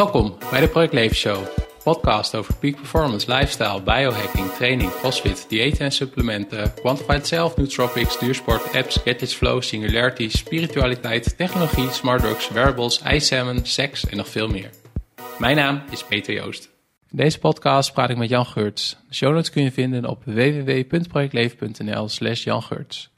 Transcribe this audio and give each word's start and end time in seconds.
Welkom 0.00 0.36
bij 0.50 0.60
de 0.60 0.68
Project 0.68 0.92
Leven 0.92 1.16
Show, 1.16 1.46
podcast 1.84 2.34
over 2.34 2.56
peak 2.56 2.76
performance, 2.76 3.32
lifestyle, 3.34 3.82
biohacking, 3.82 4.50
training, 4.50 4.90
crossfit, 4.90 5.46
diëten 5.48 5.84
en 5.84 5.92
supplementen, 5.92 6.74
quantified 6.74 7.26
self, 7.26 7.56
nootropics, 7.56 8.18
duursport, 8.18 8.74
apps, 8.74 8.96
gadgets, 8.96 9.34
flow, 9.34 9.62
singularity, 9.62 10.28
spiritualiteit, 10.28 11.36
technologie, 11.36 11.90
smart 11.90 12.20
drugs, 12.20 12.48
wearables, 12.48 13.00
ijssalmon, 13.00 13.66
seks 13.66 14.06
en 14.06 14.16
nog 14.16 14.28
veel 14.28 14.48
meer. 14.48 14.70
Mijn 15.38 15.56
naam 15.56 15.82
is 15.90 16.04
Peter 16.04 16.34
Joost. 16.34 16.70
In 17.10 17.16
deze 17.16 17.38
podcast 17.38 17.92
praat 17.92 18.10
ik 18.10 18.16
met 18.16 18.28
Jan 18.28 18.46
Geurts. 18.46 18.96
De 19.08 19.14
show 19.14 19.32
notes 19.32 19.50
kun 19.50 19.62
je 19.62 19.72
vinden 19.72 20.06
op 20.06 20.24
www.projectleven.nl 20.24 22.08
slash 22.08 22.44
Jan 22.44 22.62
Geurts. 22.62 23.10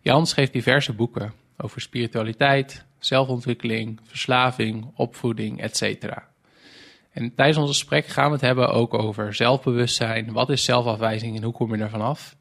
Jan 0.00 0.26
schreef 0.26 0.50
diverse 0.50 0.92
boeken 0.92 1.32
over 1.56 1.80
spiritualiteit, 1.80 2.84
zelfontwikkeling, 3.00 4.00
verslaving, 4.04 4.92
opvoeding, 4.94 5.60
etc. 5.60 6.04
En 7.12 7.34
tijdens 7.34 7.58
ons 7.58 7.68
gesprek 7.68 8.06
gaan 8.06 8.26
we 8.26 8.32
het 8.32 8.40
hebben 8.40 8.68
ook 8.68 8.94
over 8.94 9.34
zelfbewustzijn. 9.34 10.32
Wat 10.32 10.50
is 10.50 10.64
zelfafwijzing 10.64 11.36
en 11.36 11.42
hoe 11.42 11.52
kom 11.52 11.74
je 11.74 11.82
ervan 11.82 12.00
af? 12.00 12.36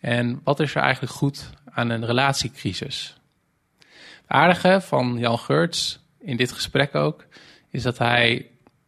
En 0.00 0.40
wat 0.44 0.60
is 0.60 0.74
er 0.74 0.82
eigenlijk 0.82 1.12
goed 1.12 1.50
aan 1.70 1.90
een 1.90 2.06
relatiecrisis? 2.06 3.16
Het 3.78 4.36
aardige 4.36 4.80
van 4.80 5.16
Jan 5.18 5.38
Geurts 5.38 6.00
in 6.18 6.36
dit 6.36 6.52
gesprek 6.52 6.94
ook, 6.94 7.26
is 7.70 7.82
dat 7.82 7.98
hij 7.98 8.46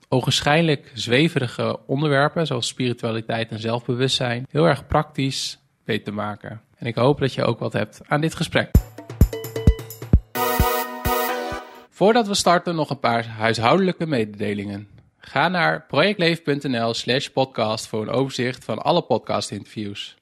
ogenschijnlijk 0.08 0.90
zweverige 0.94 1.78
onderwerpen, 1.86 2.46
zoals 2.46 2.66
spiritualiteit 2.66 3.50
en 3.50 3.60
zelfbewustzijn, 3.60 4.46
heel 4.50 4.64
erg 4.64 4.86
praktisch 4.86 5.58
weet 5.84 6.04
te 6.04 6.12
maken. 6.12 6.60
En 6.76 6.86
ik 6.86 6.94
hoop 6.94 7.18
dat 7.18 7.34
je 7.34 7.44
ook 7.44 7.58
wat 7.58 7.72
hebt 7.72 8.00
aan 8.06 8.20
dit 8.20 8.34
gesprek. 8.34 8.87
Voordat 11.98 12.26
we 12.26 12.34
starten 12.34 12.74
nog 12.74 12.90
een 12.90 13.00
paar 13.00 13.26
huishoudelijke 13.26 14.06
mededelingen. 14.06 14.88
Ga 15.18 15.48
naar 15.48 15.86
projectleven.nl 15.86 16.94
slash 16.94 17.28
podcast 17.28 17.86
voor 17.86 18.02
een 18.02 18.08
overzicht 18.08 18.64
van 18.64 18.78
alle 18.78 19.02
podcastinterviews. 19.02 20.16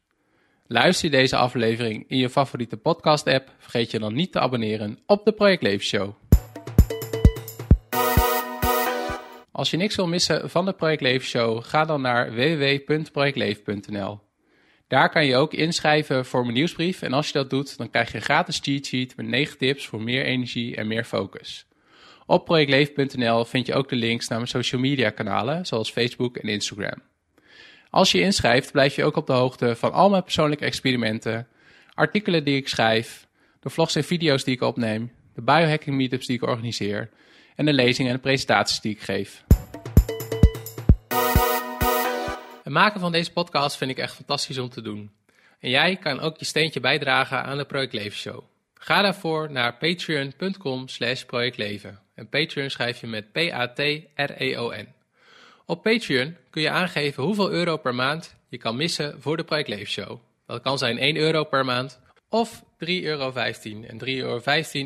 Luister 0.66 1.10
je 1.10 1.16
deze 1.16 1.36
aflevering 1.36 2.04
in 2.08 2.18
je 2.18 2.30
favoriete 2.30 2.76
podcast 2.76 3.26
app, 3.26 3.50
vergeet 3.58 3.90
je 3.90 3.98
dan 3.98 4.14
niet 4.14 4.32
te 4.32 4.40
abonneren 4.40 4.98
op 5.06 5.24
de 5.24 5.32
Project 5.32 5.82
Show. 5.82 6.14
Als 9.52 9.70
je 9.70 9.76
niks 9.76 9.96
wil 9.96 10.06
missen 10.06 10.50
van 10.50 10.64
de 10.64 10.72
Project 10.72 11.22
Show, 11.22 11.64
ga 11.64 11.84
dan 11.84 12.00
naar 12.00 12.34
www.projectleven.nl. 12.34 14.20
Daar 14.88 15.10
kan 15.10 15.26
je 15.26 15.36
ook 15.36 15.52
inschrijven 15.52 16.26
voor 16.26 16.42
mijn 16.42 16.54
nieuwsbrief 16.54 17.02
en 17.02 17.12
als 17.12 17.26
je 17.26 17.32
dat 17.32 17.50
doet, 17.50 17.76
dan 17.76 17.90
krijg 17.90 18.10
je 18.10 18.16
een 18.16 18.22
gratis 18.22 18.58
cheat 18.62 18.86
sheet 18.86 19.16
met 19.16 19.26
9 19.26 19.58
tips 19.58 19.86
voor 19.86 20.02
meer 20.02 20.24
energie 20.24 20.76
en 20.76 20.86
meer 20.86 21.04
focus. 21.04 21.66
Op 22.26 22.44
projectleven.nl 22.44 23.44
vind 23.44 23.66
je 23.66 23.74
ook 23.74 23.88
de 23.88 23.96
links 23.96 24.28
naar 24.28 24.38
mijn 24.38 24.50
social 24.50 24.80
media 24.80 25.10
kanalen, 25.10 25.66
zoals 25.66 25.90
Facebook 25.90 26.36
en 26.36 26.48
Instagram. 26.48 27.02
Als 27.90 28.12
je 28.12 28.20
inschrijft, 28.20 28.72
blijf 28.72 28.96
je 28.96 29.04
ook 29.04 29.16
op 29.16 29.26
de 29.26 29.32
hoogte 29.32 29.76
van 29.76 29.92
al 29.92 30.10
mijn 30.10 30.22
persoonlijke 30.22 30.64
experimenten, 30.64 31.48
artikelen 31.94 32.44
die 32.44 32.56
ik 32.56 32.68
schrijf, 32.68 33.26
de 33.60 33.70
vlogs 33.70 33.94
en 33.94 34.04
video's 34.04 34.44
die 34.44 34.54
ik 34.54 34.60
opneem, 34.60 35.12
de 35.34 35.42
biohacking 35.42 35.96
meetups 35.96 36.26
die 36.26 36.36
ik 36.36 36.42
organiseer 36.42 37.10
en 37.56 37.64
de 37.64 37.72
lezingen 37.72 38.12
en 38.12 38.20
presentaties 38.20 38.80
die 38.80 38.92
ik 38.92 39.00
geef. 39.00 39.44
Het 42.62 42.72
maken 42.72 43.00
van 43.00 43.12
deze 43.12 43.32
podcast 43.32 43.76
vind 43.76 43.90
ik 43.90 43.98
echt 43.98 44.14
fantastisch 44.14 44.58
om 44.58 44.68
te 44.68 44.82
doen. 44.82 45.10
En 45.60 45.70
jij 45.70 45.96
kan 45.96 46.20
ook 46.20 46.38
je 46.38 46.44
steentje 46.44 46.80
bijdragen 46.80 47.44
aan 47.44 47.58
de 47.58 47.64
Project 47.64 47.92
Leven 47.92 48.18
Show. 48.18 48.42
Ga 48.74 49.02
daarvoor 49.02 49.50
naar 49.50 49.76
patreon.com 49.76 50.88
slash 50.88 51.22
projectleven. 51.22 52.05
En 52.16 52.28
Patreon 52.28 52.70
schrijf 52.70 53.00
je 53.00 53.06
met 53.06 53.32
P-A-T-R-E-O-N. 53.32 54.88
Op 55.66 55.82
Patreon 55.82 56.36
kun 56.50 56.62
je 56.62 56.70
aangeven 56.70 57.22
hoeveel 57.22 57.50
euro 57.50 57.76
per 57.76 57.94
maand 57.94 58.36
je 58.48 58.58
kan 58.58 58.76
missen 58.76 59.22
voor 59.22 59.36
de 59.36 59.44
Project 59.44 59.68
Leven 59.68 59.86
Show. 59.86 60.20
Dat 60.46 60.62
kan 60.62 60.78
zijn 60.78 60.98
1 60.98 61.16
euro 61.16 61.44
per 61.44 61.64
maand 61.64 62.00
of 62.28 62.62
3,15 62.62 62.66
euro. 63.02 63.32
En 63.32 63.98
3,15 64.04 64.06
euro 64.06 64.40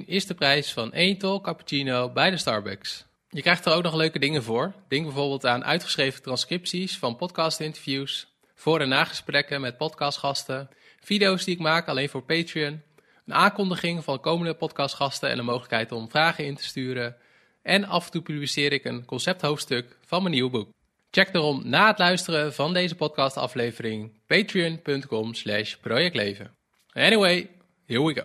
is 0.07 0.27
de 0.27 0.35
prijs 0.35 0.73
van 0.73 0.93
1 0.93 1.19
tol 1.19 1.41
cappuccino 1.41 2.11
bij 2.11 2.31
de 2.31 2.37
Starbucks. 2.37 3.05
Je 3.29 3.43
krijgt 3.43 3.67
er 3.67 3.73
ook 3.73 3.83
nog 3.83 3.95
leuke 3.95 4.19
dingen 4.19 4.43
voor. 4.43 4.73
Denk 4.89 5.05
bijvoorbeeld 5.05 5.47
aan 5.47 5.65
uitgeschreven 5.65 6.23
transcripties 6.23 6.99
van 6.99 7.17
podcastinterviews, 7.17 8.27
voor- 8.55 8.81
en 8.81 8.89
nagesprekken 8.89 9.61
met 9.61 9.77
podcastgasten, 9.77 10.69
video's 11.01 11.45
die 11.45 11.55
ik 11.55 11.61
maak 11.61 11.89
alleen 11.89 12.09
voor 12.09 12.23
Patreon, 12.23 12.83
een 13.31 13.37
aankondiging 13.37 14.05
van 14.05 14.21
komende 14.21 14.55
podcastgasten 14.55 15.31
en 15.31 15.37
de 15.37 15.43
mogelijkheid 15.43 15.93
om 15.93 16.11
vragen 16.11 16.45
in 16.45 16.55
te 16.55 16.65
sturen. 16.65 17.17
En 17.63 17.85
af 17.85 18.05
en 18.05 18.11
toe 18.11 18.23
publiceer 18.23 18.73
ik 18.73 18.85
een 18.85 19.05
concepthoofdstuk 19.05 19.97
van 20.07 20.23
mijn 20.23 20.35
nieuwe 20.35 20.51
boek. 20.51 20.69
Check 21.11 21.33
daarom 21.33 21.63
na 21.65 21.87
het 21.87 21.99
luisteren 21.99 22.55
van 22.55 22.73
deze 22.73 22.95
podcastaflevering 22.95 24.13
patreon.com 24.27 25.35
slash 25.35 25.75
projectleven. 25.75 26.55
Anyway, 26.93 27.51
here 27.87 28.05
we 28.05 28.15
go. 28.15 28.25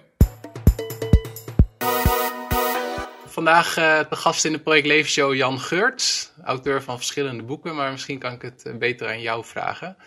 Vandaag 3.25 3.73
de 4.09 4.15
gast 4.15 4.45
in 4.45 4.51
de 4.51 4.59
Project 4.59 4.87
Leven 4.87 5.11
Show 5.11 5.35
Jan 5.35 5.59
Geurts, 5.59 6.31
auteur 6.43 6.83
van 6.83 6.97
verschillende 6.97 7.43
boeken, 7.43 7.75
maar 7.75 7.91
misschien 7.91 8.19
kan 8.19 8.33
ik 8.33 8.41
het 8.41 8.65
eh, 8.65 8.75
beter 8.75 9.07
aan 9.07 9.21
jou 9.21 9.45
vragen. 9.45 9.97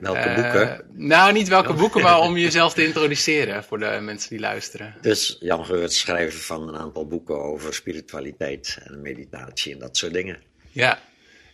Welke 0.00 0.28
uh, 0.28 0.34
boeken? 0.34 0.84
Nou, 0.92 1.32
niet 1.32 1.48
welke 1.48 1.72
boeken, 1.82 2.02
maar 2.02 2.20
om 2.20 2.36
jezelf 2.36 2.74
te 2.74 2.84
introduceren 2.84 3.64
voor 3.64 3.78
de 3.78 3.98
mensen 4.00 4.30
die 4.30 4.40
luisteren. 4.40 4.94
Dus 5.00 5.36
Jan 5.40 5.64
Geurts, 5.64 5.98
schrijver 5.98 6.40
van 6.40 6.68
een 6.68 6.76
aantal 6.76 7.06
boeken 7.06 7.42
over 7.42 7.74
spiritualiteit 7.74 8.78
en 8.84 9.00
meditatie 9.02 9.72
en 9.72 9.78
dat 9.78 9.96
soort 9.96 10.12
dingen. 10.12 10.38
Ja, 10.70 10.98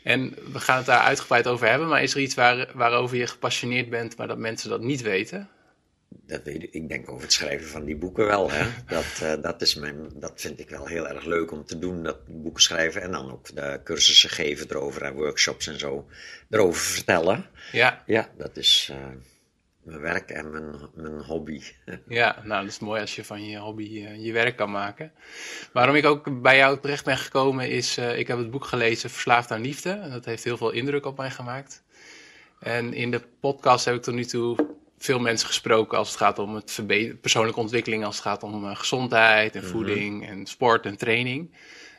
en 0.03 0.35
we 0.53 0.61
gaan 0.61 0.77
het 0.77 0.87
daar 0.87 1.01
uitgebreid 1.01 1.47
over 1.47 1.69
hebben, 1.69 1.89
maar 1.89 2.03
is 2.03 2.15
er 2.15 2.21
iets 2.21 2.35
waar, 2.35 2.69
waarover 2.75 3.17
je 3.17 3.27
gepassioneerd 3.27 3.91
bent, 3.91 4.17
maar 4.17 4.29
dat 4.29 4.39
mensen 4.39 4.71
dat 4.71 4.81
niet 4.81 5.03
weten? 5.03 5.49
Dat 6.27 6.43
weet 6.43 6.63
ik, 6.63 6.73
ik 6.73 6.89
denk 6.89 7.11
over 7.11 7.23
het 7.23 7.33
schrijven 7.33 7.69
van 7.69 7.85
die 7.85 7.97
boeken 7.97 8.27
wel. 8.27 8.51
Hè. 8.51 8.65
Dat, 8.95 9.21
uh, 9.23 9.43
dat, 9.43 9.63
is 9.63 9.75
mijn, 9.75 10.09
dat 10.15 10.33
vind 10.41 10.61
ik 10.61 10.71
wel 10.71 10.87
heel 10.87 11.09
erg 11.09 11.25
leuk 11.25 11.53
om 11.53 11.65
te 11.65 11.79
doen, 11.79 12.03
dat 12.03 12.19
boeken 12.27 12.63
schrijven. 12.63 13.03
En 13.03 13.11
dan 13.11 13.33
ook 13.33 13.55
de 13.55 13.81
cursussen 13.85 14.31
geven 14.31 14.71
erover 14.71 15.03
en 15.03 15.15
workshops 15.15 15.67
en 15.67 15.79
zo 15.79 16.07
erover 16.51 16.81
vertellen. 16.81 17.47
Ja. 17.73 18.03
Ja, 18.07 18.29
dat 18.37 18.57
is 18.57 18.89
uh, 18.93 18.97
mijn 19.83 20.01
werk 20.01 20.31
en 20.31 20.51
mijn, 20.51 20.75
mijn 20.95 21.23
hobby. 21.23 21.63
Ja, 22.09 22.43
nou 22.45 22.63
dat 22.63 22.71
is 22.71 22.79
mooi 22.79 23.01
als 23.01 23.17
je 23.17 23.25
van 23.25 23.45
je 23.45 23.59
hobby 23.59 23.83
uh, 23.83 24.25
je 24.25 24.33
werk 24.33 24.57
kan 24.57 24.71
maken. 24.71 25.13
Waarom 25.73 25.95
ik 25.95 26.05
ook 26.05 26.43
bij 26.43 26.57
jou 26.57 26.81
terecht 26.81 27.05
ben 27.05 27.19
gekomen 27.19 27.71
is, 27.71 27.99
ik 27.99 28.27
heb 28.27 28.39
het 28.39 28.51
boek 28.51 28.65
gelezen 28.65 29.11
Verslaafd 29.11 29.51
aan 29.51 29.61
Liefde. 29.61 29.91
En 29.91 30.11
dat 30.11 30.25
heeft 30.25 30.45
heel 30.45 30.57
veel 30.57 30.71
indruk 30.71 31.07
op 31.07 31.17
mij 31.17 31.31
gemaakt. 31.31 31.85
En 32.61 32.93
in 32.93 33.11
de 33.11 33.21
podcast 33.41 33.85
heb 33.85 33.95
ik 33.95 34.03
tot 34.03 34.15
nu 34.15 34.25
toe 34.25 34.77
veel 34.99 35.19
mensen 35.19 35.47
gesproken 35.49 35.99
als 35.99 36.09
het 36.09 36.17
gaat 36.17 36.39
om 36.39 36.55
het 36.55 36.83
persoonlijke 37.21 37.61
ontwikkeling, 37.61 38.05
als 38.05 38.15
het 38.15 38.25
gaat 38.25 38.43
om 38.43 38.65
uh, 38.65 38.77
gezondheid 38.77 39.55
en 39.55 39.63
mhm. 39.63 39.71
voeding 39.71 40.29
en 40.29 40.47
sport 40.47 40.87
en 40.87 40.97
training. 40.97 41.51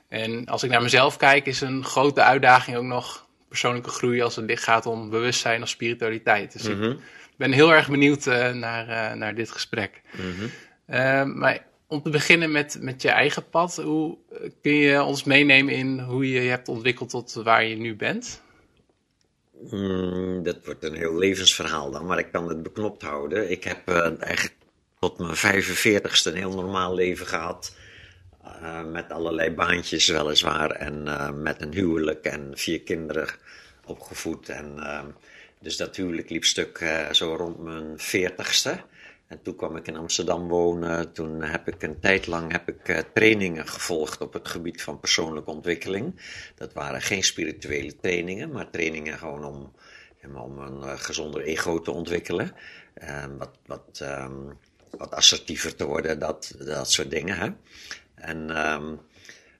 En 0.07 0.45
als 0.45 0.63
ik 0.63 0.69
naar 0.69 0.81
mezelf 0.81 1.17
kijk, 1.17 1.45
is 1.45 1.61
een 1.61 1.83
grote 1.83 2.21
uitdaging 2.21 2.77
ook 2.77 2.83
nog 2.83 3.27
persoonlijke 3.47 3.89
groei 3.89 4.21
als 4.21 4.35
het 4.35 4.59
gaat 4.59 4.85
om 4.85 5.09
bewustzijn 5.09 5.61
of 5.61 5.69
spiritualiteit. 5.69 6.53
Dus 6.53 6.65
ik 6.65 6.77
Mhm. 6.77 6.95
ben 7.37 7.51
heel 7.51 7.73
erg 7.73 7.89
benieuwd 7.89 8.25
uh, 8.25 8.51
naar, 8.51 8.87
uh, 8.87 9.13
naar 9.13 9.35
dit 9.35 9.51
gesprek. 9.51 10.01
Mhm. 10.11 11.37
maar 11.39 11.65
om 11.87 12.01
te 12.01 12.09
beginnen 12.09 12.51
met, 12.51 12.77
met 12.81 13.01
je 13.01 13.09
eigen 13.09 13.49
pad, 13.49 13.75
hoe 13.75 14.17
kun 14.61 14.73
je 14.73 15.03
ons 15.03 15.23
meenemen 15.23 15.73
in 15.73 15.99
hoe 15.99 16.29
je 16.29 16.41
je 16.41 16.49
hebt 16.49 16.67
ontwikkeld 16.67 17.09
tot 17.09 17.33
waar 17.33 17.63
je 17.63 17.75
nu 17.75 17.95
bent? 17.95 18.41
Mm, 19.61 20.43
dat 20.43 20.57
wordt 20.65 20.83
een 20.83 20.95
heel 20.95 21.17
levensverhaal 21.17 21.91
dan, 21.91 22.05
maar 22.05 22.19
ik 22.19 22.31
kan 22.31 22.49
het 22.49 22.63
beknopt 22.63 23.01
houden. 23.01 23.51
Ik 23.51 23.63
heb 23.63 23.89
uh, 23.89 24.21
eigenlijk 24.21 24.55
tot 24.99 25.17
mijn 25.17 25.63
45ste 25.63 26.23
een 26.23 26.35
heel 26.35 26.55
normaal 26.55 26.93
leven 26.93 27.27
gehad. 27.27 27.75
Uh, 28.45 28.83
met 28.83 29.11
allerlei 29.11 29.51
baantjes 29.51 30.07
weliswaar 30.07 30.71
en 30.71 31.03
uh, 31.05 31.31
met 31.31 31.61
een 31.61 31.73
huwelijk 31.73 32.25
en 32.25 32.51
vier 32.55 32.81
kinderen 32.81 33.27
opgevoed. 33.85 34.49
En, 34.49 34.79
dus 35.59 35.77
dat 35.77 35.95
huwelijk 35.95 36.29
liep 36.29 36.43
stuk 36.43 36.85
zo 37.11 37.35
rond 37.35 37.59
mijn 37.59 37.97
40ste. 37.99 38.96
En 39.27 39.41
toen 39.41 39.55
kwam 39.55 39.75
ik 39.75 39.87
in 39.87 39.95
Amsterdam 39.95 40.47
wonen. 40.47 41.13
Toen 41.13 41.41
heb 41.41 41.67
ik 41.67 41.83
een 41.83 41.99
tijd 41.99 42.27
lang 42.27 42.51
heb 42.51 42.69
ik, 42.69 42.89
uh, 42.89 42.97
trainingen 43.13 43.67
gevolgd 43.67 44.21
op 44.21 44.33
het 44.33 44.47
gebied 44.47 44.81
van 44.81 44.99
persoonlijke 44.99 45.51
ontwikkeling. 45.51 46.21
Dat 46.55 46.73
waren 46.73 47.01
geen 47.01 47.23
spirituele 47.23 47.95
trainingen, 47.95 48.51
maar 48.51 48.69
trainingen 48.69 49.17
gewoon 49.17 49.45
om, 49.45 49.73
om 50.35 50.59
een 50.59 50.83
uh, 50.83 50.99
gezonder 50.99 51.41
ego 51.41 51.81
te 51.81 51.91
ontwikkelen. 51.91 52.51
Uh, 53.03 53.25
wat, 53.37 53.57
wat, 53.65 53.99
um, 54.03 54.57
wat 54.89 55.11
assertiever 55.11 55.75
te 55.75 55.85
worden, 55.85 56.19
dat, 56.19 56.55
dat 56.57 56.91
soort 56.91 57.09
dingen. 57.09 57.37
Hè? 57.37 57.49
En 58.15 58.71
um, 58.71 58.99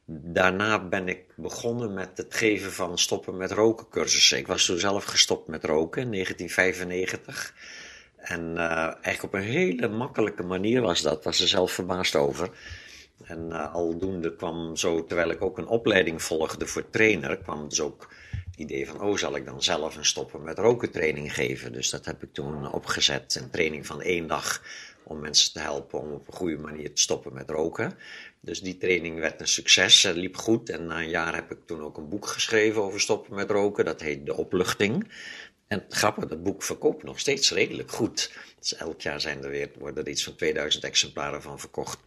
daarna 0.06 0.88
ben 0.88 1.08
ik 1.08 1.24
begonnen 1.36 1.94
met 1.94 2.18
het 2.18 2.36
geven 2.36 2.72
van 2.72 2.98
stoppen 2.98 3.38
met 3.38 3.52
roken 3.52 3.90
cursussen. 3.90 4.38
Ik 4.38 4.48
was 4.48 4.66
toen 4.66 4.80
zelf 4.80 5.04
gestopt 5.04 5.48
met 5.48 5.64
roken 5.64 6.02
in 6.02 6.12
1995. 6.12 7.54
En 8.18 8.54
uh, 8.56 8.62
eigenlijk 8.84 9.24
op 9.24 9.34
een 9.34 9.42
hele 9.42 9.88
makkelijke 9.88 10.44
manier 10.44 10.82
was 10.82 11.02
dat, 11.02 11.24
was 11.24 11.40
er 11.40 11.48
zelf 11.48 11.72
verbaasd 11.72 12.16
over. 12.16 12.50
En 13.24 13.48
uh, 13.50 13.74
aldoende 13.74 14.36
kwam 14.36 14.76
zo, 14.76 15.06
terwijl 15.06 15.30
ik 15.30 15.42
ook 15.42 15.58
een 15.58 15.68
opleiding 15.68 16.22
volgde 16.22 16.68
voor 16.68 16.90
trainer, 16.90 17.38
kwam 17.38 17.70
dus 17.70 17.82
ook 17.82 18.14
het 18.32 18.56
idee 18.60 18.88
van, 18.88 19.02
oh, 19.02 19.18
zal 19.18 19.36
ik 19.36 19.46
dan 19.46 19.64
zelf 19.64 19.96
een 19.96 20.06
stoppen 20.06 20.44
met 20.44 20.60
roken 20.60 20.92
training 20.92 21.34
geven? 21.34 21.74
Dus 21.74 21.90
dat 21.90 22.06
heb 22.06 22.24
ik 22.24 22.34
toen 22.34 22.72
opgezet, 22.72 23.36
een 23.42 23.50
training 23.50 23.86
van 23.86 24.02
één 24.02 24.28
dag 24.28 24.62
om 25.08 25.20
mensen 25.20 25.54
te 25.54 25.60
helpen 25.60 26.02
om 26.02 26.12
op 26.12 26.28
een 26.28 26.34
goede 26.34 26.58
manier 26.58 26.94
te 26.94 27.02
stoppen 27.02 27.34
met 27.34 27.50
roken. 27.50 27.98
Dus 28.40 28.62
die 28.62 28.78
training 28.78 29.20
werd 29.20 29.42
een 29.42 29.48
succes, 29.48 30.04
het 30.04 30.16
liep 30.16 30.36
goed. 30.36 30.70
En 30.70 30.86
na 30.86 31.00
een 31.00 31.10
jaar 31.10 31.36
heb 31.36 31.52
ik 31.52 31.58
toen 31.66 31.82
ook 31.82 31.98
een 31.98 32.10
boek 32.10 32.28
geschreven 32.28 32.82
over 32.82 33.00
stoppen 33.00 33.36
met 33.36 33.52
roken. 33.52 33.86
Dat 33.86 34.02
heet 34.02 34.26
De 34.26 34.38
Opluchting. 34.38 35.12
En 35.68 35.86
grappig, 35.90 36.26
dat 36.26 36.44
boek 36.44 36.64
verkoopt 36.64 37.04
nog 37.04 37.20
steeds 37.20 37.52
redelijk 37.52 37.92
goed. 37.92 38.32
Elk 38.78 39.02
jaar 39.02 39.22
zijn 39.22 39.44
er 39.44 39.50
weer, 39.50 39.70
worden 39.78 40.10
iets 40.10 40.24
van 40.24 40.36
2000 40.36 40.84
exemplaren 40.84 41.42
van 41.42 41.60
verkocht. 41.60 42.00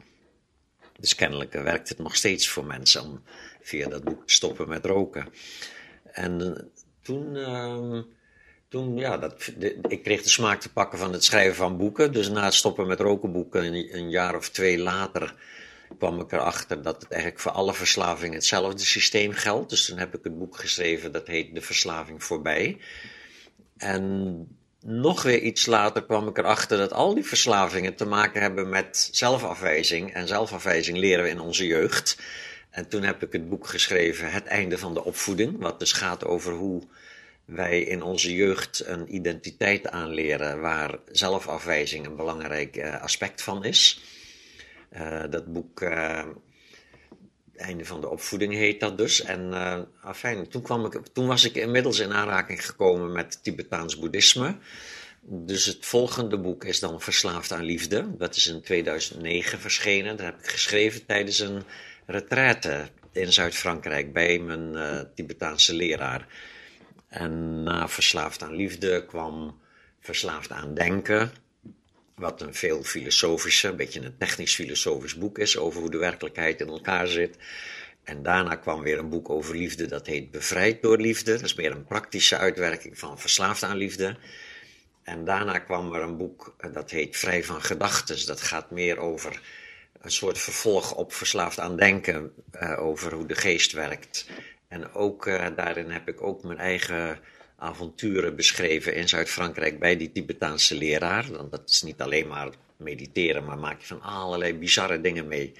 Dus 1.01 1.15
kennelijk 1.15 1.53
werkt 1.53 1.89
het 1.89 1.99
nog 1.99 2.17
steeds 2.17 2.49
voor 2.49 2.65
mensen 2.65 3.03
om 3.03 3.23
via 3.62 3.89
dat 3.89 4.05
boek 4.05 4.27
te 4.27 4.35
stoppen 4.35 4.69
met 4.69 4.85
roken. 4.85 5.29
En 6.05 6.41
uh, 6.41 6.53
toen, 7.03 7.35
uh, 7.35 8.03
toen, 8.69 8.97
ja, 8.97 9.19
dat, 9.19 9.53
ik 9.89 10.03
kreeg 10.03 10.23
de 10.23 10.29
smaak 10.29 10.61
te 10.61 10.73
pakken 10.73 10.99
van 10.99 11.13
het 11.13 11.25
schrijven 11.25 11.56
van 11.56 11.77
boeken. 11.77 12.13
Dus 12.13 12.29
na 12.29 12.45
het 12.45 12.55
stoppen 12.55 12.87
met 12.87 13.01
rokenboeken, 13.01 13.65
een, 13.65 13.97
een 13.97 14.11
jaar 14.11 14.37
of 14.37 14.49
twee 14.49 14.79
later, 14.79 15.35
kwam 15.99 16.21
ik 16.21 16.33
erachter 16.33 16.83
dat 16.83 17.03
het 17.03 17.11
eigenlijk 17.11 17.43
voor 17.43 17.53
alle 17.53 17.75
verslavingen 17.75 18.35
hetzelfde 18.35 18.85
systeem 18.85 19.33
geldt. 19.33 19.71
Dus 19.71 19.87
toen 19.87 19.99
heb 19.99 20.15
ik 20.15 20.25
het 20.25 20.39
boek 20.39 20.56
geschreven 20.56 21.13
dat 21.13 21.27
heet 21.27 21.55
De 21.55 21.61
Verslaving 21.61 22.25
Voorbij. 22.25 22.81
En 23.81 24.47
nog 24.81 25.23
weer 25.23 25.41
iets 25.41 25.67
later 25.67 26.05
kwam 26.05 26.29
ik 26.29 26.38
erachter 26.38 26.79
dat 26.79 26.93
al 26.93 27.15
die 27.15 27.25
verslavingen 27.25 27.94
te 27.94 28.05
maken 28.05 28.41
hebben 28.41 28.69
met 28.69 29.09
zelfafwijzing. 29.12 30.12
En 30.12 30.29
zelfafwijzing 30.29 30.99
leren 30.99 31.25
we 31.25 31.31
in 31.31 31.41
onze 31.41 31.67
jeugd. 31.67 32.19
En 32.71 32.88
toen 32.88 33.03
heb 33.03 33.23
ik 33.23 33.32
het 33.32 33.49
boek 33.49 33.67
geschreven 33.67 34.31
Het 34.31 34.47
einde 34.47 34.79
van 34.79 34.94
de 34.94 35.05
opvoeding. 35.05 35.59
Wat 35.59 35.79
dus 35.79 35.93
gaat 35.93 36.25
over 36.25 36.53
hoe 36.53 36.82
wij 37.44 37.82
in 37.82 38.03
onze 38.03 38.35
jeugd 38.35 38.82
een 38.87 39.15
identiteit 39.15 39.88
aanleren 39.88 40.61
waar 40.61 40.99
zelfafwijzing 41.11 42.06
een 42.06 42.17
belangrijk 42.17 42.77
uh, 42.77 43.03
aspect 43.03 43.43
van 43.43 43.65
is. 43.65 44.03
Uh, 44.97 45.23
dat 45.31 45.53
boek 45.53 45.81
uh, 45.81 46.23
Einde 47.61 47.85
van 47.85 48.01
de 48.01 48.09
opvoeding 48.09 48.55
heet 48.55 48.81
dat 48.81 48.99
dus. 48.99 49.23
En 49.23 49.49
uh, 49.51 49.79
afijn, 50.01 50.49
toen, 50.49 50.62
kwam 50.62 50.85
ik, 50.85 51.01
toen 51.12 51.27
was 51.27 51.45
ik 51.45 51.55
inmiddels 51.55 51.99
in 51.99 52.12
aanraking 52.12 52.67
gekomen 52.67 53.12
met 53.12 53.43
Tibetaans 53.43 53.99
boeddhisme. 53.99 54.57
Dus 55.23 55.67
het 55.67 55.87
volgende 55.87 56.39
boek 56.39 56.65
is 56.65 56.81
dan 56.81 57.01
Verslaafd 57.01 57.53
aan 57.53 57.65
Liefde. 57.65 58.17
Dat 58.17 58.37
is 58.37 58.47
in 58.47 58.62
2009 58.62 59.59
verschenen. 59.59 60.17
Dat 60.17 60.27
heb 60.27 60.39
ik 60.39 60.49
geschreven 60.49 61.07
tijdens 61.07 61.39
een 61.39 61.62
retraite 62.07 62.89
in 63.12 63.33
Zuid-Frankrijk 63.33 64.13
bij 64.13 64.39
mijn 64.39 64.73
uh, 64.73 65.01
Tibetaanse 65.15 65.75
leraar. 65.75 66.27
En 67.09 67.63
na 67.63 67.89
Verslaafd 67.89 68.43
aan 68.43 68.56
Liefde 68.56 69.05
kwam 69.06 69.61
Verslaafd 70.01 70.51
aan 70.51 70.75
Denken. 70.75 71.33
Wat 72.20 72.40
een 72.40 72.55
veel 72.55 72.82
filosofischer, 72.82 73.70
een 73.70 73.76
beetje 73.76 74.00
een 74.00 74.17
technisch-filosofisch 74.19 75.19
boek 75.19 75.38
is 75.38 75.58
over 75.58 75.81
hoe 75.81 75.90
de 75.90 75.99
werkelijkheid 75.99 76.61
in 76.61 76.69
elkaar 76.69 77.06
zit. 77.06 77.37
En 78.05 78.22
daarna 78.22 78.55
kwam 78.55 78.82
weer 78.82 78.99
een 78.99 79.08
boek 79.08 79.31
over 79.31 79.56
liefde, 79.56 79.87
dat 79.87 80.06
heet 80.06 80.31
Bevrijd 80.31 80.82
door 80.82 80.99
Liefde. 80.99 81.32
Dat 81.32 81.43
is 81.43 81.55
meer 81.55 81.70
een 81.70 81.84
praktische 81.84 82.37
uitwerking 82.37 82.99
van 82.99 83.19
Verslaafd 83.19 83.62
aan 83.62 83.76
Liefde. 83.76 84.17
En 85.02 85.25
daarna 85.25 85.58
kwam 85.58 85.94
er 85.94 86.02
een 86.02 86.17
boek 86.17 86.55
dat 86.72 86.90
heet 86.90 87.17
Vrij 87.17 87.44
van 87.44 87.62
Gedachten. 87.62 88.26
Dat 88.26 88.40
gaat 88.40 88.70
meer 88.70 88.99
over 88.99 89.40
een 90.00 90.11
soort 90.11 90.38
vervolg 90.38 90.94
op 90.94 91.12
Verslaafd 91.12 91.58
aan 91.61 91.76
Denken, 91.76 92.32
uh, 92.52 92.82
over 92.82 93.14
hoe 93.14 93.26
de 93.26 93.34
geest 93.34 93.72
werkt. 93.72 94.26
En 94.69 94.94
ook 94.94 95.26
uh, 95.26 95.46
daarin 95.56 95.90
heb 95.90 96.08
ik 96.08 96.22
ook 96.22 96.43
mijn 96.43 96.58
eigen 96.58 97.19
avonturen 97.61 98.37
beschreven 98.37 98.95
in 98.95 99.09
Zuid-Frankrijk 99.09 99.79
bij 99.79 99.97
die 99.97 100.12
Tibetaanse 100.12 100.75
leraar. 100.75 101.27
Want 101.31 101.51
dat 101.51 101.62
is 101.67 101.83
niet 101.83 102.01
alleen 102.01 102.29
maar 102.29 102.49
mediteren, 102.77 103.45
maar 103.45 103.59
maak 103.59 103.81
je 103.81 103.87
van 103.87 104.03
allerlei 104.03 104.55
bizarre 104.55 105.01
dingen 105.01 105.29
mee. 105.29 105.53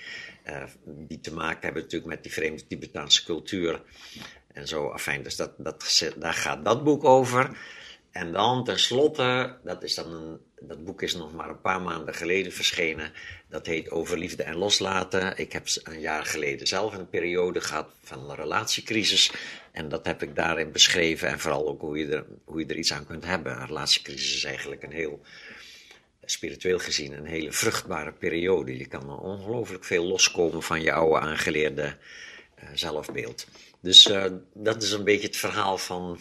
Uh, 0.49 0.62
die 0.85 1.20
te 1.20 1.35
maken 1.35 1.62
hebben 1.62 1.82
natuurlijk 1.82 2.11
met 2.11 2.23
die 2.23 2.32
vreemde 2.32 2.67
Tibetaanse 2.67 3.25
cultuur. 3.25 3.82
En 4.52 4.69
zo, 4.69 4.88
afijn, 4.88 5.23
dus 5.23 5.37
dat, 5.37 5.52
dat, 5.58 6.11
daar 6.17 6.35
gaat 6.35 6.64
dat 6.64 6.85
boek 6.85 7.05
over. 7.05 7.56
En 8.11 8.32
dan 8.32 8.64
tenslotte, 8.64 9.56
dat, 9.64 9.82
is 9.82 9.94
dan 9.94 10.12
een, 10.12 10.41
dat 10.61 10.85
boek 10.85 11.03
is 11.03 11.14
nog 11.14 11.32
maar 11.35 11.49
een 11.49 11.61
paar 11.61 11.82
maanden 11.82 12.14
geleden 12.14 12.53
verschenen. 12.53 13.12
Dat 13.49 13.67
heet 13.67 13.91
Over 13.91 14.19
Liefde 14.19 14.43
en 14.43 14.56
Loslaten. 14.56 15.38
Ik 15.38 15.53
heb 15.53 15.67
een 15.82 16.00
jaar 16.00 16.25
geleden 16.26 16.67
zelf 16.67 16.94
een 16.94 17.08
periode 17.08 17.61
gehad 17.61 17.91
van 18.03 18.31
een 18.31 18.37
relatiecrisis. 18.37 19.32
En 19.72 19.88
dat 19.88 20.06
heb 20.06 20.22
ik 20.22 20.34
daarin 20.34 20.72
beschreven. 20.72 21.28
En 21.28 21.38
vooral 21.38 21.69
ook 21.69 21.81
hoe 21.81 21.99
je 21.99 22.06
er, 22.06 22.25
hoe 22.44 22.61
je 22.61 22.67
er 22.67 22.76
iets 22.76 22.93
aan 22.93 23.06
kunt 23.06 23.25
hebben. 23.25 23.52
Een 23.52 23.67
relatiecrisis 23.67 24.34
is 24.34 24.44
eigenlijk 24.44 24.82
een 24.82 24.93
heel, 24.93 25.22
spiritueel 26.31 26.78
gezien, 26.78 27.12
een 27.12 27.26
hele 27.26 27.52
vruchtbare 27.52 28.12
periode. 28.12 28.78
Je 28.78 28.87
kan 28.87 29.19
ongelooflijk 29.19 29.84
veel 29.84 30.05
loskomen 30.05 30.62
van 30.62 30.82
je 30.82 30.93
oude 30.93 31.20
aangeleerde 31.20 31.96
uh, 32.62 32.69
zelfbeeld. 32.75 33.46
Dus 33.81 34.06
uh, 34.06 34.25
dat 34.55 34.82
is 34.82 34.93
een 34.93 35.05
beetje 35.05 35.26
het 35.26 35.37
verhaal 35.37 35.78
van 35.78 36.19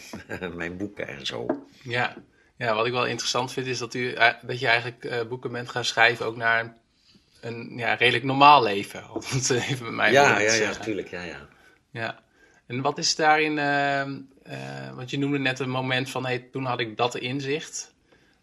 mijn 0.55 0.77
boeken 0.77 1.07
en 1.07 1.25
zo. 1.25 1.65
Ja. 1.83 2.15
ja, 2.57 2.75
wat 2.75 2.85
ik 2.85 2.91
wel 2.91 3.05
interessant 3.05 3.51
vind 3.53 3.67
is 3.67 3.77
dat, 3.77 3.93
u, 3.93 4.13
eh, 4.13 4.33
dat 4.41 4.59
je 4.59 4.67
eigenlijk 4.67 5.27
boeken 5.29 5.51
bent 5.51 5.69
gaan 5.69 5.85
schrijven 5.85 6.25
ook 6.25 6.35
naar 6.35 6.77
een, 7.41 7.73
ja, 7.75 7.93
redelijk 7.93 8.23
normaal 8.23 8.63
leven. 8.63 9.09
Om 9.13 9.21
het 9.25 9.49
even 9.49 9.85
met 9.85 9.93
mij 9.93 10.11
ja, 10.11 10.39
ja, 10.39 10.53
ja, 10.53 10.69
natuurlijk. 10.69 11.09
Ja, 11.09 11.23
ja. 11.23 11.47
ja. 11.91 12.19
En 12.69 12.81
wat 12.81 12.97
is 12.97 13.15
daarin, 13.15 13.57
uh, 13.57 14.95
want 14.95 15.09
je 15.09 15.17
noemde 15.17 15.39
net 15.39 15.59
een 15.59 15.69
moment 15.69 16.09
van, 16.09 16.25
hey, 16.25 16.47
toen 16.51 16.65
had 16.65 16.79
ik 16.79 16.97
dat 16.97 17.15
inzicht. 17.15 17.93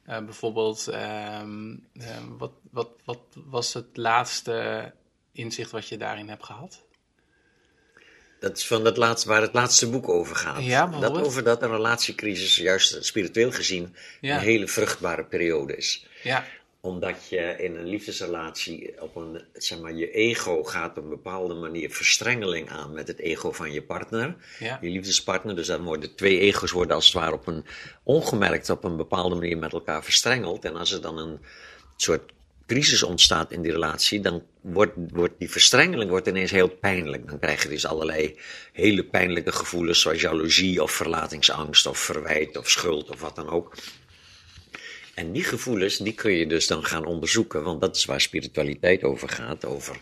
bijvoorbeeld, 0.04 0.88
ehm, 0.88 1.74
wat, 2.38 2.52
wat, 2.70 2.88
wat 3.04 3.20
was 3.44 3.74
het 3.74 3.96
laatste 3.96 4.92
inzicht 5.32 5.70
wat 5.70 5.88
je 5.88 5.96
daarin 5.96 6.28
hebt 6.28 6.44
gehad? 6.44 6.84
Dat 8.40 8.56
is 8.56 8.66
van 8.66 8.84
het 8.84 8.96
laatste, 8.96 9.28
waar 9.28 9.40
het 9.40 9.54
laatste 9.54 9.90
boek 9.90 10.08
over 10.08 10.36
gaat. 10.36 10.62
Ja, 10.62 10.86
dat 10.86 11.20
over 11.20 11.44
dat 11.44 11.62
een 11.62 11.70
relatiecrisis, 11.70 12.56
juist 12.56 13.04
spiritueel 13.04 13.52
gezien, 13.52 13.96
ja. 14.20 14.36
een 14.36 14.42
hele 14.42 14.68
vruchtbare 14.68 15.24
periode 15.24 15.76
is. 15.76 16.06
Ja. 16.22 16.44
Omdat 16.86 17.28
je 17.28 17.54
in 17.58 17.76
een 17.76 17.86
liefdesrelatie 17.86 18.94
op 19.00 19.16
een, 19.16 19.42
zeg 19.52 19.80
maar, 19.80 19.94
je 19.94 20.10
ego 20.10 20.62
gaat 20.64 20.98
op 20.98 21.04
een 21.04 21.08
bepaalde 21.08 21.54
manier 21.54 21.90
verstrengeling 21.90 22.68
aan 22.70 22.92
met 22.92 23.08
het 23.08 23.18
ego 23.18 23.52
van 23.52 23.72
je 23.72 23.82
partner, 23.82 24.36
ja. 24.58 24.78
je 24.80 24.90
liefdespartner. 24.90 25.56
Dus 25.56 25.66
dan 25.66 25.82
worden 25.82 26.14
twee 26.14 26.38
ego's 26.38 26.70
worden 26.70 26.94
als 26.94 27.04
het 27.04 27.14
ware 27.14 27.32
op 27.32 27.46
een 27.46 27.64
ongemerkt 28.02 28.70
op 28.70 28.84
een 28.84 28.96
bepaalde 28.96 29.34
manier 29.34 29.58
met 29.58 29.72
elkaar 29.72 30.04
verstrengeld. 30.04 30.64
En 30.64 30.76
als 30.76 30.92
er 30.92 31.00
dan 31.00 31.18
een 31.18 31.38
soort 31.96 32.32
crisis 32.66 33.02
ontstaat 33.02 33.52
in 33.52 33.62
die 33.62 33.72
relatie, 33.72 34.20
dan 34.20 34.42
wordt, 34.60 34.92
wordt 34.96 35.34
die 35.38 35.50
verstrengeling 35.50 36.10
wordt 36.10 36.26
ineens 36.26 36.50
heel 36.50 36.68
pijnlijk. 36.68 37.28
Dan 37.28 37.38
krijg 37.38 37.62
je 37.62 37.68
dus 37.68 37.86
allerlei 37.86 38.38
hele 38.72 39.04
pijnlijke 39.04 39.52
gevoelens, 39.52 40.00
zoals 40.00 40.20
jaloezie 40.20 40.82
of 40.82 40.90
verlatingsangst 40.90 41.86
of 41.86 41.98
verwijt 41.98 42.56
of 42.56 42.70
schuld 42.70 43.10
of 43.10 43.20
wat 43.20 43.36
dan 43.36 43.48
ook. 43.48 43.74
En 45.16 45.32
die 45.32 45.44
gevoelens, 45.44 45.96
die 45.96 46.14
kun 46.14 46.32
je 46.32 46.46
dus 46.46 46.66
dan 46.66 46.84
gaan 46.84 47.04
onderzoeken, 47.04 47.62
want 47.62 47.80
dat 47.80 47.96
is 47.96 48.04
waar 48.04 48.20
spiritualiteit 48.20 49.02
over 49.02 49.28
gaat, 49.28 49.64
over, 49.64 50.00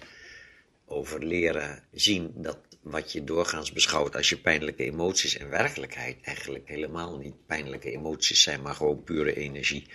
over 0.87 1.25
leren 1.25 1.83
zien 1.93 2.33
dat 2.35 2.59
wat 2.83 3.13
je 3.13 3.25
doorgaans 3.25 3.73
beschouwt 3.73 4.17
als 4.17 4.29
je 4.29 4.37
pijnlijke 4.37 4.85
emoties 4.85 5.37
in 5.37 5.49
werkelijkheid 5.49 6.17
eigenlijk 6.23 6.69
helemaal 6.69 7.19
niet 7.19 7.47
pijnlijke 7.47 7.91
emoties 7.91 8.43
zijn, 8.43 8.63
maar 8.63 8.75
gewoon 8.75 9.05
pure 9.05 9.35
energie. 9.35 9.87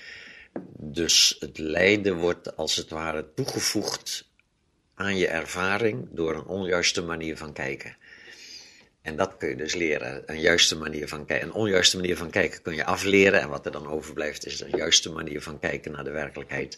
Dus 0.77 1.35
het 1.39 1.57
lijden 1.57 2.17
wordt 2.17 2.55
als 2.55 2.75
het 2.75 2.89
ware 2.89 3.33
toegevoegd 3.35 4.29
aan 4.93 5.17
je 5.17 5.27
ervaring 5.27 6.07
door 6.11 6.35
een 6.35 6.45
onjuiste 6.45 7.03
manier 7.03 7.37
van 7.37 7.53
kijken. 7.53 7.97
En 9.01 9.15
dat 9.15 9.37
kun 9.37 9.49
je 9.49 9.55
dus 9.55 9.75
leren. 9.75 10.23
Een 10.25 10.39
juiste 10.39 10.77
manier 10.77 11.07
van 11.07 11.25
kijken. 11.25 11.47
Een 11.47 11.53
onjuiste 11.53 11.97
manier 11.97 12.17
van 12.17 12.29
kijken 12.29 12.61
kun 12.61 12.75
je 12.75 12.85
afleren. 12.85 13.41
En 13.41 13.49
wat 13.49 13.65
er 13.65 13.71
dan 13.71 13.87
overblijft 13.87 14.45
is 14.45 14.59
een 14.59 14.77
juiste 14.77 15.11
manier 15.11 15.41
van 15.41 15.59
kijken 15.59 15.91
naar 15.91 16.03
de 16.03 16.11
werkelijkheid. 16.11 16.77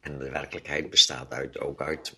En 0.00 0.18
de 0.18 0.30
werkelijkheid 0.30 0.90
bestaat 0.90 1.32
uit, 1.32 1.58
ook 1.58 1.82
uit 1.82 2.16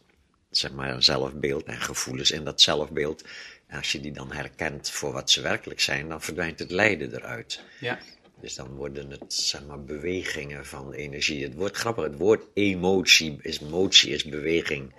zeg 0.50 0.72
maar, 0.72 0.90
een 0.90 1.02
zelfbeeld 1.02 1.64
en 1.64 1.80
gevoelens 1.80 2.30
in 2.30 2.44
dat 2.44 2.60
zelfbeeld. 2.60 3.24
En 3.66 3.76
als 3.76 3.92
je 3.92 4.00
die 4.00 4.12
dan 4.12 4.32
herkent 4.32 4.90
voor 4.90 5.12
wat 5.12 5.30
ze 5.30 5.40
werkelijk 5.40 5.80
zijn, 5.80 6.08
dan 6.08 6.22
verdwijnt 6.22 6.58
het 6.58 6.70
lijden 6.70 7.14
eruit. 7.14 7.64
Ja. 7.80 7.98
Dus 8.40 8.54
dan 8.54 8.68
worden 8.68 9.10
het 9.10 9.34
zeg 9.34 9.66
maar, 9.66 9.84
bewegingen 9.84 10.66
van 10.66 10.92
energie. 10.92 11.42
Het 11.42 11.54
woord 11.54 11.76
grappig, 11.76 12.04
het 12.04 12.18
woord 12.18 12.44
emotie 12.54 13.38
is, 13.42 13.60
motie 13.60 14.10
is 14.10 14.24
beweging. 14.24 14.94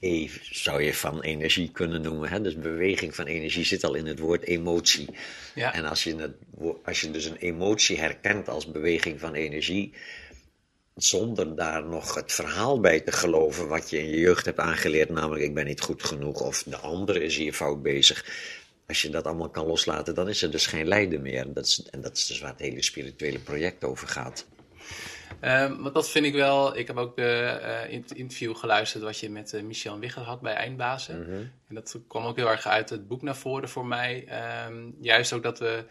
E 0.00 0.28
zou 0.50 0.82
je 0.82 0.94
van 0.94 1.20
energie 1.20 1.70
kunnen 1.70 2.02
noemen. 2.02 2.28
Hè? 2.28 2.40
Dus 2.40 2.56
beweging 2.56 3.14
van 3.14 3.26
energie 3.26 3.64
zit 3.64 3.84
al 3.84 3.94
in 3.94 4.06
het 4.06 4.18
woord 4.18 4.44
emotie. 4.44 5.08
Ja. 5.54 5.74
En 5.74 5.84
als 5.84 6.04
je, 6.04 6.16
het, 6.16 6.34
als 6.84 7.00
je 7.00 7.10
dus 7.10 7.24
een 7.24 7.36
emotie 7.36 7.98
herkent 7.98 8.48
als 8.48 8.70
beweging 8.70 9.20
van 9.20 9.34
energie, 9.34 9.92
zonder 10.94 11.56
daar 11.56 11.84
nog 11.84 12.14
het 12.14 12.32
verhaal 12.32 12.80
bij 12.80 13.00
te 13.00 13.12
geloven 13.12 13.68
wat 13.68 13.90
je 13.90 13.98
in 13.98 14.08
je 14.08 14.18
jeugd 14.18 14.44
hebt 14.44 14.58
aangeleerd, 14.58 15.08
namelijk 15.08 15.44
ik 15.44 15.54
ben 15.54 15.66
niet 15.66 15.80
goed 15.80 16.02
genoeg 16.02 16.40
of 16.40 16.62
de 16.62 16.76
andere 16.76 17.24
is 17.24 17.36
hier 17.36 17.52
fout 17.52 17.82
bezig. 17.82 18.24
Als 18.86 19.02
je 19.02 19.10
dat 19.10 19.24
allemaal 19.24 19.50
kan 19.50 19.66
loslaten, 19.66 20.14
dan 20.14 20.28
is 20.28 20.42
er 20.42 20.50
dus 20.50 20.66
geen 20.66 20.88
lijden 20.88 21.22
meer. 21.22 21.52
Dat 21.52 21.66
is, 21.66 21.82
en 21.90 22.00
dat 22.00 22.16
is 22.16 22.26
dus 22.26 22.40
waar 22.40 22.50
het 22.50 22.60
hele 22.60 22.82
spirituele 22.82 23.38
project 23.38 23.84
over 23.84 24.08
gaat. 24.08 24.46
Um, 25.40 25.82
want 25.82 25.94
dat 25.94 26.10
vind 26.10 26.26
ik 26.26 26.34
wel. 26.34 26.76
Ik 26.76 26.86
heb 26.86 26.96
ook 26.96 27.16
de 27.16 27.60
uh, 27.90 28.00
interview 28.14 28.56
geluisterd 28.56 29.02
wat 29.02 29.18
je 29.18 29.30
met 29.30 29.52
uh, 29.52 29.62
Michel 29.62 29.98
Wigger 29.98 30.22
had 30.22 30.40
bij 30.40 30.54
Eindbazen. 30.54 31.20
Mhm. 31.20 31.30
En 31.68 31.74
dat 31.74 31.98
kwam 32.08 32.24
ook 32.24 32.36
heel 32.36 32.50
erg 32.50 32.66
uit 32.66 32.90
het 32.90 33.08
boek 33.08 33.22
naar 33.22 33.36
voren 33.36 33.68
voor 33.68 33.86
mij. 33.86 34.28
Um, 34.68 34.96
juist 35.00 35.32
ook 35.32 35.42
dat 35.42 35.58
we. 35.58 35.84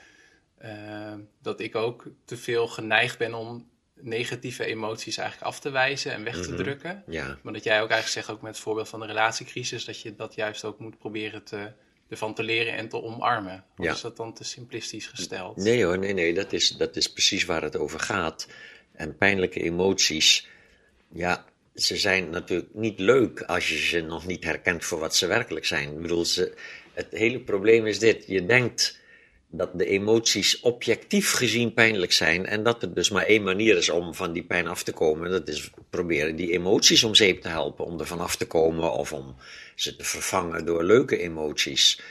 Uh, 0.65 1.13
dat 1.41 1.59
ik 1.59 1.75
ook 1.75 2.07
te 2.25 2.37
veel 2.37 2.67
geneigd 2.67 3.17
ben 3.17 3.33
om 3.33 3.69
negatieve 4.01 4.65
emoties 4.65 5.17
eigenlijk 5.17 5.47
af 5.47 5.59
te 5.59 5.69
wijzen 5.69 6.13
en 6.13 6.23
weg 6.23 6.41
te 6.41 6.51
mhm. 6.51 6.55
drukken. 6.55 7.03
Ja. 7.07 7.37
Maar 7.41 7.53
dat 7.53 7.63
jij 7.63 7.81
ook 7.81 7.89
eigenlijk 7.89 8.25
zegt, 8.25 8.29
ook 8.37 8.41
met 8.41 8.53
het 8.53 8.63
voorbeeld 8.63 8.89
van 8.89 8.99
de 8.99 9.05
relatiecrisis, 9.05 9.85
dat 9.85 10.01
je 10.01 10.15
dat 10.15 10.35
juist 10.35 10.65
ook 10.65 10.79
moet 10.79 10.97
proberen 10.97 11.43
te, 11.43 11.71
ervan 12.09 12.33
te 12.33 12.43
leren 12.43 12.73
en 12.73 12.89
te 12.89 13.01
omarmen. 13.01 13.63
Of 13.77 13.85
ja. 13.85 13.91
is 13.91 14.01
dat 14.01 14.17
dan 14.17 14.33
te 14.33 14.43
simplistisch 14.43 15.07
gesteld? 15.07 15.57
Nee 15.57 15.85
hoor, 15.85 15.99
nee, 15.99 16.13
nee, 16.13 16.33
dat 16.33 16.53
is, 16.53 16.69
dat 16.69 16.95
is 16.95 17.11
precies 17.11 17.45
waar 17.45 17.61
het 17.61 17.77
over 17.77 17.99
gaat. 17.99 18.47
En 18.99 19.17
pijnlijke 19.17 19.61
emoties, 19.61 20.47
ja, 21.11 21.45
ze 21.75 21.97
zijn 21.97 22.29
natuurlijk 22.29 22.73
niet 22.73 22.99
leuk 22.99 23.41
als 23.41 23.69
je 23.69 23.77
ze 23.77 24.01
nog 24.01 24.25
niet 24.25 24.43
herkent 24.43 24.85
voor 24.85 24.99
wat 24.99 25.15
ze 25.15 25.27
werkelijk 25.27 25.65
zijn. 25.65 25.89
Ik 25.89 26.01
bedoel, 26.01 26.25
ze, 26.25 26.53
het 26.93 27.07
hele 27.09 27.39
probleem 27.39 27.85
is 27.85 27.99
dit: 27.99 28.23
je 28.27 28.45
denkt 28.45 28.99
dat 29.49 29.69
de 29.73 29.85
emoties 29.85 30.59
objectief 30.59 31.31
gezien 31.31 31.73
pijnlijk 31.73 32.11
zijn 32.11 32.45
en 32.45 32.63
dat 32.63 32.81
er 32.81 32.93
dus 32.93 33.09
maar 33.09 33.25
één 33.25 33.43
manier 33.43 33.77
is 33.77 33.89
om 33.89 34.13
van 34.13 34.33
die 34.33 34.43
pijn 34.43 34.67
af 34.67 34.83
te 34.83 34.93
komen. 34.93 35.31
Dat 35.31 35.47
is 35.47 35.71
proberen 35.89 36.35
die 36.35 36.51
emoties 36.51 37.03
om 37.03 37.15
zeep 37.15 37.41
te 37.41 37.49
helpen, 37.49 37.85
om 37.85 37.99
er 37.99 38.05
van 38.05 38.19
af 38.19 38.35
te 38.35 38.47
komen 38.47 38.91
of 38.91 39.13
om 39.13 39.35
ze 39.75 39.95
te 39.95 40.03
vervangen 40.03 40.65
door 40.65 40.83
leuke 40.83 41.17
emoties. 41.17 42.01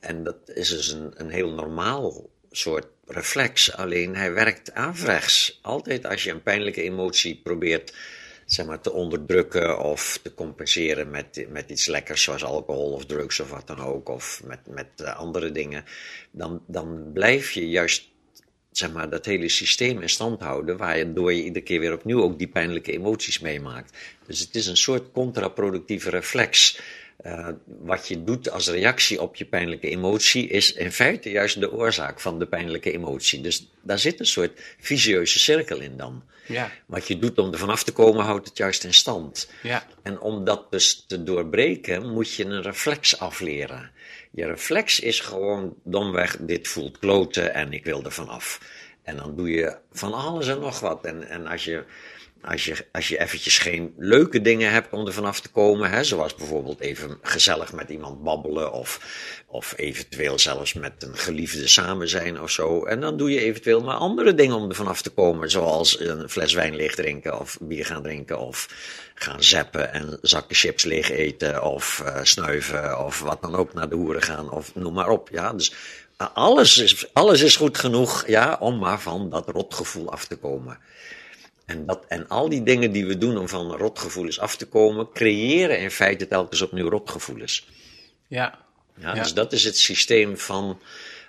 En 0.00 0.24
dat 0.24 0.36
is 0.44 0.68
dus 0.68 0.92
een, 0.92 1.12
een 1.14 1.30
heel 1.30 1.50
normaal 1.50 2.30
soort 2.58 2.86
reflex, 3.06 3.72
alleen 3.72 4.16
hij 4.16 4.32
werkt 4.32 4.72
averechts. 4.72 5.58
Altijd 5.62 6.06
als 6.06 6.24
je 6.24 6.30
een 6.30 6.42
pijnlijke 6.42 6.82
emotie 6.82 7.40
probeert 7.42 7.92
zeg 8.46 8.66
maar, 8.66 8.80
te 8.80 8.92
onderdrukken 8.92 9.78
of 9.78 10.20
te 10.22 10.34
compenseren 10.34 11.10
met, 11.10 11.46
met 11.48 11.70
iets 11.70 11.86
lekkers 11.86 12.22
zoals 12.22 12.44
alcohol 12.44 12.92
of 12.92 13.06
drugs 13.06 13.40
of 13.40 13.50
wat 13.50 13.66
dan 13.66 13.80
ook, 13.80 14.08
of 14.08 14.42
met, 14.44 14.60
met 14.66 14.86
uh, 15.02 15.16
andere 15.16 15.52
dingen, 15.52 15.84
dan, 16.30 16.62
dan 16.66 17.10
blijf 17.12 17.50
je 17.50 17.68
juist 17.68 18.08
zeg 18.70 18.92
maar, 18.92 19.10
dat 19.10 19.24
hele 19.24 19.48
systeem 19.48 20.00
in 20.00 20.08
stand 20.08 20.40
houden, 20.40 20.76
waardoor 20.76 21.32
je 21.32 21.44
iedere 21.44 21.64
keer 21.64 21.80
weer 21.80 21.92
opnieuw 21.92 22.22
ook 22.22 22.38
die 22.38 22.48
pijnlijke 22.48 22.92
emoties 22.92 23.38
meemaakt. 23.38 23.96
Dus 24.26 24.40
het 24.40 24.54
is 24.54 24.66
een 24.66 24.76
soort 24.76 25.12
contraproductieve 25.12 26.10
reflex. 26.10 26.80
Uh, 27.26 27.48
wat 27.64 28.08
je 28.08 28.24
doet 28.24 28.50
als 28.50 28.68
reactie 28.68 29.20
op 29.20 29.36
je 29.36 29.44
pijnlijke 29.44 29.88
emotie 29.88 30.48
is 30.48 30.72
in 30.72 30.92
feite 30.92 31.30
juist 31.30 31.60
de 31.60 31.72
oorzaak 31.72 32.20
van 32.20 32.38
de 32.38 32.46
pijnlijke 32.46 32.92
emotie. 32.92 33.40
Dus 33.40 33.70
daar 33.82 33.98
zit 33.98 34.20
een 34.20 34.26
soort 34.26 34.60
visieuze 34.80 35.38
cirkel 35.38 35.80
in 35.80 35.96
dan. 35.96 36.22
Ja. 36.46 36.70
Wat 36.86 37.08
je 37.08 37.18
doet 37.18 37.38
om 37.38 37.52
er 37.52 37.58
vanaf 37.58 37.82
te 37.82 37.92
komen, 37.92 38.24
houdt 38.24 38.48
het 38.48 38.56
juist 38.56 38.84
in 38.84 38.94
stand. 38.94 39.50
Ja. 39.62 39.86
En 40.02 40.20
om 40.20 40.44
dat 40.44 40.70
dus 40.70 41.04
te 41.06 41.22
doorbreken, 41.22 42.12
moet 42.12 42.34
je 42.34 42.44
een 42.44 42.62
reflex 42.62 43.18
afleren. 43.18 43.90
Je 44.30 44.46
reflex 44.46 45.00
is 45.00 45.20
gewoon 45.20 45.74
domweg, 45.84 46.36
dit 46.40 46.68
voelt 46.68 46.98
kloten 46.98 47.54
en 47.54 47.72
ik 47.72 47.84
wil 47.84 48.04
er 48.04 48.12
vanaf. 48.12 48.60
En 49.02 49.16
dan 49.16 49.36
doe 49.36 49.50
je 49.50 49.76
van 49.92 50.12
alles 50.12 50.48
en 50.48 50.60
nog 50.60 50.80
wat. 50.80 51.04
En, 51.04 51.28
en 51.28 51.46
als 51.46 51.64
je 51.64 51.84
als 52.42 52.64
je, 52.64 52.86
als 52.92 53.08
je 53.08 53.20
eventjes 53.20 53.58
geen 53.58 53.94
leuke 53.96 54.40
dingen 54.40 54.70
hebt 54.72 54.92
om 54.92 55.06
er 55.06 55.12
vanaf 55.12 55.40
te 55.40 55.48
komen, 55.48 55.90
hè, 55.90 56.04
zoals 56.04 56.34
bijvoorbeeld 56.34 56.80
even 56.80 57.18
gezellig 57.22 57.72
met 57.72 57.88
iemand 57.88 58.22
babbelen 58.22 58.72
of, 58.72 59.00
of 59.46 59.74
eventueel 59.76 60.38
zelfs 60.38 60.72
met 60.72 60.92
een 60.98 61.16
geliefde 61.16 61.68
samen 61.68 62.08
zijn 62.08 62.40
of 62.40 62.50
zo. 62.50 62.84
En 62.84 63.00
dan 63.00 63.16
doe 63.16 63.30
je 63.30 63.40
eventueel 63.40 63.82
maar 63.82 63.96
andere 63.96 64.34
dingen 64.34 64.56
om 64.56 64.68
er 64.68 64.74
vanaf 64.74 65.02
te 65.02 65.10
komen, 65.10 65.50
zoals 65.50 66.00
een 66.00 66.28
fles 66.28 66.52
wijn 66.54 66.76
leeg 66.76 66.94
drinken 66.94 67.40
of 67.40 67.58
bier 67.60 67.86
gaan 67.86 68.02
drinken 68.02 68.38
of 68.38 68.68
gaan 69.14 69.42
zappen 69.42 69.92
en 69.92 70.18
zakken 70.22 70.56
chips 70.56 70.84
leeg 70.84 71.10
eten 71.10 71.62
of 71.62 72.02
uh, 72.04 72.18
snuiven 72.22 73.04
of 73.04 73.20
wat 73.20 73.42
dan 73.42 73.54
ook 73.54 73.74
naar 73.74 73.88
de 73.88 73.94
hoeren 73.94 74.22
gaan 74.22 74.50
of 74.50 74.74
noem 74.74 74.94
maar 74.94 75.08
op. 75.08 75.28
Ja, 75.32 75.52
dus 75.52 75.72
alles 76.34 76.78
is, 76.78 77.14
alles 77.14 77.40
is 77.40 77.56
goed 77.56 77.78
genoeg 77.78 78.26
ja, 78.26 78.56
om 78.60 78.78
maar 78.78 79.00
van 79.00 79.30
dat 79.30 79.48
rotgevoel 79.48 80.10
af 80.10 80.24
te 80.24 80.36
komen. 80.36 80.78
En, 81.68 81.86
dat, 81.86 82.04
en 82.08 82.28
al 82.28 82.48
die 82.48 82.62
dingen 82.62 82.92
die 82.92 83.06
we 83.06 83.18
doen 83.18 83.38
om 83.38 83.48
van 83.48 83.72
rotgevoelens 83.72 84.38
af 84.38 84.56
te 84.56 84.66
komen, 84.66 85.12
creëren 85.12 85.78
in 85.78 85.90
feite 85.90 86.26
telkens 86.26 86.62
opnieuw 86.62 86.88
rotgevoelens. 86.88 87.68
Ja. 88.26 88.58
ja, 88.94 89.14
Dus 89.14 89.34
dat 89.34 89.52
is 89.52 89.64
het 89.64 89.76
systeem 89.76 90.38
van 90.38 90.80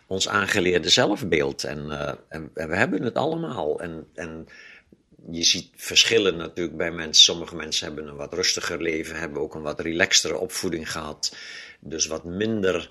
ons 0.07 0.27
aangeleerde 0.27 0.89
zelfbeeld. 0.89 1.63
En, 1.63 1.85
uh, 1.85 2.11
en, 2.27 2.51
en, 2.53 2.69
we 2.69 2.75
hebben 2.75 3.03
het 3.03 3.15
allemaal. 3.15 3.79
En, 3.79 4.07
en 4.15 4.47
je 5.31 5.43
ziet 5.43 5.69
verschillen 5.75 6.37
natuurlijk 6.37 6.77
bij 6.77 6.91
mensen. 6.91 7.23
Sommige 7.23 7.55
mensen 7.55 7.85
hebben 7.85 8.07
een 8.07 8.15
wat 8.15 8.33
rustiger 8.33 8.81
leven, 8.81 9.19
hebben 9.19 9.41
ook 9.41 9.55
een 9.55 9.61
wat 9.61 9.79
relaxtere 9.79 10.37
opvoeding 10.37 10.91
gehad. 10.91 11.35
Dus 11.79 12.05
wat 12.05 12.23
minder 12.23 12.89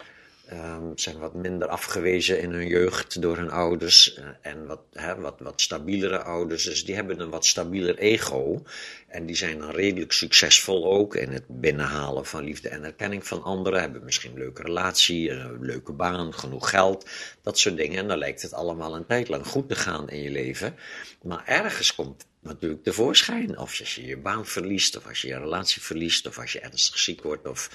um, 0.53 0.93
zijn 0.95 1.19
wat 1.19 1.35
minder 1.35 1.69
afgewezen 1.69 2.41
in 2.41 2.53
hun 2.53 2.67
jeugd 2.67 3.23
door 3.23 3.37
hun 3.37 3.51
ouders. 3.51 4.19
Uh, 4.19 4.25
en 4.41 4.67
wat, 4.67 4.81
wat, 5.19 5.41
wat 5.41 5.61
stabielere 5.61 6.23
ouders. 6.23 6.65
Dus 6.65 6.85
die 6.85 6.95
hebben 6.95 7.21
een 7.21 7.31
wat 7.31 7.47
stabieler 7.47 7.99
ego. 7.99 8.63
En 9.09 9.27
die 9.27 9.37
zijn 9.37 9.59
dan 9.59 9.71
redelijk 9.71 10.13
succesvol 10.13 10.93
ook 10.93 11.15
in 11.15 11.33
het 11.33 11.45
binnenhalen 11.49 12.27
van 12.27 12.45
liefde 12.45 12.69
en 12.69 12.85
erkenning 12.85 13.27
van 13.27 13.43
anderen. 13.43 13.81
Hebben 13.81 14.05
misschien 14.05 14.33
een 14.33 14.39
leuke 14.39 14.63
relatie, 14.63 15.31
een 15.31 15.65
leuke 15.65 15.93
baan, 15.93 16.35
genoeg 16.35 16.71
geld. 16.71 17.11
Dat 17.43 17.59
soort 17.59 17.77
dingen. 17.77 17.99
En 17.99 18.09
dan 18.09 18.19
lijkt 18.19 18.43
het 18.43 18.53
allemaal 18.53 18.97
een 18.97 19.07
tijd 19.07 19.29
lang 19.29 19.47
goed 19.47 19.69
te 19.69 19.75
gaan 19.75 20.09
in 20.11 20.23
je 20.23 20.31
leven. 20.31 20.75
Maar 21.23 21.43
ergens 21.47 21.95
komt 21.95 22.27
natuurlijk 22.41 22.83
tevoorschijn. 22.83 23.59
Of 23.59 23.81
als 23.81 23.95
je 23.95 24.07
je 24.07 24.17
baan 24.17 24.47
verliest, 24.47 24.97
of 24.97 25.07
als 25.07 25.23
je 25.23 25.29
je 25.29 25.39
relatie 25.39 25.83
verliest, 25.83 26.27
of 26.27 26.39
als 26.39 26.53
je 26.53 26.61
ernstig 26.61 26.99
ziek 26.99 27.23
wordt, 27.23 27.49
of 27.49 27.71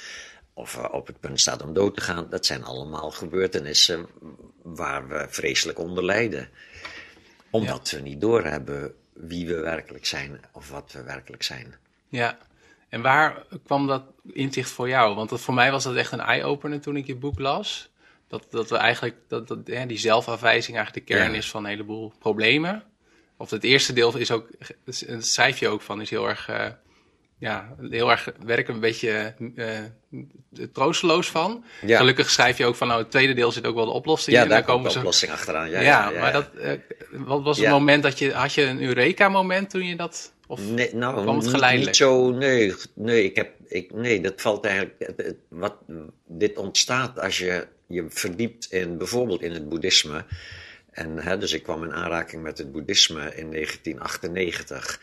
of 0.54 0.76
uh, 0.76 0.86
op 0.92 1.08
het 1.08 1.20
punt 1.20 1.40
staat 1.40 1.62
om 1.62 1.74
dood 1.74 1.96
te 1.96 2.02
gaan, 2.02 2.28
dat 2.30 2.46
zijn 2.46 2.64
allemaal 2.64 3.12
gebeurtenissen 3.12 4.08
waar 4.62 5.08
we 5.08 5.26
vreselijk 5.30 5.80
onder 5.80 6.06
lijden. 6.06 6.50
Omdat 7.50 7.90
we 7.90 8.00
niet 8.00 8.22
doorhebben 8.22 8.94
wie 9.14 9.48
we 9.48 9.60
werkelijk 9.60 10.06
zijn 10.06 10.40
of 10.52 10.70
wat 10.70 10.92
we 10.92 11.04
werkelijk 11.04 11.44
zijn. 11.44 11.76
Ja, 12.08 12.38
en 12.90 13.02
waar 13.02 13.46
kwam 13.66 13.88
dat 13.88 14.04
inzicht 14.32 14.70
voor 14.70 14.88
jou? 14.88 15.16
Want 15.16 15.30
dat, 15.30 15.42
voor 15.42 15.54
mij 15.54 15.72
was 15.72 15.84
dat 15.84 15.96
echt 15.96 16.12
een 16.12 16.20
eye-opener 16.20 16.82
toen 16.82 16.96
ik 16.96 17.08
je 17.08 17.16
boek 17.16 17.40
las. 17.40 17.92
Dat, 18.28 18.46
dat 18.50 18.70
we 18.70 18.78
eigenlijk, 18.78 19.16
dat, 19.28 19.48
dat 19.48 19.60
ja, 19.66 19.86
die 19.86 19.98
zelfafwijzing 19.98 20.78
eigenlijk 20.78 21.08
de 21.08 21.14
kern 21.14 21.34
is 21.34 21.50
van 21.50 21.64
een 21.64 21.70
heleboel 21.70 22.14
problemen. 22.20 22.84
Of 23.38 23.50
het 23.50 23.64
eerste 23.64 23.94
deel 23.94 24.18
is 24.18 24.32
ook, 24.32 24.50
het 24.86 25.26
schrijf 25.26 25.60
je 25.60 25.68
ook 25.68 25.82
van, 25.82 26.02
is 26.02 26.10
heel 26.10 26.30
erg 26.30 26.50
uh, 26.50 26.68
ja, 27.44 27.76
heel 27.90 28.12
erg 28.12 28.32
werken 28.46 28.74
een 28.74 28.80
beetje 28.80 29.34
uh, 29.56 30.68
troosteloos 30.74 31.30
van. 31.30 31.64
Gelukkig 31.86 32.30
schrijf 32.30 32.58
je 32.58 32.66
ook 32.66 32.76
van, 32.76 32.88
nou, 32.88 33.02
het 33.02 33.12
tweede 33.12 33.34
deel 33.34 33.52
zit 33.52 33.68
ook 33.68 33.76
wel 33.76 33.86
de 33.86 33.92
oplossing 33.92 34.38
ja, 34.38 34.46
daar 34.46 34.64
komt 34.64 34.92
de 34.92 34.98
oplossing 34.98 35.32
achteraan. 35.32 35.70
Ja, 35.70 35.80
ja, 35.80 36.12
ja 36.12 36.20
maar 36.20 36.32
dat, 36.32 36.50
uh, 36.56 36.72
wat 37.12 37.44
was 37.44 37.58
het 37.58 37.70
moment 37.70 38.04
dat 38.04 38.20
je, 38.20 38.32
had 38.32 38.54
je 38.54 38.64
een 38.64 38.82
Eureka-moment 38.82 39.70
toen 39.70 39.86
je 39.86 39.96
dat, 39.96 40.34
of 40.48 40.70
nee, 40.70 40.96
nou, 40.96 41.22
kwam 41.22 41.38
het 41.38 41.48
geleidelijk? 41.48 41.88
Niet 41.88 41.96
zo, 41.96 42.32
nee, 42.32 42.74
nee, 42.94 43.24
ik 43.24 43.36
heb, 43.36 43.52
ik, 43.68 43.94
nee, 43.94 44.22
dat 44.22 44.42
valt 44.42 44.66
eigenlijk, 44.66 45.36
wat, 45.48 45.76
dit 46.28 46.58
ontstaat 46.58 47.20
als 47.20 47.38
je 47.38 47.68
je 47.88 48.06
verdiept 48.10 48.72
in, 48.72 48.98
bijvoorbeeld 48.98 49.42
in 49.42 49.52
het 49.52 49.70
boeddhisme. 49.70 50.26
En, 50.92 51.18
hè, 51.18 51.38
dus 51.38 51.54
ik 51.54 51.64
kwam 51.64 51.84
in 51.84 51.94
aanraking 51.94 52.44
met 52.44 52.58
het 52.58 52.72
boeddhisme 52.72 53.36
in 53.36 53.52
1998 53.52 55.00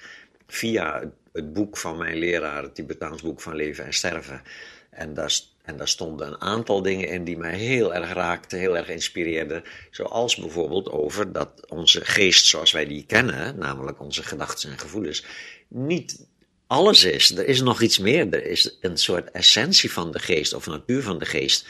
via 0.46 1.10
het 1.32 1.52
boek 1.52 1.76
van 1.76 1.96
mijn 1.96 2.16
leraar, 2.16 2.62
het 2.62 2.74
Tibetaans 2.74 3.22
boek 3.22 3.40
van 3.40 3.54
leven 3.54 3.84
en 3.84 3.94
sterven. 3.94 4.42
En 4.90 5.14
daar, 5.14 5.40
en 5.62 5.76
daar 5.76 5.88
stonden 5.88 6.26
een 6.26 6.40
aantal 6.40 6.82
dingen 6.82 7.08
in 7.08 7.24
die 7.24 7.36
mij 7.36 7.56
heel 7.56 7.94
erg 7.94 8.12
raakten, 8.12 8.58
heel 8.58 8.76
erg 8.76 8.88
inspireerden. 8.88 9.62
Zoals 9.90 10.36
bijvoorbeeld 10.36 10.90
over 10.90 11.32
dat 11.32 11.66
onze 11.68 12.04
geest 12.04 12.46
zoals 12.46 12.72
wij 12.72 12.86
die 12.86 13.04
kennen, 13.06 13.58
namelijk 13.58 14.00
onze 14.00 14.22
gedachten 14.22 14.70
en 14.70 14.78
gevoelens, 14.78 15.24
niet 15.68 16.26
alles 16.66 17.04
is. 17.04 17.36
Er 17.36 17.46
is 17.46 17.60
nog 17.60 17.82
iets 17.82 17.98
meer. 17.98 18.32
Er 18.32 18.46
is 18.46 18.76
een 18.80 18.96
soort 18.96 19.30
essentie 19.30 19.92
van 19.92 20.12
de 20.12 20.18
geest 20.18 20.54
of 20.54 20.66
natuur 20.66 21.02
van 21.02 21.18
de 21.18 21.26
geest. 21.26 21.66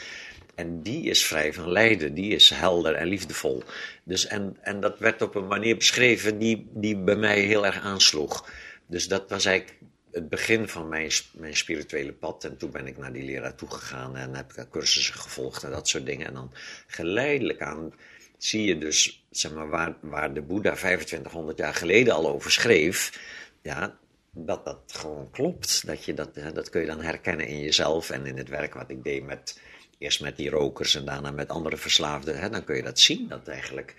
En 0.55 0.81
die 0.81 1.09
is 1.09 1.25
vrij 1.25 1.53
van 1.53 1.71
lijden, 1.71 2.13
die 2.13 2.35
is 2.35 2.49
helder 2.49 2.93
en 2.93 3.07
liefdevol. 3.07 3.63
Dus 4.03 4.27
en, 4.27 4.57
en 4.61 4.79
dat 4.79 4.99
werd 4.99 5.21
op 5.21 5.35
een 5.35 5.47
manier 5.47 5.77
beschreven 5.77 6.39
die, 6.39 6.67
die 6.73 6.97
bij 6.97 7.15
mij 7.15 7.39
heel 7.39 7.65
erg 7.65 7.79
aansloeg. 7.79 8.49
Dus 8.91 9.07
dat 9.07 9.29
was 9.29 9.45
eigenlijk 9.45 9.79
het 10.11 10.29
begin 10.29 10.67
van 10.67 10.89
mijn, 10.89 11.11
mijn 11.33 11.55
spirituele 11.55 12.13
pad. 12.13 12.43
En 12.43 12.57
toen 12.57 12.71
ben 12.71 12.87
ik 12.87 12.97
naar 12.97 13.13
die 13.13 13.23
leraar 13.23 13.55
toegegaan 13.55 14.15
en 14.15 14.35
heb 14.35 14.53
ik 14.53 14.69
cursussen 14.69 15.13
gevolgd 15.13 15.63
en 15.63 15.71
dat 15.71 15.87
soort 15.87 16.05
dingen. 16.05 16.27
En 16.27 16.33
dan 16.33 16.51
geleidelijk 16.87 17.61
aan 17.61 17.93
zie 18.37 18.63
je 18.63 18.77
dus, 18.77 19.25
zeg 19.29 19.53
maar, 19.53 19.69
waar, 19.69 19.95
waar 20.01 20.33
de 20.33 20.41
Boeddha 20.41 20.75
2500 20.75 21.57
jaar 21.57 21.73
geleden 21.73 22.13
al 22.13 22.29
over 22.29 22.51
schreef. 22.51 23.19
ja, 23.61 23.99
dat 24.31 24.65
dat 24.65 24.81
gewoon 24.87 25.31
klopt. 25.31 25.87
Dat, 25.87 26.05
je 26.05 26.13
dat, 26.13 26.35
dat 26.53 26.69
kun 26.69 26.81
je 26.81 26.87
dan 26.87 27.01
herkennen 27.01 27.47
in 27.47 27.59
jezelf 27.59 28.09
en 28.09 28.25
in 28.25 28.37
het 28.37 28.49
werk 28.49 28.73
wat 28.73 28.89
ik 28.89 29.03
deed 29.03 29.23
met, 29.23 29.59
eerst 29.97 30.21
met 30.21 30.37
die 30.37 30.49
rokers 30.49 30.95
en 30.95 31.05
daarna 31.05 31.31
met 31.31 31.49
andere 31.49 31.77
verslaafden. 31.77 32.39
Hè, 32.39 32.49
dan 32.49 32.63
kun 32.63 32.75
je 32.75 32.83
dat 32.83 32.99
zien, 32.99 33.27
dat 33.27 33.47
eigenlijk, 33.47 33.95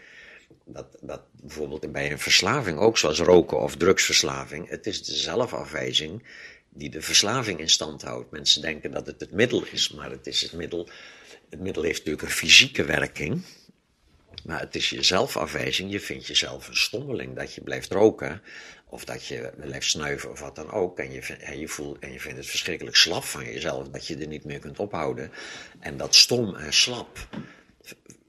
dat, 0.64 0.86
dat 1.00 1.20
bijvoorbeeld 1.32 1.92
bij 1.92 2.10
een 2.10 2.18
verslaving, 2.18 2.78
ook 2.78 2.98
zoals 2.98 3.18
roken 3.18 3.60
of 3.60 3.76
drugsverslaving, 3.76 4.68
het 4.68 4.86
is 4.86 5.04
de 5.04 5.14
zelfafwijzing 5.14 6.22
die 6.74 6.90
de 6.90 7.02
verslaving 7.02 7.60
in 7.60 7.68
stand 7.68 8.02
houdt. 8.02 8.30
Mensen 8.30 8.62
denken 8.62 8.90
dat 8.90 9.06
het 9.06 9.20
het 9.20 9.30
middel 9.30 9.64
is, 9.64 9.90
maar 9.90 10.10
het 10.10 10.26
is 10.26 10.42
het 10.42 10.52
middel. 10.52 10.88
Het 11.50 11.60
middel 11.60 11.82
heeft 11.82 11.98
natuurlijk 11.98 12.22
een 12.22 12.34
fysieke 12.34 12.84
werking. 12.84 13.42
Maar 14.44 14.60
het 14.60 14.74
is 14.74 14.90
je 14.90 15.02
zelfafwijzing. 15.02 15.90
Je 15.92 16.00
vindt 16.00 16.26
jezelf 16.26 16.68
een 16.68 16.76
stommeling. 16.76 17.36
Dat 17.36 17.54
je 17.54 17.60
blijft 17.60 17.92
roken. 17.92 18.42
Of 18.86 19.04
dat 19.04 19.26
je 19.26 19.52
blijft 19.56 19.90
snuiven 19.90 20.30
of 20.30 20.40
wat 20.40 20.56
dan 20.56 20.70
ook. 20.70 20.98
En 20.98 21.12
je, 21.12 21.20
en 21.20 21.58
je, 21.58 21.68
voelt, 21.68 21.98
en 21.98 22.12
je 22.12 22.20
vindt 22.20 22.38
het 22.38 22.46
verschrikkelijk 22.46 22.96
slap 22.96 23.24
van 23.24 23.44
jezelf. 23.44 23.88
Dat 23.88 24.06
je 24.06 24.16
er 24.16 24.26
niet 24.26 24.44
meer 24.44 24.58
kunt 24.58 24.78
ophouden. 24.78 25.30
En 25.80 25.96
dat 25.96 26.14
stom 26.14 26.54
en 26.54 26.72
slap. 26.72 27.28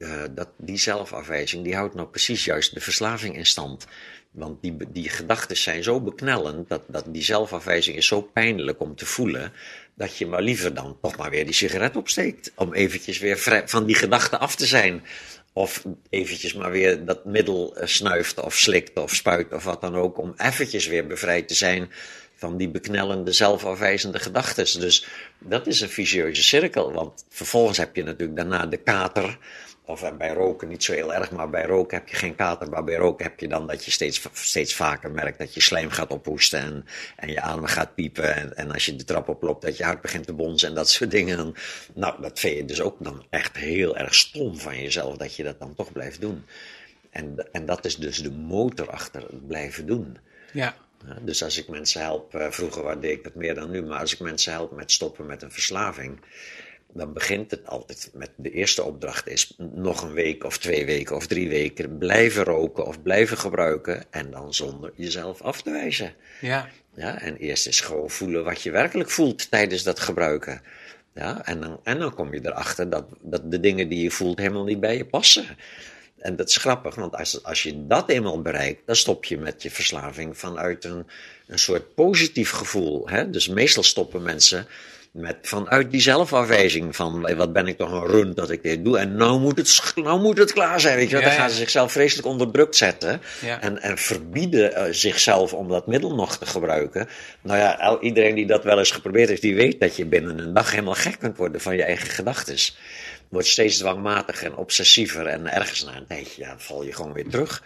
Uh, 0.04 0.24
dat, 0.32 0.50
die 0.58 0.78
zelfafwijzing 0.78 1.64
die 1.64 1.76
houdt 1.76 1.96
nou 1.96 2.08
precies 2.08 2.46
juist 2.46 2.74
de 2.74 2.80
verslaving 2.80 3.36
in 3.36 3.46
stand. 3.46 3.86
Want 4.32 4.62
die, 4.62 4.78
die 4.90 5.10
gedachten 5.10 5.58
zijn 5.58 5.84
zo 5.84 6.02
beknellend, 6.02 6.70
dat, 6.70 6.84
dat 6.88 7.06
die 7.08 7.24
zelfafwijzing 7.24 7.98
is 7.98 8.08
zo 8.08 8.22
pijnlijk 8.22 8.80
om 8.80 8.96
te 8.96 9.06
voelen, 9.06 9.54
dat 9.96 10.18
je 10.18 10.26
maar 10.26 10.42
liever 10.42 10.74
dan 10.74 10.98
toch 11.02 11.18
maar 11.18 11.30
weer 11.30 11.46
die 11.46 11.54
sigaret 11.54 11.96
opsteekt. 11.96 12.52
Om 12.56 12.74
eventjes 12.74 13.20
weer 13.20 13.64
van 13.66 13.86
die 13.86 13.96
gedachten 13.96 14.40
af 14.40 14.56
te 14.56 14.66
zijn. 14.66 15.04
Of 15.54 15.86
eventjes 16.10 16.54
maar 16.54 16.72
weer 16.72 17.06
dat 17.06 17.26
middel 17.26 17.76
eh, 17.76 17.88
snuift 17.88 18.40
of 18.40 18.58
slikt 18.58 19.00
of 19.00 19.16
spuit 19.16 19.54
of 19.54 19.64
wat 19.64 19.82
dan 19.82 19.96
ook. 19.96 20.18
Om 20.18 20.34
eventjes 20.38 20.88
weer 20.88 21.08
bevrijd 21.08 21.48
te 21.48 21.54
zijn 21.54 21.92
van 22.36 22.58
die 22.58 22.70
beknellende, 22.70 23.32
zelfafwijzende 23.32 24.20
gedachten. 24.20 24.80
Dus 24.80 25.08
dat 25.40 25.68
is 25.68 25.82
een 25.82 25.90
vicieuze 25.90 26.44
cirkel. 26.44 26.92
Want 26.92 27.26
vervolgens 27.30 27.78
heb 27.78 27.96
je 27.96 28.04
natuurlijk 28.04 28.38
daarna 28.38 28.66
de 28.66 28.78
kater. 28.78 29.38
Of 29.86 30.18
bij 30.18 30.34
roken 30.34 30.68
niet 30.68 30.84
zo 30.84 30.94
heel 30.94 31.14
erg, 31.14 31.32
maar 31.32 31.50
bij 31.50 31.66
roken 31.66 31.98
heb 31.98 32.08
je 32.08 32.16
geen 32.16 32.36
kater. 32.36 32.70
Maar 32.70 32.84
bij 32.84 32.96
roken 32.96 33.26
heb 33.26 33.40
je 33.40 33.48
dan 33.48 33.68
dat 33.68 33.86
je 33.86 33.92
steeds, 33.92 34.22
steeds 34.34 34.76
vaker 34.76 35.12
merkt 35.12 35.40
dat 35.40 35.54
je 35.54 35.62
slijm 35.62 35.90
gaat 35.90 36.12
ophoesten 36.12 36.60
en, 36.60 36.86
en 37.16 37.30
je 37.30 37.42
adem 37.42 37.66
gaat 37.66 37.96
piepen. 37.96 38.36
En, 38.36 38.56
en 38.58 38.72
als 38.72 38.86
je 38.86 38.96
de 38.96 39.04
trap 39.04 39.30
oploopt, 39.30 39.62
dat 39.62 39.78
je 39.78 39.84
hart 39.84 40.02
begint 40.02 40.26
te 40.26 40.34
bonzen 40.34 40.70
en 40.70 40.76
dat 40.76 40.90
soort 40.90 41.12
dingen. 41.12 41.54
nou, 41.94 42.22
dat 42.22 42.40
vind 42.40 42.58
je 42.58 42.66
dus 42.66 42.82
ook 42.82 42.96
dan 43.00 43.26
echt 43.30 43.58
heel 43.58 43.98
erg 43.98 44.14
stom 44.16 44.58
van 44.58 44.82
jezelf 44.82 45.18
dat 45.18 45.36
je 45.36 45.44
dat 45.44 45.60
dan 45.60 45.76
toch 45.76 45.92
blijft 45.92 46.22
doen. 46.22 46.46
En, 47.10 47.48
en 47.52 47.66
dat 47.66 47.86
is 47.86 47.96
dus 47.96 48.18
de 48.18 48.32
motor 48.32 48.90
achter 48.90 49.22
het 49.22 49.48
blijven 49.48 49.86
doen. 49.86 50.18
Ja. 50.54 50.76
Dus 51.22 51.44
als 51.44 51.58
ik 51.58 51.68
mensen 51.68 52.02
help, 52.02 52.36
eh, 52.36 52.52
vroeger 52.52 53.02
deed 53.02 53.18
ik 53.18 53.24
het 53.24 53.36
meer 53.36 53.56
dan 53.56 53.72
nu, 53.72 53.84
maar 53.84 54.00
als 54.00 54.14
ik 54.14 54.20
mensen 54.20 54.52
help 54.52 54.72
met 54.72 54.92
stoppen 54.92 55.26
met 55.26 55.42
een 55.42 55.52
verslaving, 55.52 56.20
dan 56.94 57.14
begint 57.14 57.52
het 57.52 57.68
altijd 57.68 58.10
met 58.14 58.30
de 58.36 58.52
eerste 58.52 58.84
opdracht 58.84 59.28
is 59.28 59.56
nog 59.58 60.02
een 60.02 60.14
week 60.14 60.44
of 60.44 60.58
twee 60.58 60.86
weken 60.86 61.16
of 61.16 61.28
drie 61.28 61.50
weken 61.50 61.98
blijven 61.98 62.44
roken 62.44 62.86
of 62.86 63.02
blijven 63.02 63.38
gebruiken 63.38 64.04
en 64.10 64.32
dan 64.32 64.54
zonder 64.54 64.92
jezelf 64.96 65.42
af 65.42 65.62
te 65.62 65.72
wijzen. 65.72 66.14
Ja. 66.42 66.70
Ja, 66.96 67.22
en 67.22 67.38
eerst 67.38 67.68
is 67.68 67.82
gewoon 67.82 68.10
voelen 68.10 68.44
wat 68.44 68.62
je 68.62 68.72
werkelijk 68.72 69.10
voelt 69.10 69.52
tijdens 69.52 69.84
dat 69.84 70.00
gebruiken. 70.00 70.62
Ja, 71.14 71.46
en, 71.46 71.60
dan, 71.62 71.80
en 71.84 72.00
dan 72.00 72.14
kom 72.14 72.34
je 72.34 72.40
erachter 72.44 72.90
dat, 72.90 73.06
dat 73.22 73.52
de 73.52 73.60
dingen 73.60 73.90
die 73.90 74.04
je 74.04 74.12
voelt 74.12 74.38
helemaal 74.38 74.64
niet 74.64 74.80
bij 74.80 74.98
je 74.98 75.06
passen. 75.06 75.46
En 76.18 76.36
dat 76.36 76.50
is 76.50 76.58
grappig, 76.58 76.96
want 76.96 77.16
als, 77.16 77.44
als 77.44 77.64
je 77.64 77.88
dat 77.88 78.10
eenmaal 78.10 78.42
bereikt, 78.42 78.82
dan 78.86 78.96
stop 78.96 79.26
je 79.26 79.38
met 79.38 79.64
je 79.64 79.72
verslaving 79.72 80.38
vanuit 80.38 80.84
een, 80.84 81.08
een 81.48 81.60
soort 81.60 81.96
positief 81.96 82.50
gevoel. 82.50 83.10
Hè? 83.10 83.30
Dus 83.30 83.48
meestal 83.48 83.84
stoppen 83.84 84.24
mensen 84.24 84.68
met, 85.14 85.38
vanuit 85.42 85.92
die 85.92 86.02
zelfafwijzing 86.02 86.96
van 86.96 87.36
wat 87.36 87.54
ben 87.54 87.68
ik 87.68 87.78
toch 87.78 87.92
een 87.92 88.06
rund 88.06 88.36
dat 88.36 88.50
ik 88.50 88.64
dit 88.64 88.84
doe. 88.84 88.98
En 88.98 89.16
nou 89.16 89.40
moet 89.40 89.58
het, 89.58 89.94
nou 89.96 90.22
moet 90.22 90.38
het 90.38 90.54
klaar 90.54 90.80
zijn. 90.80 90.96
Weet 90.96 91.10
je, 91.10 91.20
dan 91.20 91.32
gaan 91.32 91.50
ze 91.50 91.56
zichzelf 91.56 91.92
vreselijk 91.92 92.28
onder 92.28 92.52
druk 92.52 92.74
zetten. 92.74 93.22
En, 93.62 93.82
en 93.82 93.98
verbieden 93.98 94.72
uh, 94.72 94.84
zichzelf 94.92 95.54
om 95.54 95.70
dat 95.70 95.88
middel 95.88 96.16
nog 96.16 96.38
te 96.38 96.46
gebruiken. 96.46 97.08
Nou 97.42 97.60
ja, 97.60 98.00
iedereen 98.00 98.36
die 98.36 98.46
dat 98.46 98.64
wel 98.64 98.80
eens 98.80 98.92
geprobeerd 98.92 99.30
heeft, 99.30 99.42
die 99.42 99.56
weet 99.56 99.80
dat 99.80 99.96
je 99.96 100.06
binnen 100.06 100.40
een 100.40 100.54
dag 100.54 100.72
helemaal 100.72 100.94
gek 100.94 101.20
kunt 101.20 101.38
worden 101.38 101.62
van 101.62 101.76
je 101.76 101.84
eigen 101.84 102.08
gedachten. 102.08 102.56
Wordt 103.30 103.48
steeds 103.48 103.78
dwangmatiger 103.78 104.48
en 104.48 104.56
obsessiever. 104.56 105.26
En 105.26 105.54
ergens 105.54 105.84
na 105.84 105.96
een 105.96 106.08
tijdje 106.08 106.42
ja, 106.42 106.56
val 106.58 106.84
je 106.84 106.94
gewoon 106.94 107.14
weer 107.14 107.30
terug. 107.30 107.64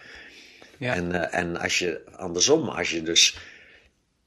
En, 0.78 1.14
uh, 1.14 1.34
en 1.34 1.60
als 1.60 1.78
je 1.78 2.00
andersom, 2.16 2.68
als 2.68 2.90
je 2.90 3.02
dus 3.02 3.36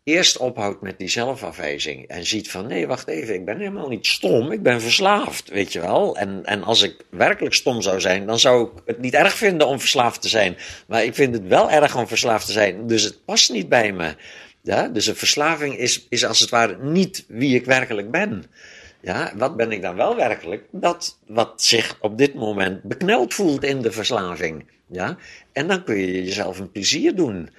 eerst 0.04 0.38
ophoudt 0.38 0.82
met 0.82 0.98
die 0.98 1.10
zelfafwijzing 1.10 2.08
en 2.08 2.26
ziet 2.26 2.52
van 2.52 2.68
nee, 2.68 2.88
wacht 2.88 3.08
even, 3.08 3.34
ik 3.34 3.46
ben 3.46 3.58
helemaal 3.58 3.88
niet 3.88 4.08
stom, 4.08 4.52
ik 4.52 4.64
ben 4.64 4.82
verslaafd, 4.82 5.50
weet 5.50 5.74
je 5.74 5.80
wel. 5.80 6.18
En, 6.18 6.42
en 6.46 6.64
als 6.64 6.82
ik 6.82 7.06
werkelijk 7.10 7.54
stom 7.54 7.82
zou 7.82 8.00
zijn, 8.00 8.26
dan 8.26 8.40
zou 8.40 8.64
ik 8.64 8.72
het 8.86 9.00
niet 9.00 9.14
erg 9.14 9.38
vinden 9.38 9.68
om 9.68 9.80
verslaafd 9.80 10.22
te 10.22 10.30
zijn. 10.30 10.58
Maar 10.88 11.04
ik 11.04 11.16
vind 11.16 11.34
het 11.34 11.48
wel 11.48 11.72
erg 11.72 11.98
om 11.98 12.08
verslaafd 12.08 12.46
te 12.46 12.52
zijn, 12.52 12.88
dus 12.88 13.04
het 13.04 13.26
past 13.26 13.52
niet 13.52 13.70
bij 13.70 13.92
me. 13.92 14.16
Ja, 14.64 14.88
dus 14.88 15.08
een 15.08 15.16
verslaving 15.16 15.78
is, 15.78 16.06
is 16.10 16.26
als 16.26 16.40
het 16.40 16.50
ware 16.50 16.78
niet 16.82 17.26
wie 17.28 17.56
ik 17.56 17.66
werkelijk 17.66 18.12
ben. 18.12 18.46
Ja, 19.02 19.34
wat 19.36 19.56
ben 19.56 19.72
ik 19.72 19.82
dan 19.82 19.96
wel 19.96 20.16
werkelijk? 20.16 20.64
Dat 20.72 21.18
wat 21.28 21.64
zich 21.64 21.98
op 22.00 22.18
dit 22.18 22.34
moment 22.34 22.84
bekneld 22.84 23.34
voelt 23.34 23.64
in 23.64 23.82
de 23.82 23.92
verslaving. 23.92 24.66
Ja, 24.88 25.18
en 25.52 25.68
dan 25.68 25.84
kun 25.84 25.98
je 25.98 26.24
jezelf 26.24 26.60
een 26.60 26.72
plezier 26.72 27.16
doen. 27.16 27.50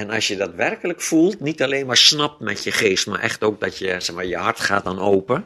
En 0.00 0.10
als 0.10 0.28
je 0.28 0.36
dat 0.36 0.54
werkelijk 0.54 1.00
voelt, 1.00 1.40
niet 1.40 1.62
alleen 1.62 1.86
maar 1.86 1.96
snapt 1.96 2.40
met 2.40 2.64
je 2.64 2.72
geest, 2.72 3.06
maar 3.06 3.20
echt 3.20 3.44
ook 3.44 3.60
dat 3.60 3.78
je, 3.78 4.00
zeg 4.00 4.12
maar, 4.14 4.26
je 4.26 4.36
hart 4.36 4.60
gaat 4.60 4.84
dan 4.84 4.98
open, 4.98 5.44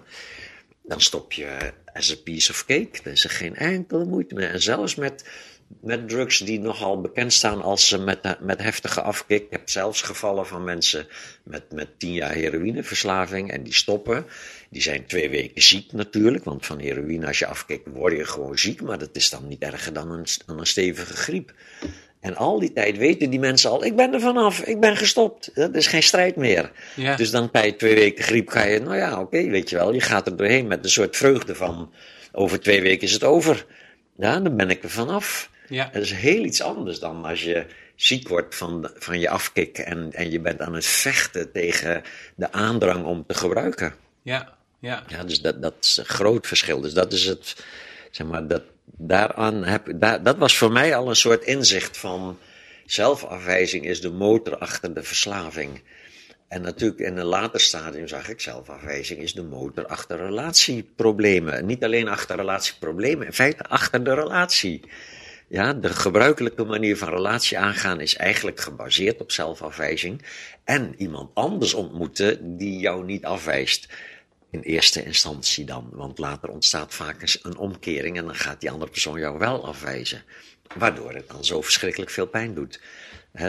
dan 0.82 1.00
stop 1.00 1.32
je 1.32 1.72
as 1.92 2.12
a 2.12 2.16
piece 2.24 2.50
of 2.50 2.64
cake. 2.64 2.90
Er 3.02 3.12
is 3.12 3.24
er 3.24 3.30
geen 3.30 3.56
enkele 3.56 4.04
moeite 4.04 4.34
meer. 4.34 4.50
En 4.50 4.62
zelfs 4.62 4.94
met, 4.94 5.28
met 5.80 6.08
drugs 6.08 6.38
die 6.38 6.60
nogal 6.60 7.00
bekend 7.00 7.32
staan 7.32 7.62
als 7.62 7.88
ze 7.88 7.98
met, 7.98 8.40
met 8.40 8.62
heftige 8.62 9.02
afkik. 9.02 9.42
Ik 9.42 9.50
heb 9.50 9.68
zelfs 9.68 10.02
gevallen 10.02 10.46
van 10.46 10.64
mensen 10.64 11.06
met, 11.44 11.72
met 11.72 11.98
tien 11.98 12.12
jaar 12.12 12.32
heroïneverslaving 12.32 13.50
en 13.50 13.62
die 13.62 13.74
stoppen. 13.74 14.26
Die 14.70 14.82
zijn 14.82 15.06
twee 15.06 15.30
weken 15.30 15.62
ziek 15.62 15.92
natuurlijk, 15.92 16.44
want 16.44 16.66
van 16.66 16.78
heroïne 16.78 17.26
als 17.26 17.38
je 17.38 17.46
afkikt 17.46 17.88
word 17.92 18.16
je 18.16 18.24
gewoon 18.24 18.58
ziek, 18.58 18.82
maar 18.82 18.98
dat 18.98 19.16
is 19.16 19.30
dan 19.30 19.48
niet 19.48 19.62
erger 19.62 19.92
dan 19.92 20.10
een, 20.10 20.26
dan 20.46 20.58
een 20.58 20.66
stevige 20.66 21.16
griep. 21.16 21.52
En 22.24 22.36
al 22.36 22.58
die 22.58 22.72
tijd 22.72 22.96
weten 22.96 23.30
die 23.30 23.38
mensen 23.38 23.70
al, 23.70 23.84
ik 23.84 23.96
ben 23.96 24.14
er 24.14 24.20
vanaf, 24.20 24.60
ik 24.60 24.80
ben 24.80 24.96
gestopt. 24.96 25.50
Dat 25.54 25.74
is 25.74 25.86
geen 25.86 26.02
strijd 26.02 26.36
meer. 26.36 26.70
Ja. 26.96 27.16
Dus 27.16 27.30
dan 27.30 27.48
bij 27.52 27.72
twee 27.72 27.94
weken 27.94 28.24
griep 28.24 28.48
ga 28.48 28.64
je, 28.64 28.80
nou 28.80 28.96
ja, 28.96 29.20
oké, 29.20 29.48
weet 29.48 29.70
je 29.70 29.76
wel, 29.76 29.92
je 29.92 30.00
gaat 30.00 30.26
er 30.26 30.36
doorheen 30.36 30.66
met 30.66 30.84
een 30.84 30.90
soort 30.90 31.16
vreugde 31.16 31.54
van, 31.54 31.92
over 32.32 32.60
twee 32.60 32.82
weken 32.82 33.06
is 33.06 33.12
het 33.12 33.24
over. 33.24 33.66
Ja, 34.16 34.40
dan 34.40 34.56
ben 34.56 34.70
ik 34.70 34.82
er 34.82 34.90
vanaf. 34.90 35.50
Ja. 35.68 35.90
Dat 35.92 36.02
is 36.02 36.12
heel 36.12 36.44
iets 36.44 36.62
anders 36.62 36.98
dan 36.98 37.24
als 37.24 37.42
je 37.42 37.66
ziek 37.94 38.28
wordt 38.28 38.54
van, 38.54 38.90
van 38.94 39.20
je 39.20 39.28
afkik 39.28 39.78
en, 39.78 40.12
en 40.12 40.30
je 40.30 40.40
bent 40.40 40.60
aan 40.60 40.74
het 40.74 40.86
vechten 40.86 41.52
tegen 41.52 42.02
de 42.34 42.52
aandrang 42.52 43.04
om 43.04 43.24
te 43.26 43.34
gebruiken. 43.34 43.94
Ja, 44.22 44.54
ja. 44.80 45.02
Ja, 45.08 45.24
dus 45.24 45.40
dat, 45.40 45.62
dat 45.62 45.74
is 45.80 45.96
een 45.96 46.04
groot 46.04 46.46
verschil. 46.46 46.80
Dus 46.80 46.94
dat 46.94 47.12
is 47.12 47.24
het, 47.24 47.64
zeg 48.10 48.26
maar, 48.26 48.46
dat, 48.46 48.62
daaraan 48.96 49.64
heb, 49.64 49.92
dat 50.22 50.36
was 50.36 50.58
voor 50.58 50.72
mij 50.72 50.96
al 50.96 51.08
een 51.08 51.16
soort 51.16 51.44
inzicht 51.44 51.96
van 51.96 52.38
zelfafwijzing 52.86 53.84
is 53.84 54.00
de 54.00 54.10
motor 54.10 54.58
achter 54.58 54.94
de 54.94 55.02
verslaving. 55.02 55.82
En 56.48 56.62
natuurlijk 56.62 57.00
in 57.00 57.16
een 57.16 57.24
later 57.24 57.60
stadium 57.60 58.08
zag 58.08 58.28
ik 58.28 58.40
zelfafwijzing 58.40 59.20
is 59.20 59.32
de 59.32 59.42
motor 59.42 59.86
achter 59.86 60.16
relatieproblemen. 60.16 61.66
Niet 61.66 61.84
alleen 61.84 62.08
achter 62.08 62.36
relatieproblemen, 62.36 63.26
in 63.26 63.32
feite 63.32 63.64
achter 63.64 64.04
de 64.04 64.14
relatie. 64.14 64.80
Ja, 65.48 65.72
de 65.72 65.88
gebruikelijke 65.88 66.64
manier 66.64 66.96
van 66.96 67.08
relatie 67.08 67.58
aangaan 67.58 68.00
is 68.00 68.16
eigenlijk 68.16 68.60
gebaseerd 68.60 69.20
op 69.20 69.32
zelfafwijzing. 69.32 70.22
En 70.64 70.94
iemand 70.98 71.30
anders 71.34 71.74
ontmoeten 71.74 72.56
die 72.56 72.78
jou 72.78 73.04
niet 73.04 73.24
afwijst 73.24 73.88
in 74.54 74.60
eerste 74.60 75.04
instantie 75.04 75.64
dan. 75.64 75.88
Want 75.92 76.18
later 76.18 76.48
ontstaat 76.48 76.94
vaak 76.94 77.38
een 77.42 77.56
omkering 77.56 78.16
en 78.16 78.26
dan 78.26 78.34
gaat 78.34 78.60
die 78.60 78.70
andere 78.70 78.90
persoon 78.90 79.18
jou 79.18 79.38
wel 79.38 79.66
afwijzen. 79.66 80.22
Waardoor 80.74 81.14
het 81.14 81.28
dan 81.28 81.44
zo 81.44 81.62
verschrikkelijk 81.62 82.10
veel 82.10 82.26
pijn 82.26 82.54
doet. 82.54 82.80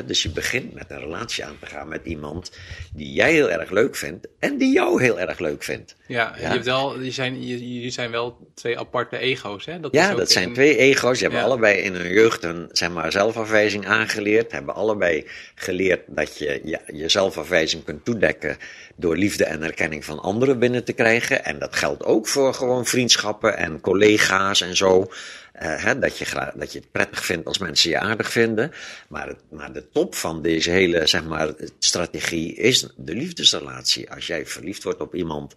Dus 0.05 0.23
je 0.23 0.29
begint 0.29 0.73
met 0.73 0.91
een 0.91 0.99
relatie 0.99 1.45
aan 1.45 1.57
te 1.59 1.65
gaan 1.65 1.87
met 1.87 2.05
iemand 2.05 2.51
die 2.93 3.13
jij 3.13 3.31
heel 3.31 3.51
erg 3.51 3.69
leuk 3.69 3.95
vindt 3.95 4.27
en 4.39 4.57
die 4.57 4.73
jou 4.73 5.01
heel 5.01 5.19
erg 5.19 5.39
leuk 5.39 5.63
vindt. 5.63 5.95
Ja, 6.07 6.35
Je 6.39 6.45
hebt 6.45 6.65
wel, 6.65 7.01
je 7.01 7.11
zijn, 7.11 7.43
jullie 7.43 7.89
zijn 7.89 8.11
wel 8.11 8.37
twee 8.53 8.79
aparte 8.79 9.17
ego's. 9.17 9.65
Hè? 9.65 9.79
Dat 9.79 9.93
ja, 9.93 10.15
dat 10.15 10.31
zijn 10.31 10.53
twee 10.53 10.77
ego's. 10.77 11.19
Die 11.19 11.27
hebben 11.27 11.45
allebei 11.45 11.77
in 11.77 11.93
hun 11.93 12.13
jeugd 12.13 12.41
hun 12.41 12.69
zeg 12.71 12.89
maar, 12.89 13.11
zelfafwijzing 13.11 13.87
aangeleerd. 13.87 14.51
Hebben 14.51 14.75
allebei 14.75 15.25
geleerd 15.55 16.01
dat 16.07 16.37
je, 16.37 16.61
je 16.63 16.79
je 16.93 17.09
zelfafwijzing 17.09 17.83
kunt 17.83 18.05
toedekken 18.05 18.57
door 18.95 19.17
liefde 19.17 19.45
en 19.45 19.63
erkenning 19.63 20.05
van 20.05 20.19
anderen 20.19 20.59
binnen 20.59 20.83
te 20.83 20.93
krijgen. 20.93 21.45
En 21.45 21.59
dat 21.59 21.75
geldt 21.75 22.03
ook 22.03 22.27
voor 22.27 22.53
gewoon 22.53 22.85
vriendschappen 22.85 23.57
en 23.57 23.81
collega's 23.81 24.61
en 24.61 24.75
zo. 24.75 25.09
Hè, 25.57 25.99
dat, 25.99 26.17
je 26.17 26.51
dat 26.55 26.73
je 26.73 26.79
het 26.79 26.91
prettig 26.91 27.25
vindt 27.25 27.47
als 27.47 27.57
mensen 27.57 27.89
je 27.89 27.99
aardig 27.99 28.31
vinden. 28.31 28.71
Maar, 29.07 29.27
het, 29.27 29.39
maar 29.49 29.73
de 29.73 29.89
top 29.89 30.15
van 30.15 30.41
deze 30.41 30.69
hele 30.69 31.07
zeg 31.07 31.23
maar, 31.23 31.53
strategie 31.79 32.53
is 32.53 32.87
de 32.95 33.13
liefdesrelatie. 33.13 34.11
Als 34.11 34.27
jij 34.27 34.45
verliefd 34.45 34.83
wordt 34.83 35.01
op 35.01 35.15
iemand 35.15 35.53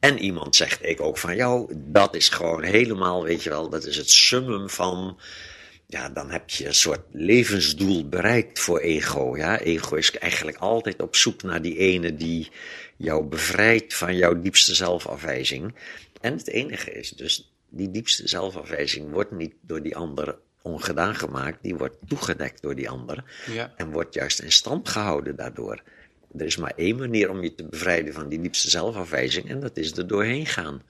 en 0.00 0.18
iemand 0.18 0.56
zegt 0.56 0.84
ik 0.84 1.00
ook 1.00 1.18
van 1.18 1.36
jou, 1.36 1.72
dat 1.74 2.14
is 2.14 2.28
gewoon 2.28 2.62
helemaal, 2.62 3.24
weet 3.24 3.42
je 3.42 3.50
wel, 3.50 3.68
dat 3.68 3.86
is 3.86 3.96
het 3.96 4.10
summum 4.10 4.70
van 4.70 5.18
ja, 5.92 6.08
dan 6.08 6.30
heb 6.30 6.50
je 6.50 6.66
een 6.66 6.74
soort 6.74 7.00
levensdoel 7.10 8.08
bereikt 8.08 8.58
voor 8.58 8.78
ego. 8.78 9.36
Ja? 9.36 9.60
Ego 9.60 9.94
is 9.94 10.10
eigenlijk 10.10 10.56
altijd 10.56 11.02
op 11.02 11.16
zoek 11.16 11.42
naar 11.42 11.62
die 11.62 11.76
ene 11.76 12.14
die 12.14 12.50
jou 12.96 13.24
bevrijdt 13.24 13.94
van 13.94 14.16
jouw 14.16 14.40
diepste 14.40 14.74
zelfafwijzing. 14.74 15.74
En 16.20 16.32
het 16.32 16.48
enige 16.48 16.92
is 16.92 17.10
dus, 17.10 17.51
die 17.72 17.90
diepste 17.90 18.28
zelfafwijzing 18.28 19.12
wordt 19.12 19.30
niet 19.30 19.54
door 19.60 19.82
die 19.82 19.96
ander 19.96 20.38
ongedaan 20.62 21.14
gemaakt, 21.14 21.62
die 21.62 21.74
wordt 21.74 21.96
toegedekt 22.06 22.62
door 22.62 22.74
die 22.74 22.90
ander. 22.90 23.24
Ja. 23.50 23.72
En 23.76 23.90
wordt 23.90 24.14
juist 24.14 24.40
in 24.40 24.52
stand 24.52 24.88
gehouden 24.88 25.36
daardoor. 25.36 25.82
Er 26.38 26.46
is 26.46 26.56
maar 26.56 26.72
één 26.76 26.96
manier 26.96 27.30
om 27.30 27.42
je 27.42 27.54
te 27.54 27.64
bevrijden 27.64 28.14
van 28.14 28.28
die 28.28 28.40
diepste 28.40 28.70
zelfafwijzing, 28.70 29.48
en 29.48 29.60
dat 29.60 29.76
is 29.76 29.96
er 29.96 30.06
doorheen 30.06 30.46
gaan. 30.46 30.82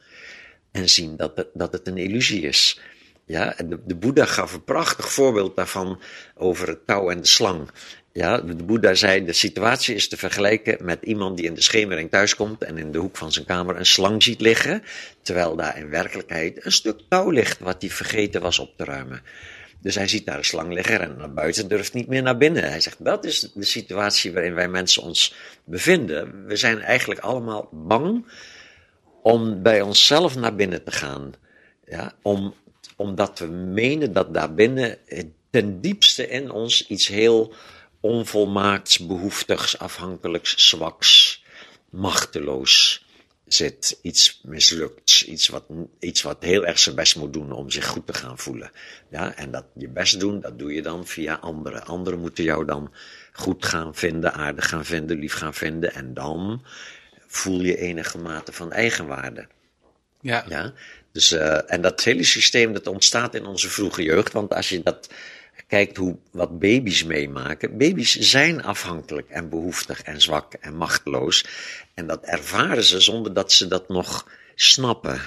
En 0.71 0.89
zien 0.89 1.17
dat 1.17 1.37
het, 1.37 1.49
dat 1.55 1.73
het 1.73 1.87
een 1.87 1.97
illusie 1.97 2.43
is. 2.43 2.81
Ja, 3.25 3.57
en 3.57 3.69
de, 3.69 3.79
de 3.85 3.95
Boeddha 3.95 4.25
gaf 4.25 4.53
een 4.53 4.65
prachtig 4.65 5.13
voorbeeld 5.13 5.57
daarvan 5.57 6.01
over 6.35 6.69
het 6.69 6.87
touw 6.87 7.11
en 7.11 7.21
de 7.21 7.27
slang. 7.27 7.71
Ja, 8.13 8.39
de 8.39 8.65
Boeddha 8.65 8.95
zei: 8.95 9.25
de 9.25 9.33
situatie 9.33 9.95
is 9.95 10.09
te 10.09 10.17
vergelijken 10.17 10.85
met 10.85 11.03
iemand 11.03 11.37
die 11.37 11.47
in 11.47 11.55
de 11.55 11.61
schemering 11.61 12.11
thuiskomt 12.11 12.65
en 12.65 12.79
in 12.79 12.93
de 12.93 12.99
hoek 12.99 13.17
van 13.17 13.33
zijn 13.33 13.47
kamer 13.47 13.77
een 13.77 13.87
slang 13.87 14.23
ziet 14.23 14.41
liggen, 14.41 14.83
terwijl 15.23 15.57
daar 15.57 15.79
in 15.79 15.89
werkelijkheid 15.89 16.65
een 16.65 16.73
stuk 16.73 17.01
touw 17.09 17.31
ligt 17.31 17.59
wat 17.59 17.81
hij 17.81 17.91
vergeten 17.91 18.41
was 18.41 18.59
op 18.59 18.77
te 18.77 18.85
ruimen. 18.85 19.23
Dus 19.81 19.95
hij 19.95 20.09
ziet 20.09 20.27
daar 20.27 20.39
een 20.39 20.45
slang 20.45 20.73
liggen 20.73 21.01
en 21.01 21.17
naar 21.17 21.33
buiten 21.33 21.69
durft 21.69 21.95
niet 21.95 22.09
meer 22.09 22.23
naar 22.23 22.37
binnen. 22.37 22.63
Hij 22.63 22.81
zegt: 22.81 23.05
dat 23.05 23.25
is 23.25 23.51
de 23.55 23.65
situatie 23.65 24.33
waarin 24.33 24.55
wij 24.55 24.69
mensen 24.69 25.03
ons 25.03 25.35
bevinden. 25.65 26.47
We 26.47 26.57
zijn 26.57 26.81
eigenlijk 26.81 27.21
allemaal 27.21 27.69
bang 27.73 28.27
om 29.23 29.63
bij 29.63 29.81
onszelf 29.81 30.37
naar 30.37 30.55
binnen 30.55 30.85
te 30.85 30.93
gaan. 30.93 31.33
Ja, 31.85 32.13
om 32.23 32.55
omdat 32.97 33.39
we 33.39 33.47
menen 33.47 34.13
dat 34.13 34.35
daarbinnen 34.35 34.99
ten 35.51 35.81
diepste 35.81 36.29
in 36.29 36.51
ons 36.51 36.87
iets 36.87 37.09
heel 37.09 37.55
onvolmaakts, 38.03 38.99
behoeftigs, 38.99 39.79
afhankelijks, 39.79 40.69
zwaks, 40.69 41.43
machteloos 41.91 43.05
zit. 43.47 43.99
Iets 44.03 44.41
mislukts, 44.43 45.25
iets 45.25 45.49
wat, 45.49 45.65
iets 45.99 46.23
wat 46.23 46.37
heel 46.41 46.67
erg 46.67 46.79
zijn 46.79 46.95
best 46.95 47.17
moet 47.17 47.33
doen 47.33 47.53
om 47.53 47.71
zich 47.71 47.87
goed 47.87 48.07
te 48.07 48.15
gaan 48.15 48.39
voelen. 48.39 48.71
Ja, 49.09 49.35
en 49.35 49.51
dat 49.51 49.65
je 49.75 49.89
best 49.89 50.21
doen, 50.21 50.41
dat 50.41 50.59
doe 50.59 50.75
je 50.75 50.83
dan 50.83 51.07
via 51.07 51.35
anderen. 51.35 51.85
Anderen 51.85 52.21
moeten 52.21 52.45
jou 52.45 52.65
dan 52.65 52.93
goed 53.33 53.67
gaan 53.67 53.95
vinden, 53.95 54.35
aardig 54.35 54.69
gaan 54.69 54.85
vinden, 54.85 55.19
lief 55.19 55.35
gaan 55.35 55.55
vinden. 55.55 55.95
En 55.95 56.15
dan 56.15 56.63
voel 57.27 57.61
je 57.61 57.77
enige 57.77 58.19
mate 58.19 58.53
van 58.53 58.73
eigenwaarde. 58.73 59.47
Ja. 60.21 60.45
ja? 60.49 60.73
Dus, 61.13 61.33
uh, 61.33 61.73
en 61.73 61.81
dat 61.81 62.05
hele 62.05 62.25
systeem 62.25 62.73
dat 62.73 62.87
ontstaat 62.87 63.35
in 63.35 63.47
onze 63.47 63.69
vroege 63.69 64.03
jeugd. 64.03 64.33
Want 64.33 64.55
als 64.55 64.69
je 64.69 64.83
dat 64.83 65.09
kijkt 65.73 65.97
hoe, 65.97 66.17
wat 66.31 66.59
baby's 66.59 67.05
meemaken. 67.05 67.79
Baby's 67.79 68.19
zijn 68.19 68.63
afhankelijk 68.63 69.29
en 69.29 69.49
behoeftig 69.49 70.03
en 70.03 70.21
zwak 70.21 70.55
en 70.55 70.77
machteloos. 70.77 71.47
En 71.95 72.07
dat 72.07 72.25
ervaren 72.25 72.85
ze 72.85 73.01
zonder 73.01 73.35
dat 73.35 73.53
ze 73.53 73.69
dat 73.69 73.89
nog 73.89 74.29
snappen. 74.55 75.21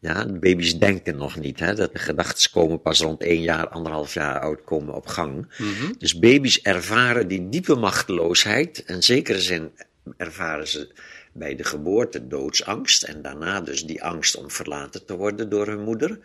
Ja, 0.00 0.24
de 0.24 0.38
baby's 0.38 0.78
denken 0.78 1.16
nog 1.16 1.36
niet. 1.36 1.60
Hè? 1.60 1.74
Dat 1.74 1.92
de 1.92 1.98
gedachten 1.98 2.50
komen 2.50 2.80
pas 2.80 3.00
rond 3.00 3.22
één 3.22 3.42
jaar, 3.42 3.68
anderhalf 3.68 4.14
jaar 4.14 4.40
oud 4.40 4.64
komen 4.64 4.94
op 4.94 5.06
gang. 5.06 5.34
Mm 5.34 5.72
-hmm. 5.72 5.94
Dus 5.98 6.18
baby's 6.18 6.60
ervaren 6.60 7.28
die 7.28 7.48
diepe 7.48 7.74
machteloosheid. 7.74 8.84
In 8.86 9.02
zekere 9.02 9.40
zin 9.40 9.70
ervaren 10.16 10.68
ze 10.68 10.92
bij 11.32 11.56
de 11.56 11.64
geboorte 11.64 12.26
doodsangst 12.26 13.02
en 13.02 13.22
daarna 13.22 13.60
dus 13.60 13.86
die 13.86 14.04
angst 14.04 14.36
om 14.36 14.50
verlaten 14.50 15.04
te 15.04 15.16
worden 15.16 15.48
door 15.48 15.66
hun 15.66 15.82
moeder. 15.82 16.18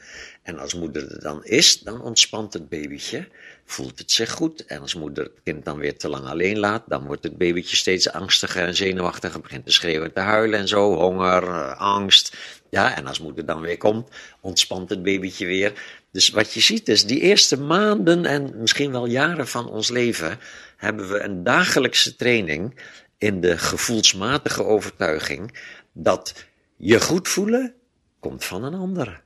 En 0.43 0.59
als 0.59 0.73
moeder 0.73 1.11
er 1.11 1.21
dan 1.21 1.45
is, 1.45 1.79
dan 1.79 2.01
ontspant 2.01 2.53
het 2.53 2.69
babytje, 2.69 3.27
voelt 3.69 3.99
het 3.99 4.11
zich 4.11 4.31
goed. 4.31 4.65
En 4.65 4.81
als 4.81 4.95
moeder 4.95 5.23
het 5.23 5.39
kind 5.43 5.65
dan 5.65 5.77
weer 5.77 5.97
te 5.97 6.09
lang 6.09 6.25
alleen 6.25 6.59
laat, 6.59 6.83
dan 6.87 7.05
wordt 7.05 7.23
het 7.23 7.37
babytje 7.37 7.75
steeds 7.75 8.11
angstiger 8.11 8.63
en 8.65 8.75
zenuwachtiger, 8.75 9.41
begint 9.41 9.65
te 9.65 9.71
schreeuwen, 9.71 10.13
te 10.13 10.19
huilen 10.19 10.59
en 10.59 10.67
zo, 10.67 10.95
honger, 10.95 11.43
eh, 11.43 11.79
angst. 11.79 12.37
Ja, 12.69 12.95
en 12.95 13.07
als 13.07 13.19
moeder 13.19 13.45
dan 13.45 13.61
weer 13.61 13.77
komt, 13.77 14.09
ontspant 14.41 14.89
het 14.89 15.03
babytje 15.03 15.45
weer. 15.45 15.73
Dus 16.11 16.29
wat 16.29 16.53
je 16.53 16.59
ziet 16.59 16.87
is, 16.87 17.05
die 17.05 17.19
eerste 17.19 17.59
maanden 17.59 18.25
en 18.25 18.53
misschien 18.57 18.91
wel 18.91 19.05
jaren 19.05 19.47
van 19.47 19.69
ons 19.69 19.89
leven 19.89 20.39
hebben 20.77 21.09
we 21.09 21.19
een 21.19 21.43
dagelijkse 21.43 22.15
training 22.15 22.81
in 23.17 23.41
de 23.41 23.57
gevoelsmatige 23.57 24.63
overtuiging 24.63 25.59
dat 25.91 26.45
je 26.77 27.01
goed 27.01 27.27
voelen 27.27 27.73
komt 28.19 28.45
van 28.45 28.63
een 28.63 28.73
ander. 28.73 29.23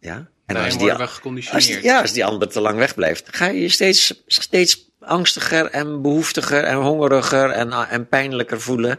Ja? 0.00 0.28
En 0.48 0.56
als 0.56 0.78
die, 0.78 0.92
als 0.92 1.66
die, 1.66 1.82
ja, 1.82 2.00
als 2.00 2.12
die 2.12 2.24
ander 2.24 2.48
te 2.48 2.60
lang 2.60 2.78
wegblijft, 2.78 3.36
ga 3.36 3.46
je 3.46 3.60
je 3.60 3.68
steeds, 3.68 4.22
steeds 4.26 4.90
angstiger 5.00 5.66
en 5.66 6.02
behoeftiger 6.02 6.64
en 6.64 6.76
hongeriger 6.76 7.50
en, 7.50 7.72
en 7.72 8.08
pijnlijker 8.08 8.60
voelen. 8.60 8.98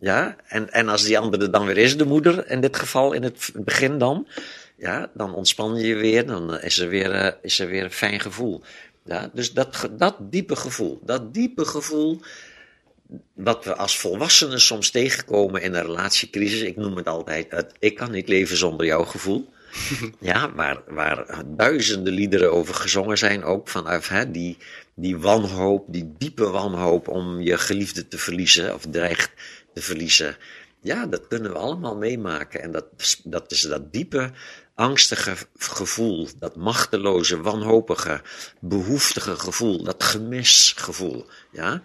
Ja, 0.00 0.36
en, 0.46 0.72
en 0.72 0.88
als 0.88 1.04
die 1.04 1.18
andere 1.18 1.50
dan 1.50 1.66
weer 1.66 1.76
is, 1.76 1.96
de 1.96 2.04
moeder, 2.04 2.50
in 2.50 2.60
dit 2.60 2.76
geval 2.76 3.12
in 3.12 3.22
het 3.22 3.50
begin 3.54 3.98
dan, 3.98 4.26
ja, 4.76 5.10
dan 5.14 5.34
ontspan 5.34 5.76
je 5.76 5.86
je 5.86 5.94
weer, 5.94 6.26
dan 6.26 6.60
is 6.60 6.78
er 6.78 6.88
weer, 6.88 7.14
uh, 7.14 7.30
is 7.42 7.58
er 7.58 7.68
weer 7.68 7.84
een 7.84 7.92
fijn 7.92 8.20
gevoel. 8.20 8.62
Ja, 9.04 9.30
dus 9.32 9.52
dat, 9.52 9.88
dat 9.92 10.16
diepe 10.20 10.56
gevoel, 10.56 11.00
dat 11.02 11.34
diepe 11.34 11.64
gevoel, 11.64 12.20
wat 13.34 13.64
we 13.64 13.76
als 13.76 13.98
volwassenen 13.98 14.60
soms 14.60 14.90
tegenkomen 14.90 15.62
in 15.62 15.74
een 15.74 15.82
relatiecrisis, 15.82 16.60
ik 16.60 16.76
noem 16.76 16.96
het 16.96 17.08
altijd, 17.08 17.50
het, 17.50 17.72
ik 17.78 17.94
kan 17.94 18.10
niet 18.10 18.28
leven 18.28 18.56
zonder 18.56 18.86
jouw 18.86 19.04
gevoel. 19.04 19.54
Ja, 20.20 20.52
waar, 20.52 20.82
waar 20.88 21.42
duizenden 21.46 22.12
liederen 22.12 22.52
over 22.52 22.74
gezongen 22.74 23.18
zijn, 23.18 23.44
ook 23.44 23.68
vanuit 23.68 24.08
hè, 24.08 24.30
die, 24.30 24.56
die 24.94 25.18
wanhoop, 25.18 25.84
die 25.88 26.14
diepe 26.18 26.50
wanhoop 26.50 27.08
om 27.08 27.40
je 27.40 27.58
geliefde 27.58 28.08
te 28.08 28.18
verliezen 28.18 28.74
of 28.74 28.86
dreigt 28.90 29.30
te 29.74 29.80
verliezen. 29.80 30.36
Ja, 30.80 31.06
dat 31.06 31.26
kunnen 31.26 31.52
we 31.52 31.58
allemaal 31.58 31.96
meemaken. 31.96 32.62
En 32.62 32.72
dat, 32.72 32.84
dat 33.24 33.50
is 33.50 33.60
dat 33.60 33.92
diepe, 33.92 34.30
angstige 34.74 35.36
gevoel, 35.58 36.28
dat 36.38 36.56
machteloze, 36.56 37.40
wanhopige, 37.40 38.20
behoeftige 38.60 39.36
gevoel, 39.36 39.84
dat 39.84 40.02
gemisgevoel. 40.02 41.26
Ja, 41.52 41.82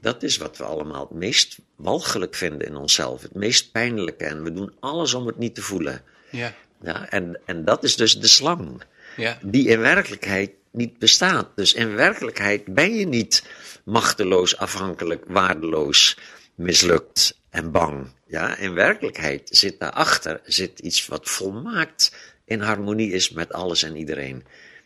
dat 0.00 0.22
is 0.22 0.36
wat 0.36 0.56
we 0.56 0.64
allemaal 0.64 1.00
het 1.00 1.18
meest 1.18 1.58
walgelijk 1.76 2.34
vinden 2.34 2.66
in 2.66 2.76
onszelf, 2.76 3.22
het 3.22 3.34
meest 3.34 3.72
pijnlijke. 3.72 4.24
En 4.24 4.42
we 4.42 4.52
doen 4.52 4.72
alles 4.80 5.14
om 5.14 5.26
het 5.26 5.38
niet 5.38 5.54
te 5.54 5.62
voelen. 5.62 6.02
Ja. 6.30 6.54
Ja, 6.82 7.10
en, 7.10 7.40
en 7.44 7.64
dat 7.64 7.84
is 7.84 7.96
dus 7.96 8.20
de 8.20 8.26
slang, 8.28 8.82
ja. 9.16 9.38
die 9.42 9.68
in 9.68 9.80
werkelijkheid 9.80 10.50
niet 10.70 10.98
bestaat. 10.98 11.48
Dus 11.54 11.72
in 11.72 11.94
werkelijkheid 11.94 12.64
ben 12.64 12.94
je 12.94 13.06
niet 13.06 13.44
machteloos, 13.84 14.56
afhankelijk, 14.56 15.24
waardeloos, 15.26 16.18
mislukt 16.54 17.38
en 17.50 17.70
bang. 17.70 18.06
Ja, 18.26 18.56
in 18.56 18.74
werkelijkheid 18.74 19.48
zit 19.52 19.80
daarachter 19.80 20.40
zit 20.44 20.78
iets 20.78 21.06
wat 21.06 21.28
volmaakt 21.28 22.12
in 22.44 22.60
harmonie 22.60 23.12
is 23.12 23.30
met 23.30 23.52
alles 23.52 23.82
en 23.82 23.96
iedereen. 23.96 24.44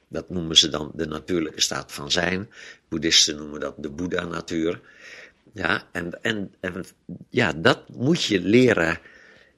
Dat 0.09 0.31
noemen 0.31 0.57
ze 0.57 0.69
dan 0.69 0.91
de 0.95 1.07
natuurlijke 1.07 1.61
staat 1.61 1.93
van 1.93 2.11
zijn. 2.11 2.51
Boeddhisten 2.89 3.37
noemen 3.37 3.61
dat 3.61 3.75
de 3.79 3.91
Boeddha-natuur. 3.91 4.81
Ja, 5.55 5.83
en, 5.93 6.23
en, 6.23 6.55
en 6.61 6.85
ja, 7.31 7.53
dat 7.53 7.89
moet 7.89 8.25
je 8.25 8.41
leren 8.41 8.99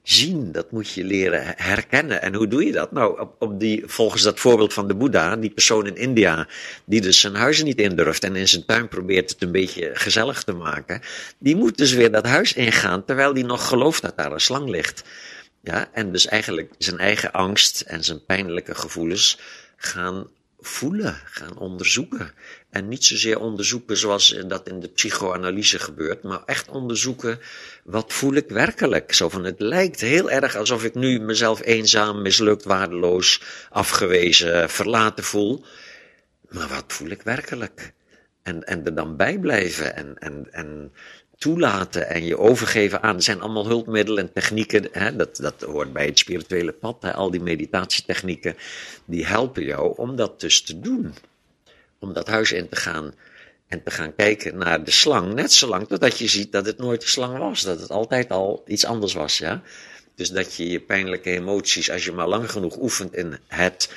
zien, 0.09 0.51
dat 0.51 0.71
moet 0.71 0.91
je 0.91 1.03
leren 1.03 1.53
herkennen. 1.57 2.21
En 2.21 2.33
hoe 2.33 2.47
doe 2.47 2.65
je 2.65 2.71
dat? 2.71 2.91
Nou, 2.91 3.19
op, 3.19 3.35
op 3.39 3.59
die, 3.59 3.83
volgens 3.85 4.21
dat 4.21 4.39
voorbeeld 4.39 4.73
van 4.73 4.87
de 4.87 4.95
Boeddha, 4.95 5.35
die 5.35 5.49
persoon 5.49 5.87
in 5.87 5.95
India, 5.95 6.47
die 6.85 7.01
dus 7.01 7.19
zijn 7.19 7.35
huis 7.35 7.63
niet 7.63 7.79
in 7.79 7.95
durft 7.95 8.23
en 8.23 8.35
in 8.35 8.47
zijn 8.47 8.65
tuin 8.65 8.87
probeert 8.87 9.29
het 9.29 9.41
een 9.41 9.51
beetje 9.51 9.91
gezellig 9.93 10.43
te 10.43 10.53
maken, 10.53 11.01
die 11.37 11.55
moet 11.55 11.77
dus 11.77 11.93
weer 11.93 12.11
dat 12.11 12.25
huis 12.25 12.53
ingaan, 12.53 13.05
terwijl 13.05 13.33
die 13.33 13.45
nog 13.45 13.67
gelooft 13.67 14.01
dat 14.01 14.17
daar 14.17 14.31
een 14.31 14.39
slang 14.39 14.69
ligt. 14.69 15.03
Ja, 15.61 15.89
en 15.93 16.11
dus 16.11 16.27
eigenlijk 16.27 16.73
zijn 16.77 16.97
eigen 16.97 17.31
angst 17.31 17.81
en 17.81 18.03
zijn 18.03 18.25
pijnlijke 18.25 18.75
gevoelens 18.75 19.39
gaan 19.75 20.27
voelen, 20.67 21.21
gaan 21.25 21.57
onderzoeken. 21.57 22.31
En 22.69 22.87
niet 22.87 23.03
zozeer 23.03 23.39
onderzoeken 23.39 23.97
zoals 23.97 24.37
dat 24.47 24.67
in 24.67 24.79
de 24.79 24.87
psychoanalyse 24.87 25.79
gebeurt, 25.79 26.23
maar 26.23 26.43
echt 26.45 26.69
onderzoeken 26.69 27.39
wat 27.83 28.13
voel 28.13 28.33
ik 28.33 28.49
werkelijk. 28.49 29.13
Zo 29.13 29.29
van 29.29 29.43
het 29.43 29.59
lijkt 29.59 30.01
heel 30.01 30.31
erg 30.31 30.55
alsof 30.55 30.83
ik 30.83 30.95
nu 30.95 31.19
mezelf 31.19 31.61
eenzaam, 31.63 32.21
mislukt, 32.21 32.63
waardeloos, 32.63 33.41
afgewezen, 33.69 34.69
verlaten 34.69 35.23
voel. 35.23 35.65
Maar 36.49 36.67
wat 36.67 36.85
voel 36.87 37.09
ik 37.09 37.21
werkelijk? 37.21 37.93
En, 38.43 38.63
en 38.63 38.85
er 38.85 38.95
dan 38.95 39.15
bij 39.15 39.39
blijven 39.39 39.95
en, 39.95 40.17
en, 40.17 40.47
en 40.51 40.93
toelaten 41.37 42.09
en 42.09 42.25
je 42.25 42.37
overgeven 42.37 43.01
aan. 43.01 43.21
Zijn 43.21 43.41
allemaal 43.41 43.67
hulpmiddelen 43.67 44.23
en 44.23 44.33
technieken. 44.33 44.87
Hè, 44.91 45.15
dat, 45.15 45.35
dat 45.35 45.61
hoort 45.61 45.93
bij 45.93 46.05
het 46.05 46.19
spirituele 46.19 46.71
pad. 46.71 46.97
Hè, 47.01 47.13
al 47.13 47.31
die 47.31 47.41
meditatietechnieken. 47.41 48.55
Die 49.05 49.25
helpen 49.25 49.63
jou 49.63 49.97
om 49.97 50.15
dat 50.15 50.39
dus 50.39 50.61
te 50.61 50.79
doen. 50.79 51.13
Om 51.99 52.13
dat 52.13 52.27
huis 52.27 52.51
in 52.51 52.69
te 52.69 52.75
gaan. 52.75 53.13
En 53.67 53.83
te 53.83 53.91
gaan 53.91 54.15
kijken 54.15 54.57
naar 54.57 54.83
de 54.83 54.91
slang. 54.91 55.33
Net 55.33 55.51
zolang 55.53 55.87
totdat 55.87 56.17
je 56.17 56.27
ziet 56.27 56.51
dat 56.51 56.65
het 56.65 56.77
nooit 56.77 57.01
de 57.01 57.07
slang 57.07 57.37
was. 57.37 57.61
Dat 57.61 57.79
het 57.79 57.89
altijd 57.89 58.29
al 58.29 58.63
iets 58.67 58.85
anders 58.85 59.13
was. 59.13 59.37
Ja? 59.37 59.61
Dus 60.15 60.29
dat 60.29 60.55
je 60.55 60.69
je 60.69 60.79
pijnlijke 60.79 61.29
emoties, 61.29 61.91
als 61.91 62.05
je 62.05 62.11
maar 62.11 62.27
lang 62.27 62.51
genoeg 62.51 62.77
oefent 62.77 63.15
in 63.15 63.37
het 63.47 63.89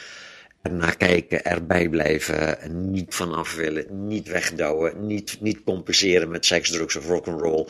naar 0.63 0.97
kijken, 0.97 1.45
erbij 1.45 1.89
blijven, 1.89 2.59
niet 2.91 3.15
vanaf 3.15 3.55
willen, 3.55 4.07
niet 4.07 4.29
wegdouwen, 4.29 5.07
niet, 5.07 5.37
niet 5.41 5.65
compenseren 5.65 6.29
met 6.29 6.47
seks, 6.47 6.71
drugs 6.71 6.97
of 6.97 7.07
rock'n'roll. 7.07 7.67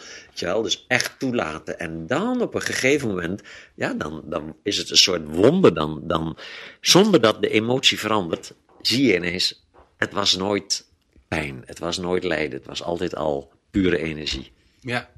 Dus 0.62 0.84
echt 0.88 1.18
toelaten. 1.18 1.78
En 1.78 2.06
dan 2.06 2.42
op 2.42 2.54
een 2.54 2.60
gegeven 2.60 3.08
moment, 3.08 3.42
ja, 3.74 3.94
dan, 3.94 4.22
dan 4.24 4.56
is 4.62 4.76
het 4.76 4.90
een 4.90 4.96
soort 4.96 5.22
wonder. 5.26 5.74
Dan, 5.74 6.00
dan, 6.04 6.36
zonder 6.80 7.20
dat 7.20 7.42
de 7.42 7.48
emotie 7.48 7.98
verandert, 7.98 8.54
zie 8.80 9.06
je 9.06 9.14
ineens, 9.14 9.66
het 9.96 10.12
was 10.12 10.36
nooit 10.36 10.86
pijn, 11.28 11.62
het 11.66 11.78
was 11.78 11.98
nooit 11.98 12.24
lijden, 12.24 12.58
het 12.58 12.66
was 12.66 12.82
altijd 12.82 13.16
al 13.16 13.52
pure 13.70 13.98
energie. 13.98 14.52
Ja, 14.80 15.08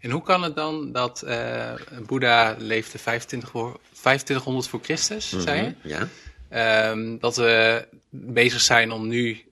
en 0.00 0.10
hoe 0.10 0.22
kan 0.22 0.42
het 0.42 0.54
dan 0.56 0.92
dat 0.92 1.22
uh, 1.26 1.72
Boeddha 2.06 2.56
leefde 2.58 2.98
25 2.98 3.50
voor, 3.50 3.80
2500 3.92 4.68
voor 4.68 4.80
Christus, 4.82 5.38
zei 5.38 5.62
je? 5.62 5.88
Ja. 5.88 6.08
Um, 6.54 7.18
dat 7.18 7.36
we 7.36 7.86
bezig 8.10 8.60
zijn 8.60 8.90
om 8.90 9.08
nu 9.08 9.44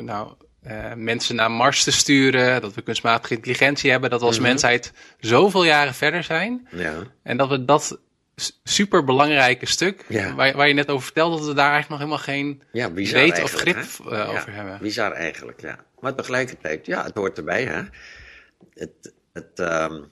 nou, 0.00 0.32
uh, 0.66 0.92
mensen 0.94 1.36
naar 1.36 1.50
Mars 1.50 1.84
te 1.84 1.92
sturen, 1.92 2.60
dat 2.60 2.74
we 2.74 2.82
kunstmatige 2.82 3.34
intelligentie 3.34 3.90
hebben, 3.90 4.10
dat 4.10 4.20
we 4.20 4.26
als 4.26 4.38
mm 4.38 4.42
mensheid 4.44 4.92
zoveel 5.20 5.64
jaren 5.64 5.94
verder 5.94 6.22
zijn. 6.22 6.68
Ja. 6.70 6.94
En 7.22 7.36
dat 7.36 7.48
we 7.48 7.64
dat 7.64 7.98
super 8.64 9.04
belangrijke 9.04 9.66
stuk, 9.66 10.04
ja. 10.08 10.34
waar, 10.34 10.56
waar, 10.56 10.68
je 10.68 10.74
net 10.74 10.88
over 10.88 11.04
vertelde, 11.04 11.36
dat 11.36 11.46
we 11.46 11.54
daar 11.54 11.72
eigenlijk 11.72 11.88
nog 11.88 11.98
helemaal 11.98 12.24
geen 12.24 12.62
ja, 12.72 12.92
weet 12.92 13.42
of 13.42 13.52
grip 13.52 13.76
uh, 13.76 14.28
over 14.28 14.52
hebben. 14.52 14.78
Bizar 14.80 15.12
eigenlijk, 15.12 15.60
ja. 15.60 15.84
Maar 16.00 16.14
tegelijkertijd, 16.14 16.86
ja, 16.86 17.04
het 17.04 17.14
hoort 17.14 17.38
erbij, 17.38 17.64
hè. 17.64 17.82
Het, 18.74 19.12
het, 19.32 19.58
um, 19.58 20.10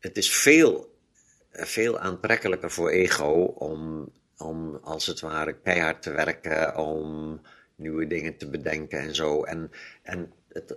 het 0.00 0.16
is 0.16 0.30
veel, 0.30 0.98
veel 1.52 1.98
aantrekkelijker 1.98 2.70
voor 2.70 2.90
ego 2.90 3.32
om 3.42 4.10
om 4.38 4.78
als 4.82 5.06
het 5.06 5.20
ware 5.20 5.56
keihard 5.62 6.02
te 6.02 6.10
werken, 6.10 6.76
om 6.76 7.40
nieuwe 7.76 8.06
dingen 8.06 8.36
te 8.36 8.48
bedenken 8.48 8.98
en 8.98 9.14
zo. 9.14 9.42
En, 9.44 9.70
en 10.02 10.32
het, 10.48 10.76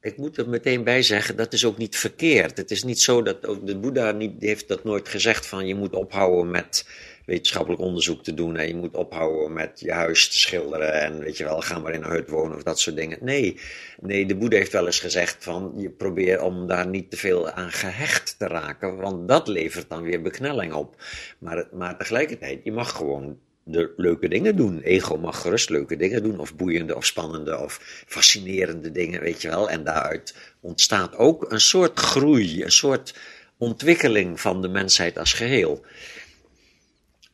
ik 0.00 0.16
moet 0.16 0.36
er 0.36 0.48
meteen 0.48 0.84
bij 0.84 1.02
zeggen, 1.02 1.36
dat 1.36 1.52
is 1.52 1.64
ook 1.64 1.78
niet 1.78 1.96
verkeerd. 1.96 2.56
Het 2.56 2.70
is 2.70 2.84
niet 2.84 3.00
zo 3.00 3.22
dat, 3.22 3.46
ook 3.46 3.66
de 3.66 3.78
Boeddha 3.78 4.10
niet, 4.10 4.42
heeft 4.42 4.68
dat 4.68 4.84
nooit 4.84 5.08
gezegd 5.08 5.46
van 5.46 5.66
je 5.66 5.74
moet 5.74 5.94
ophouden 5.94 6.50
met 6.50 6.88
wetenschappelijk 7.26 7.82
onderzoek 7.82 8.22
te 8.22 8.34
doen 8.34 8.56
en 8.56 8.68
je 8.68 8.74
moet 8.74 8.94
ophouden 8.94 9.52
met 9.52 9.80
je 9.80 9.92
huis 9.92 10.28
te 10.28 10.38
schilderen 10.38 10.92
en 10.92 11.18
weet 11.18 11.36
je 11.36 11.44
wel, 11.44 11.60
ga 11.60 11.78
maar 11.78 11.92
in 11.92 12.02
een 12.02 12.10
hut 12.10 12.30
wonen 12.30 12.56
of 12.56 12.62
dat 12.62 12.78
soort 12.78 12.96
dingen. 12.96 13.18
Nee, 13.20 13.60
nee, 14.00 14.26
de 14.26 14.36
Boeddha 14.36 14.58
heeft 14.58 14.72
wel 14.72 14.86
eens 14.86 15.00
gezegd 15.00 15.36
van 15.44 15.72
je 15.76 15.90
probeert 15.90 16.40
om 16.40 16.66
daar 16.66 16.86
niet 16.86 17.10
te 17.10 17.16
veel 17.16 17.50
aan 17.50 17.72
gehecht 17.72 18.38
te 18.38 18.46
raken, 18.46 18.96
want 18.96 19.28
dat 19.28 19.48
levert 19.48 19.88
dan 19.88 20.02
weer 20.02 20.22
beknelling 20.22 20.72
op. 20.72 21.02
Maar, 21.38 21.68
maar 21.72 21.98
tegelijkertijd, 21.98 22.60
je 22.64 22.72
mag 22.72 22.90
gewoon 22.90 23.38
de 23.68 23.92
leuke 23.96 24.28
dingen 24.28 24.56
doen. 24.56 24.80
Ego 24.80 25.16
mag 25.16 25.40
gerust 25.40 25.70
leuke 25.70 25.96
dingen 25.96 26.22
doen, 26.22 26.38
of 26.38 26.54
boeiende, 26.54 26.96
of 26.96 27.04
spannende, 27.04 27.58
of 27.58 28.04
fascinerende 28.06 28.92
dingen, 28.92 29.20
weet 29.20 29.42
je 29.42 29.48
wel. 29.48 29.70
En 29.70 29.84
daaruit 29.84 30.34
ontstaat 30.60 31.16
ook 31.16 31.50
een 31.52 31.60
soort 31.60 31.98
groei, 31.98 32.64
een 32.64 32.72
soort 32.72 33.14
ontwikkeling 33.58 34.40
van 34.40 34.62
de 34.62 34.68
mensheid 34.68 35.18
als 35.18 35.32
geheel. 35.32 35.84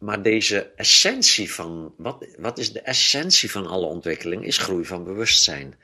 Maar 0.03 0.23
deze 0.23 0.71
essentie 0.77 1.53
van, 1.53 1.95
wat, 1.97 2.27
wat 2.39 2.59
is 2.59 2.73
de 2.73 2.81
essentie 2.81 3.51
van 3.51 3.67
alle 3.67 3.87
ontwikkeling, 3.87 4.45
is 4.45 4.59
groei 4.59 4.85
van 4.85 5.05
bewustzijn. 5.05 5.75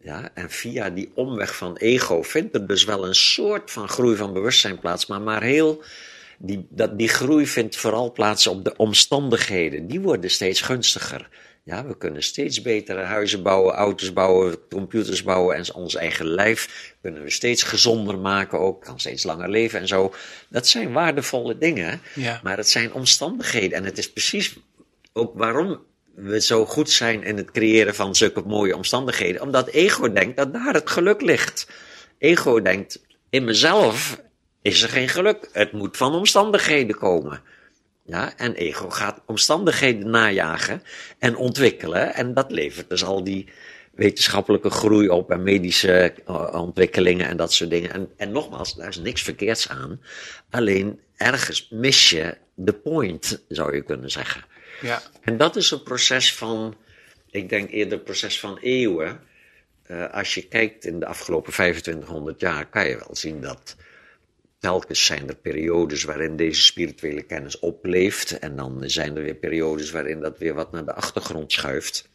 Ja, 0.00 0.30
en 0.34 0.50
via 0.50 0.90
die 0.90 1.12
omweg 1.14 1.56
van 1.56 1.76
ego 1.76 2.22
vindt 2.22 2.54
er 2.54 2.66
dus 2.66 2.84
wel 2.84 3.06
een 3.06 3.14
soort 3.14 3.70
van 3.70 3.88
groei 3.88 4.16
van 4.16 4.32
bewustzijn 4.32 4.78
plaats, 4.78 5.06
maar 5.06 5.20
maar 5.20 5.42
heel, 5.42 5.82
die, 6.38 6.66
dat, 6.70 6.98
die 6.98 7.08
groei 7.08 7.46
vindt 7.46 7.76
vooral 7.76 8.12
plaats 8.12 8.46
op 8.46 8.64
de 8.64 8.76
omstandigheden. 8.76 9.86
Die 9.86 10.00
worden 10.00 10.30
steeds 10.30 10.60
gunstiger. 10.60 11.28
Ja, 11.64 11.86
we 11.86 11.96
kunnen 11.96 12.22
steeds 12.22 12.62
betere 12.62 13.00
huizen 13.00 13.42
bouwen, 13.42 13.74
auto's 13.74 14.12
bouwen, 14.12 14.56
computers 14.68 15.22
bouwen 15.22 15.56
en 15.56 15.74
ons 15.74 15.94
eigen 15.94 16.26
lijf 16.26 16.94
kunnen 17.00 17.22
we 17.22 17.30
steeds 17.30 17.62
gezonder 17.62 18.18
maken 18.18 18.58
ook, 18.58 18.84
kan 18.84 19.00
steeds 19.00 19.24
langer 19.24 19.48
leven 19.48 19.80
en 19.80 19.88
zo. 19.88 20.14
Dat 20.48 20.66
zijn 20.66 20.92
waardevolle 20.92 21.58
dingen, 21.58 22.00
ja. 22.14 22.40
maar 22.42 22.56
het 22.56 22.68
zijn 22.68 22.92
omstandigheden 22.92 23.78
en 23.78 23.84
het 23.84 23.98
is 23.98 24.12
precies 24.12 24.56
ook 25.12 25.32
waarom 25.34 25.80
we 26.14 26.40
zo 26.40 26.66
goed 26.66 26.90
zijn 26.90 27.22
in 27.22 27.36
het 27.36 27.50
creëren 27.50 27.94
van 27.94 28.14
zulke 28.14 28.42
mooie 28.42 28.76
omstandigheden, 28.76 29.42
omdat 29.42 29.68
ego 29.68 30.12
denkt 30.12 30.36
dat 30.36 30.52
daar 30.52 30.74
het 30.74 30.90
geluk 30.90 31.20
ligt. 31.20 31.68
Ego 32.18 32.62
denkt, 32.62 33.00
in 33.30 33.44
mezelf 33.44 34.20
is 34.62 34.82
er 34.82 34.88
geen 34.88 35.08
geluk, 35.08 35.48
het 35.52 35.72
moet 35.72 35.96
van 35.96 36.14
omstandigheden 36.14 36.96
komen. 36.96 37.42
Ja, 38.12 38.36
en 38.36 38.54
ego 38.54 38.90
gaat 38.90 39.20
omstandigheden 39.26 40.10
najagen 40.10 40.82
en 41.18 41.36
ontwikkelen. 41.36 42.14
En 42.14 42.34
dat 42.34 42.50
levert 42.50 42.88
dus 42.88 43.04
al 43.04 43.24
die 43.24 43.48
wetenschappelijke 43.94 44.70
groei 44.70 45.08
op 45.08 45.30
en 45.30 45.42
medische 45.42 46.14
eh, 46.26 46.54
ontwikkelingen 46.54 47.28
en 47.28 47.36
dat 47.36 47.52
soort 47.52 47.70
dingen. 47.70 47.92
En, 47.92 48.08
en 48.16 48.32
nogmaals, 48.32 48.74
daar 48.74 48.88
is 48.88 48.96
niks 48.96 49.22
verkeerds 49.22 49.68
aan. 49.68 50.00
Alleen 50.50 51.00
ergens 51.16 51.68
mis 51.70 52.10
je 52.10 52.36
de 52.54 52.72
point, 52.72 53.44
zou 53.48 53.74
je 53.74 53.82
kunnen 53.82 54.10
zeggen. 54.10 54.44
Ja. 54.80 55.02
En 55.20 55.36
dat 55.36 55.56
is 55.56 55.70
een 55.70 55.82
proces 55.82 56.34
van, 56.34 56.76
ik 57.30 57.48
denk 57.48 57.70
eerder 57.70 57.98
een 57.98 58.04
proces 58.04 58.40
van 58.40 58.58
eeuwen. 58.58 59.20
Uh, 59.90 60.12
als 60.12 60.34
je 60.34 60.48
kijkt 60.48 60.84
in 60.84 61.00
de 61.00 61.06
afgelopen 61.06 61.52
2500 61.52 62.40
jaar, 62.40 62.66
kan 62.66 62.88
je 62.88 62.96
wel 62.96 63.16
zien 63.16 63.40
dat 63.40 63.76
telkens 64.62 65.04
zijn 65.04 65.28
er 65.28 65.36
periodes 65.36 66.04
waarin 66.04 66.36
deze 66.36 66.62
spirituele 66.62 67.22
kennis 67.22 67.58
opleeft. 67.58 68.38
En 68.38 68.56
dan 68.56 68.82
zijn 68.86 69.16
er 69.16 69.22
weer 69.22 69.34
periodes 69.34 69.90
waarin 69.90 70.20
dat 70.20 70.38
weer 70.38 70.54
wat 70.54 70.72
naar 70.72 70.84
de 70.84 70.94
achtergrond 70.94 71.52
schuift. 71.52 72.08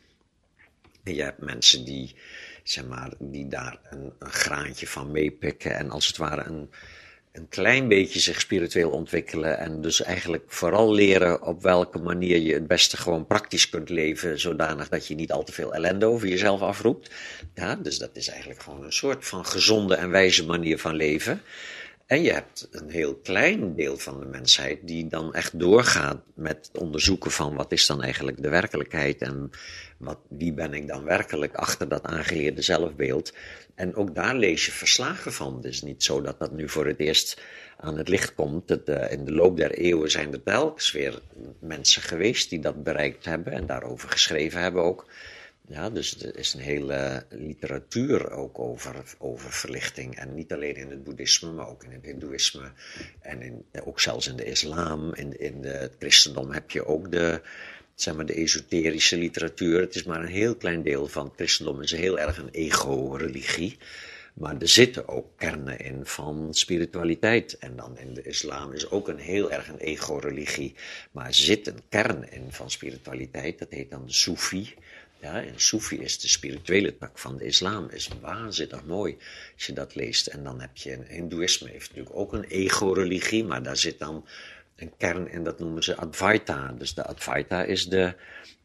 En 1.04 1.16
je 1.16 1.24
hebt 1.24 1.42
mensen 1.42 1.86
die, 1.86 2.16
zeg 2.64 2.86
maar, 2.86 3.14
die 3.20 3.48
daar 3.48 3.80
een, 3.90 4.14
een 4.20 4.32
graantje 4.32 4.88
van 4.88 5.12
meepikken. 5.12 5.76
En 5.76 5.90
als 5.90 6.08
het 6.08 6.18
ware 6.18 6.44
een, 6.44 6.70
een 7.32 7.48
klein 7.50 7.88
beetje 7.88 8.20
zich 8.20 8.40
spiritueel 8.42 8.90
ontwikkelen. 8.90 9.58
En 9.58 9.82
dus 9.82 10.02
eigenlijk 10.02 10.44
vooral 10.48 10.94
leren 10.94 11.42
op 11.42 11.62
welke 11.62 12.00
manier 12.00 12.38
je 12.38 12.54
het 12.54 12.68
beste 12.68 12.98
gewoon 12.98 13.28
praktisch 13.28 13.70
kunt 13.70 13.90
leven. 13.90 14.40
Zodanig 14.40 14.90
dat 14.90 15.08
je 15.08 15.16
niet 15.16 15.32
al 15.32 15.44
te 15.44 15.52
veel 15.52 15.74
ellende 15.74 16.06
over 16.06 16.28
jezelf 16.28 16.62
afroept. 16.62 17.12
Ja, 17.56 17.76
dus 17.76 17.98
dat 17.98 18.12
is 18.14 18.28
eigenlijk 18.28 18.62
gewoon 18.62 18.84
een 18.84 18.94
soort 18.94 19.26
van 19.26 19.46
gezonde 19.46 19.96
en 19.96 20.10
wijze 20.10 20.46
manier 20.46 20.80
van 20.80 20.96
leven. 20.96 21.42
En 22.08 22.22
je 22.22 22.32
hebt 22.32 22.68
een 22.72 22.90
heel 22.90 23.16
klein 23.16 23.76
deel 23.76 23.98
van 23.98 24.20
de 24.20 24.26
mensheid 24.26 24.80
die 24.84 25.08
dan 25.08 25.34
echt 25.34 25.60
doorgaat 25.60 26.22
met 26.34 26.70
onderzoeken 26.74 27.32
van 27.32 27.56
wat 27.56 27.72
is 27.72 27.86
dan 27.86 28.04
eigenlijk 28.04 28.42
de 28.42 28.50
werkelijkheid 28.50 29.22
en 29.22 29.52
wat, 29.98 30.18
wie 30.28 30.54
ben 30.54 30.74
ik 30.74 30.88
dan 30.88 31.04
werkelijk 31.04 31.56
achter 31.56 31.88
dat 31.88 32.04
aangeleerde 32.04 32.62
zelfbeeld. 32.62 33.34
En 33.76 33.96
ook 33.96 34.16
daar 34.16 34.36
lees 34.36 34.66
je 34.66 34.72
verslagen 34.72 35.34
van. 35.34 35.56
Het 35.56 35.66
is 35.66 35.82
niet 35.82 36.04
zo 36.04 36.22
dat 36.22 36.40
dat 36.40 36.52
nu 36.52 36.70
voor 36.70 36.86
het 36.86 37.00
eerst 37.00 37.42
aan 37.78 37.98
het 37.98 38.08
licht 38.08 38.34
komt. 38.34 38.72
Uh, 38.86 39.12
in 39.12 39.26
de 39.26 39.34
loop 39.34 39.58
der 39.58 39.72
eeuwen 39.72 40.12
zijn 40.12 40.34
er 40.34 40.44
telkens 40.44 40.92
weer 40.92 41.22
mensen 41.60 42.02
geweest 42.02 42.50
die 42.50 42.60
dat 42.60 42.84
bereikt 42.84 43.26
hebben 43.26 43.54
en 43.54 43.66
daarover 43.66 44.10
geschreven 44.10 44.62
hebben 44.62 44.84
ook. 44.84 45.06
Ja, 45.70 45.90
dus 45.90 46.24
er 46.24 46.38
is 46.38 46.54
een 46.54 46.60
hele 46.60 47.26
literatuur 47.30 48.32
ook 48.32 48.60
over, 48.60 48.96
over 49.18 49.52
verlichting. 49.52 50.16
En 50.16 50.34
niet 50.34 50.54
alleen 50.54 50.76
in 50.76 50.90
het 50.90 51.04
boeddhisme, 51.04 51.52
maar 51.52 51.68
ook 51.68 51.84
in 51.84 51.92
het 51.92 52.06
hindoeïsme. 52.06 52.72
En 53.20 53.42
in, 53.42 53.66
ook 53.84 54.00
zelfs 54.00 54.28
in 54.28 54.36
de 54.36 54.46
islam, 54.46 55.14
in, 55.14 55.40
in 55.40 55.64
het 55.64 55.96
christendom 56.00 56.52
heb 56.52 56.72
je 56.72 56.86
ook 56.86 57.12
de, 57.12 57.42
zeg 57.96 58.16
maar, 58.16 58.26
de 58.26 58.34
esoterische 58.34 59.18
literatuur. 59.18 59.80
Het 59.80 59.96
is 59.96 60.04
maar 60.04 60.22
een 60.22 60.28
heel 60.28 60.56
klein 60.56 60.84
deel 60.84 61.08
van 61.08 61.26
het 61.26 61.36
christendom. 61.36 61.76
Het 61.76 61.92
is 61.92 62.00
heel 62.00 62.20
erg 62.20 62.38
een 62.38 62.50
ego-religie. 62.52 63.78
Maar 64.34 64.58
er 64.58 64.68
zitten 64.68 65.08
ook 65.08 65.28
kernen 65.38 65.80
in 65.80 66.06
van 66.06 66.48
spiritualiteit. 66.52 67.58
En 67.58 67.76
dan 67.76 67.98
in 67.98 68.14
de 68.14 68.22
islam 68.22 68.74
is 68.74 68.90
ook 68.90 69.08
een 69.08 69.20
heel 69.20 69.52
erg 69.52 69.68
een 69.68 69.80
ego-religie. 69.80 70.76
Maar 71.12 71.28
er 71.28 71.34
zit 71.34 71.68
een 71.68 71.82
kern 71.90 72.32
in 72.32 72.46
van 72.50 72.72
spiritualiteit. 72.72 73.60
Dat 73.60 73.72
heet 73.72 73.90
dan 73.90 74.06
de 74.06 74.14
Soefi. 74.14 74.74
Ja, 75.22 75.44
en 75.44 75.54
Soefi 75.56 76.00
is 76.00 76.20
de 76.20 76.28
spirituele 76.28 76.98
tak 76.98 77.20
van 77.20 77.38
de 77.38 77.46
islam. 77.46 77.90
Is 77.90 78.10
waanzinnig 78.22 78.84
mooi 78.84 79.18
als 79.56 79.66
je 79.66 79.74
dat 79.74 79.96
leest. 79.96 80.28
En 80.28 80.44
dan 80.44 80.62
heb 80.62 80.78
je, 80.78 81.00
Hindoeïsme 81.08 81.70
heeft 81.70 81.90
natuurlijk 81.90 82.16
ook 82.16 82.34
een 82.34 82.44
ego-religie, 82.44 83.44
maar 83.44 83.64
daar 83.64 83.78
zit 83.78 84.00
dan 84.00 84.26
een 84.76 84.92
kern 84.98 85.32
in, 85.32 85.44
dat 85.44 85.60
noemen 85.60 85.84
ze 85.84 85.96
Advaita. 85.96 86.76
Dus 86.78 86.94
de 86.94 87.06
Advaita 87.06 87.64
is 87.64 87.88
de, 87.88 88.14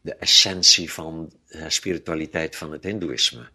de 0.01 0.15
essentie 0.15 0.91
van 0.91 1.33
de 1.47 1.69
spiritualiteit 1.69 2.55
van 2.55 2.71
het 2.71 2.83
Hindoeïsme. 2.83 3.49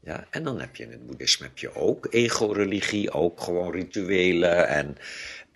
Ja, 0.00 0.26
en 0.30 0.42
dan 0.42 0.60
heb 0.60 0.76
je 0.76 0.82
in 0.82 0.90
het 0.90 1.06
boeddhisme 1.06 1.46
heb 1.46 1.58
je 1.58 1.74
ook 1.74 2.06
ego-religie, 2.10 3.10
ook 3.10 3.40
gewoon 3.40 3.72
rituelen 3.72 4.68
en, 4.68 4.96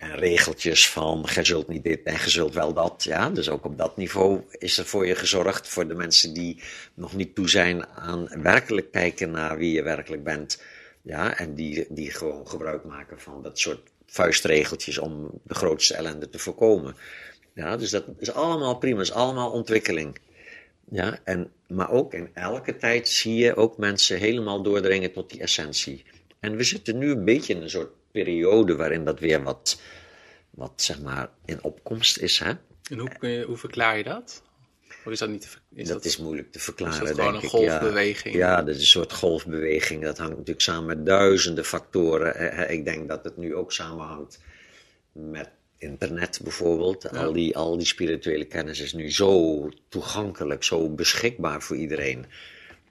en 0.03 0.15
regeltjes 0.15 0.89
van 0.89 1.25
je 1.33 1.43
zult 1.43 1.67
niet 1.67 1.83
dit 1.83 2.03
en 2.03 2.13
je 2.13 2.29
zult 2.29 2.53
wel 2.53 2.73
dat. 2.73 3.03
Ja, 3.03 3.29
dus 3.29 3.49
ook 3.49 3.65
op 3.65 3.77
dat 3.77 3.97
niveau 3.97 4.41
is 4.51 4.77
er 4.77 4.85
voor 4.85 5.07
je 5.07 5.15
gezorgd, 5.15 5.67
voor 5.67 5.87
de 5.87 5.93
mensen 5.93 6.33
die 6.33 6.61
nog 6.93 7.15
niet 7.15 7.35
toe 7.35 7.49
zijn 7.49 7.87
aan 7.87 8.29
werkelijk 8.41 8.91
kijken 8.91 9.31
naar 9.31 9.57
wie 9.57 9.73
je 9.73 9.83
werkelijk 9.83 10.23
bent. 10.23 10.61
Ja, 11.01 11.37
en 11.37 11.55
die, 11.55 11.85
die 11.89 12.11
gewoon 12.11 12.47
gebruik 12.47 12.83
maken 12.83 13.19
van 13.19 13.43
dat 13.43 13.59
soort 13.59 13.89
vuistregeltjes 14.05 14.97
om 14.97 15.29
de 15.43 15.53
grootste 15.53 15.93
ellende 15.93 16.29
te 16.29 16.39
voorkomen. 16.39 16.95
Ja, 17.53 17.77
dus 17.77 17.89
dat 17.89 18.05
is 18.19 18.31
allemaal 18.31 18.77
prima, 18.77 19.01
is 19.01 19.11
allemaal 19.11 19.51
ontwikkeling. 19.51 20.19
Ja, 20.89 21.19
en, 21.23 21.51
maar 21.67 21.91
ook 21.91 22.13
in 22.13 22.29
elke 22.33 22.77
tijd 22.77 23.07
zie 23.07 23.35
je 23.35 23.55
ook 23.55 23.77
mensen 23.77 24.17
helemaal 24.17 24.63
doordringen 24.63 25.11
tot 25.11 25.29
die 25.29 25.41
essentie. 25.41 26.03
En 26.39 26.55
we 26.55 26.63
zitten 26.63 26.97
nu 26.97 27.11
een 27.11 27.25
beetje 27.25 27.53
in 27.53 27.61
een 27.61 27.69
soort 27.69 27.91
periode 28.13 28.75
waarin 28.75 29.05
dat 29.05 29.19
weer 29.19 29.43
wat, 29.43 29.81
wat 30.49 30.73
zeg 30.75 31.01
maar, 31.01 31.29
in 31.45 31.63
opkomst 31.63 32.17
is. 32.17 32.39
Hè? 32.39 32.51
En 32.89 32.99
hoe, 32.99 33.17
kun 33.19 33.29
je, 33.29 33.43
hoe 33.43 33.57
verklaar 33.57 33.97
je 33.97 34.03
dat? 34.03 34.43
Of 35.05 35.11
is 35.11 35.19
dat 35.19 35.29
niet 35.29 35.41
te 35.41 35.47
is 35.75 35.87
dat, 35.87 35.97
dat, 35.97 36.05
is 36.05 36.17
moeilijk 36.17 36.51
te 36.51 36.59
verklaren, 36.59 37.01
is 37.01 37.07
dat 37.07 37.17
denk 37.17 37.43
een 37.43 37.49
golfbeweging? 37.49 38.35
Ja, 38.35 38.49
ja, 38.49 38.63
dat 38.63 38.75
is 38.75 38.81
een 38.81 38.87
soort 38.87 39.13
golfbeweging. 39.13 40.03
Dat 40.03 40.17
hangt 40.17 40.31
natuurlijk 40.31 40.61
samen 40.61 40.85
met 40.85 41.05
duizenden 41.05 41.65
factoren. 41.65 42.69
Ik 42.69 42.85
denk 42.85 43.07
dat 43.07 43.23
het 43.23 43.37
nu 43.37 43.55
ook 43.55 43.71
samenhangt 43.71 44.39
met 45.11 45.49
internet 45.77 46.39
bijvoorbeeld. 46.43 47.09
Al, 47.09 47.33
die, 47.33 47.57
al 47.57 47.77
die 47.77 47.85
spirituele 47.85 48.45
kennis 48.45 48.79
is 48.79 48.93
nu 48.93 49.11
zo 49.11 49.69
toegankelijk, 49.89 50.63
zo 50.63 50.89
beschikbaar 50.89 51.61
voor 51.61 51.75
iedereen. 51.75 52.25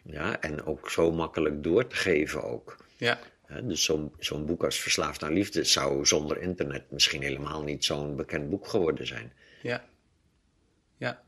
Ja, 0.04 0.40
en 0.40 0.64
ook 0.64 0.90
zo 0.90 1.10
makkelijk 1.10 1.62
door 1.62 1.86
te 1.86 1.96
geven 1.96 2.42
ook. 2.42 2.76
Ja. 2.96 3.18
Dus 3.62 3.84
zo'n 3.84 4.12
zo'n 4.18 4.46
boek 4.46 4.64
als 4.64 4.80
Verslaafd 4.80 5.20
naar 5.20 5.32
Liefde 5.32 5.64
zou 5.64 6.06
zonder 6.06 6.40
internet 6.40 6.90
misschien 6.90 7.22
helemaal 7.22 7.62
niet 7.62 7.84
zo'n 7.84 8.16
bekend 8.16 8.50
boek 8.50 8.68
geworden 8.68 9.06
zijn. 9.06 9.32
Ja. 9.62 9.84
Ja. 10.96 11.22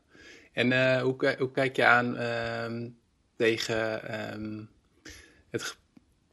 En 0.53 0.71
uh, 0.71 1.01
hoe, 1.01 1.35
hoe, 1.37 1.51
kijk 1.51 1.75
je 1.75 1.85
aan 1.85 2.15
uh, 2.15 2.89
tegen 3.35 4.01
uh, 4.09 4.63
het 5.49 5.77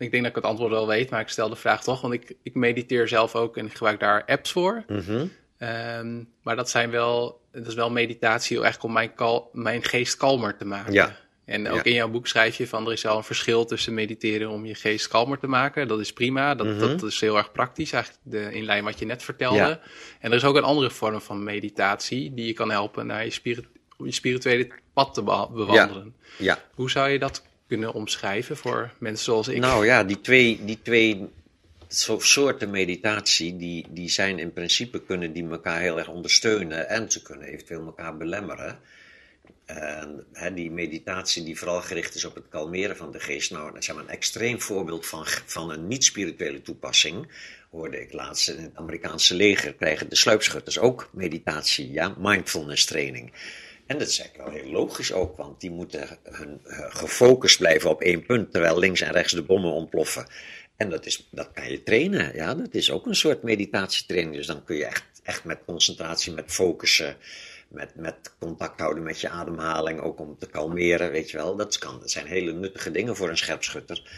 ik 0.02 0.10
denk 0.10 0.22
dat 0.22 0.30
ik 0.30 0.42
het 0.42 0.44
antwoord 0.44 0.70
wel 0.70 0.86
weet, 0.86 1.10
maar 1.10 1.20
ik 1.20 1.28
stel 1.28 1.48
de 1.48 1.56
vraag 1.56 1.82
toch, 1.82 2.00
want 2.00 2.14
ik, 2.14 2.34
ik 2.42 2.54
mediteer 2.54 3.08
zelf 3.08 3.34
ook 3.34 3.56
en 3.56 3.66
ik 3.66 3.72
gebruik 3.72 4.00
daar 4.00 4.24
apps 4.24 4.52
voor. 4.52 4.84
Mhm. 4.88 5.26
Ehm, 5.58 6.22
maar 6.42 6.56
dat 6.56 6.70
zijn 6.70 6.90
wel, 6.90 7.40
dat 7.52 7.66
is 7.66 7.74
wel 7.74 7.90
meditatie 7.90 8.56
eigenlijk 8.56 8.84
om 8.84 8.92
mijn, 8.92 9.14
kal, 9.14 9.50
mijn 9.52 9.84
geest 9.84 10.16
kalmer 10.16 10.56
te 10.56 10.64
maken. 10.64 10.92
Ja. 10.92 11.16
En 11.52 11.68
ook 11.68 11.84
in 11.84 11.92
jouw 11.92 12.08
boek 12.08 12.26
schrijf 12.26 12.56
je 12.56 12.66
van 12.66 12.86
er 12.86 12.92
is 12.92 13.02
wel 13.02 13.16
een 13.16 13.24
verschil 13.24 13.64
tussen 13.64 13.94
mediteren 13.94 14.50
om 14.50 14.66
je 14.66 14.74
geest 14.74 15.08
kalmer 15.08 15.38
te 15.38 15.46
maken. 15.46 15.88
Dat 15.88 16.00
is 16.00 16.12
prima, 16.12 16.54
dat, 16.54 16.66
mhm. 16.66 16.78
dat 16.78 17.02
is 17.02 17.20
heel 17.20 17.36
erg 17.36 17.52
praktisch, 17.52 17.92
eigenlijk 17.92 18.24
de, 18.24 18.54
in 18.54 18.64
lijn 18.64 18.84
wat 18.84 18.98
je 18.98 19.06
net 19.06 19.22
vertelde. 19.22 19.56
Ja. 19.56 19.80
En 20.20 20.30
er 20.30 20.36
is 20.36 20.44
ook 20.44 20.56
een 20.56 20.62
andere 20.62 20.90
vorm 20.90 21.20
van 21.20 21.44
meditatie 21.44 22.34
die 22.34 22.46
je 22.46 22.52
kan 22.52 22.70
helpen 22.70 23.06
naar 23.06 23.24
je, 23.24 23.30
spirit, 23.30 23.64
je 23.98 24.12
spirituele 24.12 24.68
pad 24.92 25.14
te 25.14 25.22
bewandelen. 25.22 26.14
Ja. 26.38 26.44
ja. 26.44 26.58
Hoe 26.74 26.90
zou 26.90 27.08
je 27.08 27.18
dat 27.18 27.42
kunnen 27.68 27.92
omschrijven 27.92 28.56
voor 28.56 28.90
mensen 28.98 29.24
zoals 29.24 29.48
ik? 29.48 29.58
Nou 29.58 29.86
ja, 29.86 30.04
die 30.04 30.20
twee, 30.20 30.60
die 30.64 30.78
twee 30.82 31.28
soorten 32.18 32.70
meditatie, 32.70 33.56
die, 33.56 33.86
die 33.90 34.10
zijn 34.10 34.38
in 34.38 34.52
principe, 34.52 35.02
kunnen 35.02 35.32
die 35.32 35.48
elkaar 35.48 35.80
heel 35.80 35.98
erg 35.98 36.08
ondersteunen 36.08 36.88
en 36.88 37.10
ze 37.10 37.22
kunnen 37.22 37.46
eventueel 37.46 37.84
elkaar 37.84 38.16
belemmeren. 38.16 38.78
En, 39.64 40.54
die 40.54 40.70
meditatie 40.70 41.44
die 41.44 41.58
vooral 41.58 41.80
gericht 41.80 42.14
is 42.14 42.24
op 42.24 42.34
het 42.34 42.48
kalmeren 42.48 42.96
van 42.96 43.12
de 43.12 43.20
geest, 43.20 43.50
nou, 43.50 43.72
dat 43.72 43.82
is 43.82 43.88
een 43.88 44.08
extreem 44.08 44.60
voorbeeld 44.60 45.06
van, 45.06 45.26
van 45.26 45.70
een 45.70 45.88
niet-spirituele 45.88 46.62
toepassing. 46.62 47.28
Hoorde 47.70 48.00
ik 48.00 48.12
laatst 48.12 48.48
in 48.48 48.62
het 48.62 48.76
Amerikaanse 48.76 49.34
leger 49.34 49.74
krijgen 49.74 50.08
de 50.08 50.16
sluipschutters 50.16 50.78
ook 50.78 51.10
meditatie, 51.12 51.92
ja, 51.92 52.14
mindfulness 52.18 52.84
training. 52.84 53.32
En 53.86 53.98
dat 53.98 54.08
is 54.08 54.20
eigenlijk 54.20 54.50
wel 54.50 54.62
heel 54.62 54.72
logisch 54.72 55.12
ook, 55.12 55.36
want 55.36 55.60
die 55.60 55.70
moeten 55.70 56.18
hun, 56.22 56.60
uh, 56.64 56.78
gefocust 56.88 57.58
blijven 57.58 57.90
op 57.90 58.00
één 58.00 58.26
punt, 58.26 58.52
terwijl 58.52 58.78
links 58.78 59.00
en 59.00 59.12
rechts 59.12 59.32
de 59.32 59.42
bommen 59.42 59.72
ontploffen. 59.72 60.26
En 60.76 60.90
dat, 60.90 61.06
is, 61.06 61.28
dat 61.30 61.50
kan 61.52 61.70
je 61.70 61.82
trainen, 61.82 62.34
ja, 62.34 62.54
dat 62.54 62.74
is 62.74 62.90
ook 62.90 63.06
een 63.06 63.14
soort 63.14 63.42
meditatietraining. 63.42 64.36
Dus 64.36 64.46
dan 64.46 64.64
kun 64.64 64.76
je 64.76 64.84
echt, 64.84 65.04
echt 65.22 65.44
met 65.44 65.58
concentratie, 65.66 66.32
met 66.32 66.52
focussen, 66.52 67.16
met, 67.72 67.94
met 67.94 68.34
contact 68.38 68.80
houden 68.80 69.02
met 69.02 69.20
je 69.20 69.28
ademhaling, 69.28 70.00
ook 70.00 70.20
om 70.20 70.38
te 70.38 70.46
kalmeren, 70.46 71.10
weet 71.10 71.30
je 71.30 71.36
wel. 71.36 71.56
Dat, 71.56 71.78
kan, 71.78 72.00
zijn 72.04 72.26
hele 72.26 72.52
nuttige 72.52 72.90
dingen 72.90 73.16
voor 73.16 73.28
een 73.28 73.36
scherpschutter, 73.36 74.10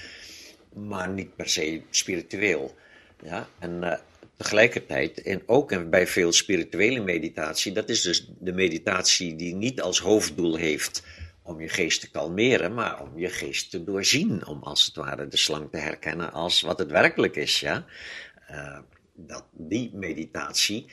maar 0.72 1.08
niet 1.08 1.36
per 1.36 1.48
se 1.48 1.82
spiritueel. 1.90 2.74
Ja, 3.22 3.48
en 3.58 3.82
uh, 3.82 3.94
tegelijkertijd, 4.36 5.22
en 5.22 5.42
ook 5.46 5.90
bij 5.90 6.06
veel 6.06 6.32
spirituele 6.32 7.00
meditatie, 7.00 7.72
dat 7.72 7.88
is 7.88 8.00
dus 8.02 8.30
de 8.38 8.52
meditatie 8.52 9.36
die 9.36 9.54
niet 9.54 9.80
als 9.80 9.98
hoofddoel 9.98 10.56
heeft 10.56 11.02
om 11.42 11.60
je 11.60 11.68
geest 11.68 12.00
te 12.00 12.10
kalmeren, 12.10 12.74
maar 12.74 13.02
om 13.02 13.18
je 13.18 13.28
geest 13.28 13.70
te 13.70 13.84
doorzien, 13.84 14.46
om 14.46 14.62
als 14.62 14.84
het 14.84 14.96
ware 14.96 15.28
de 15.28 15.36
slang 15.36 15.70
te 15.70 15.76
herkennen 15.76 16.32
als 16.32 16.60
wat 16.60 16.78
het 16.78 16.90
werkelijk 16.90 17.36
is. 17.36 17.60
Ja? 17.60 17.84
Uh, 18.50 18.78
dat, 19.14 19.44
die 19.52 19.90
meditatie, 19.94 20.86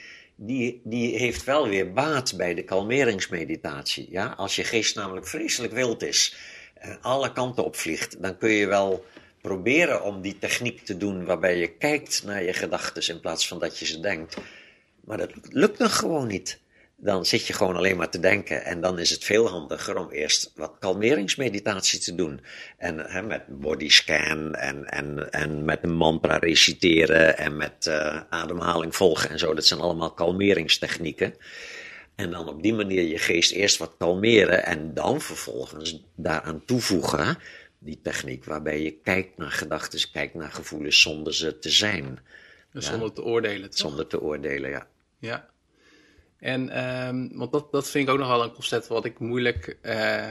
die, 0.43 0.81
die 0.83 1.17
heeft 1.17 1.43
wel 1.43 1.67
weer 1.67 1.93
baat 1.93 2.37
bij 2.37 2.53
de 2.53 2.63
kalmeringsmeditatie. 2.63 4.07
Ja? 4.09 4.33
Als 4.37 4.55
je 4.55 4.63
geest 4.63 4.95
namelijk 4.95 5.27
vreselijk 5.27 5.73
wild 5.73 6.03
is, 6.03 6.35
en 6.73 7.01
alle 7.01 7.31
kanten 7.31 7.63
opvliegt, 7.63 8.21
dan 8.21 8.37
kun 8.37 8.49
je 8.49 8.67
wel 8.67 9.05
proberen 9.41 10.03
om 10.03 10.21
die 10.21 10.39
techniek 10.39 10.85
te 10.85 10.97
doen 10.97 11.25
waarbij 11.25 11.57
je 11.57 11.67
kijkt 11.67 12.23
naar 12.23 12.43
je 12.43 12.53
gedachten 12.53 13.13
in 13.13 13.19
plaats 13.19 13.47
van 13.47 13.59
dat 13.59 13.77
je 13.77 13.85
ze 13.85 13.99
denkt. 13.99 14.37
Maar 15.03 15.17
dat 15.17 15.31
lukt 15.49 15.77
dan 15.77 15.89
gewoon 15.89 16.27
niet. 16.27 16.59
Dan 17.03 17.25
zit 17.25 17.47
je 17.47 17.53
gewoon 17.53 17.75
alleen 17.75 17.97
maar 17.97 18.09
te 18.09 18.19
denken. 18.19 18.65
En 18.65 18.81
dan 18.81 18.99
is 18.99 19.09
het 19.09 19.23
veel 19.23 19.47
handiger 19.47 19.97
om 19.97 20.09
eerst 20.09 20.51
wat 20.55 20.75
kalmeringsmeditatie 20.79 21.99
te 21.99 22.15
doen. 22.15 22.41
En 22.77 22.99
hè, 22.99 23.21
met 23.21 23.43
bodyscan 23.47 24.55
en, 24.55 24.85
en, 24.85 25.31
en 25.31 25.65
met 25.65 25.79
een 25.83 25.93
mantra 25.93 26.37
reciteren 26.37 27.37
en 27.37 27.57
met 27.57 27.85
uh, 27.87 28.21
ademhaling 28.29 28.95
volgen 28.95 29.29
en 29.29 29.39
zo. 29.39 29.53
Dat 29.53 29.65
zijn 29.65 29.79
allemaal 29.79 30.11
kalmeringstechnieken. 30.11 31.33
En 32.15 32.31
dan 32.31 32.47
op 32.47 32.63
die 32.63 32.73
manier 32.73 33.03
je 33.03 33.17
geest 33.17 33.51
eerst 33.51 33.77
wat 33.77 33.95
kalmeren 33.97 34.65
en 34.65 34.93
dan 34.93 35.21
vervolgens 35.21 36.03
daaraan 36.15 36.65
toevoegen 36.65 37.37
die 37.83 37.99
techniek 38.03 38.45
waarbij 38.45 38.81
je 38.81 38.91
kijkt 38.91 39.37
naar 39.37 39.51
gedachten, 39.51 40.11
kijkt 40.11 40.33
naar 40.33 40.51
gevoelens 40.51 41.01
zonder 41.01 41.33
ze 41.33 41.59
te 41.59 41.69
zijn. 41.69 42.19
Dus 42.73 42.85
zonder 42.85 43.13
te 43.13 43.23
oordelen, 43.23 43.69
toch? 43.69 43.79
Zonder 43.79 44.07
te 44.07 44.21
oordelen, 44.21 44.69
ja. 44.69 44.87
Ja. 45.19 45.49
En, 46.41 46.83
um, 47.07 47.29
want 47.33 47.51
dat, 47.51 47.71
dat 47.71 47.89
vind 47.89 48.07
ik 48.07 48.13
ook 48.13 48.19
nog 48.19 48.27
wel 48.27 48.43
een 48.43 48.53
concept 48.53 48.87
wat 48.87 49.05
ik 49.05 49.19
moeilijk 49.19 49.77
uh, 49.81 50.27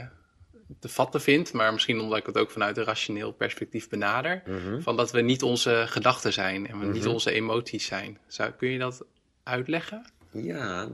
te 0.79 0.89
vatten 0.89 1.21
vind, 1.21 1.53
maar 1.53 1.73
misschien 1.73 1.99
omdat 1.99 2.17
ik 2.17 2.25
het 2.25 2.37
ook 2.37 2.51
vanuit 2.51 2.77
een 2.77 2.83
rationeel 2.83 3.31
perspectief 3.31 3.89
benader, 3.89 4.43
mm 4.45 4.81
van 4.81 4.97
dat 4.97 5.11
we 5.11 5.21
niet 5.21 5.43
onze 5.43 5.83
gedachten 5.87 6.33
zijn 6.33 6.67
en 6.67 6.79
we 6.79 6.85
niet 6.85 7.03
Mhm. 7.03 7.11
onze 7.11 7.31
emoties 7.31 7.85
zijn. 7.85 8.17
Zou, 8.27 8.51
kun 8.51 8.69
je 8.69 8.79
dat 8.79 9.05
uitleggen? 9.43 10.05
Ja, 10.31 10.89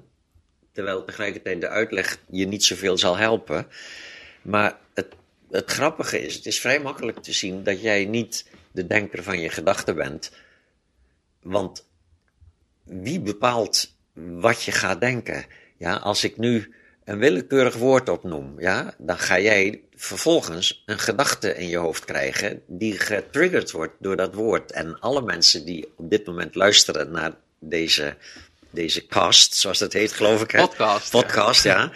terwijl 0.71 1.03
tegelijkertijd 1.06 1.62
de 1.62 1.67
uitleg 1.67 2.19
je 2.30 2.47
niet 2.47 2.63
zoveel 2.63 2.97
zal 2.97 3.17
helpen. 3.17 3.67
Maar 4.41 4.77
het, 4.93 5.15
het 5.51 5.71
grappige 5.71 6.19
is, 6.25 6.36
het 6.36 6.45
is 6.45 6.60
vrij 6.60 6.80
makkelijk 6.80 7.17
te 7.23 7.34
zien 7.34 7.63
dat 7.63 7.82
jij 7.82 8.06
niet 8.06 8.49
de 8.71 8.88
denker 8.88 9.23
van 9.23 9.39
je 9.39 9.49
gedachten 9.49 9.95
bent. 9.95 10.32
Want 11.41 11.88
wie 12.84 13.19
bepaalt 13.19 13.95
wat 14.17 14.63
je 14.63 14.71
gaat 14.71 14.99
denken? 14.99 15.45
Ja, 15.77 15.95
als 15.95 16.23
ik 16.23 16.38
nu 16.38 16.73
een 17.03 17.17
willekeurig 17.17 17.75
woord 17.75 18.10
opnoem, 18.10 18.60
ja, 18.60 18.93
dan 18.97 19.17
ga 19.17 19.39
jij 19.39 19.82
vervolgens 19.95 20.84
een 20.86 20.99
gedachte 20.99 21.56
in 21.56 21.67
je 21.67 21.77
hoofd 21.77 22.06
krijgen 22.06 22.62
die 22.67 22.99
getriggerd 22.99 23.71
wordt 23.71 23.93
door 23.99 24.15
dat 24.15 24.34
woord. 24.34 24.71
En 24.71 24.99
alle 24.99 25.21
mensen 25.21 25.65
die 25.65 25.93
op 25.95 26.10
dit 26.10 26.25
moment 26.25 26.56
luisteren 26.56 27.12
naar 27.12 27.32
deze, 27.60 28.15
deze 28.69 29.06
cast, 29.06 29.56
zoals 29.56 29.80
dat 29.80 29.93
heet, 29.93 30.12
geloof 30.12 30.41
ik. 30.41 30.51
Hè? 30.51 30.60
Podcast. 30.60 31.13
ja. 31.13 31.21
Podcast, 31.21 31.63
ja. 31.63 31.91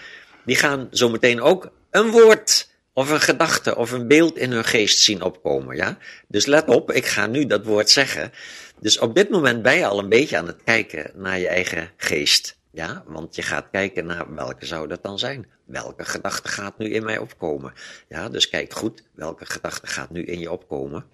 Die 0.46 0.56
gaan 0.56 0.88
zo 0.92 1.10
meteen 1.10 1.42
ook 1.42 1.72
een 1.92 2.12
woord 2.12 2.70
of 2.94 3.10
een 3.10 3.22
gedachte 3.22 3.76
of 3.76 3.92
een 3.92 4.08
beeld 4.08 4.38
in 4.38 4.52
hun 4.52 4.66
geest 4.66 5.00
zien 5.00 5.22
opkomen, 5.22 5.76
ja. 5.76 5.98
Dus 6.28 6.46
let 6.46 6.68
op, 6.68 6.92
ik 6.92 7.06
ga 7.06 7.28
nu 7.28 7.46
dat 7.46 7.66
woord 7.66 7.90
zeggen. 7.90 8.32
Dus 8.80 9.00
op 9.00 9.16
dit 9.16 9.30
moment 9.30 9.62
ben 9.62 9.76
je 9.76 9.86
al 9.86 10.00
een 10.00 10.10
beetje 10.10 10.38
aan 10.38 10.48
het 10.48 10.64
kijken 10.64 11.12
naar 11.16 11.40
je 11.40 11.48
eigen 11.48 11.92
geest. 11.98 12.60
Ja, 12.72 13.04
want 13.08 13.36
je 13.36 13.42
gaat 13.42 13.70
kijken 13.72 14.06
naar 14.06 14.34
welke 14.36 14.66
zou 14.66 14.88
dat 14.88 15.04
dan 15.04 15.20
zijn. 15.20 15.52
Welke 15.66 16.06
gedachte 16.06 16.48
gaat 16.48 16.78
nu 16.78 16.90
in 16.90 17.04
mij 17.04 17.18
opkomen? 17.18 17.74
Ja, 18.08 18.30
dus 18.30 18.50
kijk 18.50 18.74
goed, 18.74 19.04
welke 19.14 19.46
gedachte 19.46 19.88
gaat 19.88 20.10
nu 20.10 20.24
in 20.24 20.40
je 20.40 20.52
opkomen? 20.52 21.06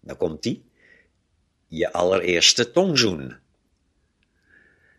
Dan 0.00 0.16
komt 0.16 0.42
die. 0.42 0.70
Je 1.66 1.92
allereerste 1.92 2.70
tongzoen. 2.70 3.36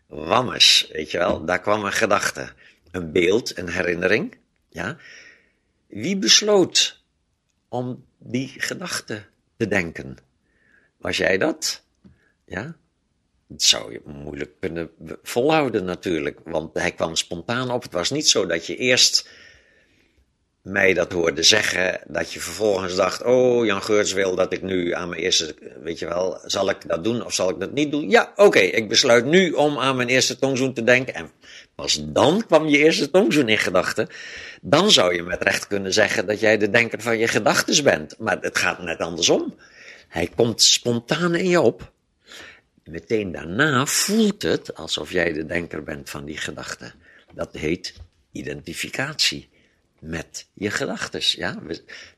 Wammes, 0.06 0.88
weet 0.92 1.10
je 1.10 1.18
wel, 1.18 1.44
daar 1.44 1.60
kwam 1.60 1.84
een 1.84 1.92
gedachte. 1.92 2.52
Een 2.90 3.12
beeld, 3.12 3.58
een 3.58 3.68
herinnering. 3.68 4.38
Ja. 4.68 4.96
Wie 5.88 6.16
besloot 6.16 7.02
om 7.68 8.04
die 8.18 8.54
gedachte 8.56 9.24
te 9.56 9.68
denken. 9.68 10.16
Was 10.96 11.16
jij 11.16 11.38
dat? 11.38 11.82
Ja? 12.44 12.76
Dat 13.46 13.62
zou 13.62 13.92
je 13.92 14.00
moeilijk 14.04 14.50
kunnen 14.60 14.90
volhouden 15.22 15.84
natuurlijk, 15.84 16.38
want 16.44 16.74
hij 16.74 16.92
kwam 16.92 17.16
spontaan 17.16 17.70
op. 17.70 17.82
Het 17.82 17.92
was 17.92 18.10
niet 18.10 18.28
zo 18.28 18.46
dat 18.46 18.66
je 18.66 18.76
eerst 18.76 19.28
mij 20.62 20.94
dat 20.94 21.12
hoorde 21.12 21.42
zeggen, 21.42 22.00
dat 22.06 22.32
je 22.32 22.40
vervolgens 22.40 22.94
dacht: 22.94 23.22
Oh, 23.22 23.66
Jan 23.66 23.82
Geurts 23.82 24.12
wil 24.12 24.34
dat 24.34 24.52
ik 24.52 24.62
nu 24.62 24.94
aan 24.94 25.08
mijn 25.08 25.20
eerste, 25.20 25.54
weet 25.82 25.98
je 25.98 26.06
wel, 26.06 26.40
zal 26.44 26.70
ik 26.70 26.88
dat 26.88 27.04
doen 27.04 27.24
of 27.24 27.34
zal 27.34 27.50
ik 27.50 27.60
dat 27.60 27.72
niet 27.72 27.90
doen? 27.90 28.10
Ja, 28.10 28.32
oké, 28.36 28.58
ik 28.58 28.88
besluit 28.88 29.24
nu 29.24 29.52
om 29.52 29.78
aan 29.78 29.96
mijn 29.96 30.08
eerste 30.08 30.38
tongzoen 30.38 30.74
te 30.74 30.84
denken. 30.84 31.14
En 31.14 31.30
pas 31.74 32.00
dan 32.04 32.46
kwam 32.46 32.66
je 32.66 32.78
eerste 32.78 33.10
tongzoen 33.10 33.48
in 33.48 33.58
gedachten. 33.58 34.08
Dan 34.60 34.90
zou 34.90 35.14
je 35.14 35.22
met 35.22 35.42
recht 35.42 35.66
kunnen 35.66 35.92
zeggen 35.92 36.26
dat 36.26 36.40
jij 36.40 36.58
de 36.58 36.70
denker 36.70 37.00
van 37.00 37.18
je 37.18 37.28
gedachten 37.28 37.84
bent. 37.84 38.18
Maar 38.18 38.38
het 38.40 38.58
gaat 38.58 38.82
net 38.82 38.98
andersom. 38.98 39.54
Hij 40.08 40.30
komt 40.34 40.62
spontaan 40.62 41.34
in 41.34 41.48
je 41.48 41.60
op. 41.60 41.92
Meteen 42.84 43.32
daarna 43.32 43.86
voelt 43.86 44.42
het 44.42 44.74
alsof 44.74 45.12
jij 45.12 45.32
de 45.32 45.46
denker 45.46 45.82
bent 45.82 46.10
van 46.10 46.24
die 46.24 46.36
gedachten. 46.36 46.94
Dat 47.34 47.52
heet 47.52 47.94
identificatie 48.32 49.48
met 49.98 50.46
je 50.52 50.70
gedachten. 50.70 51.20
Ja? 51.22 51.60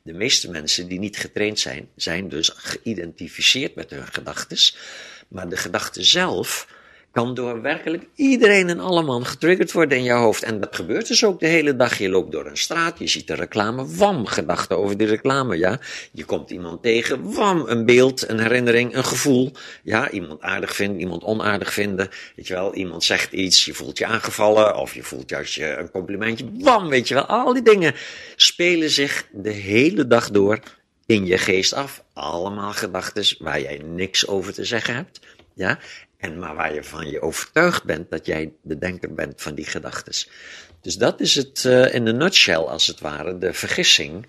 De 0.01 0.13
meeste 0.13 0.51
mensen 0.51 0.87
die 0.87 0.99
niet 0.99 1.17
getraind 1.17 1.59
zijn, 1.59 1.89
zijn 1.95 2.29
dus 2.29 2.51
geïdentificeerd 2.55 3.75
met 3.75 3.89
hun 3.89 4.07
gedachten. 4.07 4.57
Maar 5.27 5.49
de 5.49 5.57
gedachte 5.57 6.03
zelf 6.03 6.67
kan 7.11 7.33
door 7.33 7.61
werkelijk 7.61 8.07
iedereen 8.15 8.69
en 8.69 8.79
alleman 8.79 9.25
getriggerd 9.25 9.71
worden 9.71 9.97
in 9.97 10.03
je 10.03 10.11
hoofd. 10.11 10.43
En 10.43 10.59
dat 10.59 10.75
gebeurt 10.75 11.07
dus 11.07 11.25
ook 11.25 11.39
de 11.39 11.47
hele 11.47 11.75
dag. 11.75 11.97
Je 11.97 12.09
loopt 12.09 12.31
door 12.31 12.45
een 12.45 12.57
straat, 12.57 12.99
je 12.99 13.07
ziet 13.07 13.29
een 13.29 13.35
reclame, 13.35 13.95
wam, 13.95 14.25
gedachten 14.25 14.77
over 14.77 14.97
die 14.97 15.07
reclame, 15.07 15.57
ja. 15.57 15.79
Je 16.11 16.25
komt 16.25 16.49
iemand 16.49 16.81
tegen, 16.81 17.33
wam, 17.33 17.63
een 17.67 17.85
beeld, 17.85 18.29
een 18.29 18.39
herinnering, 18.39 18.95
een 18.95 19.05
gevoel. 19.05 19.51
Ja, 19.83 20.09
iemand 20.09 20.41
aardig 20.41 20.75
vinden, 20.75 20.99
iemand 20.99 21.23
onaardig 21.23 21.73
vinden. 21.73 22.09
Weet 22.35 22.47
je 22.47 22.53
wel, 22.53 22.73
iemand 22.73 23.03
zegt 23.03 23.31
iets, 23.31 23.65
je 23.65 23.73
voelt 23.73 23.97
je 23.97 24.05
aangevallen, 24.05 24.75
of 24.75 24.93
je 24.93 25.03
voelt 25.03 25.29
juist 25.29 25.53
je 25.53 25.75
een 25.77 25.91
complimentje, 25.91 26.45
wam, 26.59 26.89
weet 26.89 27.07
je 27.07 27.13
wel. 27.13 27.25
Al 27.25 27.53
die 27.53 27.63
dingen 27.63 27.93
spelen 28.35 28.89
zich 28.89 29.27
de 29.31 29.51
hele 29.51 30.07
dag 30.07 30.29
door 30.29 30.59
in 31.05 31.25
je 31.25 31.37
geest 31.37 31.73
af. 31.73 32.03
Allemaal 32.13 32.71
gedachten 32.71 33.35
waar 33.39 33.61
jij 33.61 33.81
niks 33.85 34.27
over 34.27 34.53
te 34.53 34.65
zeggen 34.65 34.95
hebt. 34.95 35.19
Ja, 35.53 35.79
en 36.21 36.39
maar 36.39 36.55
waar 36.55 36.73
je 36.73 36.83
van 36.83 37.09
je 37.09 37.21
overtuigd 37.21 37.83
bent 37.83 38.09
dat 38.11 38.25
jij 38.25 38.53
de 38.61 38.77
denker 38.77 39.13
bent 39.13 39.41
van 39.41 39.55
die 39.55 39.65
gedachten. 39.65 40.13
Dus 40.81 40.95
dat 40.95 41.19
is 41.19 41.35
het 41.35 41.63
uh, 41.63 41.93
in 41.93 42.05
de 42.05 42.13
nutshell, 42.13 42.55
als 42.55 42.87
het 42.87 42.99
ware, 42.99 43.37
de 43.37 43.53
vergissing 43.53 44.27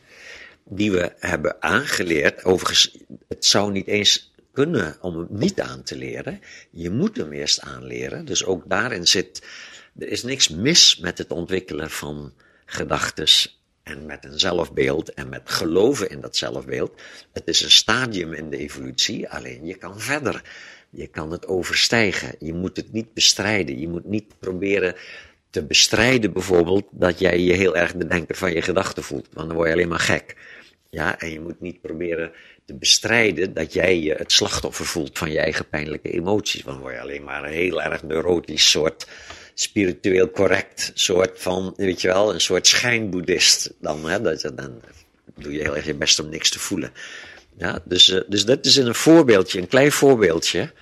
die 0.65 0.93
we 0.93 1.13
hebben 1.19 1.63
aangeleerd. 1.63 2.45
Overigens, 2.45 2.99
het 3.29 3.45
zou 3.45 3.73
niet 3.73 3.87
eens 3.87 4.33
kunnen 4.53 4.97
om 5.01 5.17
hem 5.17 5.27
niet 5.31 5.61
aan 5.61 5.83
te 5.83 5.97
leren. 5.97 6.41
Je 6.71 6.91
moet 6.91 7.17
hem 7.17 7.33
eerst 7.33 7.61
aanleren. 7.61 8.25
Dus 8.25 8.45
ook 8.45 8.63
daarin 8.69 9.07
zit, 9.07 9.43
er 9.99 10.09
is 10.09 10.23
niks 10.23 10.49
mis 10.49 10.99
met 10.99 11.19
het 11.19 11.31
ontwikkelen 11.31 11.91
van 11.91 12.33
gedachten 12.67 13.27
en 13.83 14.07
met 14.07 14.25
een 14.25 14.39
zelfbeeld 14.39 15.15
en 15.15 15.29
met 15.29 15.43
geloven 15.45 16.11
in 16.11 16.21
dat 16.21 16.37
zelfbeeld. 16.37 17.01
Het 17.33 17.49
is 17.49 17.63
een 17.63 17.71
stadium 17.71 18.33
in 18.33 18.51
de 18.51 18.57
evolutie, 18.57 19.29
alleen 19.29 19.67
je 19.67 19.75
kan 19.75 20.01
verder. 20.01 20.43
Je 20.95 21.07
kan 21.07 21.31
het 21.31 21.47
overstijgen. 21.47 22.35
Je 22.39 22.55
moet 22.55 22.77
het 22.77 22.93
niet 22.93 23.15
bestrijden. 23.15 23.79
Je 23.79 23.89
moet 23.89 24.05
niet 24.05 24.39
proberen 24.39 24.95
te 25.51 25.65
bestrijden 25.65 26.33
bijvoorbeeld 26.33 26.85
dat 26.91 27.19
jij 27.19 27.41
je 27.41 27.53
heel 27.53 27.77
erg 27.77 27.93
de 27.93 28.07
denker 28.07 28.37
van 28.37 28.53
je 28.53 28.63
gedachten 28.63 29.03
voelt. 29.03 29.29
Want 29.33 29.47
dan 29.47 29.57
word 29.57 29.69
je 29.69 29.75
alleen 29.75 29.89
maar 29.89 29.99
gek. 29.99 30.37
Ja, 30.91 31.19
en 31.19 31.31
je 31.31 31.41
moet 31.41 31.61
niet 31.61 31.81
proberen 31.81 32.33
te 32.65 32.75
bestrijden 32.75 33.55
dat 33.55 33.73
jij 33.73 34.01
je 34.01 34.15
het 34.15 34.33
slachtoffer 34.33 34.87
voelt 34.87 35.19
van 35.19 35.31
je 35.31 35.39
eigen 35.39 35.69
pijnlijke 35.69 36.11
emoties. 36.11 36.63
Want 36.63 36.77
dan 36.77 36.83
word 36.87 36.95
je 36.95 37.01
alleen 37.01 37.25
maar 37.25 37.45
een 37.45 37.53
heel 37.53 37.83
erg 37.83 38.03
neurotisch 38.03 38.71
soort, 38.71 39.07
spiritueel 39.55 40.31
correct 40.31 40.91
soort 40.95 41.41
van, 41.41 41.75
weet 41.77 42.01
je 42.01 42.09
wel, 42.09 42.35
een 42.35 42.41
soort 42.41 42.67
schijnboeddhist. 42.67 43.75
Dan, 43.81 44.09
hè, 44.09 44.21
dat, 44.21 44.41
dan 44.55 44.81
doe 45.35 45.53
je 45.53 45.61
heel 45.61 45.77
erg 45.77 45.87
je 45.87 45.95
best 45.95 46.19
om 46.19 46.29
niks 46.29 46.51
te 46.51 46.59
voelen. 46.59 46.93
Ja, 47.57 47.83
dus, 47.85 48.09
uh, 48.09 48.21
dus 48.29 48.45
dat 48.45 48.67
is 48.67 48.77
een 48.77 48.95
voorbeeldje, 48.95 49.61
een 49.61 49.69
klein 49.69 49.93
voorbeeldje 49.93 50.73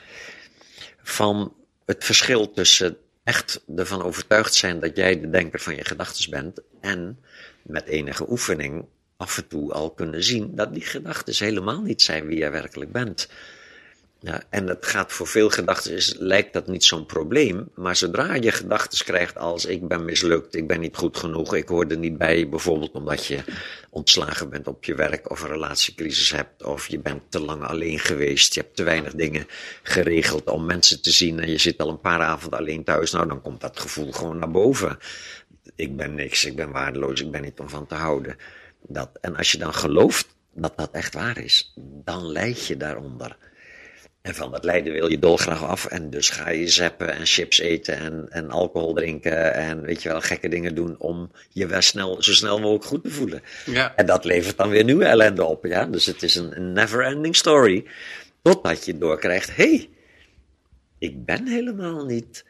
van 1.02 1.54
het 1.86 2.04
verschil 2.04 2.52
tussen 2.52 2.96
echt 3.24 3.62
ervan 3.76 4.02
overtuigd 4.02 4.54
zijn 4.54 4.80
dat 4.80 4.96
jij 4.96 5.20
de 5.20 5.30
denker 5.30 5.60
van 5.60 5.76
je 5.76 5.84
gedachten 5.84 6.30
bent 6.30 6.60
en 6.80 7.18
met 7.62 7.86
enige 7.86 8.30
oefening 8.30 8.84
af 9.16 9.36
en 9.36 9.48
toe 9.48 9.72
al 9.72 9.90
kunnen 9.90 10.24
zien 10.24 10.54
dat 10.54 10.74
die 10.74 10.84
gedachten 10.84 11.44
helemaal 11.44 11.80
niet 11.80 12.02
zijn 12.02 12.26
wie 12.26 12.38
jij 12.38 12.50
werkelijk 12.50 12.92
bent. 12.92 13.28
Ja, 14.22 14.42
en 14.50 14.66
het 14.66 14.86
gaat 14.86 15.12
voor 15.12 15.26
veel 15.26 15.50
gedachten, 15.50 15.92
is, 15.92 16.14
lijkt 16.18 16.52
dat 16.52 16.66
niet 16.66 16.84
zo'n 16.84 17.06
probleem. 17.06 17.70
Maar 17.74 17.96
zodra 17.96 18.34
je 18.34 18.52
gedachten 18.52 19.04
krijgt 19.04 19.38
als 19.38 19.64
ik 19.64 19.88
ben 19.88 20.04
mislukt, 20.04 20.54
ik 20.54 20.66
ben 20.66 20.80
niet 20.80 20.96
goed 20.96 21.16
genoeg, 21.16 21.54
ik 21.54 21.68
hoor 21.68 21.86
er 21.86 21.98
niet 21.98 22.18
bij, 22.18 22.48
bijvoorbeeld 22.48 22.92
omdat 22.92 23.26
je 23.26 23.44
ontslagen 23.90 24.50
bent 24.50 24.66
op 24.66 24.84
je 24.84 24.94
werk 24.94 25.30
of 25.30 25.42
een 25.42 25.48
relatiecrisis 25.48 26.30
hebt, 26.30 26.64
of 26.64 26.88
je 26.88 26.98
bent 26.98 27.22
te 27.28 27.40
lang 27.40 27.62
alleen 27.62 27.98
geweest, 27.98 28.54
je 28.54 28.60
hebt 28.60 28.76
te 28.76 28.82
weinig 28.82 29.14
dingen 29.14 29.46
geregeld 29.82 30.50
om 30.50 30.66
mensen 30.66 31.02
te 31.02 31.10
zien 31.10 31.40
en 31.40 31.50
je 31.50 31.58
zit 31.58 31.78
al 31.78 31.88
een 31.88 32.00
paar 32.00 32.20
avonden 32.20 32.58
alleen 32.58 32.84
thuis, 32.84 33.10
nou 33.10 33.28
dan 33.28 33.42
komt 33.42 33.60
dat 33.60 33.80
gevoel 33.80 34.12
gewoon 34.12 34.38
naar 34.38 34.50
boven. 34.50 34.98
Ik 35.76 35.96
ben 35.96 36.14
niks, 36.14 36.44
ik 36.44 36.56
ben 36.56 36.70
waardeloos, 36.70 37.20
ik 37.20 37.30
ben 37.30 37.42
niet 37.42 37.60
om 37.60 37.68
van 37.68 37.86
te 37.86 37.94
houden. 37.94 38.36
Dat, 38.82 39.10
en 39.20 39.36
als 39.36 39.52
je 39.52 39.58
dan 39.58 39.74
gelooft 39.74 40.26
dat 40.52 40.72
dat 40.76 40.90
echt 40.90 41.14
waar 41.14 41.38
is, 41.38 41.72
dan 42.04 42.26
leid 42.26 42.66
je 42.66 42.76
daaronder. 42.76 43.36
En 44.22 44.34
van 44.34 44.50
dat 44.50 44.64
lijden 44.64 44.92
wil 44.92 45.10
je 45.10 45.18
dolgraag 45.18 45.64
af. 45.64 45.86
En 45.86 46.10
dus 46.10 46.30
ga 46.30 46.50
je 46.50 46.68
zeppen 46.68 47.14
en 47.14 47.26
chips 47.26 47.58
eten 47.58 47.96
en, 47.96 48.26
en 48.30 48.50
alcohol 48.50 48.94
drinken. 48.94 49.54
En 49.54 49.80
weet 49.82 50.02
je 50.02 50.08
wel, 50.08 50.20
gekke 50.20 50.48
dingen 50.48 50.74
doen 50.74 50.98
om 50.98 51.30
je 51.48 51.66
weer 51.66 51.82
snel, 51.82 52.22
zo 52.22 52.32
snel 52.32 52.58
mogelijk 52.58 52.84
goed 52.84 53.02
te 53.02 53.10
voelen. 53.10 53.42
Ja. 53.66 53.94
En 53.96 54.06
dat 54.06 54.24
levert 54.24 54.56
dan 54.56 54.68
weer 54.68 54.84
nieuwe 54.84 55.04
ellende 55.04 55.44
op. 55.44 55.64
Ja? 55.64 55.84
Dus 55.84 56.06
het 56.06 56.22
is 56.22 56.34
een, 56.34 56.56
een 56.56 56.72
never 56.72 57.04
ending 57.04 57.36
story. 57.36 57.84
Totdat 58.42 58.84
je 58.84 58.98
doorkrijgt, 58.98 59.56
hé, 59.56 59.74
hey, 59.74 59.88
ik 60.98 61.24
ben 61.24 61.46
helemaal 61.46 62.04
niet 62.04 62.44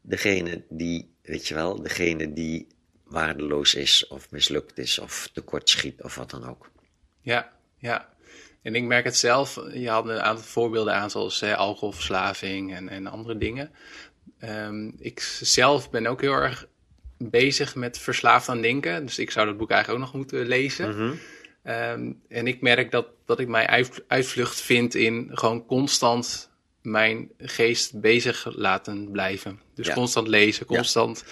degene 0.00 0.62
die, 0.68 1.14
weet 1.22 1.48
je 1.48 1.54
wel, 1.54 1.82
degene 1.82 2.32
die 2.32 2.66
waardeloos 3.04 3.74
is 3.74 4.06
of 4.06 4.30
mislukt 4.30 4.78
is 4.78 4.98
of 4.98 5.28
tekortschiet 5.32 6.02
of 6.02 6.14
wat 6.14 6.30
dan 6.30 6.48
ook. 6.48 6.70
Ja, 7.20 7.52
ja. 7.76 8.11
En 8.62 8.74
ik 8.74 8.82
merk 8.84 9.04
het 9.04 9.16
zelf, 9.16 9.60
je 9.72 9.88
had 9.88 10.08
een 10.08 10.20
aantal 10.20 10.44
voorbeelden 10.44 10.94
aan, 10.94 11.10
zoals 11.10 11.42
eh, 11.42 11.54
alcoholverslaving 11.54 12.74
en, 12.74 12.88
en 12.88 13.06
andere 13.06 13.38
dingen. 13.38 13.70
Um, 14.44 14.94
ik 14.98 15.20
zelf 15.40 15.90
ben 15.90 16.06
ook 16.06 16.20
heel 16.20 16.32
erg 16.32 16.66
bezig 17.18 17.74
met 17.74 17.98
verslaafd 17.98 18.48
aan 18.48 18.62
denken. 18.62 19.06
Dus 19.06 19.18
ik 19.18 19.30
zou 19.30 19.46
dat 19.46 19.56
boek 19.56 19.70
eigenlijk 19.70 20.02
ook 20.02 20.06
nog 20.08 20.20
moeten 20.20 20.46
lezen. 20.46 20.96
Mm 20.98 21.18
en 21.62 22.46
ik 22.46 22.60
merk 22.60 22.90
dat, 22.90 23.06
dat 23.26 23.40
ik 23.40 23.48
mij 23.48 23.86
uitvlucht 24.06 24.60
vind 24.60 24.94
in 24.94 25.30
gewoon 25.32 25.66
constant 25.66 26.50
mijn 26.82 27.30
geest 27.38 28.00
bezig 28.00 28.46
laten 28.56 29.10
blijven. 29.10 29.60
Dus 29.74 29.92
constant 29.92 30.28
lezen, 30.28 30.66
constant 30.66 31.24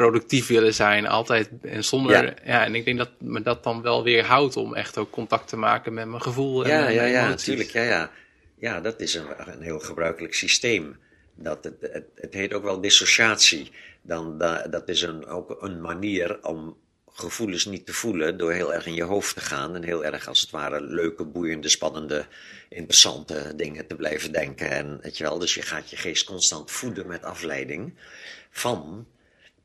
productief 0.00 0.46
willen 0.46 0.74
zijn, 0.74 1.06
altijd 1.06 1.48
en 1.62 1.84
zonder. 1.84 2.34
Ja. 2.44 2.64
en 2.64 2.74
ik 2.74 2.84
denk 2.84 2.98
dat 2.98 3.10
me 3.18 3.42
dat 3.42 3.64
dan 3.64 3.82
wel 3.82 4.02
weer 4.02 4.24
houdt 4.24 4.56
om 4.56 4.74
echt 4.74 4.98
ook 4.98 5.10
contact 5.10 5.48
te 5.48 5.56
maken 5.56 5.94
met 5.94 6.06
mijn 6.06 6.22
gevoel. 6.22 6.64
En 6.64 6.70
ja, 6.70 6.88
ja, 6.88 7.04
ja, 7.04 7.28
natuurlijk. 7.28 7.70
Ja, 7.70 7.82
ja. 7.82 8.10
ja, 8.58 8.80
dat 8.80 9.00
is 9.00 9.14
een, 9.14 9.26
een 9.38 9.62
heel 9.62 9.78
gebruikelijk 9.78 10.34
systeem. 10.34 10.96
Dat 11.34 11.64
het, 11.64 11.74
het, 11.80 12.04
het 12.14 12.34
heet 12.34 12.54
ook 12.54 12.62
wel 12.62 12.80
dissociatie. 12.80 13.72
Dan, 14.02 14.38
dat 14.70 14.88
is 14.88 15.02
een, 15.02 15.26
ook 15.26 15.62
een 15.62 15.80
manier 15.80 16.38
om 16.42 16.76
gevoelens 17.12 17.64
niet 17.64 17.86
te 17.86 17.92
voelen 17.92 18.38
door 18.38 18.52
heel 18.52 18.74
erg 18.74 18.86
in 18.86 18.94
je 18.94 19.02
hoofd 19.02 19.34
te 19.34 19.40
gaan 19.40 19.74
en 19.74 19.82
heel 19.82 20.04
erg 20.04 20.28
als 20.28 20.40
het 20.40 20.50
ware 20.50 20.80
leuke, 20.80 21.24
boeiende, 21.24 21.68
spannende, 21.68 22.26
interessante 22.68 23.52
dingen 23.56 23.86
te 23.86 23.94
blijven 23.94 24.32
denken. 24.32 24.70
En 24.70 24.98
weet 25.02 25.16
je 25.16 25.24
wel, 25.24 25.38
dus 25.38 25.54
je 25.54 25.62
gaat 25.62 25.90
je 25.90 25.96
geest 25.96 26.24
constant 26.24 26.70
voeden 26.70 27.06
met 27.06 27.24
afleiding 27.24 27.94
van 28.50 29.06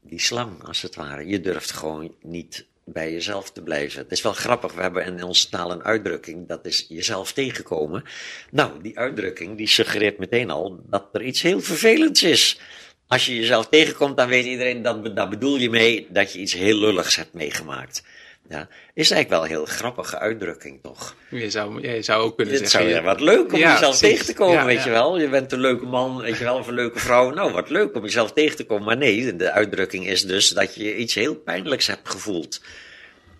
die 0.09 0.19
slang, 0.19 0.63
als 0.63 0.81
het 0.81 0.95
ware. 0.95 1.27
Je 1.27 1.41
durft 1.41 1.71
gewoon 1.71 2.15
niet 2.21 2.65
bij 2.85 3.11
jezelf 3.11 3.51
te 3.51 3.61
blijven. 3.61 3.99
Het 3.99 4.11
is 4.11 4.21
wel 4.21 4.33
grappig, 4.33 4.73
we 4.73 4.81
hebben 4.81 5.05
in 5.05 5.23
onze 5.23 5.49
taal 5.49 5.71
een 5.71 5.83
uitdrukking, 5.83 6.47
dat 6.47 6.65
is 6.65 6.85
jezelf 6.89 7.31
tegenkomen. 7.31 8.03
Nou, 8.51 8.81
die 8.81 8.97
uitdrukking 8.97 9.57
die 9.57 9.67
suggereert 9.67 10.17
meteen 10.17 10.49
al 10.49 10.79
dat 10.89 11.09
er 11.11 11.23
iets 11.23 11.41
heel 11.41 11.61
vervelends 11.61 12.23
is. 12.23 12.59
Als 13.07 13.25
je 13.25 13.35
jezelf 13.35 13.67
tegenkomt, 13.67 14.17
dan 14.17 14.27
weet 14.27 14.45
iedereen, 14.45 14.81
dat, 14.81 15.15
daar 15.15 15.29
bedoel 15.29 15.57
je 15.57 15.69
mee 15.69 16.07
dat 16.09 16.33
je 16.33 16.39
iets 16.39 16.53
heel 16.53 16.77
lulligs 16.77 17.15
hebt 17.15 17.33
meegemaakt. 17.33 18.03
Ja, 18.49 18.67
is 18.93 19.11
eigenlijk 19.11 19.29
wel 19.29 19.41
een 19.41 19.65
heel 19.65 19.75
grappige 19.75 20.19
uitdrukking, 20.19 20.79
toch? 20.81 21.15
Je 21.29 21.49
zou, 21.49 21.87
je 21.87 22.01
zou 22.01 22.23
ook 22.23 22.35
kunnen 22.35 22.53
het 22.53 22.69
zeggen... 22.69 22.89
Het 22.89 22.97
zou 22.97 23.05
ja, 23.05 23.13
wat 23.13 23.21
leuk 23.21 23.53
om 23.53 23.59
jezelf 23.59 23.97
tegen 23.97 24.25
te 24.25 24.33
komen, 24.33 24.65
weet 24.65 24.83
je 24.83 24.89
wel. 24.89 25.19
Je 25.19 25.29
bent 25.29 25.51
een 25.51 25.59
leuke 25.59 25.85
man, 25.85 26.21
weet 26.21 26.37
je 26.37 26.43
wel, 26.43 26.57
of 26.57 26.67
een 26.67 26.73
leuke 26.73 26.99
vrouw. 26.99 27.29
Nou, 27.29 27.51
wat 27.51 27.69
leuk 27.69 27.95
om 27.95 28.03
jezelf 28.03 28.31
tegen 28.31 28.55
te 28.55 28.65
komen. 28.65 28.85
Maar 28.85 28.97
nee, 28.97 29.35
de 29.35 29.51
uitdrukking 29.51 30.07
is 30.07 30.25
dus 30.25 30.49
dat 30.49 30.75
je 30.75 30.95
iets 30.95 31.13
heel 31.13 31.35
pijnlijks 31.35 31.87
hebt 31.87 32.09
gevoeld. 32.09 32.61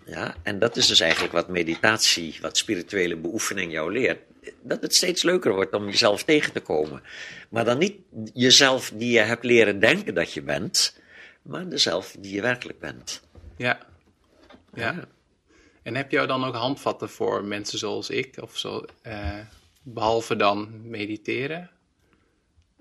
Ja, 0.06 0.34
en 0.42 0.58
dat 0.58 0.76
is 0.76 0.86
dus 0.86 1.00
eigenlijk 1.00 1.32
wat 1.32 1.48
meditatie, 1.48 2.38
wat 2.40 2.56
spirituele 2.56 3.16
beoefening 3.16 3.72
jou 3.72 3.92
leert. 3.92 4.18
Dat 4.62 4.82
het 4.82 4.94
steeds 4.94 5.22
leuker 5.22 5.54
wordt 5.54 5.74
om 5.74 5.86
jezelf 5.86 6.22
tegen 6.22 6.52
te 6.52 6.60
komen. 6.60 7.02
Maar 7.48 7.64
dan 7.64 7.78
niet 7.78 7.96
jezelf 8.34 8.92
die 8.94 9.10
je 9.10 9.20
hebt 9.20 9.44
leren 9.44 9.80
denken 9.80 10.14
dat 10.14 10.32
je 10.32 10.42
bent, 10.42 10.96
maar 11.42 11.68
dezelf 11.68 12.16
die 12.18 12.34
je 12.34 12.42
werkelijk 12.42 12.78
bent. 12.78 13.22
Ja. 13.56 13.78
Ja. 14.76 15.04
En 15.82 15.94
heb 15.94 16.10
jij 16.10 16.26
dan 16.26 16.44
ook 16.44 16.54
handvatten 16.54 17.08
voor 17.08 17.44
mensen 17.44 17.78
zoals 17.78 18.10
ik? 18.10 18.36
Of 18.42 18.58
zo, 18.58 18.84
eh, 19.02 19.38
behalve 19.82 20.36
dan 20.36 20.88
mediteren? 20.88 21.70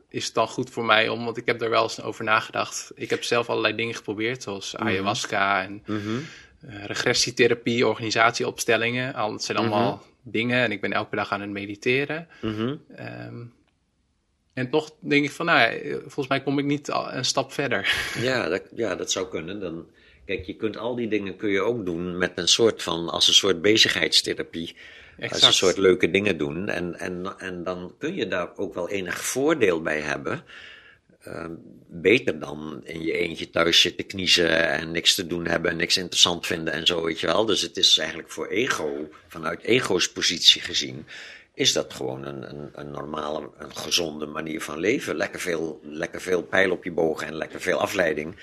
Is 0.10 0.26
het 0.26 0.34
dan 0.34 0.48
goed 0.48 0.70
voor 0.70 0.86
mij 0.86 1.10
om, 1.10 1.26
want 1.26 1.38
ik 1.38 1.46
heb 1.46 1.62
er 1.62 1.70
wel 1.70 1.84
eens 1.84 2.02
over 2.02 2.24
nagedacht. 2.24 2.92
Ik 2.96 3.10
heb 3.10 3.24
zelf 3.24 3.50
allerlei 3.50 3.76
dingen 3.76 3.96
geprobeerd, 3.96 4.44
zoals 4.44 4.74
Mhm. 4.74 4.84
ayahuasca 4.88 5.64
en 5.64 5.84
eh, 5.86 6.84
regressietherapie, 6.86 7.88
organisatieopstellingen. 7.88 9.14
Al, 9.14 9.32
het 9.32 9.44
zijn 9.44 9.58
allemaal 9.58 10.04
dingen 10.22 10.64
en 10.64 10.72
ik 10.72 10.82
ben 10.82 10.94
elke 10.94 11.16
dag 11.16 11.32
aan 11.32 11.42
het 11.42 11.50
mediteren. 11.50 12.28
Mhm. 12.42 12.76
Ehm, 12.96 13.44
en 14.54 14.70
toch 14.70 14.92
denk 15.00 15.26
ik 15.26 15.32
van, 15.32 15.46
nou, 15.46 15.60
ja, 15.88 15.98
volgens 16.00 16.28
mij 16.28 16.42
kom 16.42 16.60
ik 16.60 16.66
niet 16.66 16.88
een 16.94 17.26
stap 17.26 17.52
verder. 17.54 18.12
Ja, 18.20 18.48
dat, 18.50 18.62
ja, 18.76 18.96
dat 18.96 19.12
zou 19.12 19.28
kunnen. 19.30 19.60
Dan, 19.60 19.88
kijk, 20.26 20.46
je 20.46 20.56
kunt 20.56 20.78
al 20.78 20.96
die 20.96 21.08
dingen 21.08 21.36
kun 21.36 21.50
je 21.50 21.62
ook 21.62 21.86
doen 21.86 22.18
met 22.18 22.32
een 22.36 22.48
soort 22.48 22.84
van, 22.84 23.10
als 23.10 23.28
een 23.28 23.34
soort 23.34 23.62
bezigheidstherapie. 23.62 24.76
Als 25.30 25.42
een 25.42 25.54
soort 25.54 25.78
leuke 25.78 26.12
dingen 26.12 26.38
doen. 26.38 26.70
En, 26.70 27.00
en, 27.00 27.36
en 27.38 27.64
dan 27.64 27.96
kun 27.98 28.16
je 28.16 28.28
daar 28.28 28.58
ook 28.58 28.74
wel 28.74 28.90
enig 28.90 29.24
voordeel 29.24 29.82
bij 29.82 30.02
hebben. 30.02 30.44
Ehm, 31.26 31.52
beter 31.88 32.40
dan 32.40 32.82
in 32.84 33.04
je 33.04 33.14
eentje 33.14 33.50
thuis 33.50 33.82
zitten 33.82 34.06
kniezen 34.06 34.70
en 34.70 34.92
niks 34.92 35.16
te 35.16 35.28
doen 35.28 35.48
hebben 35.48 35.72
en 35.72 35.78
niks 35.78 35.98
interessant 35.98 36.46
vinden 36.46 36.74
en 36.74 36.86
zo, 36.88 37.04
weet 37.04 37.20
je 37.20 37.28
wel. 37.28 37.46
Dus 37.46 37.62
het 37.62 37.78
is 37.78 37.98
eigenlijk 37.98 38.32
voor 38.32 38.48
ego, 38.48 39.10
vanuit 39.28 39.62
ego's 39.62 40.12
positie 40.12 40.62
gezien, 40.62 41.06
is 41.54 41.74
dat 41.74 41.94
gewoon 41.94 42.26
een, 42.26 42.50
een, 42.50 42.70
een 42.74 42.92
normale, 42.92 43.50
een 43.58 43.76
gezonde 43.76 44.26
manier 44.26 44.62
van 44.62 44.80
leven. 44.80 45.16
Lekker 45.16 45.40
veel, 45.40 45.80
lekker 45.84 46.22
veel 46.22 46.44
pijl 46.44 46.72
op 46.72 46.84
je 46.84 46.92
boog 46.92 47.22
en 47.22 47.36
lekker 47.36 47.62
veel 47.62 47.80
afleiding. 47.80 48.36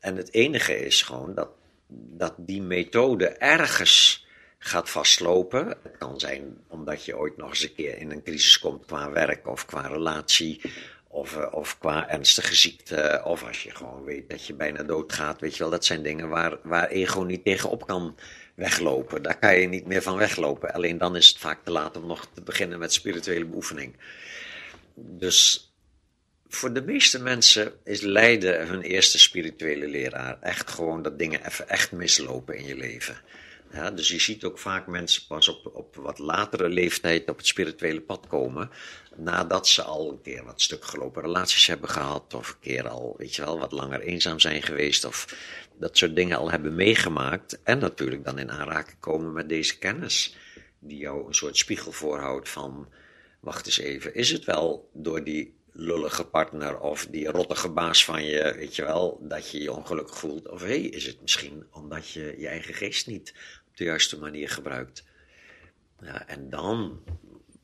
En 0.00 0.16
het 0.16 0.32
enige 0.32 0.78
is 0.78 1.02
gewoon 1.02 1.34
dat, 1.34 1.48
dat 1.88 2.34
die 2.36 2.62
methode 2.62 3.28
ergens 3.28 4.26
gaat 4.58 4.90
vastlopen. 4.90 5.68
Het 5.68 5.96
kan 5.98 6.20
zijn 6.20 6.58
omdat 6.68 7.04
je 7.04 7.18
ooit 7.18 7.36
nog 7.36 7.48
eens 7.48 7.62
een 7.62 7.74
keer 7.74 7.98
in 7.98 8.10
een 8.10 8.22
crisis 8.22 8.58
komt 8.58 8.86
qua 8.86 9.10
werk 9.10 9.48
of 9.48 9.66
qua 9.66 9.86
relatie. 9.86 10.60
Of, 11.08 11.36
eh, 11.36 11.54
of 11.54 11.78
qua 11.78 12.08
ernstige 12.08 12.54
ziekte. 12.54 13.22
Of 13.24 13.46
als 13.46 13.62
je 13.62 13.70
gewoon 13.70 14.04
weet 14.04 14.30
dat 14.30 14.46
je 14.46 14.54
bijna 14.54 14.82
doodgaat. 14.82 15.40
Weet 15.40 15.52
je 15.52 15.58
wel, 15.58 15.70
dat 15.70 15.84
zijn 15.84 16.02
dingen 16.02 16.28
waar, 16.28 16.58
waar 16.62 16.88
ego 16.88 17.22
niet 17.22 17.44
tegenop 17.44 17.86
kan 17.86 18.16
weglopen. 18.54 19.22
Daar 19.22 19.38
kan 19.38 19.60
je 19.60 19.68
niet 19.68 19.86
meer 19.86 20.02
van 20.02 20.16
weglopen. 20.16 20.72
Alleen 20.72 20.98
dan 20.98 21.16
is 21.16 21.28
het 21.28 21.38
vaak 21.38 21.64
te 21.64 21.70
laat 21.70 21.96
om 21.96 22.06
nog 22.06 22.28
te 22.34 22.42
beginnen 22.42 22.78
met 22.78 22.92
spirituele 22.92 23.44
beoefening. 23.44 23.96
Dus 24.94 25.69
voor 26.52 26.72
de 26.72 26.82
meeste 26.82 27.22
mensen 27.22 27.72
is 27.84 28.00
lijden 28.00 28.66
hun 28.66 28.82
eerste 28.82 29.18
spirituele 29.18 29.88
leraar. 29.88 30.38
Echt 30.40 30.70
gewoon 30.70 31.02
dat 31.02 31.18
dingen 31.18 31.46
even 31.46 31.68
echt 31.68 31.92
mislopen 31.92 32.56
in 32.56 32.66
je 32.66 32.76
leven. 32.76 33.16
Ja, 33.72 33.90
dus 33.90 34.08
je 34.08 34.20
ziet 34.20 34.44
ook 34.44 34.58
vaak 34.58 34.86
mensen 34.86 35.26
pas 35.26 35.48
op, 35.48 35.70
op 35.74 35.96
wat 35.96 36.18
latere 36.18 36.68
leeftijd 36.68 37.28
op 37.28 37.36
het 37.36 37.46
spirituele 37.46 38.00
pad 38.00 38.26
komen. 38.26 38.70
Nadat 39.16 39.68
ze 39.68 39.82
al 39.82 40.10
een 40.10 40.22
keer 40.22 40.44
wat 40.44 40.60
stuk 40.60 40.84
gelopen 40.84 41.22
relaties 41.22 41.66
hebben 41.66 41.88
gehad. 41.88 42.34
Of 42.34 42.48
een 42.48 42.60
keer 42.60 42.88
al, 42.88 43.14
weet 43.18 43.34
je 43.34 43.44
wel, 43.44 43.58
wat 43.58 43.72
langer 43.72 44.00
eenzaam 44.00 44.40
zijn 44.40 44.62
geweest. 44.62 45.04
Of 45.04 45.36
dat 45.78 45.96
soort 45.96 46.16
dingen 46.16 46.38
al 46.38 46.50
hebben 46.50 46.74
meegemaakt. 46.74 47.58
En 47.62 47.78
natuurlijk 47.78 48.24
dan 48.24 48.38
in 48.38 48.50
aanraking 48.50 49.00
komen 49.00 49.32
met 49.32 49.48
deze 49.48 49.78
kennis. 49.78 50.36
Die 50.78 50.98
jou 50.98 51.26
een 51.26 51.34
soort 51.34 51.56
spiegel 51.56 51.92
voorhoudt 51.92 52.48
van 52.48 52.88
wacht 53.40 53.66
eens 53.66 53.78
even, 53.78 54.14
is 54.14 54.30
het 54.30 54.44
wel 54.44 54.90
door 54.92 55.24
die 55.24 55.59
lullige 55.72 56.24
partner 56.24 56.78
of 56.78 57.06
die 57.06 57.28
rottige 57.28 57.68
baas 57.68 58.04
van 58.04 58.24
je, 58.24 58.54
weet 58.56 58.76
je 58.76 58.82
wel, 58.82 59.18
dat 59.22 59.50
je 59.50 59.62
je 59.62 59.72
ongelukkig 59.72 60.18
voelt? 60.18 60.48
Of 60.48 60.60
hé, 60.60 60.68
hey, 60.68 60.80
is 60.80 61.06
het 61.06 61.20
misschien 61.20 61.66
omdat 61.70 62.08
je 62.08 62.34
je 62.38 62.48
eigen 62.48 62.74
geest 62.74 63.06
niet 63.06 63.34
op 63.68 63.76
de 63.76 63.84
juiste 63.84 64.18
manier 64.18 64.48
gebruikt? 64.48 65.04
Ja, 66.00 66.26
en 66.26 66.50
dan 66.50 67.00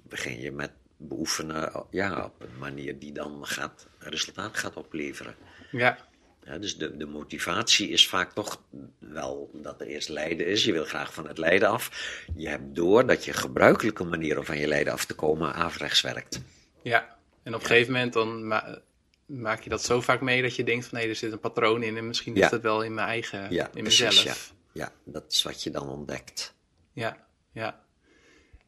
begin 0.02 0.40
je 0.40 0.52
met 0.52 0.70
beoefenen 0.96 1.86
ja, 1.90 2.24
op 2.24 2.42
een 2.42 2.58
manier 2.58 2.98
die 2.98 3.12
dan 3.12 3.46
gaat, 3.46 3.86
resultaat 3.98 4.56
gaat 4.56 4.76
opleveren. 4.76 5.34
Ja, 5.70 5.98
Ja, 6.44 6.58
dus 6.58 6.78
de, 6.78 6.96
de 6.96 7.06
motivatie 7.06 7.88
is 7.88 8.08
vaak 8.08 8.32
toch 8.32 8.62
wel 8.98 9.50
dat 9.52 9.80
er 9.80 9.86
eerst 9.86 10.08
lijden 10.08 10.46
is. 10.46 10.64
Je 10.64 10.72
wil 10.72 10.84
graag 10.84 11.14
van 11.14 11.28
het 11.28 11.38
lijden 11.38 11.68
af. 11.68 11.90
Je 12.36 12.48
hebt 12.48 12.74
door 12.74 13.06
dat 13.06 13.24
je 13.24 13.32
gebruikelijke 13.32 14.04
manier 14.04 14.38
om 14.38 14.44
van 14.44 14.58
je 14.58 14.66
lijden 14.66 14.92
af 14.92 15.04
te 15.04 15.14
komen 15.14 15.54
averechts 15.54 16.00
werkt. 16.00 16.40
ja. 16.82 17.15
En 17.46 17.54
op 17.54 17.60
een 17.60 17.66
gegeven 17.66 17.92
moment 17.92 18.12
dan 18.12 18.46
ma- 18.46 18.78
maak 19.26 19.60
je 19.62 19.70
dat 19.70 19.82
zo 19.82 20.00
vaak 20.00 20.20
mee 20.20 20.42
dat 20.42 20.56
je 20.56 20.64
denkt 20.64 20.86
van 20.86 20.98
hé, 20.98 21.04
er 21.08 21.14
zit 21.16 21.32
een 21.32 21.40
patroon 21.40 21.82
in 21.82 21.96
en 21.96 22.06
misschien 22.06 22.34
Ja. 22.34 22.44
is 22.44 22.50
dat 22.50 22.60
wel 22.62 22.82
in 22.82 22.94
mijn 22.94 23.08
eigen, 23.08 23.52
Ja, 23.52 23.70
in 23.74 23.82
precies, 23.82 24.04
mezelf. 24.04 24.54
Ja. 24.72 24.84
ja, 24.84 25.12
dat 25.12 25.24
is 25.32 25.42
wat 25.42 25.62
je 25.62 25.70
dan 25.70 25.88
ontdekt. 25.88 26.54
Ja, 26.92 27.26
ja. 27.52 27.84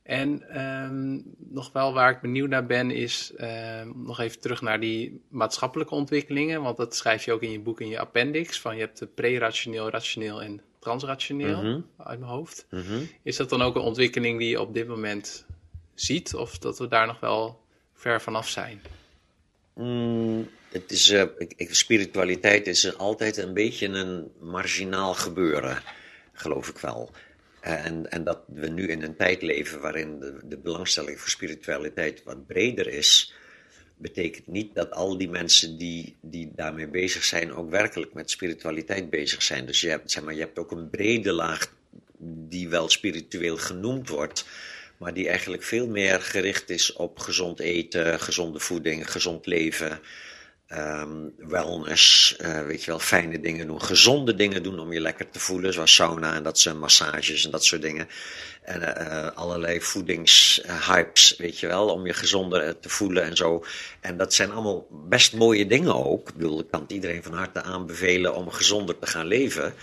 En 0.03 0.49
ehm, 0.49 1.21
nog 1.39 1.73
wel 1.73 1.93
waar 1.93 2.11
ik 2.11 2.21
benieuwd 2.21 2.49
naar 2.49 2.67
ben, 2.67 2.91
is 2.91 3.33
ehm, 3.37 3.91
nog 3.95 4.21
even 4.21 4.41
terug 4.41 4.61
naar 4.63 4.81
die 4.81 5.23
maatschappelijke 5.29 5.95
ontwikkelingen. 5.95 6.63
Want 6.63 6.77
dat 6.77 6.97
schrijf 6.97 7.25
je 7.25 7.33
ook 7.33 7.43
in 7.43 7.51
je 7.51 7.61
boek 7.61 7.81
in 7.81 7.89
je 7.89 7.99
appendix. 7.99 8.61
Van 8.61 8.75
je 8.75 8.81
hebt 8.81 8.99
de 8.99 9.07
pre-rationeel, 9.07 9.91
rationeel 9.91 10.43
en 10.43 10.61
transrationeel 10.79 11.63
Mhm. 11.63 11.81
uit 11.97 12.19
mijn 12.19 12.31
hoofd. 12.33 12.67
Mhm. 12.71 13.03
Is 13.23 13.37
dat 13.37 13.49
dan 13.51 13.63
ook 13.63 13.75
een 13.75 13.83
ontwikkeling 13.83 14.39
die 14.39 14.49
je 14.49 14.61
op 14.61 14.75
dit 14.75 14.89
moment 14.89 15.47
ziet? 15.95 16.35
Of 16.35 16.59
dat 16.59 16.79
we 16.79 16.89
daar 16.89 17.07
nog 17.07 17.21
wel 17.21 17.67
ver 17.99 18.21
vanaf 18.21 18.49
zijn? 18.49 18.83
Mm, 19.75 20.49
het 20.71 20.91
is, 20.91 21.11
eh, 21.11 21.25
ik- 21.57 21.75
spiritualiteit 21.75 22.67
is 22.67 22.97
altijd 22.97 23.37
een 23.37 23.55
beetje 23.55 23.87
een 23.87 24.31
marginaal 24.41 25.15
gebeuren, 25.15 25.83
geloof 26.33 26.69
ik 26.69 26.79
wel. 26.79 27.11
En, 27.61 28.11
en 28.11 28.25
dat 28.25 28.41
we 28.47 28.69
nu 28.69 28.87
in 28.89 29.03
een 29.03 29.17
tijd 29.17 29.43
leven 29.43 29.81
waarin 29.81 30.19
de, 30.21 30.39
de 30.45 30.57
belangstelling 30.59 31.21
voor 31.21 31.29
spiritualiteit 31.31 32.23
wat 32.25 32.47
breder 32.47 32.89
is, 32.89 33.33
betekent 33.97 34.47
niet 34.47 34.75
dat 34.75 34.91
al 34.91 35.19
die 35.19 35.29
mensen 35.29 35.79
die, 35.79 36.17
die 36.21 36.53
daarmee 36.55 36.89
bezig 36.89 37.25
zijn 37.25 37.53
ook 37.53 37.71
werkelijk 37.71 38.13
met 38.15 38.31
spiritualiteit 38.31 39.11
bezig 39.11 39.43
zijn. 39.43 39.67
Dus 39.67 39.81
je 39.81 39.89
hebt, 39.89 40.11
zeg 40.11 40.23
maar, 40.25 40.35
je 40.35 40.41
hebt 40.41 40.59
ook 40.59 40.71
een 40.71 40.91
brede 40.91 41.33
laag 41.33 41.73
die 42.49 42.69
wel 42.69 42.89
spiritueel 42.89 43.57
genoemd 43.57 44.09
wordt, 44.09 44.45
maar 44.99 45.15
die 45.15 45.29
eigenlijk 45.29 45.63
veel 45.63 45.87
meer 45.87 46.21
gericht 46.21 46.71
is 46.71 46.93
op 46.93 47.19
gezond 47.19 47.61
eten, 47.61 48.21
gezonde 48.21 48.61
voeding, 48.61 49.11
gezond 49.11 49.47
leven, 49.47 50.01
ehm, 50.67 51.29
wellness, 51.37 52.37
eh, 52.37 52.65
weet 52.65 52.85
je 52.85 52.91
wel, 52.91 52.99
fijne 53.01 53.41
dingen 53.41 53.67
doen, 53.67 53.83
gezonde 53.83 54.35
dingen 54.35 54.63
doen 54.63 54.79
om 54.79 54.93
je 54.93 55.01
lekker 55.01 55.31
te 55.31 55.41
voelen, 55.41 55.73
zoals 55.73 55.95
sauna 55.95 56.35
en 56.35 56.43
dat 56.43 56.59
soort 56.59 56.79
massages 56.79 57.45
en 57.45 57.51
dat 57.51 57.65
soort 57.65 57.83
dingen. 57.83 58.09
En 58.63 58.97
eh, 58.97 59.37
allerlei 59.37 59.81
voedingshypes, 59.81 61.37
weet 61.39 61.59
je 61.59 61.67
wel, 61.67 61.89
om 61.89 62.07
je 62.07 62.13
gezonder 62.13 62.63
eh, 62.63 62.73
te 62.81 62.89
voelen 62.89 63.23
en 63.23 63.37
zo. 63.37 63.65
En 64.01 64.17
dat 64.17 64.35
zijn 64.35 64.51
allemaal 64.51 64.87
best 64.91 65.33
mooie 65.33 65.67
dingen 65.67 66.05
ook. 66.05 66.29
Ik 66.29 66.35
bedoel, 66.35 66.61
ik 66.61 66.71
kan 66.71 66.81
het 66.81 66.93
iedereen 66.93 67.23
van 67.23 67.33
harte 67.33 67.63
aanbevelen 67.63 68.35
om 68.35 68.51
gezonder 68.51 68.99
te 68.99 69.07
gaan 69.07 69.27
leven. 69.27 69.75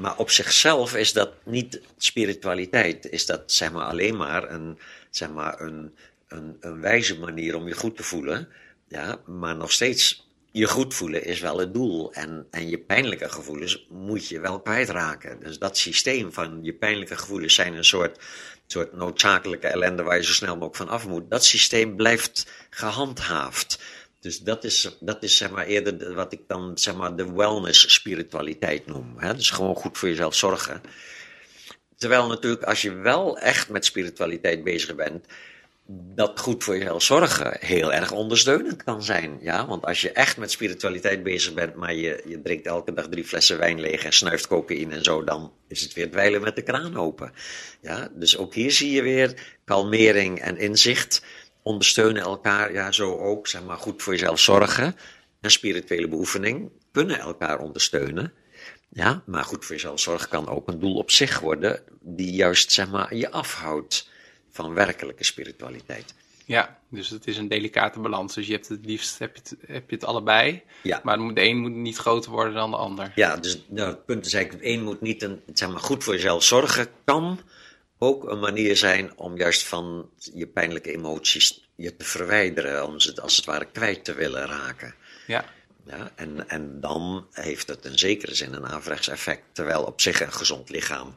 Maar 0.00 0.16
op 0.16 0.30
zichzelf 0.30 0.94
is 0.96 1.12
dat 1.12 1.32
niet 1.44 1.80
spiritualiteit. 1.96 3.10
Is 3.10 3.26
dat 3.26 3.42
zeg 3.52 3.72
maar 3.72 3.84
alleen 3.84 4.16
maar 4.16 4.50
een, 4.50 4.78
zeg 5.10 5.30
maar 5.30 5.60
een, 5.60 5.94
een, 6.28 6.56
een 6.60 6.80
wijze 6.80 7.18
manier 7.18 7.56
om 7.56 7.68
je 7.68 7.74
goed 7.74 7.96
te 7.96 8.02
voelen. 8.02 8.48
Ja, 8.88 9.20
maar 9.26 9.56
nog 9.56 9.72
steeds, 9.72 10.28
je 10.50 10.66
goed 10.66 10.94
voelen 10.94 11.24
is 11.24 11.40
wel 11.40 11.58
het 11.58 11.74
doel. 11.74 12.12
En, 12.12 12.46
en 12.50 12.68
je 12.68 12.78
pijnlijke 12.78 13.28
gevoelens 13.28 13.86
moet 13.90 14.28
je 14.28 14.40
wel 14.40 14.60
kwijtraken. 14.60 15.40
Dus 15.40 15.58
dat 15.58 15.78
systeem 15.78 16.32
van 16.32 16.58
je 16.62 16.72
pijnlijke 16.72 17.16
gevoelens 17.16 17.54
zijn 17.54 17.74
een 17.74 17.84
soort, 17.84 18.18
soort 18.66 18.92
noodzakelijke 18.92 19.66
ellende 19.66 20.02
waar 20.02 20.16
je 20.16 20.24
zo 20.24 20.32
snel 20.32 20.54
mogelijk 20.54 20.76
van 20.76 20.88
af 20.88 21.06
moet. 21.06 21.30
Dat 21.30 21.44
systeem 21.44 21.96
blijft 21.96 22.50
gehandhaafd. 22.70 23.78
Dus 24.20 24.38
dat 24.38 24.64
is, 24.64 24.96
dat 25.00 25.22
is 25.22 25.36
zeg 25.36 25.50
maar 25.50 25.66
eerder 25.66 25.98
de- 25.98 26.12
wat 26.12 26.32
ik 26.32 26.40
dan 26.46 26.78
zeg 26.78 26.94
maar 26.94 27.16
de 27.16 27.32
wellness 27.32 27.92
spiritualiteit 27.94 28.86
noem. 28.86 29.14
Hè? 29.16 29.34
Dus 29.34 29.50
gewoon 29.50 29.74
goed 29.74 29.98
voor 29.98 30.08
jezelf 30.08 30.34
zorgen. 30.34 30.80
Terwijl 31.96 32.26
natuurlijk 32.26 32.62
als 32.62 32.82
je 32.82 32.92
wel 32.92 33.38
echt 33.38 33.68
met 33.68 33.84
spiritualiteit 33.84 34.64
bezig 34.64 34.94
bent, 34.94 35.26
dat 36.14 36.40
goed 36.40 36.64
voor 36.64 36.76
jezelf 36.76 37.02
zorgen 37.02 37.56
heel 37.60 37.92
erg 37.92 38.12
ondersteunend 38.12 38.84
kan 38.84 39.02
zijn. 39.02 39.38
Ja? 39.40 39.66
Want 39.66 39.84
als 39.84 40.00
je 40.00 40.12
echt 40.12 40.36
met 40.36 40.50
spiritualiteit 40.50 41.22
bezig 41.22 41.54
bent, 41.54 41.74
maar 41.74 41.94
je, 41.94 42.22
je 42.26 42.42
drinkt 42.42 42.66
elke 42.66 42.92
dag 42.94 43.08
drie 43.08 43.24
flessen 43.24 43.58
wijn 43.58 43.80
leeg 43.80 44.04
en 44.04 44.12
snuift 44.12 44.46
cocaïne 44.46 44.94
en 44.94 45.04
zo, 45.04 45.24
dan 45.24 45.52
is 45.68 45.80
het 45.80 45.92
weer 45.92 46.10
dweilen 46.10 46.40
met 46.40 46.56
de 46.56 46.62
kraan 46.62 46.96
open. 46.96 47.32
Ja? 47.80 48.08
Dus 48.14 48.36
ook 48.36 48.54
hier 48.54 48.70
zie 48.70 48.90
je 48.90 49.02
weer 49.02 49.34
kalmering 49.64 50.40
en 50.40 50.56
inzicht 50.58 51.22
ondersteunen 51.62 52.22
elkaar. 52.22 52.72
Ja, 52.72 52.92
zo 52.92 53.18
ook, 53.18 53.46
zeg 53.46 53.62
maar, 53.64 53.76
goed 53.76 54.02
voor 54.02 54.12
jezelf 54.12 54.40
zorgen 54.40 54.96
en 55.40 55.50
spirituele 55.50 56.08
beoefening 56.08 56.70
kunnen 56.92 57.18
elkaar 57.18 57.58
ondersteunen. 57.58 58.32
Ja, 58.88 59.22
maar 59.26 59.44
goed 59.44 59.64
voor 59.64 59.74
jezelf 59.74 60.00
zorgen 60.00 60.28
kan 60.28 60.48
ook 60.48 60.68
een 60.68 60.78
doel 60.78 60.96
op 60.96 61.10
zich 61.10 61.40
worden, 61.40 61.82
die 62.00 62.32
juist 62.32 62.72
zeg 62.72 62.90
maar, 62.90 63.14
je 63.14 63.30
afhoudt 63.30 64.08
van 64.50 64.74
werkelijke 64.74 65.24
spiritualiteit. 65.24 66.14
Ja, 66.50 66.78
dus 66.88 67.08
het 67.08 67.26
is 67.26 67.36
een 67.36 67.48
delicate 67.48 68.00
balans. 68.00 68.34
Dus 68.34 68.46
je 68.46 68.52
hebt 68.52 68.68
het 68.68 68.84
liefst 68.84 69.18
heb 69.18 69.36
je 69.36 69.42
het, 69.42 69.56
heb 69.66 69.90
je 69.90 69.96
het 69.96 70.04
allebei. 70.04 70.62
Ja. 70.82 71.00
Maar 71.02 71.18
de 71.18 71.40
een 71.40 71.58
moet 71.58 71.74
niet 71.74 71.96
groter 71.96 72.30
worden 72.30 72.54
dan 72.54 72.70
de 72.70 72.76
ander. 72.76 73.12
Ja, 73.14 73.36
dus 73.36 73.64
nou, 73.68 73.88
het 73.88 74.04
punt 74.04 74.26
is 74.26 74.34
eigenlijk, 74.34 74.64
één 74.64 74.82
moet 74.82 75.00
niet 75.00 75.22
een, 75.22 75.40
zeg 75.52 75.68
maar, 75.70 75.80
goed 75.80 76.04
voor 76.04 76.14
jezelf 76.14 76.42
zorgen 76.42 76.88
kan 77.04 77.40
ook 78.02 78.24
een 78.28 78.40
manier 78.40 78.76
zijn 78.76 79.18
om 79.18 79.36
juist 79.36 79.62
van 79.62 80.10
je 80.34 80.46
pijnlijke 80.46 80.92
emoties 80.92 81.68
je 81.76 81.96
te 81.96 82.04
verwijderen, 82.04 82.86
om 82.86 83.00
ze 83.00 83.20
als 83.20 83.36
het 83.36 83.44
ware 83.44 83.70
kwijt 83.72 84.04
te 84.04 84.14
willen 84.14 84.46
raken. 84.46 84.94
Ja. 85.26 85.44
Ja, 85.86 86.12
en, 86.14 86.48
en 86.48 86.80
dan 86.80 87.26
heeft 87.32 87.68
het 87.68 87.84
in 87.84 87.98
zekere 87.98 88.34
zin 88.34 88.52
een 88.52 88.66
averechts 88.66 89.08
effect, 89.08 89.42
terwijl 89.52 89.82
op 89.82 90.00
zich 90.00 90.20
een 90.20 90.32
gezond 90.32 90.70
lichaam 90.70 91.14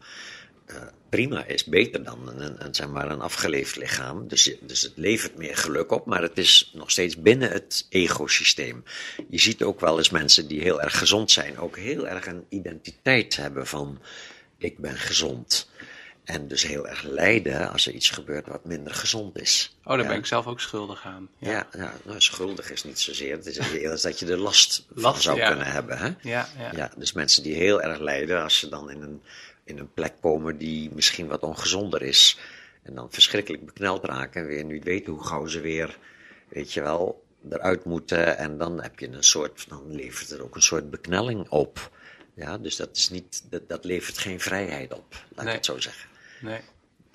uh, 0.67 0.75
prima 1.09 1.45
is, 1.45 1.63
beter 1.63 2.03
dan 2.03 2.27
een, 2.27 2.65
een, 2.65 2.75
zeg 2.75 2.87
maar 2.87 3.11
een 3.11 3.21
afgeleefd 3.21 3.75
lichaam. 3.75 4.27
Dus, 4.27 4.55
dus 4.61 4.81
het 4.81 4.93
levert 4.95 5.37
meer 5.37 5.57
geluk 5.57 5.91
op, 5.91 6.05
maar 6.05 6.21
het 6.21 6.37
is 6.37 6.71
nog 6.73 6.91
steeds 6.91 7.17
binnen 7.17 7.51
het 7.51 7.87
ecosysteem. 7.89 8.83
Je 9.29 9.39
ziet 9.39 9.63
ook 9.63 9.79
wel 9.79 9.97
eens 9.97 10.09
mensen 10.09 10.47
die 10.47 10.61
heel 10.61 10.81
erg 10.81 10.97
gezond 10.97 11.31
zijn, 11.31 11.57
ook 11.57 11.77
heel 11.77 12.07
erg 12.07 12.25
een 12.25 12.45
identiteit 12.49 13.35
hebben 13.35 13.67
van 13.67 14.01
ik 14.57 14.77
ben 14.77 14.97
gezond. 14.97 15.69
En 16.23 16.47
dus 16.47 16.63
heel 16.67 16.87
erg 16.87 17.03
lijden 17.03 17.71
als 17.71 17.87
er 17.87 17.93
iets 17.93 18.09
gebeurt 18.09 18.47
wat 18.47 18.65
minder 18.65 18.93
gezond 18.93 19.39
is. 19.39 19.77
Oh, 19.83 19.97
daar 19.97 20.07
ben 20.07 20.17
ik 20.17 20.25
zelf 20.25 20.47
ook 20.47 20.59
schuldig 20.59 21.05
aan. 21.05 21.29
Ja, 21.37 21.51
ja, 21.51 21.67
ja 21.73 21.93
nou, 22.03 22.21
schuldig 22.21 22.71
is 22.71 22.83
niet 22.83 22.99
zozeer. 22.99 23.35
Het 23.35 23.45
is 23.45 23.57
eerder 23.57 24.01
dat 24.01 24.19
je 24.19 24.25
er 24.25 24.37
last, 24.37 24.85
van 24.95 25.15
zou 25.15 25.39
kunnen 25.39 25.65
hebben. 25.65 25.97
Hè? 25.97 26.05
Ja, 26.21 26.47
ja. 26.57 26.71
ja, 26.75 26.91
dus 26.97 27.13
mensen 27.13 27.43
die 27.43 27.55
heel 27.55 27.81
erg 27.81 27.99
lijden 27.99 28.43
als 28.43 28.59
ze 28.59 28.69
dan 28.69 28.89
in 28.89 29.01
een, 29.01 29.21
in 29.63 29.77
een 29.77 29.93
plek 29.93 30.13
komen 30.21 30.57
die 30.57 30.91
misschien 30.93 31.27
wat 31.27 31.41
ongezonder 31.41 32.01
is. 32.01 32.39
En 32.83 32.95
dan 32.95 33.11
verschrikkelijk 33.11 33.65
bekneld 33.65 34.05
raken 34.05 34.41
en 34.41 34.47
weer 34.47 34.63
niet 34.63 34.83
weten 34.83 35.13
hoe 35.13 35.23
gauw 35.23 35.45
ze 35.45 35.61
weer, 35.61 35.97
weet 36.49 36.73
je 36.73 36.81
wel, 36.81 37.23
eruit 37.49 37.85
moeten. 37.85 38.37
En 38.37 38.57
dan 38.57 38.81
heb 38.81 38.99
je 38.99 39.07
een 39.07 39.23
soort, 39.23 39.69
dan 39.69 39.95
levert 39.95 40.31
er 40.31 40.43
ook 40.43 40.55
een 40.55 40.61
soort 40.61 40.89
beknelling 40.89 41.49
op. 41.49 41.91
Ja, 42.35 42.57
dus 42.57 42.75
dat, 42.75 42.89
is 42.93 43.09
niet, 43.09 43.43
dat, 43.49 43.69
dat 43.69 43.85
levert 43.85 44.17
geen 44.17 44.39
vrijheid 44.39 44.93
op, 44.93 45.25
laat 45.35 45.45
ik 45.45 45.53
het 45.53 45.65
zo 45.65 45.79
zeggen. 45.79 46.11
Nee. 46.43 46.59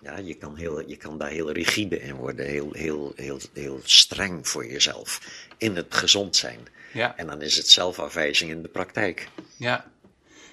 Ja, 0.00 0.18
je 0.18 0.34
kan, 0.34 0.56
heel, 0.56 0.88
je 0.88 0.96
kan 0.96 1.18
daar 1.18 1.30
heel 1.30 1.52
rigide 1.52 2.00
in 2.00 2.14
worden, 2.14 2.46
heel, 2.46 2.72
heel, 2.72 3.12
heel, 3.16 3.40
heel 3.52 3.80
streng 3.82 4.48
voor 4.48 4.66
jezelf 4.66 5.20
in 5.56 5.76
het 5.76 5.94
gezond 5.94 6.36
zijn. 6.36 6.58
Ja. 6.92 7.16
En 7.16 7.26
dan 7.26 7.42
is 7.42 7.56
het 7.56 7.68
zelfafwijzing 7.68 8.50
in 8.50 8.62
de 8.62 8.68
praktijk. 8.68 9.28
Ja. 9.56 9.90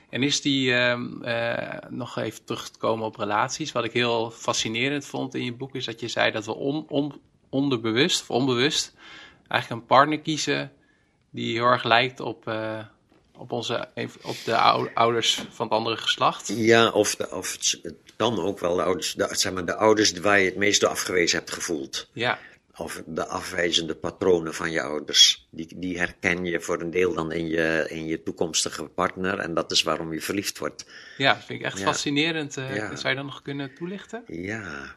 En 0.10 0.24
is 0.24 0.42
die, 0.42 0.70
uh, 0.70 1.00
uh, 1.22 1.78
nog 1.90 2.18
even 2.18 2.44
terug 2.44 2.70
te 2.70 2.80
komen 2.80 3.06
op 3.06 3.16
relaties, 3.16 3.72
wat 3.72 3.84
ik 3.84 3.94
heel 3.94 4.32
fascinerend 4.32 5.06
vond 5.06 5.36
in 5.36 5.44
je 5.44 5.54
boek, 5.54 5.76
is 5.76 5.86
dat 5.86 6.00
je 6.00 6.08
zei 6.08 6.32
dat 6.32 6.46
we 6.46 6.56
on, 6.56 6.86
on, 6.90 7.22
onderbewust 7.50 8.22
of 8.22 8.30
onbewust 8.30 8.94
eigenlijk 9.48 9.82
een 9.82 9.88
partner 9.88 10.20
kiezen 10.20 10.72
die 11.30 11.54
heel 11.54 11.66
erg 11.66 11.84
lijkt 11.84 12.20
op, 12.20 12.48
uh, 12.48 12.86
op, 13.38 13.52
onze, 13.52 13.88
op 14.22 14.36
de 14.46 14.58
ouders 14.94 15.46
van 15.50 15.66
het 15.66 15.76
andere 15.76 15.98
geslacht. 15.98 16.52
Ja, 16.56 16.90
of, 16.90 17.16
de, 17.16 17.32
of 17.32 17.52
het, 17.52 17.96
dan 18.16 18.40
ook 18.40 18.60
wel 18.60 18.76
de 18.76 18.84
ouders, 18.84 19.14
de, 19.14 19.28
zeg 19.32 19.54
maar, 19.54 19.66
de 19.66 19.76
ouders 19.76 20.12
waar 20.12 20.40
je 20.40 20.46
het 20.46 20.56
meest 20.56 20.82
door 20.82 20.90
afgewezen 20.90 21.38
hebt 21.38 21.52
gevoeld. 21.52 22.10
Ja. 22.14 22.40
Of 22.78 23.04
de 23.06 23.28
afwijzende 23.28 23.96
patronen 23.96 24.54
van 24.54 24.72
je 24.72 24.82
ouders. 24.82 25.48
Die, 25.50 25.68
die 25.76 25.98
herken 25.98 26.46
je 26.46 26.62
voor 26.62 26.82
een 26.82 26.92
deel 26.92 27.14
dan 27.14 27.32
in 27.32 27.48
je, 27.48 27.86
in 27.90 28.06
je 28.06 28.24
toekomstige 28.24 28.84
partner. 28.84 29.40
En 29.40 29.54
dat 29.54 29.72
is 29.72 29.84
waarom 29.84 30.14
je 30.14 30.22
verliefd 30.22 30.58
wordt. 30.58 30.86
Ja, 31.18 31.34
dat 31.34 31.44
vind 31.44 31.60
ik 31.60 31.66
echt 31.66 31.82
fascinerend. 31.82 32.58
Uh, 32.58 32.76
ja. 32.76 32.96
Zou 32.96 33.10
je 33.10 33.16
dat 33.16 33.26
nog 33.26 33.42
kunnen 33.42 33.74
toelichten? 33.76 34.24
Ja. 34.28 34.96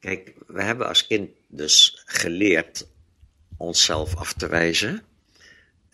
Kijk, 0.00 0.32
we 0.46 0.62
hebben 0.62 0.88
als 0.88 1.06
kind 1.06 1.30
dus 1.48 2.02
geleerd 2.06 2.86
onszelf 3.56 4.16
af 4.16 4.32
te 4.32 4.48
wijzen. 4.48 5.02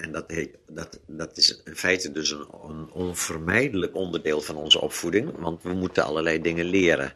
En 0.01 0.13
dat, 0.13 0.33
dat, 0.67 1.01
dat 1.07 1.37
is 1.37 1.63
in 1.65 1.77
feite 1.77 2.13
dus 2.13 2.31
een, 2.31 2.47
een, 2.69 2.91
onvermijdelijk 2.93 3.95
onderdeel 3.95 4.41
van 4.41 4.57
onze 4.57 4.81
opvoeding, 4.81 5.39
want 5.39 5.63
we 5.63 5.73
moeten 5.73 6.05
allerlei 6.05 6.41
dingen 6.41 6.65
leren. 6.65 7.13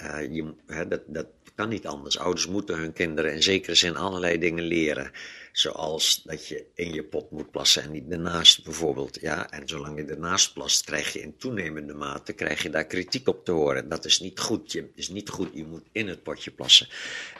Uh, 0.00 0.34
je, 0.34 0.52
hè, 0.66 0.88
dat, 0.88 1.00
dat 1.06 1.26
kan 1.54 1.68
niet 1.68 1.86
anders. 1.86 2.18
Ouders 2.18 2.46
moeten 2.46 2.78
hun 2.78 2.92
kinderen 2.92 3.32
in 3.32 3.42
zekere 3.42 3.74
zin 3.74 3.96
allerlei 3.96 4.38
dingen 4.38 4.64
leren. 4.64 5.10
Zoals 5.52 6.22
dat 6.24 6.46
je 6.46 6.64
in 6.74 6.92
je 6.92 7.02
pot 7.04 7.30
moet 7.30 7.50
plassen 7.50 7.82
en 7.82 7.90
niet 7.90 8.10
ernaast 8.10 8.64
bijvoorbeeld. 8.64 9.20
Ja? 9.20 9.50
En 9.50 9.68
zolang 9.68 9.98
je 9.98 10.04
ernaast 10.04 10.52
plast, 10.52 10.84
krijg 10.84 11.12
je 11.12 11.20
in 11.20 11.36
toenemende 11.36 11.94
mate 11.94 12.32
krijg 12.32 12.62
je 12.62 12.70
daar 12.70 12.84
kritiek 12.84 13.28
op 13.28 13.44
te 13.44 13.52
horen. 13.52 13.88
Dat 13.88 14.04
is 14.04 14.20
niet 14.20 14.40
goed. 14.40 14.72
Je, 14.72 14.88
is 14.94 15.08
niet 15.08 15.28
goed. 15.28 15.48
je 15.54 15.64
moet 15.64 15.84
in 15.92 16.08
het 16.08 16.22
potje 16.22 16.50
plassen. 16.50 16.88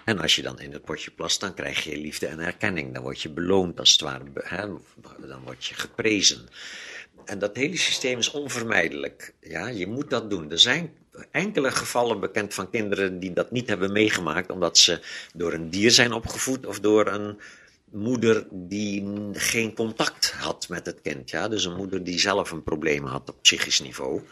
En 0.05 0.19
als 0.19 0.37
je 0.37 0.43
dan 0.43 0.61
in 0.61 0.73
het 0.73 0.85
potje 0.85 1.11
plast, 1.11 1.41
dan 1.41 1.55
krijg 1.55 1.85
je 1.85 1.97
liefde 1.97 2.27
en 2.27 2.41
erkenning. 2.41 2.95
Dan 2.95 3.03
word 3.03 3.21
je 3.21 3.31
beloond 3.31 3.79
als 3.79 3.93
het 3.93 4.01
ware. 4.01 4.25
Dan 5.27 5.43
word 5.45 5.65
je 5.65 5.75
geprezen. 5.75 6.49
En 7.25 7.39
dat 7.39 7.57
hele 7.57 7.77
systeem 7.77 8.19
is 8.19 8.31
onvermijdelijk. 8.31 9.35
Ja, 9.41 9.69
je 9.69 9.87
moet 9.87 10.11
dat 10.11 10.31
doen. 10.31 10.51
Er 10.51 10.59
zijn 10.59 10.93
enkele 11.31 11.71
gevallen 11.71 12.21
bekend 12.21 12.55
van 12.55 12.71
kinderen 12.71 13.19
die 13.19 13.33
dat 13.33 13.51
niet 13.51 13.69
hebben 13.69 13.93
meegemaakt, 13.93 14.51
omdat 14.51 14.79
ze 14.79 15.01
door 15.35 15.53
een 15.53 15.71
dier 15.71 15.91
zijn 15.91 16.13
opgevoed 16.13 16.67
of 16.67 16.81
door 16.81 17.07
een 17.07 17.39
moeder 17.93 18.47
die 18.51 19.05
geen 19.33 19.75
contact 19.75 20.31
had 20.31 20.69
met 20.69 20.87
het 20.87 21.01
kind. 21.03 21.31
Ja? 21.31 21.49
Dus 21.49 21.65
een 21.65 21.77
moeder 21.77 22.05
die 22.05 22.21
zelf 22.21 22.51
een 22.51 22.63
probleem 22.63 23.05
had 23.05 23.29
op 23.29 23.43
psychisch 23.43 23.81
niveau. 23.81 24.23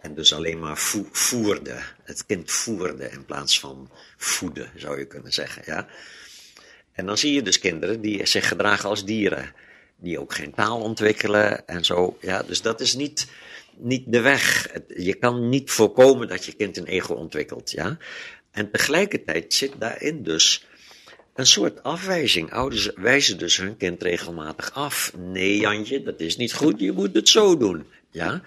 En 0.00 0.14
dus 0.14 0.32
alleen 0.32 0.58
maar 0.58 0.78
voerde. 1.12 1.78
Het 2.02 2.26
kind 2.26 2.50
voerde 2.50 3.10
in 3.10 3.24
plaats 3.24 3.60
van 3.60 3.90
voeden, 4.16 4.70
zou 4.76 4.98
je 4.98 5.06
kunnen 5.06 5.32
zeggen. 5.32 5.62
Ja? 5.66 5.86
En 6.92 7.06
dan 7.06 7.18
zie 7.18 7.32
je 7.32 7.42
dus 7.42 7.58
kinderen 7.58 8.00
die 8.00 8.26
zich 8.26 8.48
gedragen 8.48 8.88
als 8.88 9.04
dieren. 9.04 9.52
Die 9.96 10.20
ook 10.20 10.34
geen 10.34 10.54
taal 10.54 10.80
ontwikkelen 10.80 11.66
en 11.66 11.84
zo. 11.84 12.18
Ja, 12.20 12.42
dus 12.42 12.62
dat 12.62 12.80
is 12.80 12.94
niet, 12.94 13.26
niet 13.76 14.04
de 14.06 14.20
weg. 14.20 14.68
Je 14.96 15.14
kan 15.14 15.48
niet 15.48 15.70
voorkomen 15.70 16.28
dat 16.28 16.44
je 16.44 16.52
kind 16.52 16.76
een 16.76 16.86
ego 16.86 17.14
ontwikkelt. 17.14 17.70
Ja? 17.70 17.98
En 18.50 18.70
tegelijkertijd 18.70 19.54
zit 19.54 19.72
daarin 19.78 20.22
dus 20.22 20.66
een 21.38 21.46
soort 21.46 21.82
afwijzing. 21.82 22.52
Ouders 22.52 22.90
wijzen 22.94 23.38
dus 23.38 23.56
hun 23.56 23.76
kind 23.76 24.02
regelmatig 24.02 24.74
af. 24.74 25.12
Nee, 25.16 25.56
Jantje, 25.56 26.02
dat 26.02 26.20
is 26.20 26.36
niet 26.36 26.54
goed, 26.54 26.80
je 26.80 26.92
moet 26.92 27.14
het 27.14 27.28
zo 27.28 27.56
doen. 27.56 27.86
Ja? 28.10 28.42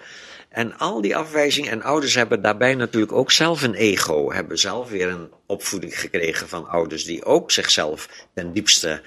En 0.49 0.77
al 0.77 1.01
die 1.01 1.15
afwijzingen, 1.15 1.71
en 1.71 1.81
ouders 1.81 2.15
hebben 2.15 2.41
daarbij 2.41 2.75
natuurlijk 2.75 3.11
ook 3.11 3.31
zelf 3.31 3.61
een 3.61 3.73
ego, 3.73 4.31
hebben 4.31 4.59
zelf 4.59 4.89
weer 4.89 5.07
een 5.07 5.29
opvoeding 5.45 5.99
gekregen 5.99 6.47
van 6.47 6.67
ouders 6.67 7.03
die 7.03 7.25
ook 7.25 7.51
zichzelf 7.51 8.27
ten 8.33 8.53
diepste, 8.53 9.01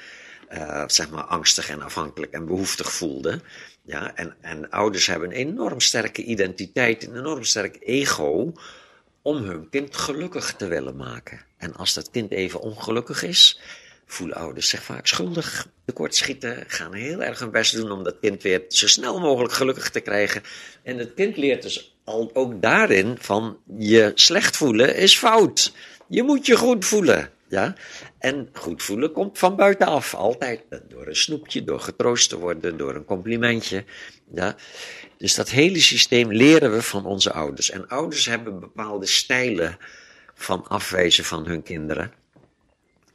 uh, 0.52 0.84
zeg 0.86 1.10
maar, 1.10 1.24
angstig 1.24 1.68
en 1.68 1.82
afhankelijk 1.82 2.32
en 2.32 2.46
behoeftig 2.46 2.92
voelden. 2.92 3.42
Ja, 3.82 4.14
en, 4.14 4.34
en 4.40 4.70
ouders 4.70 5.06
hebben 5.06 5.28
een 5.28 5.36
enorm 5.36 5.80
sterke 5.80 6.22
identiteit, 6.22 7.06
een 7.06 7.16
enorm 7.16 7.44
sterk 7.44 7.76
ego, 7.80 8.52
om 9.24 9.36
hun 9.36 9.68
kind 9.70 9.96
gelukkig 9.96 10.54
te 10.54 10.66
willen 10.66 10.96
maken. 10.96 11.40
En 11.56 11.74
als 11.74 11.94
dat 11.94 12.10
kind 12.10 12.30
even 12.30 12.60
ongelukkig 12.60 13.22
is, 13.22 13.60
voelen 14.06 14.36
ouders 14.36 14.68
zich 14.68 14.82
vaak 14.82 15.06
schuldig, 15.06 15.68
tekortschieten, 15.84 16.64
gaan 16.66 16.92
heel 16.92 17.22
erg 17.22 17.38
hun 17.38 17.50
best 17.50 17.74
doen 17.74 17.90
om 17.90 18.02
dat 18.02 18.16
kind 18.20 18.42
weer 18.42 18.64
zo 18.68 18.88
snel 18.88 19.20
mogelijk 19.20 19.52
gelukkig 19.52 19.90
te 19.90 20.00
krijgen. 20.00 20.42
En 20.82 20.98
het 20.98 21.14
kind 21.14 21.36
leert 21.36 21.62
dus 21.62 21.96
al, 22.04 22.30
ook 22.32 22.62
daarin 22.62 23.16
van 23.20 23.58
je 23.78 24.12
slecht 24.14 24.56
voelen 24.56 24.96
is 24.96 25.18
fout. 25.18 25.72
Je 26.08 26.22
moet 26.22 26.46
je 26.46 26.56
goed 26.56 26.84
voelen. 26.84 27.30
Ja? 27.48 27.74
En 28.18 28.48
goed 28.52 28.82
voelen 28.82 29.12
komt 29.12 29.38
van 29.38 29.56
buitenaf, 29.56 30.14
altijd. 30.14 30.62
Door 30.88 31.06
een 31.06 31.16
snoepje, 31.16 31.64
door 31.64 31.80
getroost 31.80 32.28
te 32.28 32.38
worden, 32.38 32.76
door 32.76 32.94
een 32.94 33.04
complimentje. 33.04 33.84
Ja? 34.32 34.56
Dus 35.24 35.34
dat 35.34 35.50
hele 35.50 35.80
systeem 35.80 36.32
leren 36.32 36.72
we 36.72 36.82
van 36.82 37.06
onze 37.06 37.32
ouders. 37.32 37.70
En 37.70 37.88
ouders 37.88 38.26
hebben 38.26 38.60
bepaalde 38.60 39.06
stijlen 39.06 39.78
van 40.34 40.66
afwijzen 40.68 41.24
van 41.24 41.46
hun 41.46 41.62
kinderen. 41.62 42.12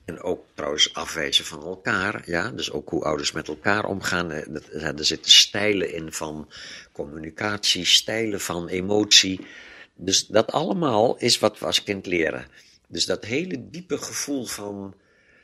En 0.06 0.22
ook 0.22 0.46
trouwens 0.54 0.94
afwijzen 0.94 1.46
van 1.46 1.64
elkaar. 1.64 2.22
Ja? 2.26 2.52
Dus 2.52 2.72
ook 2.72 2.90
hoe 2.90 3.04
ouders 3.04 3.32
met 3.32 3.48
elkaar 3.48 3.86
omgaan. 3.86 4.32
Er 4.32 5.06
zitten 5.06 5.32
stijlen 5.32 5.94
in 5.94 6.14
van 6.14 6.50
communicatie, 6.92 7.86
stijlen 7.86 8.42
van 8.42 8.68
emotie. 8.68 9.48
Dus 9.96 10.28
dat 10.28 10.52
allemaal 10.52 11.18
is 11.18 11.40
wat 11.40 11.60
we 11.60 11.66
als 11.66 11.84
kind 11.84 12.06
leren. 12.06 12.48
Dus 12.88 13.06
dat 13.06 13.26
hele 13.26 13.70
diepe 13.70 13.98
gevoel 13.98 14.46
van 14.46 14.94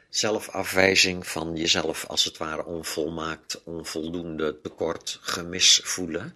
zelfafwijzing, 0.10 1.28
van 1.28 1.56
jezelf 1.56 2.06
als 2.08 2.24
het 2.24 2.38
ware 2.38 2.66
onvolmaakt, 2.66 3.62
onvoldoende, 3.64 4.62
tekort, 4.62 5.20
gemis 5.22 5.82
voelen, 5.84 6.36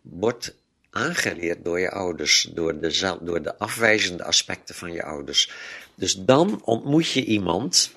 wordt 0.00 0.54
aangeleerd 0.90 1.64
door 1.64 1.80
je 1.80 1.90
ouders, 1.90 2.48
door 2.54 2.80
de, 2.80 3.18
door 3.20 3.42
de 3.42 3.58
afwijzende 3.58 4.24
aspecten 4.24 4.74
van 4.74 4.92
je 4.92 5.02
ouders. 5.02 5.50
Dus 5.94 6.14
dan 6.14 6.64
ontmoet 6.64 7.10
je 7.10 7.24
iemand 7.24 7.90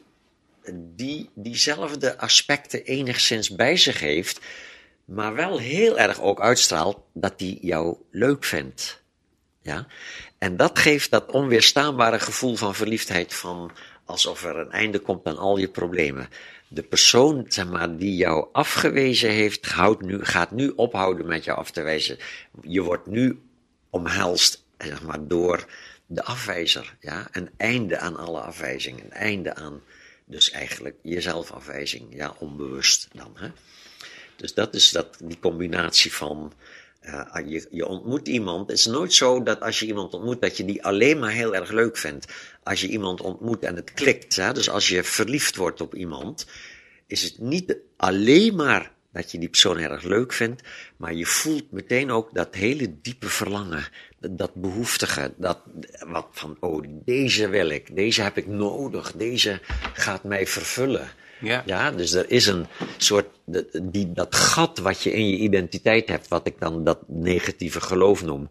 die 0.73 1.29
diezelfde 1.33 2.17
aspecten 2.17 2.83
enigszins 2.83 3.49
bij 3.49 3.77
zich 3.77 3.99
heeft, 3.99 4.39
maar 5.05 5.33
wel 5.33 5.57
heel 5.57 5.99
erg 5.99 6.21
ook 6.21 6.41
uitstraalt 6.41 6.99
dat 7.13 7.33
hij 7.37 7.57
jou 7.61 7.97
leuk 8.11 8.43
vindt. 8.43 9.01
Ja? 9.61 9.87
En 10.37 10.57
dat 10.57 10.79
geeft 10.79 11.11
dat 11.11 11.31
onweerstaanbare 11.31 12.19
gevoel 12.19 12.55
van 12.55 12.75
verliefdheid, 12.75 13.33
van 13.33 13.71
alsof 14.05 14.43
er 14.43 14.57
een 14.57 14.71
einde 14.71 14.99
komt 14.99 15.25
aan 15.25 15.37
al 15.37 15.57
je 15.57 15.67
problemen. 15.67 16.29
De 16.67 16.83
persoon 16.83 17.45
zeg 17.47 17.67
maar, 17.67 17.97
die 17.97 18.15
jou 18.15 18.47
afgewezen 18.51 19.29
heeft, 19.29 19.65
houdt 19.65 20.01
nu, 20.01 20.25
gaat 20.25 20.51
nu 20.51 20.69
ophouden 20.69 21.27
met 21.27 21.43
jou 21.43 21.57
af 21.57 21.71
te 21.71 21.81
wijzen. 21.81 22.17
Je 22.61 22.81
wordt 22.81 23.07
nu 23.07 23.41
omhelst 23.89 24.63
zeg 24.77 25.03
maar, 25.03 25.27
door 25.27 25.65
de 26.05 26.23
afwijzer. 26.23 26.95
Ja? 26.99 27.27
Een 27.31 27.49
einde 27.57 27.97
aan 27.97 28.17
alle 28.17 28.39
afwijzingen. 28.39 29.05
Een 29.05 29.11
einde 29.11 29.55
aan 29.55 29.81
dus 30.25 30.51
eigenlijk 30.51 30.95
je 31.01 31.21
zelfafwijzing. 31.21 32.15
Ja, 32.15 32.35
onbewust 32.39 33.07
dan. 33.13 33.31
Hè? 33.35 33.49
Dus 34.35 34.53
dat 34.53 34.73
is 34.73 34.89
dat, 34.89 35.17
die 35.23 35.39
combinatie 35.39 36.13
van 36.13 36.53
uh, 37.07 37.51
je, 37.51 37.67
je, 37.71 37.87
ontmoet 37.87 38.27
iemand. 38.27 38.69
Het 38.69 38.77
is 38.77 38.85
nooit 38.85 39.13
zo 39.13 39.43
dat 39.43 39.61
als 39.61 39.79
je 39.79 39.85
iemand 39.85 40.13
ontmoet, 40.13 40.41
dat 40.41 40.57
je 40.57 40.65
die 40.65 40.83
alleen 40.83 41.19
maar 41.19 41.31
heel 41.31 41.55
erg 41.55 41.71
leuk 41.71 41.97
vindt. 41.97 42.33
Als 42.63 42.81
je 42.81 42.87
iemand 42.87 43.21
ontmoet 43.21 43.63
en 43.63 43.75
het 43.75 43.93
klikt, 43.93 44.35
hè, 44.35 44.53
dus 44.53 44.69
als 44.69 44.87
je 44.87 45.03
verliefd 45.03 45.55
wordt 45.55 45.81
op 45.81 45.95
iemand, 45.95 46.45
is 47.07 47.23
het 47.23 47.39
niet 47.39 47.77
alleen 47.97 48.55
maar 48.55 48.91
dat 49.11 49.31
je 49.31 49.39
die 49.39 49.49
persoon 49.49 49.77
erg 49.77 50.03
leuk 50.03 50.33
vindt, 50.33 50.63
maar 50.97 51.13
je 51.13 51.25
voelt 51.25 51.71
meteen 51.71 52.11
ook 52.11 52.33
dat 52.33 52.55
hele 52.55 53.01
diepe 53.01 53.29
verlangen, 53.29 53.87
dat 54.19 54.53
behoeftige, 54.53 55.33
dat 55.37 55.59
wat 56.05 56.27
van, 56.31 56.57
oh, 56.59 56.83
deze 57.05 57.49
wil 57.49 57.69
ik, 57.69 57.95
deze 57.95 58.21
heb 58.21 58.37
ik 58.37 58.47
nodig, 58.47 59.11
deze 59.11 59.59
gaat 59.93 60.23
mij 60.23 60.47
vervullen. 60.47 61.09
Ja. 61.39 61.63
ja, 61.65 61.91
dus 61.91 62.13
er 62.13 62.29
is 62.29 62.45
een 62.45 62.65
soort, 62.97 63.25
die, 63.81 64.11
dat 64.11 64.35
gat 64.35 64.77
wat 64.77 65.03
je 65.03 65.13
in 65.13 65.29
je 65.29 65.37
identiteit 65.37 66.09
hebt, 66.09 66.27
wat 66.27 66.47
ik 66.47 66.59
dan 66.59 66.83
dat 66.83 66.99
negatieve 67.07 67.81
geloof 67.81 68.23
noem, 68.23 68.49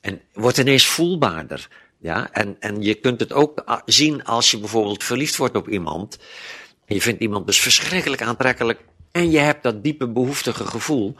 en 0.00 0.20
wordt 0.32 0.58
ineens 0.58 0.86
voelbaarder. 0.86 1.68
Ja, 1.98 2.32
en, 2.32 2.56
en 2.60 2.82
je 2.82 2.94
kunt 2.94 3.20
het 3.20 3.32
ook 3.32 3.82
zien 3.84 4.24
als 4.24 4.50
je 4.50 4.58
bijvoorbeeld 4.58 5.04
verliefd 5.04 5.36
wordt 5.36 5.56
op 5.56 5.68
iemand. 5.68 6.18
Je 6.86 7.00
vindt 7.00 7.20
iemand 7.20 7.46
dus 7.46 7.60
verschrikkelijk 7.60 8.22
aantrekkelijk. 8.22 8.80
En 9.10 9.30
je 9.30 9.38
hebt 9.38 9.62
dat 9.62 9.82
diepe 9.82 10.08
behoeftige 10.08 10.66
gevoel. 10.66 11.16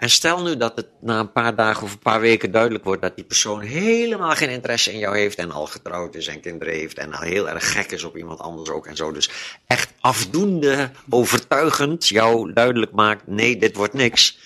En 0.00 0.10
stel 0.10 0.42
nu 0.42 0.56
dat 0.56 0.76
het 0.76 0.86
na 1.00 1.18
een 1.18 1.32
paar 1.32 1.56
dagen 1.56 1.82
of 1.82 1.92
een 1.92 1.98
paar 1.98 2.20
weken 2.20 2.50
duidelijk 2.50 2.84
wordt 2.84 3.02
dat 3.02 3.16
die 3.16 3.24
persoon 3.24 3.60
helemaal 3.60 4.34
geen 4.34 4.48
interesse 4.48 4.92
in 4.92 4.98
jou 4.98 5.18
heeft 5.18 5.38
en 5.38 5.50
al 5.50 5.66
getrouwd 5.66 6.14
is 6.14 6.26
en 6.26 6.40
kinderen 6.40 6.74
heeft 6.74 6.98
en 6.98 7.12
al 7.12 7.20
heel 7.20 7.48
erg 7.48 7.72
gek 7.72 7.90
is 7.90 8.04
op 8.04 8.16
iemand 8.16 8.40
anders 8.40 8.70
ook 8.70 8.86
en 8.86 8.96
zo. 8.96 9.12
Dus 9.12 9.30
echt 9.66 9.92
afdoende 10.00 10.90
overtuigend 11.10 12.08
jou 12.08 12.52
duidelijk 12.52 12.92
maakt, 12.92 13.26
nee, 13.26 13.56
dit 13.56 13.76
wordt 13.76 13.94
niks. 13.94 14.38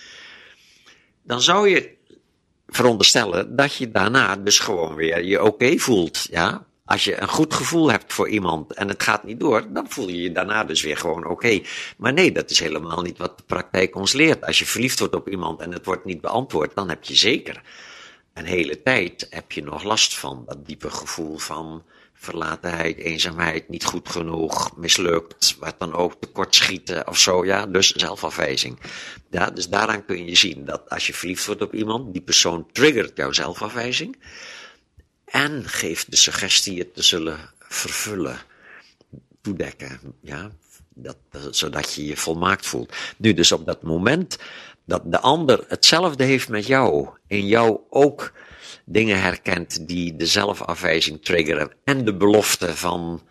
Dan 1.22 1.42
zou 1.42 1.68
je 1.68 1.94
veronderstellen 2.66 3.57
dat 3.57 3.74
je 3.74 3.90
daarna 3.90 4.36
dus 4.36 4.59
gewoon 4.59 4.94
weer 4.94 5.24
je 5.24 5.42
oké 5.42 5.78
voelt, 5.78 6.26
ja. 6.30 6.66
Als 6.85 7.05
je 7.05 7.20
een 7.20 7.28
goed 7.28 7.55
gevoel 7.55 7.91
hebt 7.91 8.12
voor 8.12 8.28
iemand 8.28 8.72
en 8.72 8.89
het 8.89 9.03
gaat 9.03 9.24
niet 9.24 9.41
door, 9.41 9.72
dan 9.72 9.87
voel 9.89 10.09
je 10.09 10.22
je 10.22 10.32
daarna 10.32 10.64
dus 10.64 10.82
weer 10.82 10.97
gewoon 10.97 11.26
oké. 11.26 11.61
Maar 11.97 12.12
nee, 12.12 12.32
dat 12.32 12.51
is 12.51 12.61
helemaal 12.61 13.03
niet 13.03 13.18
wat 13.18 13.39
de 13.39 13.45
praktijk 13.47 13.97
ons 13.97 14.12
leert. 14.12 14.45
Als 14.45 14.59
je 14.59 14.66
verliefd 14.66 14.99
wordt 14.99 15.14
op 15.14 15.28
iemand 15.28 15.61
en 15.61 15.72
het 15.72 15.85
wordt 15.85 16.05
niet 16.05 16.20
beantwoord, 16.20 16.74
dan 16.74 16.89
heb 16.89 17.05
je 17.05 17.14
zeker 17.14 17.62
een 18.35 18.45
hele 18.45 18.82
tijd 18.82 19.26
heb 19.30 19.53
je 19.53 19.62
nog 19.62 19.82
last 19.82 20.18
van 20.18 20.43
dat 20.47 20.66
diepe 20.66 20.91
gevoel 20.91 21.39
van 21.39 21.82
verlatenheid, 22.14 22.97
eenzaamheid, 22.97 23.68
niet 23.68 23.85
goed 23.85 24.09
genoeg, 24.09 24.76
mislukt, 24.76 25.57
wat 25.59 25.74
dan 25.78 25.95
ook, 25.95 26.14
tekortschieten 26.20 27.09
of 27.09 27.18
zo, 27.18 27.45
ja, 27.45 27.66
dus 27.66 27.93
zelfafwijzing. 27.93 28.78
Ja, 29.30 29.51
dus 29.51 29.68
daaraan 29.68 30.05
kun 30.05 30.26
je 30.26 30.35
zien 30.35 30.64
dat 30.64 30.91
als 30.91 31.07
je 31.07 31.14
verliefd 31.14 31.47
wordt 31.47 31.62
op 31.62 31.74
iemand, 31.74 32.12
die 32.12 32.22
persoon 32.22 32.66
triggert 32.72 33.16
jouw 33.16 33.32
zelfafwijzing 33.32 34.16
en 35.35 35.68
geeft 35.68 36.11
de 36.11 36.16
suggestie 36.16 36.78
het 36.78 36.95
te 36.95 37.03
zullen 37.03 37.39
vervullen, 37.59 38.39
toedekken, 39.41 40.01
ja, 40.20 40.51
dat, 40.95 41.16
zodat 41.51 41.95
je 41.95 42.07
je 42.07 42.16
volmaakt 42.16 42.66
voelt. 42.66 42.95
Nu, 43.16 43.35
dus 43.35 43.53
op 43.53 43.66
dat 43.66 43.82
moment 43.82 44.39
dat 44.85 45.03
de 45.05 45.20
ander 45.20 45.64
hetzelfde 45.68 46.24
heeft 46.24 46.49
met 46.49 46.66
jou, 46.66 47.09
in 47.26 47.47
jou 47.47 47.78
ook 47.91 48.32
dingen 48.85 49.20
herkent 49.20 49.89
die 49.89 50.16
de 50.16 50.26
zelfafwijzing 50.26 51.24
triggeren 51.24 51.70
en 51.85 52.05
de 52.05 52.14
belofte 52.14 52.76
van 52.76 53.22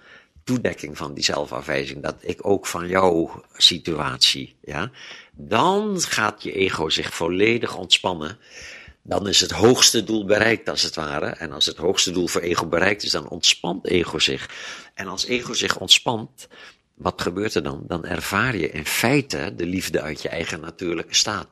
toedekking 0.43 0.97
van 0.97 1.13
die 1.13 1.23
zelfafwijzing, 1.23 2.03
dat 2.03 2.15
ik 2.19 2.47
ook 2.47 2.65
van 2.65 2.87
jouw 2.87 3.43
situatie, 3.53 4.55
ja, 4.61 4.91
dan 5.31 6.01
gaat 6.01 6.43
je 6.43 6.51
ego 6.51 6.89
zich 6.89 7.13
volledig 7.13 7.75
ontspannen. 7.77 8.37
Dan 9.03 9.27
is 9.27 9.39
het 9.39 9.51
hoogste 9.51 10.03
doel 10.03 10.25
bereikt, 10.25 10.69
als 10.69 10.81
het 10.81 10.95
ware. 10.95 11.25
En 11.25 11.51
als 11.51 11.65
het 11.65 11.77
hoogste 11.77 12.11
doel 12.11 12.27
voor 12.27 12.41
ego 12.41 12.65
bereikt 12.65 13.03
is, 13.03 13.11
dan 13.11 13.29
ontspant 13.29 13.87
ego 13.87 14.19
zich. 14.19 14.49
En 14.93 15.07
als 15.07 15.25
ego 15.25 15.53
zich 15.53 15.77
ontspant, 15.77 16.47
wat 16.93 17.21
gebeurt 17.21 17.55
er 17.55 17.63
dan? 17.63 17.83
Dan 17.87 18.05
ervaar 18.05 18.57
je 18.57 18.69
in 18.69 18.85
feite 18.85 19.53
de 19.55 19.65
liefde 19.65 20.01
uit 20.01 20.21
je 20.21 20.29
eigen 20.29 20.59
natuurlijke 20.59 21.15
staat. 21.15 21.47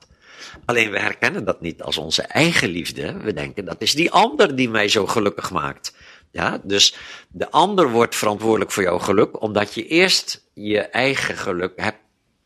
Alleen 0.65 0.91
we 0.91 0.99
herkennen 0.99 1.45
dat 1.45 1.61
niet 1.61 1.81
als 1.81 1.97
onze 1.97 2.21
eigen 2.21 2.69
liefde. 2.69 3.17
We 3.17 3.33
denken 3.33 3.65
dat 3.65 3.81
is 3.81 3.93
die 3.93 4.11
ander 4.11 4.55
die 4.55 4.69
mij 4.69 4.87
zo 4.87 5.05
gelukkig 5.05 5.51
maakt. 5.51 5.93
Ja, 6.31 6.61
dus 6.63 6.95
de 7.29 7.51
ander 7.51 7.89
wordt 7.89 8.15
verantwoordelijk 8.15 8.71
voor 8.71 8.83
jouw 8.83 8.99
geluk, 8.99 9.41
omdat 9.41 9.73
je 9.73 9.87
eerst 9.87 10.43
je 10.53 10.79
eigen 10.79 11.37
geluk 11.37 11.73
hebt, 11.75 11.99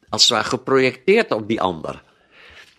als 0.10 0.22
het 0.22 0.32
ware 0.32 0.48
geprojecteerd 0.48 1.32
op 1.32 1.48
die 1.48 1.62
ander. 1.62 2.04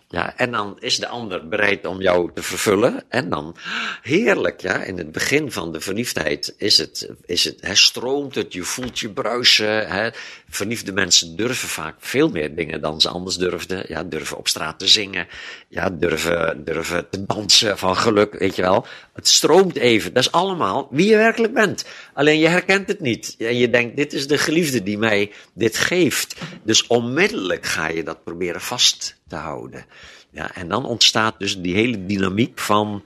Ja, 0.09 0.37
en 0.37 0.51
dan 0.51 0.77
is 0.79 0.97
de 0.97 1.07
ander 1.07 1.47
bereid 1.47 1.85
om 1.85 2.01
jou 2.01 2.31
te 2.33 2.41
vervullen. 2.41 3.03
En 3.09 3.29
dan, 3.29 3.55
heerlijk, 4.01 4.61
ja, 4.61 4.83
in 4.83 4.97
het 4.97 5.11
begin 5.11 5.51
van 5.51 5.71
de 5.71 5.81
verliefdheid 5.81 6.53
is 6.57 6.77
het, 6.77 7.09
is 7.25 7.43
het, 7.43 7.61
hè, 7.61 7.75
stroomt 7.75 8.35
het, 8.35 8.53
je 8.53 8.63
voelt 8.63 8.99
je 8.99 9.09
bruisen. 9.09 9.87
Hè. 9.87 10.09
Verliefde 10.49 10.91
mensen 10.91 11.35
durven 11.35 11.69
vaak 11.69 11.95
veel 11.99 12.29
meer 12.29 12.55
dingen 12.55 12.81
dan 12.81 13.01
ze 13.01 13.09
anders 13.09 13.37
durfden. 13.37 13.85
Ja, 13.87 14.03
durven 14.03 14.37
op 14.37 14.47
straat 14.47 14.79
te 14.79 14.87
zingen. 14.87 15.27
Ja, 15.67 15.89
durven, 15.89 16.63
durven 16.63 17.09
te 17.09 17.25
dansen 17.25 17.77
van 17.77 17.97
geluk, 17.97 18.39
weet 18.39 18.55
je 18.55 18.61
wel. 18.61 18.85
Het 19.13 19.27
stroomt 19.27 19.75
even. 19.75 20.13
Dat 20.13 20.23
is 20.23 20.31
allemaal 20.31 20.87
wie 20.91 21.09
je 21.09 21.15
werkelijk 21.15 21.53
bent. 21.53 21.85
Alleen 22.13 22.39
je 22.39 22.47
herkent 22.47 22.87
het 22.87 22.99
niet. 22.99 23.35
En 23.37 23.57
je 23.57 23.69
denkt, 23.69 23.95
dit 23.95 24.13
is 24.13 24.27
de 24.27 24.37
geliefde 24.37 24.83
die 24.83 24.97
mij 24.97 25.31
dit 25.53 25.77
geeft. 25.77 26.35
Dus 26.63 26.87
onmiddellijk 26.87 27.65
ga 27.65 27.87
je 27.87 28.03
dat 28.03 28.23
proberen 28.23 28.61
vast 28.61 29.19
te 29.27 29.35
houden. 29.35 29.85
Ja, 30.29 30.55
en 30.55 30.67
dan 30.67 30.85
ontstaat 30.85 31.39
dus 31.39 31.57
die 31.57 31.75
hele 31.75 32.05
dynamiek 32.05 32.59
van 32.59 33.03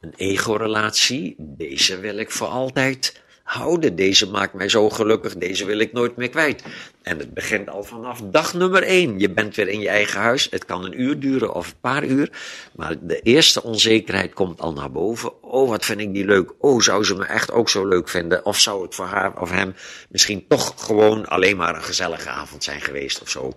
een 0.00 0.14
ego-relatie. 0.16 1.34
Deze 1.38 2.00
wil 2.00 2.16
ik 2.16 2.30
voor 2.30 2.46
altijd 2.46 3.22
houden. 3.44 3.96
Deze 3.96 4.30
maakt 4.30 4.54
mij 4.54 4.68
zo 4.68 4.90
gelukkig. 4.90 5.36
Deze 5.36 5.64
wil 5.64 5.78
ik 5.78 5.92
nooit 5.92 6.16
meer 6.16 6.28
kwijt. 6.28 6.62
En 7.02 7.18
het 7.18 7.34
begint 7.34 7.70
al 7.70 7.84
vanaf 7.84 8.20
dag 8.20 8.54
nummer 8.54 8.82
één. 8.82 9.18
Je 9.18 9.30
bent 9.30 9.56
weer 9.56 9.68
in 9.68 9.80
je 9.80 9.88
eigen 9.88 10.20
huis. 10.20 10.46
Het 10.50 10.64
kan 10.64 10.84
een 10.84 11.00
uur 11.00 11.18
duren 11.18 11.54
of 11.54 11.68
een 11.68 11.80
paar 11.80 12.04
uur. 12.04 12.30
Maar 12.72 12.94
de 13.00 13.20
eerste 13.20 13.62
onzekerheid 13.62 14.32
komt 14.32 14.60
al 14.60 14.72
naar 14.72 14.90
boven. 14.90 15.42
Oh, 15.42 15.68
wat 15.68 15.84
vind 15.84 16.00
ik 16.00 16.14
die 16.14 16.24
leuk. 16.24 16.52
Oh, 16.58 16.80
zou 16.80 17.04
ze 17.04 17.14
me 17.14 17.24
echt 17.24 17.52
ook 17.52 17.68
zo 17.68 17.86
leuk 17.86 18.08
vinden? 18.08 18.44
Of 18.44 18.60
zou 18.60 18.82
het 18.82 18.94
voor 18.94 19.06
haar 19.06 19.40
of 19.40 19.50
hem 19.50 19.74
misschien 20.08 20.44
toch 20.48 20.74
gewoon 20.76 21.26
alleen 21.26 21.56
maar 21.56 21.74
een 21.74 21.82
gezellige 21.82 22.28
avond 22.28 22.64
zijn 22.64 22.80
geweest 22.80 23.20
of 23.20 23.28
zo? 23.28 23.52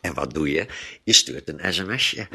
En 0.00 0.14
wat 0.14 0.34
doe 0.34 0.50
je? 0.50 0.66
Je 1.04 1.12
stuurt 1.12 1.48
een 1.48 1.72
sms'je. 1.74 2.28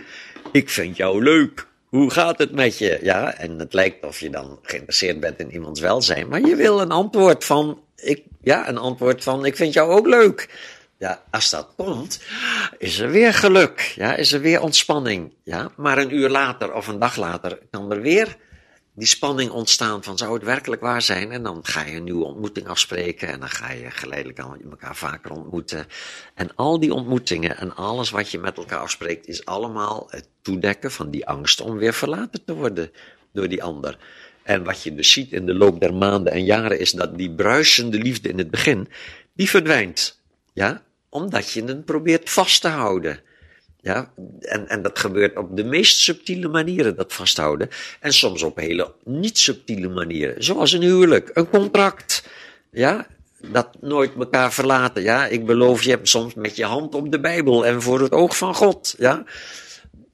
Ik 0.51 0.69
vind 0.69 0.97
jou 0.97 1.23
leuk. 1.23 1.67
Hoe 1.93 2.11
gaat 2.11 2.37
het 2.37 2.51
met 2.51 2.77
je? 2.77 2.99
Ja, 3.01 3.33
en 3.33 3.59
het 3.59 3.73
lijkt 3.73 4.05
of 4.05 4.19
je 4.19 4.29
dan 4.29 4.59
geïnteresseerd 4.61 5.19
bent 5.19 5.39
in 5.39 5.51
iemands 5.51 5.79
welzijn, 5.79 6.27
maar 6.27 6.41
je 6.41 6.55
wil 6.55 6.81
een 6.81 6.91
antwoord 6.91 7.45
van, 7.45 7.81
ik, 7.95 8.23
ja, 8.41 8.69
een 8.69 8.77
antwoord 8.77 9.23
van, 9.23 9.45
ik 9.45 9.55
vind 9.55 9.73
jou 9.73 9.91
ook 9.91 10.07
leuk. 10.07 10.49
Ja, 10.97 11.23
als 11.31 11.49
dat 11.49 11.67
komt, 11.75 12.19
is 12.77 12.99
er 12.99 13.09
weer 13.09 13.33
geluk. 13.33 13.93
Ja, 13.95 14.15
is 14.15 14.31
er 14.31 14.41
weer 14.41 14.61
ontspanning. 14.61 15.33
Ja, 15.43 15.71
maar 15.75 15.97
een 15.97 16.15
uur 16.15 16.29
later 16.29 16.73
of 16.73 16.87
een 16.87 16.99
dag 16.99 17.15
later 17.15 17.59
kan 17.71 17.91
er 17.91 18.01
weer 18.01 18.37
die 18.95 19.07
spanning 19.07 19.51
ontstaan 19.51 20.03
van 20.03 20.17
zou 20.17 20.33
het 20.33 20.43
werkelijk 20.43 20.81
waar 20.81 21.01
zijn? 21.01 21.31
En 21.31 21.43
dan 21.43 21.59
ga 21.65 21.85
je 21.85 21.95
een 21.95 22.03
nieuwe 22.03 22.25
ontmoeting 22.25 22.67
afspreken 22.67 23.27
en 23.27 23.39
dan 23.39 23.49
ga 23.49 23.71
je 23.71 23.91
geleidelijk 23.91 24.39
aan 24.39 24.61
elkaar 24.69 24.95
vaker 24.95 25.31
ontmoeten. 25.31 25.85
En 26.33 26.55
al 26.55 26.79
die 26.79 26.93
ontmoetingen 26.93 27.57
en 27.57 27.75
alles 27.75 28.09
wat 28.09 28.31
je 28.31 28.39
met 28.39 28.57
elkaar 28.57 28.79
afspreekt 28.79 29.27
is 29.27 29.45
allemaal 29.45 30.07
het 30.09 30.27
toedekken 30.41 30.91
van 30.91 31.09
die 31.09 31.27
angst 31.27 31.61
om 31.61 31.77
weer 31.77 31.93
verlaten 31.93 32.45
te 32.45 32.53
worden 32.53 32.91
door 33.31 33.47
die 33.47 33.63
ander. 33.63 33.97
En 34.43 34.63
wat 34.63 34.83
je 34.83 34.95
dus 34.95 35.11
ziet 35.11 35.31
in 35.31 35.45
de 35.45 35.53
loop 35.53 35.79
der 35.79 35.93
maanden 35.93 36.33
en 36.33 36.45
jaren 36.45 36.79
is 36.79 36.91
dat 36.91 37.17
die 37.17 37.31
bruisende 37.31 37.97
liefde 37.97 38.29
in 38.29 38.37
het 38.37 38.51
begin, 38.51 38.87
die 39.33 39.49
verdwijnt. 39.49 40.21
Ja, 40.53 40.83
omdat 41.09 41.51
je 41.51 41.63
het 41.63 41.85
probeert 41.85 42.29
vast 42.29 42.61
te 42.61 42.67
houden. 42.67 43.19
Ja, 43.83 44.13
en, 44.39 44.67
en 44.67 44.81
dat 44.81 44.99
gebeurt 44.99 45.37
op 45.37 45.55
de 45.55 45.63
meest 45.63 45.97
subtiele 45.97 46.47
manieren, 46.47 46.95
dat 46.95 47.13
vasthouden. 47.13 47.69
En 47.99 48.13
soms 48.13 48.43
op 48.43 48.57
hele 48.57 48.93
niet 49.03 49.37
subtiele 49.37 49.89
manieren. 49.89 50.43
Zoals 50.43 50.71
een 50.71 50.81
huwelijk, 50.81 51.29
een 51.33 51.49
contract. 51.49 52.23
Ja, 52.71 53.07
dat 53.51 53.67
nooit 53.81 54.15
elkaar 54.15 54.53
verlaten. 54.53 55.03
Ja, 55.03 55.27
ik 55.27 55.45
beloof 55.45 55.83
je 55.83 55.99
soms 56.03 56.33
met 56.33 56.55
je 56.55 56.65
hand 56.65 56.95
op 56.95 57.11
de 57.11 57.19
Bijbel 57.19 57.65
en 57.65 57.81
voor 57.81 58.01
het 58.01 58.11
oog 58.11 58.37
van 58.37 58.55
God. 58.55 58.95
Ja, 58.97 59.23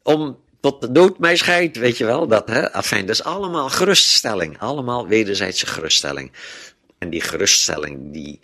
om 0.04 0.38
tot 0.60 0.82
de 0.82 0.92
dood 0.92 1.20
mij 1.20 1.36
scheidt, 1.36 1.78
weet 1.78 1.98
je 1.98 2.06
wel. 2.06 2.28
Dat, 2.28 2.48
hè? 2.48 2.62
Enfin, 2.62 3.06
dus 3.06 3.24
allemaal 3.24 3.70
geruststelling. 3.70 4.60
Allemaal 4.60 5.08
wederzijdse 5.08 5.66
geruststelling. 5.66 6.32
En 6.98 7.10
die 7.10 7.22
geruststelling, 7.22 8.14
die, 8.14 8.40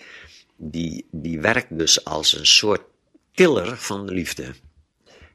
die, 0.55 1.05
die 1.11 1.39
werkt 1.39 1.77
dus 1.77 2.05
als 2.05 2.37
een 2.37 2.45
soort 2.45 2.81
killer 3.33 3.77
van 3.77 4.05
de 4.05 4.13
liefde. 4.13 4.53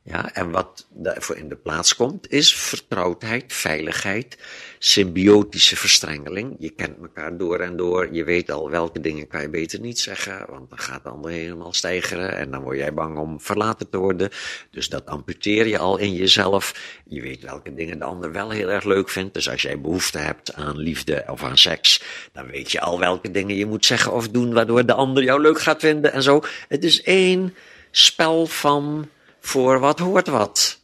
Ja, 0.03 0.35
en 0.35 0.51
wat 0.51 0.87
daarvoor 0.91 1.37
in 1.37 1.49
de 1.49 1.57
plaats 1.57 1.97
komt, 1.97 2.31
is 2.31 2.55
vertrouwdheid, 2.55 3.53
veiligheid, 3.53 4.39
symbiotische 4.79 5.77
verstrengeling. 5.77 6.57
Je 6.59 6.71
kent 6.71 6.99
elkaar 7.01 7.37
door 7.37 7.59
en 7.59 7.77
door. 7.77 8.13
Je 8.13 8.25
weet 8.25 8.51
al 8.51 8.71
welke 8.71 9.01
dingen 9.01 9.27
kan 9.27 9.41
je 9.41 9.49
beter 9.49 9.81
niet 9.81 9.99
zeggen, 9.99 10.47
want 10.49 10.71
dan 10.71 10.79
gaat 10.79 11.03
de 11.03 11.09
ander 11.09 11.31
helemaal 11.31 11.73
stijgeren 11.73 12.37
en 12.37 12.51
dan 12.51 12.63
word 12.63 12.79
jij 12.79 12.95
bang 12.95 13.19
om 13.19 13.41
verlaten 13.41 13.91
te 13.91 13.99
worden. 13.99 14.31
Dus 14.71 14.89
dat 14.89 15.07
amputeer 15.07 15.67
je 15.67 15.79
al 15.79 15.99
in 15.99 16.15
jezelf. 16.15 16.99
Je 17.07 17.21
weet 17.21 17.43
welke 17.43 17.75
dingen 17.75 17.99
de 17.99 18.05
ander 18.05 18.33
wel 18.33 18.51
heel 18.51 18.71
erg 18.71 18.85
leuk 18.85 19.09
vindt. 19.09 19.35
Dus 19.35 19.51
als 19.51 19.63
jij 19.63 19.81
behoefte 19.81 20.19
hebt 20.19 20.55
aan 20.55 20.79
liefde 20.79 21.25
of 21.27 21.43
aan 21.43 21.59
seks, 21.59 22.03
dan 22.33 22.47
weet 22.47 22.73
je 22.73 22.81
al 22.81 22.99
welke 22.99 23.31
dingen 23.31 23.57
je 23.57 23.67
moet 23.67 23.87
zeggen 23.87 24.13
of 24.13 24.29
doen, 24.29 24.53
waardoor 24.53 24.87
de 24.87 24.95
ander 24.95 25.23
jou 25.23 25.41
leuk 25.41 25.61
gaat 25.61 25.81
vinden 25.81 26.13
en 26.13 26.23
zo. 26.23 26.43
Het 26.69 26.85
is 26.85 27.03
één 27.03 27.55
spel 27.91 28.47
van 28.47 29.09
voor 29.41 29.79
wat 29.79 29.99
hoort 29.99 30.29
wat. 30.29 30.81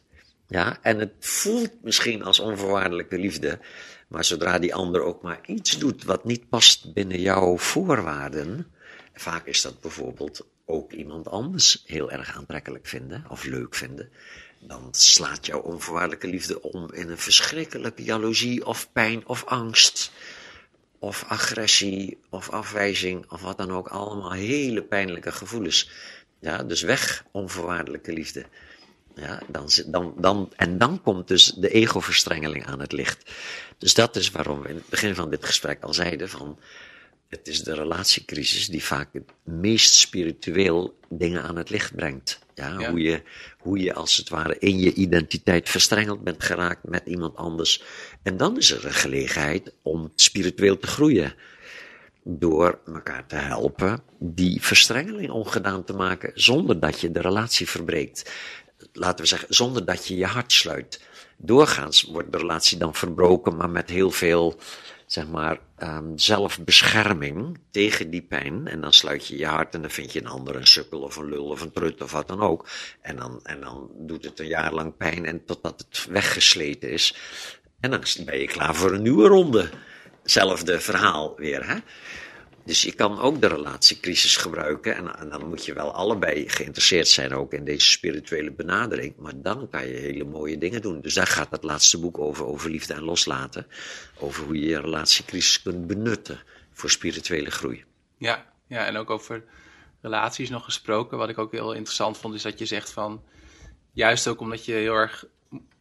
Ja, 0.47 0.77
en 0.81 0.99
het 0.99 1.13
voelt 1.19 1.83
misschien 1.83 2.23
als 2.23 2.39
onvoorwaardelijke 2.39 3.17
liefde, 3.17 3.59
maar 4.07 4.25
zodra 4.25 4.59
die 4.59 4.75
ander 4.75 5.01
ook 5.01 5.21
maar 5.21 5.39
iets 5.45 5.77
doet 5.77 6.03
wat 6.03 6.25
niet 6.25 6.49
past 6.49 6.93
binnen 6.93 7.21
jouw 7.21 7.57
voorwaarden, 7.57 8.71
vaak 9.13 9.45
is 9.45 9.61
dat 9.61 9.81
bijvoorbeeld 9.81 10.45
ook 10.65 10.91
iemand 10.91 11.27
anders 11.27 11.83
heel 11.85 12.11
erg 12.11 12.35
aantrekkelijk 12.35 12.87
vinden 12.87 13.25
of 13.29 13.43
leuk 13.43 13.75
vinden, 13.75 14.09
dan 14.59 14.87
slaat 14.91 15.45
jouw 15.45 15.59
onvoorwaardelijke 15.59 16.27
liefde 16.27 16.61
om 16.61 16.93
in 16.93 17.09
een 17.09 17.17
verschrikkelijke 17.17 18.03
jaloezie 18.03 18.65
of 18.65 18.91
pijn 18.91 19.27
of 19.27 19.45
angst 19.45 20.11
of 20.99 21.23
agressie 21.27 22.17
of 22.29 22.49
afwijzing 22.49 23.31
of 23.31 23.41
wat 23.41 23.57
dan 23.57 23.71
ook, 23.71 23.87
allemaal 23.87 24.31
hele 24.31 24.83
pijnlijke 24.83 25.31
gevoelens. 25.31 25.89
Ja, 26.39 26.63
dus 26.63 26.81
weg 26.81 27.25
onvoorwaardelijke 27.31 28.13
liefde. 28.13 28.45
Ja, 29.15 29.41
dan, 29.47 29.69
dan, 29.85 30.13
dan, 30.17 30.53
en 30.55 30.77
dan 30.77 31.01
komt 31.01 31.27
dus 31.27 31.45
de 31.45 31.69
egoverstrengeling 31.69 32.65
aan 32.65 32.79
het 32.79 32.91
licht. 32.91 33.31
Dus 33.77 33.93
dat 33.93 34.15
is 34.15 34.31
waarom 34.31 34.61
we 34.61 34.69
in 34.69 34.75
het 34.75 34.89
begin 34.89 35.15
van 35.15 35.29
dit 35.29 35.45
gesprek 35.45 35.83
al 35.83 35.93
zeiden 35.93 36.29
van, 36.29 36.59
het 37.27 37.47
is 37.47 37.63
de 37.63 37.73
relatiecrisis 37.73 38.67
die 38.67 38.83
vaak 38.83 39.13
het 39.13 39.31
meest 39.43 39.93
spiritueel 39.93 40.97
dingen 41.09 41.43
aan 41.43 41.55
het 41.55 41.69
licht 41.69 41.95
brengt. 41.95 42.39
Ja, 42.53 42.89
Hoe, 42.89 42.99
je, 43.01 43.21
hoe 43.57 43.79
je 43.79 43.93
als 43.93 44.17
het 44.17 44.29
ware 44.29 44.55
in 44.59 44.79
je 44.79 44.93
identiteit 44.93 45.69
verstrengeld 45.69 46.23
bent 46.23 46.43
geraakt 46.43 46.83
met 46.83 47.01
iemand 47.05 47.35
anders. 47.35 47.83
En 48.23 48.37
dan 48.37 48.57
is 48.57 48.71
er 48.71 48.85
een 48.85 48.93
gelegenheid 48.93 49.73
om 49.81 50.11
spiritueel 50.15 50.77
te 50.77 50.87
groeien 50.87 51.33
door 52.29 52.79
elkaar 52.85 53.25
te 53.25 53.35
helpen 53.35 53.99
die 54.19 54.61
verstrengeling 54.61 55.31
ongedaan 55.31 55.83
te 55.83 55.93
maken 55.93 56.31
zonder 56.33 56.79
dat 56.79 56.99
je 56.99 57.11
de 57.11 57.21
relatie 57.21 57.69
verbreekt. 57.69 58.31
Laten 58.93 59.19
we 59.19 59.25
zeggen, 59.25 59.47
zonder 59.53 59.85
dat 59.85 60.07
je 60.07 60.15
je 60.15 60.25
hart 60.25 60.51
sluit. 60.51 61.01
Doorgaans 61.37 62.03
wordt 62.03 62.31
de 62.31 62.37
relatie 62.37 62.77
dan 62.77 62.95
verbroken, 62.95 63.55
maar 63.55 63.69
met 63.69 63.89
heel 63.89 64.11
veel, 64.11 64.59
zeg 65.05 65.27
maar, 65.27 65.59
um, 65.79 66.17
zelfbescherming 66.17 67.59
tegen 67.71 68.09
die 68.09 68.21
pijn. 68.21 68.67
En 68.67 68.81
dan 68.81 68.93
sluit 68.93 69.27
je 69.27 69.37
je 69.37 69.45
hart 69.45 69.73
en 69.73 69.81
dan 69.81 69.91
vind 69.91 70.13
je 70.13 70.19
een 70.19 70.27
ander 70.27 70.55
een 70.55 70.67
sukkel 70.67 70.99
of 70.99 71.15
een 71.15 71.29
lul 71.29 71.45
of 71.45 71.61
een 71.61 71.71
trut 71.71 72.01
of 72.01 72.11
wat 72.11 72.27
dan 72.27 72.41
ook. 72.41 72.67
En 73.01 73.15
dan, 73.15 73.39
en 73.43 73.61
dan 73.61 73.91
doet 73.97 74.25
het 74.25 74.39
een 74.39 74.47
jaar 74.47 74.73
lang 74.73 74.97
pijn 74.97 75.25
en 75.25 75.45
totdat 75.45 75.85
het 75.89 76.07
weggesleten 76.09 76.91
is. 76.91 77.15
En 77.79 77.91
dan 77.91 78.03
ben 78.25 78.39
je 78.39 78.47
klaar 78.47 78.75
voor 78.75 78.91
een 78.91 79.01
nieuwe 79.01 79.27
ronde. 79.27 79.69
Zelfde 80.29 80.79
verhaal 80.79 81.35
weer, 81.35 81.67
hè? 81.67 81.77
Dus 82.65 82.81
je 82.81 82.91
kan 82.91 83.19
ook 83.19 83.41
de 83.41 83.47
relatiecrisis 83.47 84.37
gebruiken. 84.37 84.95
En, 84.95 85.19
en, 85.19 85.29
dan 85.29 85.47
moet 85.47 85.65
je 85.65 85.73
wel 85.73 85.91
allebei 85.91 86.49
geïnteresseerd 86.49 87.07
zijn 87.07 87.33
ook 87.33 87.53
in 87.53 87.63
deze 87.63 87.91
spirituele 87.91 88.51
benadering. 88.51 89.13
Maar 89.17 89.33
dan 89.35 89.69
kan 89.69 89.87
je 89.87 89.93
hele 89.93 90.23
mooie 90.23 90.57
dingen 90.57 90.81
doen. 90.81 91.01
Dus 91.01 91.13
daar 91.13 91.27
gaat 91.27 91.51
het 91.51 91.63
laatste 91.63 91.99
boek 91.99 92.17
over, 92.17 92.45
over 92.45 92.69
liefde 92.69 92.93
en 92.93 93.03
loslaten. 93.03 93.67
Over 94.19 94.43
hoe 94.43 94.59
je 94.59 94.67
je 94.67 94.81
relatiecrisis 94.81 95.61
kunt 95.61 95.87
benutten 95.87 96.39
voor 96.71 96.89
spirituele 96.89 97.51
groei. 97.51 97.83
Ja, 98.17 98.45
ja 98.67 98.85
en 98.85 98.97
ook 98.97 99.09
over 99.09 99.43
relaties 100.01 100.49
nog 100.49 100.63
gesproken. 100.63 101.17
Wat 101.17 101.29
ik 101.29 101.37
ook 101.37 101.51
heel 101.51 101.73
interessant 101.73 102.17
vond, 102.17 102.33
is 102.33 102.41
dat 102.41 102.59
je 102.59 102.65
zegt 102.65 102.91
van... 102.91 103.23
Juist 103.91 104.27
ook 104.27 104.39
omdat 104.39 104.65
je 104.65 104.73
heel 104.73 104.93
erg 104.93 105.25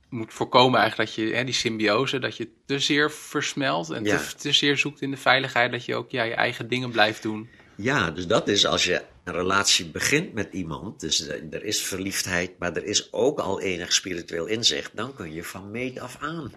moet 0.08 0.34
voorkomen 0.34 0.80
eigenlijk 0.80 1.10
dat 1.14 1.26
je 1.26 1.34
hè, 1.34 1.44
die 1.44 1.54
symbiose, 1.54 2.18
dat 2.18 2.36
je 2.36 2.48
te 2.66 2.78
zeer 2.78 3.10
versmelt 3.10 3.90
en 3.90 4.04
te, 4.04 4.26
te, 4.36 4.52
zeer 4.52 4.78
zoekt 4.78 5.00
in 5.00 5.10
de 5.10 5.16
veiligheid, 5.16 5.72
dat 5.72 5.84
je 5.84 5.94
ook 5.94 6.10
ja, 6.10 6.22
je 6.22 6.34
eigen 6.34 6.68
dingen 6.68 6.90
blijft 6.90 7.22
doen. 7.22 7.48
Ja, 7.76 8.10
dus 8.10 8.26
dat 8.26 8.48
is 8.48 8.66
als 8.66 8.84
je 8.84 9.02
een 9.24 9.32
relatie 9.32 9.86
begint 9.86 10.32
met 10.32 10.52
iemand, 10.52 11.00
dus 11.00 11.28
er 11.28 11.64
is 11.64 11.82
verliefdheid, 11.82 12.58
maar 12.58 12.76
er 12.76 12.84
is 12.84 13.12
ook 13.12 13.38
al 13.38 13.60
enig 13.60 13.92
spiritueel 13.92 14.46
inzicht, 14.46 14.96
dan 14.96 15.14
kun 15.14 15.32
je 15.32 15.44
van 15.44 15.70
meet 15.70 15.98
af 15.98 16.16
aan, 16.20 16.52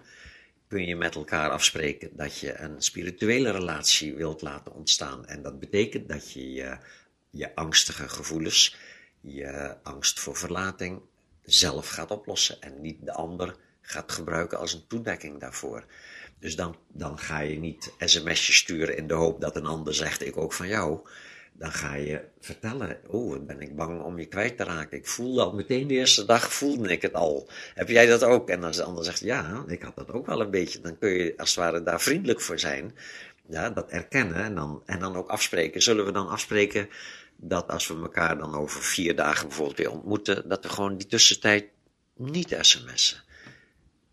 kun 0.68 0.86
je 0.86 0.96
met 0.96 1.14
elkaar 1.14 1.50
afspreken 1.50 2.10
dat 2.12 2.38
je 2.38 2.58
een 2.58 2.82
spirituele 2.82 3.50
relatie 3.50 4.14
wilt 4.14 4.42
laten 4.42 4.72
ontstaan. 4.72 5.26
En 5.26 5.42
dat 5.42 5.60
betekent 5.60 6.08
dat 6.08 6.32
je 6.32 6.52
je, 6.52 6.76
je 7.30 7.54
angstige 7.54 8.08
gevoelens, 8.08 8.76
je 9.20 9.76
angst 9.82 10.20
voor 10.20 10.36
verlating, 10.36 11.00
zelf 11.44 11.88
gaat 11.88 12.10
oplossen 12.10 12.60
en 12.60 12.80
niet 12.80 12.96
de 13.00 13.12
ander 13.12 13.56
gaat 13.80 14.12
gebruiken 14.12 14.58
als 14.58 14.72
een 14.72 14.86
toedekking 14.86 15.40
daarvoor. 15.40 15.84
Dus 16.38 16.56
dan, 16.56 16.76
dan 16.88 17.18
ga 17.18 17.40
je 17.40 17.58
niet 17.58 17.92
sms'jes 17.98 18.56
sturen 18.56 18.96
in 18.96 19.06
de 19.06 19.14
hoop 19.14 19.40
dat 19.40 19.56
een 19.56 19.66
ander 19.66 19.94
zegt 19.94 20.26
ik 20.26 20.36
ook 20.36 20.52
van 20.52 20.68
jou. 20.68 21.00
Dan 21.52 21.72
ga 21.72 21.94
je 21.94 22.20
vertellen, 22.40 23.00
oh, 23.06 23.46
ben 23.46 23.60
ik 23.60 23.76
bang 23.76 24.02
om 24.02 24.18
je 24.18 24.26
kwijt 24.26 24.56
te 24.56 24.64
raken. 24.64 24.98
Ik 24.98 25.06
voelde 25.06 25.42
al 25.42 25.52
meteen 25.52 25.86
de 25.86 25.94
eerste 25.94 26.24
dag, 26.24 26.52
voelde 26.52 26.88
ik 26.88 27.02
het 27.02 27.14
al. 27.14 27.48
Heb 27.74 27.88
jij 27.88 28.06
dat 28.06 28.24
ook? 28.24 28.48
En 28.48 28.64
als 28.64 28.76
de 28.76 28.82
ander 28.82 29.04
zegt, 29.04 29.20
ja, 29.20 29.64
ik 29.66 29.82
had 29.82 29.96
dat 29.96 30.12
ook 30.12 30.26
wel 30.26 30.40
een 30.40 30.50
beetje. 30.50 30.80
Dan 30.80 30.98
kun 30.98 31.10
je 31.10 31.34
als 31.36 31.48
het 31.48 31.58
ware 31.58 31.82
daar 31.82 32.00
vriendelijk 32.00 32.40
voor 32.40 32.58
zijn. 32.58 32.96
Ja, 33.48 33.70
dat 33.70 33.90
erkennen 33.90 34.36
en 34.36 34.54
dan, 34.54 34.82
en 34.86 34.98
dan 34.98 35.16
ook 35.16 35.28
afspreken. 35.28 35.82
Zullen 35.82 36.04
we 36.04 36.12
dan 36.12 36.28
afspreken 36.28 36.88
dat 37.40 37.68
als 37.68 37.86
we 37.86 37.94
elkaar 37.94 38.38
dan 38.38 38.54
over 38.54 38.82
vier 38.82 39.16
dagen 39.16 39.48
bijvoorbeeld 39.48 39.78
weer 39.78 39.90
ontmoeten, 39.90 40.48
dat 40.48 40.62
we 40.62 40.68
gewoon 40.68 40.96
die 40.96 41.06
tussentijd 41.06 41.64
niet 42.16 42.56
sms'en. 42.60 43.22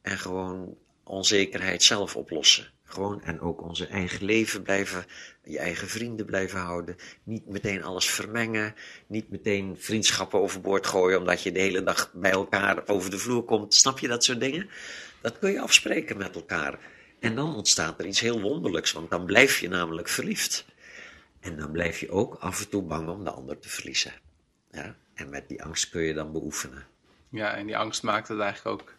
En 0.02 0.18
gewoon 0.18 0.78
onzekerheid 1.04 1.84
zelf 1.84 2.16
oplossen. 2.16 2.72
Gewoon 2.84 3.24
en 3.24 3.40
ook 3.40 3.62
onze 3.62 3.88
eigen 3.88 4.26
leven 4.26 4.62
blijven, 4.62 5.06
je 5.44 5.60
eigen 5.60 5.88
vrienden 5.88 6.26
blijven 6.26 6.60
houden. 6.60 6.96
Niet 7.24 7.48
meteen 7.48 7.84
alles 7.84 8.06
vermengen. 8.06 8.76
Niet 9.08 9.30
meteen 9.30 9.76
vriendschappen 9.80 10.40
overboord 10.40 10.88
gooien 10.88 11.20
omdat 11.20 11.42
je 11.42 11.52
de 11.52 11.60
hele 11.60 11.84
dag 11.84 12.12
bij 12.14 12.32
elkaar 12.32 12.88
over 12.88 13.10
de 13.10 13.18
vloer 13.18 13.44
komt. 13.44 13.74
Snap 13.74 14.00
je 14.00 14.08
dat 14.08 14.24
soort 14.24 14.40
dingen? 14.40 14.70
Dat 15.22 15.40
kun 15.40 15.52
je 15.52 15.62
afspreken 15.62 16.18
met 16.18 16.36
elkaar. 16.36 16.80
En 17.20 17.36
dan 17.36 17.56
ontstaat 17.56 18.00
er 18.00 18.06
iets 18.06 18.20
heel 18.20 18.42
wonderlijks, 18.42 18.92
want 18.92 19.10
dan 19.10 19.26
blijf 19.26 19.60
je 19.60 19.70
namelijk 19.70 20.10
verliefd. 20.10 20.66
En 21.48 21.58
dan 21.58 21.72
blijf 21.72 22.00
je 22.00 22.12
ook 22.12 22.36
af 22.36 22.60
en 22.60 22.70
toe 22.70 22.82
bang 22.82 23.10
om 23.10 23.24
de 23.24 23.32
ander 23.32 23.60
te 23.60 23.70
verliezen. 23.70 24.14
Ja? 24.72 24.96
En 25.14 25.30
met 25.30 25.50
die 25.50 25.64
angst 25.64 25.90
kun 25.90 26.02
je 26.02 26.14
dan 26.14 26.32
beoefenen. 26.32 26.86
Ja, 27.30 27.56
en 27.56 27.66
die 27.66 27.78
angst 27.78 28.04
maakt 28.04 28.28
het 28.28 28.40
eigenlijk 28.40 28.82
ook 28.82 28.94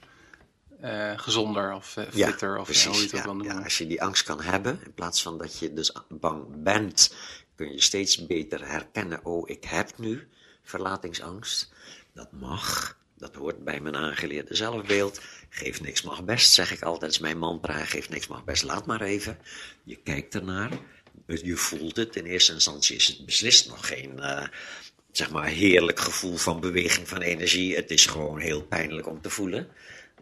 uh, 0.83 1.19
gezonder 1.19 1.75
of 1.75 1.97
uh, 1.97 2.05
fitter. 2.05 2.55
Ja, 2.55 2.61
of 2.61 2.65
precies, 2.65 2.85
hoe 2.85 2.97
je 2.97 3.03
het 3.03 3.13
ook 3.13 3.19
ja, 3.19 3.27
noemen. 3.27 3.57
Ja, 3.57 3.63
als 3.63 3.79
je 3.79 3.87
die 3.87 4.03
angst 4.03 4.23
kan 4.23 4.41
hebben, 4.41 4.81
in 4.85 4.95
plaats 4.95 5.23
van 5.23 5.39
dat 5.39 5.59
je 5.59 5.73
dus 5.73 5.93
bang 6.09 6.63
bent, 6.63 7.15
kun 7.55 7.73
je 7.73 7.81
steeds 7.81 8.27
beter 8.27 8.69
herkennen, 8.69 9.25
oh, 9.25 9.49
ik 9.49 9.65
heb 9.65 9.99
nu 9.99 10.29
verlatingsangst. 10.63 11.73
Dat 12.13 12.33
mag. 12.33 12.97
Dat 13.17 13.35
hoort 13.35 13.65
bij 13.65 13.81
mijn 13.81 13.97
aangeleerde 13.97 14.55
zelfbeeld. 14.55 15.21
Geef 15.49 15.81
niks 15.81 16.03
mag 16.03 16.25
best, 16.25 16.53
zeg 16.53 16.73
ik 16.73 16.83
altijd. 16.83 17.13
is 17.13 17.19
mijn 17.19 17.39
mantra. 17.39 17.85
Geef 17.85 18.09
niks 18.09 18.27
mag 18.27 18.45
best, 18.45 18.63
laat 18.63 18.87
maar 18.87 19.01
even. 19.01 19.39
Je 19.83 19.97
kijkt 19.97 20.35
ernaar 20.35 20.71
je 21.29 21.57
voelt 21.57 21.97
het. 21.97 22.17
In 22.17 22.25
eerste 22.25 22.53
instantie 22.53 22.97
is 22.97 23.07
het 23.07 23.27
beslist 23.27 23.69
nog 23.69 23.87
geen, 23.87 24.13
uh, 24.17 24.47
zeg 25.13 25.31
maar, 25.31 25.47
heerlijk 25.47 26.01
gevoel 26.01 26.37
van 26.37 26.61
beweging, 26.61 27.09
van 27.09 27.21
energie. 27.21 27.77
Het 27.77 27.91
is 27.91 28.07
gewoon 28.07 28.39
heel 28.39 28.63
pijnlijk 28.63 29.07
om 29.07 29.21
te 29.21 29.31
voelen. 29.31 29.69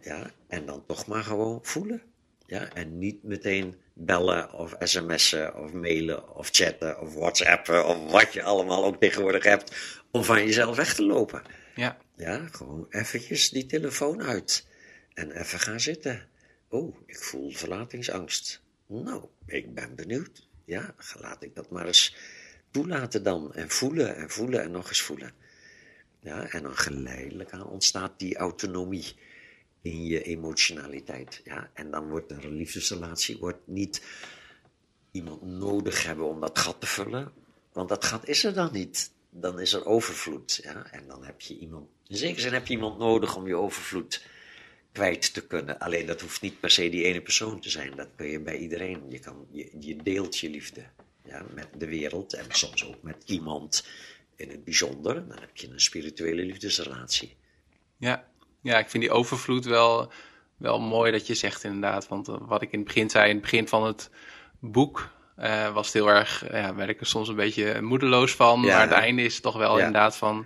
Ja, 0.01 0.31
en 0.47 0.65
dan 0.65 0.85
toch 0.85 1.07
maar 1.07 1.23
gewoon 1.23 1.59
voelen. 1.63 2.01
Ja, 2.45 2.73
en 2.73 2.97
niet 2.97 3.23
meteen 3.23 3.75
bellen 3.93 4.53
of 4.53 4.75
sms'en 4.79 5.55
of 5.55 5.71
mailen 5.73 6.35
of 6.35 6.49
chatten 6.51 6.99
of 6.99 7.13
whatsappen 7.13 7.85
of 7.85 8.11
wat 8.11 8.33
je 8.33 8.43
allemaal 8.43 8.85
ook 8.85 8.99
tegenwoordig 8.99 9.43
hebt 9.43 9.75
om 10.11 10.23
van 10.23 10.45
jezelf 10.45 10.75
weg 10.75 10.93
te 10.93 11.03
lopen. 11.03 11.41
Ja. 11.75 11.97
Ja, 12.15 12.47
gewoon 12.51 12.85
eventjes 12.89 13.49
die 13.49 13.65
telefoon 13.65 14.23
uit 14.23 14.67
en 15.13 15.31
even 15.31 15.59
gaan 15.59 15.79
zitten. 15.79 16.27
Oh, 16.69 16.95
ik 17.05 17.17
voel 17.17 17.51
verlatingsangst. 17.51 18.61
Nou, 18.87 19.23
ik 19.45 19.73
ben 19.73 19.95
benieuwd 19.95 20.46
ja, 20.67 20.95
laat 21.19 21.43
ik 21.43 21.55
dat 21.55 21.69
maar 21.69 21.85
eens 21.85 22.15
toelaten 22.71 23.23
dan. 23.23 23.53
En 23.53 23.69
voelen 23.69 24.15
en 24.15 24.29
voelen 24.29 24.61
en 24.61 24.71
nog 24.71 24.89
eens 24.89 25.01
voelen. 25.01 25.31
Ja, 26.19 26.47
en 26.49 26.63
dan 26.63 26.77
geleidelijk 26.77 27.51
aan 27.51 27.65
ontstaat 27.65 28.19
die 28.19 28.37
autonomie 28.37 29.15
in 29.81 30.05
je 30.05 30.23
emotionaliteit. 30.23 31.41
Ja, 31.43 31.69
en 31.73 31.91
dan 31.91 32.09
wordt 32.09 32.31
een 32.31 32.55
liefdesrelatie 32.55 33.37
wordt 33.37 33.67
niet 33.67 34.01
iemand 35.11 35.41
nodig 35.41 36.03
hebben 36.03 36.25
om 36.25 36.39
dat 36.39 36.59
gat 36.59 36.79
te 36.79 36.87
vullen. 36.87 37.31
Want 37.71 37.89
dat 37.89 38.05
gat 38.05 38.27
is 38.27 38.43
er 38.43 38.53
dan 38.53 38.71
niet. 38.71 39.11
Dan 39.29 39.59
is 39.59 39.73
er 39.73 39.85
overvloed. 39.85 40.59
Ja? 40.63 40.91
En 40.91 41.07
dan 41.07 41.23
heb 41.25 41.41
je 41.41 41.57
iemand, 41.57 41.87
in 42.07 42.17
zekere 42.17 42.41
zin 42.41 42.53
heb 42.53 42.67
je 42.67 42.73
iemand 42.73 42.97
nodig 42.97 43.35
om 43.35 43.47
je 43.47 43.55
overvloed 43.55 44.25
kwijt 44.97 45.33
te 45.33 45.47
kunnen. 45.47 45.79
Alleen 45.79 46.05
dat 46.05 46.21
hoeft 46.21 46.41
niet 46.41 46.59
per 46.59 46.71
se 46.71 46.89
die 46.89 47.03
ene 47.03 47.21
persoon 47.21 47.59
te 47.59 47.69
zijn. 47.69 47.95
Dat 47.95 48.07
kun 48.15 48.27
je 48.27 48.39
bij 48.39 48.57
iedereen. 48.57 49.05
Je, 49.09 49.19
kan, 49.19 49.47
je, 49.51 49.69
je 49.79 49.95
deelt 49.95 50.37
je 50.37 50.49
liefde 50.49 50.83
ja, 51.23 51.41
met 51.53 51.67
de 51.77 51.87
wereld 51.87 52.33
en 52.33 52.45
soms 52.49 52.85
ook 52.85 53.01
met 53.01 53.23
iemand 53.25 53.87
in 54.35 54.49
het 54.49 54.63
bijzonder. 54.63 55.27
Dan 55.27 55.39
heb 55.39 55.57
je 55.57 55.69
een 55.69 55.79
spirituele 55.79 56.41
liefdesrelatie. 56.41 57.35
Ja, 57.97 58.27
ja 58.61 58.79
ik 58.79 58.89
vind 58.89 59.03
die 59.03 59.11
overvloed 59.11 59.65
wel, 59.65 60.11
wel 60.57 60.79
mooi 60.79 61.11
dat 61.11 61.27
je 61.27 61.35
zegt 61.35 61.63
inderdaad. 61.63 62.07
Want 62.07 62.27
eh, 62.27 62.35
wat 62.39 62.61
ik 62.61 62.71
in 62.71 62.79
het 62.79 62.87
begin 62.87 63.09
zei, 63.09 63.25
in 63.25 63.35
het 63.35 63.41
begin 63.41 63.67
van 63.67 63.85
het 63.85 64.09
boek... 64.59 65.15
Uh, 65.39 65.73
was 65.73 65.85
het 65.85 65.93
heel 65.93 66.07
erg, 66.09 66.51
ja, 66.51 66.75
werd 66.75 66.89
ik 66.89 66.99
er 66.99 67.05
soms 67.05 67.27
een 67.27 67.35
beetje 67.35 67.81
moedeloos 67.81 68.35
van. 68.35 68.59
maar 68.59 68.81
het 68.81 68.91
einde 68.91 69.21
is 69.21 69.39
toch 69.39 69.57
wel 69.57 69.77
inderdaad 69.77 70.17
van 70.17 70.45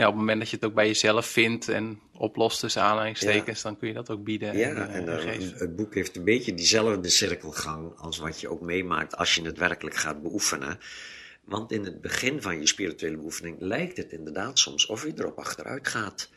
ja, 0.00 0.06
op 0.06 0.12
het 0.12 0.20
moment 0.20 0.38
dat 0.38 0.50
je 0.50 0.56
het 0.56 0.64
ook 0.64 0.74
bij 0.74 0.86
jezelf 0.86 1.26
vindt 1.26 1.68
en 1.68 2.00
oplost 2.12 2.60
tussen 2.60 2.82
aanhalingstekens, 2.82 3.62
dan 3.62 3.78
kun 3.78 3.88
je 3.88 3.94
dat 3.94 4.10
ook 4.10 4.24
bieden. 4.24 4.56
Ja, 4.56 4.88
en, 4.88 5.04
uh, 5.04 5.34
en 5.34 5.52
het 5.54 5.76
boek 5.76 5.94
heeft 5.94 6.16
een 6.16 6.24
beetje 6.24 6.54
diezelfde 6.54 7.08
cirkelgang 7.08 7.92
als 7.96 8.18
wat 8.18 8.40
je 8.40 8.48
ook 8.48 8.60
meemaakt 8.60 9.16
als 9.16 9.34
je 9.34 9.42
het 9.42 9.58
werkelijk 9.58 9.96
gaat 9.96 10.22
beoefenen. 10.22 10.78
Want 11.44 11.72
in 11.72 11.84
het 11.84 12.00
begin 12.00 12.42
van 12.42 12.60
je 12.60 12.66
spirituele 12.66 13.16
beoefening 13.16 13.56
lijkt 13.60 13.96
het 13.96 14.12
inderdaad 14.12 14.58
soms 14.58 14.86
of 14.86 15.04
je 15.04 15.12
erop 15.16 15.38
achteruit 15.38 15.88
gaat. 15.88 16.30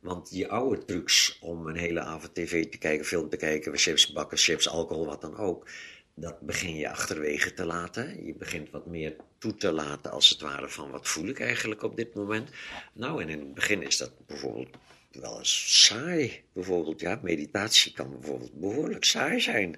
Want 0.00 0.30
die 0.30 0.48
oude 0.48 0.84
trucs 0.84 1.38
om 1.40 1.66
een 1.66 1.76
hele 1.76 2.00
avond 2.00 2.34
tv 2.34 2.70
te 2.70 2.78
kijken, 2.78 3.06
film 3.06 3.28
te 3.28 3.36
kijken, 3.36 3.78
chips 3.78 4.12
bakken, 4.12 4.38
chips, 4.38 4.68
alcohol, 4.68 5.06
wat 5.06 5.20
dan 5.20 5.36
ook 5.36 5.68
dat 6.14 6.40
begin 6.40 6.76
je 6.76 6.90
achterwege 6.90 7.54
te 7.54 7.64
laten. 7.64 8.26
Je 8.26 8.34
begint 8.34 8.70
wat 8.70 8.86
meer 8.86 9.16
toe 9.38 9.54
te 9.54 9.72
laten, 9.72 10.10
als 10.10 10.28
het 10.28 10.40
ware, 10.40 10.68
van 10.68 10.90
wat 10.90 11.08
voel 11.08 11.28
ik 11.28 11.40
eigenlijk 11.40 11.82
op 11.82 11.96
dit 11.96 12.14
moment. 12.14 12.50
Nou, 12.92 13.22
en 13.22 13.28
in 13.28 13.38
het 13.38 13.54
begin 13.54 13.82
is 13.82 13.96
dat 13.96 14.26
bijvoorbeeld 14.26 14.76
wel 15.10 15.38
eens 15.38 15.84
saai. 15.86 16.44
Bijvoorbeeld, 16.52 17.00
ja, 17.00 17.20
meditatie 17.22 17.92
kan 17.92 18.10
bijvoorbeeld 18.10 18.60
behoorlijk 18.60 19.04
saai 19.04 19.40
zijn. 19.40 19.76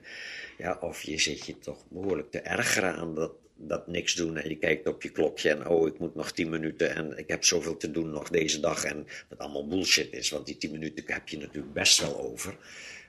Ja, 0.59 0.79
of 0.81 1.03
je 1.03 1.19
zit 1.19 1.47
je 1.47 1.59
toch 1.59 1.85
behoorlijk 1.89 2.31
te 2.31 2.41
ergeren 2.41 2.97
aan 2.97 3.15
dat, 3.15 3.33
dat 3.57 3.87
niks 3.87 4.15
doen 4.15 4.37
en 4.37 4.49
je 4.49 4.57
kijkt 4.57 4.87
op 4.87 5.03
je 5.03 5.09
klokje 5.09 5.51
en 5.51 5.69
oh, 5.69 5.87
ik 5.87 5.99
moet 5.99 6.15
nog 6.15 6.33
tien 6.33 6.49
minuten 6.49 6.95
en 6.95 7.19
ik 7.19 7.29
heb 7.29 7.45
zoveel 7.45 7.77
te 7.77 7.91
doen 7.91 8.11
nog 8.11 8.29
deze 8.29 8.61
dag 8.61 8.85
en 8.85 9.07
wat 9.29 9.39
allemaal 9.39 9.69
bullshit 9.69 10.13
is, 10.13 10.31
want 10.31 10.47
die 10.47 10.57
tien 10.57 10.71
minuten 10.71 11.05
heb 11.07 11.29
je 11.29 11.39
natuurlijk 11.39 11.73
best 11.73 12.01
wel 12.01 12.21
over. 12.21 12.57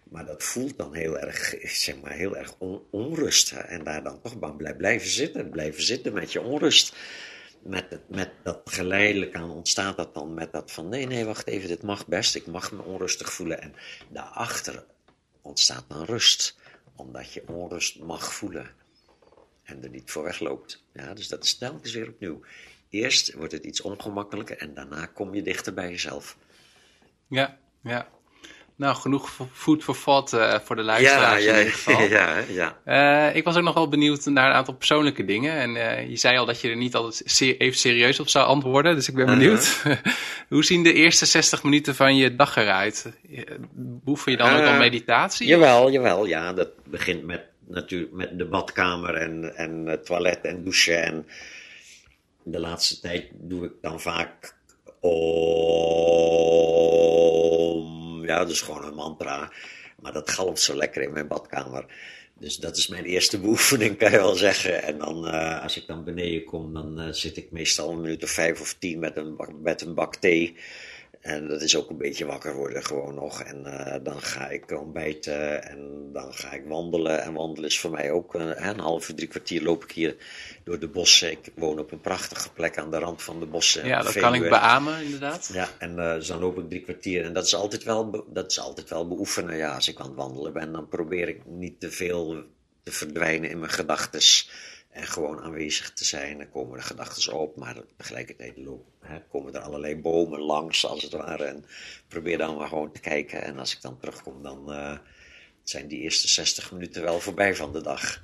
Maar 0.10 0.26
dat 0.26 0.44
voelt 0.44 0.78
dan 0.78 0.94
heel 0.94 1.20
erg, 1.20 1.56
zeg 1.86 2.02
maar, 2.02 2.12
heel 2.12 2.38
erg 2.38 2.56
onrust. 2.92 3.52
En 3.52 3.84
daar 3.84 4.04
dan 4.04 4.22
toch 4.22 4.56
blijven 4.78 5.10
zitten, 5.10 5.50
blijven 5.50 5.84
zitten 5.84 6.14
met 6.14 6.32
je 6.32 6.42
onrust. 6.42 6.96
Met, 7.62 8.00
met 8.10 8.32
dat 8.44 8.62
geleidelijk 8.66 9.36
aan 9.36 9.50
ontstaat 9.50 9.98
dat 9.98 10.14
dan 10.14 10.34
met 10.34 10.52
dat 10.52 10.72
van 10.72 10.90
nee, 10.90 11.06
nee, 11.06 11.26
wacht 11.26 11.48
even, 11.48 11.68
dit 11.68 11.84
mag 11.84 12.08
best, 12.08 12.36
ik 12.36 12.48
mag 12.48 12.72
me 12.72 12.82
onrustig 12.82 13.34
voelen. 13.34 13.62
En 13.62 13.74
daarachter 14.10 14.86
ontstaat 15.42 15.86
dan 15.88 16.06
rust, 16.06 16.58
omdat 16.96 17.34
je 17.34 17.48
onrust 17.48 18.00
mag 18.00 18.34
voelen 18.34 18.70
en 19.64 19.84
er 19.84 19.90
niet 19.90 20.12
voor 20.12 20.24
wegloopt. 20.24 20.84
Ja, 20.94 21.14
dus 21.14 21.28
dat 21.28 21.44
is 21.44 21.58
telkens 21.58 21.94
weer 21.94 22.08
opnieuw. 22.08 22.42
Eerst 22.90 23.34
wordt 23.34 23.52
het 23.52 23.66
iets 23.66 23.82
ongemakkelijker 23.82 24.58
en 24.58 24.74
daarna 24.74 25.06
kom 25.06 25.34
je 25.34 25.42
dichter 25.42 25.74
bij 25.74 25.90
jezelf. 25.90 26.38
Ja, 27.28 27.58
ja. 27.82 28.10
Nou, 28.78 28.96
genoeg 28.96 29.30
food 29.54 29.84
for 29.84 29.98
thought 30.04 30.34
uh, 30.34 30.60
voor 30.64 30.76
de 30.76 30.82
luisteraars 30.82 31.44
ja, 31.44 31.52
in 31.52 31.58
ieder 31.58 31.74
geval. 31.74 32.02
Ja, 32.18 32.44
ja. 32.50 32.78
Uh, 33.30 33.36
ik 33.36 33.44
was 33.44 33.56
ook 33.58 33.64
nog 33.64 33.74
wel 33.74 33.90
benieuwd 33.90 34.26
naar 34.26 34.50
een 34.50 34.56
aantal 34.56 34.74
persoonlijke 34.74 35.26
dingen. 35.26 35.54
En 35.54 35.76
uh, 35.76 36.10
je 36.10 36.16
zei 36.16 36.38
al 36.38 36.46
dat 36.46 36.62
je 36.62 36.70
er 36.70 36.76
niet 36.76 36.96
altijd 36.96 37.42
even 37.58 37.80
serieus 37.80 38.20
op 38.20 38.28
zou 38.28 38.46
antwoorden. 38.46 38.96
Dus 38.96 39.08
ik 39.08 39.16
ben 39.16 39.26
benieuwd. 39.26 39.80
-huh. 39.84 39.98
Hoe 40.50 40.66
zien 40.66 40.84
de 40.84 40.94
eerste 40.94 41.26
60 41.26 41.64
minuten 41.64 41.96
van 41.96 42.16
je 42.16 42.36
dag 42.36 42.56
eruit? 42.56 43.14
Beoefen 43.74 44.32
je 44.32 44.38
dan 44.38 44.56
ook 44.56 44.66
al 44.66 44.78
meditatie? 44.78 45.48
Jawel, 45.48 45.92
jawel. 45.92 46.26
Ja, 46.26 46.54
dat 46.54 46.70
begint 46.84 47.24
met, 47.24 47.44
natuurlijk 47.68 48.14
met 48.14 48.38
de 48.38 48.46
badkamer 48.46 49.16
en, 49.16 49.56
en 49.56 50.00
toilet 50.04 50.42
en 50.42 50.64
douchen. 50.64 51.04
En 51.04 51.28
de 52.44 52.60
laatste 52.60 53.00
tijd 53.00 53.26
doe 53.34 53.66
ik 53.66 53.72
dan 53.82 54.00
vaak... 54.00 54.56
om 55.00 56.37
ja, 58.28 58.46
dus 58.46 58.62
gewoon 58.62 58.86
een 58.86 58.94
mantra. 58.94 59.52
Maar 60.02 60.14
dat 60.14 60.30
galmt 60.30 60.60
zo 60.60 60.76
lekker 60.76 61.02
in 61.02 61.14
mijn 61.14 61.28
badkamer. 61.28 61.86
Dus 62.40 62.58
dat 62.58 62.78
is 62.78 62.88
mijn 62.88 63.06
eerste 63.06 63.40
beoefening, 63.46 63.98
kan 63.98 64.12
je 64.12 64.18
wel 64.18 64.36
zeggen. 64.36 64.84
En 64.84 64.98
dan, 64.98 65.28
uh, 65.28 65.64
als 65.64 65.78
ik 65.78 65.88
dan 65.88 66.04
beneden 66.04 66.44
kom, 66.44 66.74
dan 66.74 67.02
uh, 67.02 67.08
zit 67.12 67.38
ik 67.38 67.52
meestal 67.52 67.92
een 67.92 68.02
minuut 68.02 68.24
of 68.24 68.30
vijf 68.30 68.62
of 68.62 68.74
tien 68.74 69.00
met 69.00 69.18
een, 69.18 69.36
met 69.62 69.82
een 69.82 69.94
bak 69.94 70.16
thee. 70.16 70.56
En 71.22 71.48
dat 71.48 71.62
is 71.62 71.76
ook 71.76 71.90
een 71.90 71.98
beetje 71.98 72.26
wakker 72.26 72.56
worden 72.56 72.84
gewoon 72.84 73.14
nog. 73.14 73.42
En 73.42 73.64
uh, 73.66 73.96
dan 74.04 74.22
ga 74.22 74.50
ik 74.50 74.72
ontbijten 74.72 75.64
en 75.64 76.10
dan 76.14 76.34
ga 76.34 76.52
ik 76.52 76.64
wandelen. 76.66 77.22
En 77.22 77.34
wandelen 77.34 77.70
is 77.70 77.80
voor 77.80 77.92
mij 77.92 78.12
ook 78.12 78.34
een, 78.34 78.68
een 78.68 78.80
half 78.80 79.10
uur, 79.10 79.16
drie 79.16 79.28
kwartier 79.28 79.64
loop 79.64 79.84
ik 79.84 79.92
hier 79.92 80.16
door 80.64 80.80
de 80.80 80.88
bossen. 80.88 81.32
Ik 81.32 81.52
woon 81.56 81.80
op 81.80 81.92
een 81.92 82.02
prachtige 82.02 82.52
plek 82.52 82.78
aan 82.78 82.92
de 82.92 83.00
rand 83.00 83.24
van 83.24 83.40
de 83.40 83.46
bossen. 83.46 83.86
Ja, 83.86 84.02
dat 84.02 84.14
kan 84.14 84.34
ik 84.34 84.50
beamen 84.50 85.04
inderdaad. 85.04 85.50
Ja, 85.54 85.70
en 85.78 85.92
uh, 85.92 86.14
dus 86.14 86.28
dan 86.28 86.40
loop 86.40 86.58
ik 86.58 86.70
drie 86.70 86.82
kwartier. 86.82 87.24
En 87.24 87.34
dat 87.34 87.46
is 87.46 87.56
altijd 87.56 87.84
wel, 87.84 88.26
dat 88.28 88.52
is 88.52 88.60
altijd 88.60 88.90
wel 88.90 89.08
beoefenen. 89.08 89.58
Ja, 89.58 89.76
als 89.76 89.88
ik 89.88 90.00
aan 90.00 90.08
het 90.08 90.16
wandelen 90.16 90.54
ben, 90.54 90.72
dan 90.72 90.88
probeer 90.88 91.28
ik 91.28 91.42
niet 91.46 91.80
te 91.80 91.92
veel 91.92 92.44
te 92.84 92.94
verdwijnen 92.94 93.50
in 93.50 93.60
mijn 93.60 93.72
gedachtes 93.72 94.50
en 94.98 95.08
gewoon 95.08 95.42
aanwezig 95.42 95.94
te 95.94 96.06
zijn. 96.06 96.38
Dan 96.38 96.50
komen 96.50 96.78
de 96.78 96.84
gedachten 96.84 97.34
op, 97.34 97.56
maar 97.56 97.76
tegelijkertijd 97.98 98.56
komen 99.32 99.54
er 99.54 99.62
allerlei 99.62 99.96
bomen 99.96 100.40
langs, 100.40 100.86
als 100.86 101.04
het 101.04 101.12
ware. 101.14 101.44
En 101.44 101.66
probeer 102.08 102.38
dan 102.38 102.58
maar 102.58 102.68
gewoon 102.68 102.92
te 102.92 103.00
kijken. 103.00 103.44
En 103.44 103.60
als 103.60 103.76
ik 103.76 103.82
dan 103.82 104.00
terugkom, 104.00 104.44
dan 104.44 104.66
uh, 104.68 104.98
zijn 105.64 105.88
die 105.88 106.00
eerste 106.00 106.28
60 106.28 106.72
minuten 106.72 107.04
wel 107.04 107.20
voorbij 107.20 107.56
van 107.56 107.74
de 107.74 107.82
dag. 107.82 108.22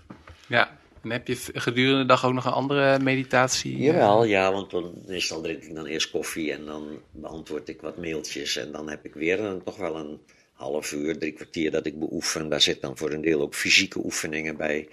Ja, 0.47 0.77
en 1.03 1.11
heb 1.11 1.27
je 1.27 1.35
gedurende 1.53 2.01
de 2.01 2.05
dag 2.05 2.25
ook 2.25 2.33
nog 2.33 2.45
een 2.45 2.51
andere 2.51 2.99
meditatie? 2.99 3.77
Jawel, 3.77 4.23
ja, 4.23 4.51
want 4.51 4.71
dan, 4.71 4.93
meestal 5.07 5.41
drink 5.41 5.63
ik 5.63 5.75
dan 5.75 5.85
eerst 5.85 6.09
koffie 6.09 6.51
en 6.51 6.65
dan 6.65 6.99
beantwoord 7.11 7.69
ik 7.69 7.81
wat 7.81 7.97
mailtjes. 7.97 8.55
En 8.55 8.71
dan 8.71 8.89
heb 8.89 9.05
ik 9.05 9.13
weer 9.13 9.39
een, 9.39 9.63
toch 9.63 9.77
wel 9.77 9.97
een 9.97 10.19
half 10.53 10.91
uur, 10.91 11.17
drie 11.17 11.31
kwartier 11.31 11.71
dat 11.71 11.85
ik 11.85 11.99
beoefen. 11.99 12.49
Daar 12.49 12.61
zit 12.61 12.81
dan 12.81 12.97
voor 12.97 13.11
een 13.11 13.21
deel 13.21 13.41
ook 13.41 13.55
fysieke 13.55 13.99
oefeningen 14.03 14.57
bij 14.57 14.87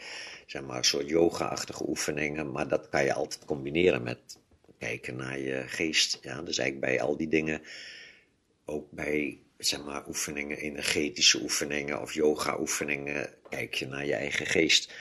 zeg 0.50 0.62
maar, 0.62 0.76
een 0.76 0.84
soort 0.84 1.08
yoga-achtige 1.08 1.88
oefeningen. 1.88 2.50
Maar 2.50 2.68
dat 2.68 2.88
kan 2.88 3.04
je 3.04 3.12
altijd 3.12 3.44
combineren 3.44 4.02
met 4.02 4.38
kijken 4.78 5.16
naar 5.16 5.38
je 5.38 5.62
geest. 5.66 6.18
Ja, 6.22 6.42
dus 6.42 6.58
eigenlijk 6.58 6.92
bij 6.92 7.00
al 7.00 7.16
die 7.16 7.28
dingen, 7.28 7.62
ook 8.64 8.90
bij 8.90 9.38
zeg 9.58 9.84
maar, 9.84 10.08
oefeningen, 10.08 10.56
energetische 10.56 11.40
oefeningen 11.42 12.00
of 12.00 12.14
yoga-oefeningen, 12.14 13.34
kijk 13.48 13.74
je 13.74 13.86
naar 13.86 14.06
je 14.06 14.14
eigen 14.14 14.46
geest. 14.46 14.92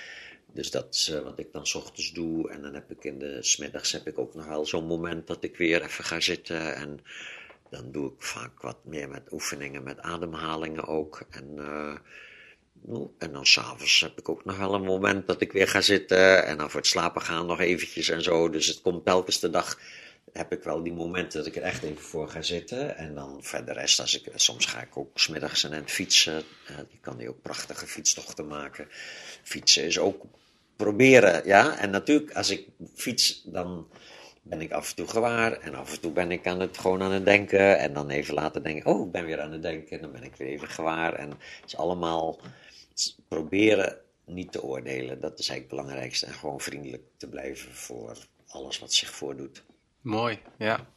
Dus 0.53 0.71
dat 0.71 0.93
is 0.93 1.09
uh, 1.09 1.19
wat 1.19 1.39
ik 1.39 1.51
dan 1.51 1.67
s 1.67 1.75
ochtends 1.75 2.13
doe. 2.13 2.49
En 2.49 2.61
dan 2.61 2.73
heb 2.73 2.91
ik 2.91 3.03
in 3.03 3.19
de 3.19 3.43
smiddags 3.43 3.91
heb 3.91 4.07
ik 4.07 4.17
ook 4.19 4.33
nog 4.33 4.45
wel 4.45 4.65
zo'n 4.65 4.85
moment 4.85 5.27
dat 5.27 5.43
ik 5.43 5.57
weer 5.57 5.83
even 5.83 6.03
ga 6.03 6.19
zitten. 6.19 6.75
En 6.75 6.99
dan 7.69 7.91
doe 7.91 8.11
ik 8.11 8.21
vaak 8.21 8.61
wat 8.61 8.85
meer 8.85 9.09
met 9.09 9.31
oefeningen, 9.31 9.83
met 9.83 9.99
ademhalingen 9.99 10.87
ook. 10.87 11.21
En 11.29 11.53
uh, 11.57 11.95
en 13.17 13.31
dan 13.31 13.45
s'avonds 13.45 13.99
heb 13.99 14.19
ik 14.19 14.29
ook 14.29 14.45
nog 14.45 14.57
wel 14.57 14.73
een 14.73 14.83
moment 14.83 15.27
dat 15.27 15.41
ik 15.41 15.51
weer 15.51 15.67
ga 15.67 15.81
zitten. 15.81 16.45
En 16.45 16.57
dan 16.57 16.69
voor 16.69 16.79
het 16.79 16.89
slapen 16.89 17.21
gaan 17.21 17.45
nog 17.45 17.59
eventjes 17.59 18.09
en 18.09 18.21
zo. 18.21 18.49
Dus 18.49 18.67
het 18.67 18.81
komt 18.81 19.05
telkens 19.05 19.39
de 19.39 19.49
dag 19.49 19.79
heb 20.33 20.51
ik 20.51 20.63
wel 20.63 20.83
die 20.83 20.93
momenten 20.93 21.37
dat 21.37 21.47
ik 21.47 21.55
er 21.55 21.61
echt 21.61 21.83
even 21.83 22.01
voor 22.01 22.29
ga 22.29 22.41
zitten. 22.41 22.97
En 22.97 23.15
dan 23.15 23.43
verder 23.43 23.73
rest, 23.73 23.99
als 23.99 24.21
ik, 24.21 24.31
soms 24.35 24.65
ga 24.65 24.81
ik 24.81 24.97
ook 24.97 25.19
smiddags 25.19 25.63
en 25.63 25.89
fietsen. 25.89 26.43
Uh, 26.71 26.77
die 26.89 26.99
kan 27.01 27.17
die 27.17 27.29
ook 27.29 27.41
prachtige 27.41 27.87
fietstochten 27.87 28.47
maken. 28.47 28.87
Fietsen 29.43 29.83
is 29.83 29.99
ook 29.99 30.25
proberen, 30.75 31.41
ja. 31.45 31.77
En 31.77 31.89
natuurlijk, 31.89 32.33
als 32.33 32.49
ik 32.49 32.67
fiets, 32.95 33.43
dan 33.45 33.87
ben 34.41 34.61
ik 34.61 34.71
af 34.71 34.89
en 34.89 34.95
toe 34.95 35.07
gewaar. 35.07 35.51
En 35.51 35.75
af 35.75 35.93
en 35.93 35.99
toe 35.99 36.11
ben 36.11 36.31
ik 36.31 36.47
aan 36.47 36.59
het, 36.59 36.77
gewoon 36.77 37.01
aan 37.01 37.11
het 37.11 37.25
denken. 37.25 37.79
En 37.79 37.93
dan 37.93 38.09
even 38.09 38.33
later 38.33 38.63
denk 38.63 38.77
ik, 38.77 38.87
oh, 38.87 39.05
ik 39.05 39.11
ben 39.11 39.25
weer 39.25 39.41
aan 39.41 39.51
het 39.51 39.61
denken. 39.61 39.95
En 39.95 40.01
dan 40.01 40.11
ben 40.11 40.23
ik 40.23 40.35
weer 40.35 40.47
even 40.47 40.67
gewaar. 40.67 41.13
En 41.13 41.29
het 41.29 41.65
is 41.65 41.77
allemaal 41.77 42.39
proberen 43.27 43.97
niet 44.25 44.51
te 44.51 44.63
oordelen. 44.63 45.21
Dat 45.21 45.39
is 45.39 45.49
eigenlijk 45.49 45.59
het 45.59 45.69
belangrijkste. 45.69 46.25
En 46.25 46.33
gewoon 46.33 46.59
vriendelijk 46.59 47.03
te 47.17 47.27
blijven 47.27 47.73
voor 47.73 48.17
alles 48.47 48.79
wat 48.79 48.93
zich 48.93 49.09
voordoet. 49.09 49.63
Mooi, 50.01 50.39
ja. 50.57 50.87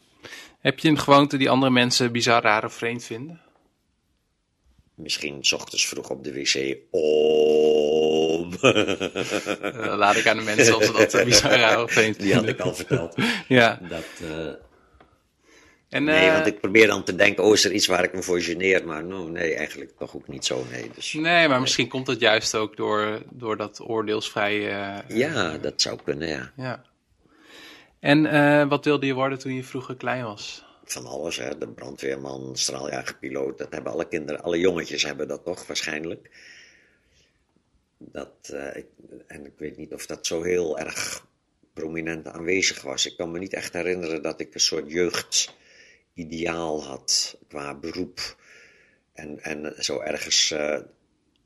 Heb 0.58 0.78
je 0.78 0.88
een 0.88 0.98
gewoonte 0.98 1.36
die 1.36 1.50
andere 1.50 1.72
mensen 1.72 2.12
bizar, 2.12 2.42
raar 2.42 2.64
of 2.64 2.72
vreemd 2.72 3.04
vinden? 3.04 3.40
misschien 5.02 5.44
's 5.44 5.52
ochtends 5.52 5.86
vroeg 5.86 6.10
op 6.10 6.24
de 6.24 6.32
wc 6.32 6.76
om. 6.90 8.54
Laat 10.02 10.16
ik 10.16 10.26
aan 10.26 10.36
de 10.36 10.42
mensen 10.42 10.76
of 10.76 10.84
ze 10.84 10.92
dat 10.92 11.24
bizar 11.24 11.50
raar 11.50 11.88
vindt. 11.88 12.20
Die 12.20 12.34
had 12.34 12.48
ik 12.48 12.60
al 12.60 12.74
verteld. 12.74 13.14
Ja. 13.48 13.80
Dat, 13.88 14.04
uh, 14.22 14.52
En, 15.92 16.04
nee, 16.04 16.26
eh, 16.28 16.32
want 16.32 16.46
ik 16.46 16.60
probeer 16.60 16.86
dan 16.86 17.04
te 17.04 17.14
denken, 17.14 17.44
oh, 17.44 17.52
is 17.52 17.64
er 17.64 17.72
iets 17.72 17.86
waar 17.86 18.04
ik 18.04 18.12
me 18.12 18.22
voor 18.22 18.40
geneer? 18.40 18.86
Maar 18.86 19.04
no, 19.04 19.28
nee, 19.28 19.54
eigenlijk 19.54 19.92
toch 19.98 20.16
ook 20.16 20.28
niet 20.28 20.44
zo, 20.44 20.64
nee. 20.70 20.90
Dus, 20.94 21.12
Nee, 21.12 21.48
maar 21.48 21.60
misschien 21.60 21.88
komt 21.88 22.06
het 22.06 22.20
juist 22.20 22.54
ook 22.54 22.76
door, 22.76 23.22
door 23.30 23.56
dat 23.56 23.80
oordeelsvrije... 23.80 24.68
eh, 24.68 25.16
ja, 25.16 25.58
dat 25.58 25.80
zou 25.80 25.98
kunnen, 26.04 26.28
ja. 26.28 26.52
ja. 26.56 26.84
En 28.00 28.26
eh, 28.26 28.68
wat 28.68 28.84
wilde 28.84 29.06
je 29.06 29.14
worden 29.14 29.38
toen 29.38 29.54
je 29.54 29.64
vroeger 29.64 29.96
klein 29.96 30.24
was? 30.24 30.64
Van 30.84 31.06
alles, 31.06 31.36
hè. 31.36 31.58
De 31.58 31.68
brandweerman, 31.68 32.56
straaljagerpiloot, 32.56 33.58
dat 33.58 33.72
hebben 33.72 33.92
alle 33.92 34.08
kinderen, 34.08 34.42
alle 34.42 34.58
jongetjes 34.58 35.04
hebben 35.04 35.28
dat 35.28 35.44
toch 35.44 35.66
waarschijnlijk. 35.66 36.30
Dat, 37.98 38.54
ik, 38.74 38.86
en 39.26 39.46
ik 39.46 39.54
weet 39.56 39.76
niet 39.76 39.92
of 39.92 40.06
dat 40.06 40.26
zo 40.26 40.42
heel 40.42 40.78
erg 40.78 41.26
prominent 41.72 42.26
aanwezig 42.26 42.82
was. 42.82 43.06
Ik 43.06 43.16
kan 43.16 43.30
me 43.30 43.38
niet 43.38 43.54
echt 43.54 43.72
herinneren 43.72 44.22
dat 44.22 44.40
ik 44.40 44.54
een 44.54 44.60
soort 44.60 44.92
jeugdideaal 46.14 46.84
had 46.84 47.38
qua 47.48 47.74
beroep. 47.74 48.36
En, 49.12 49.42
en 49.42 49.74
zo 49.78 50.00
ergens, 50.00 50.50
eh, 50.50 50.78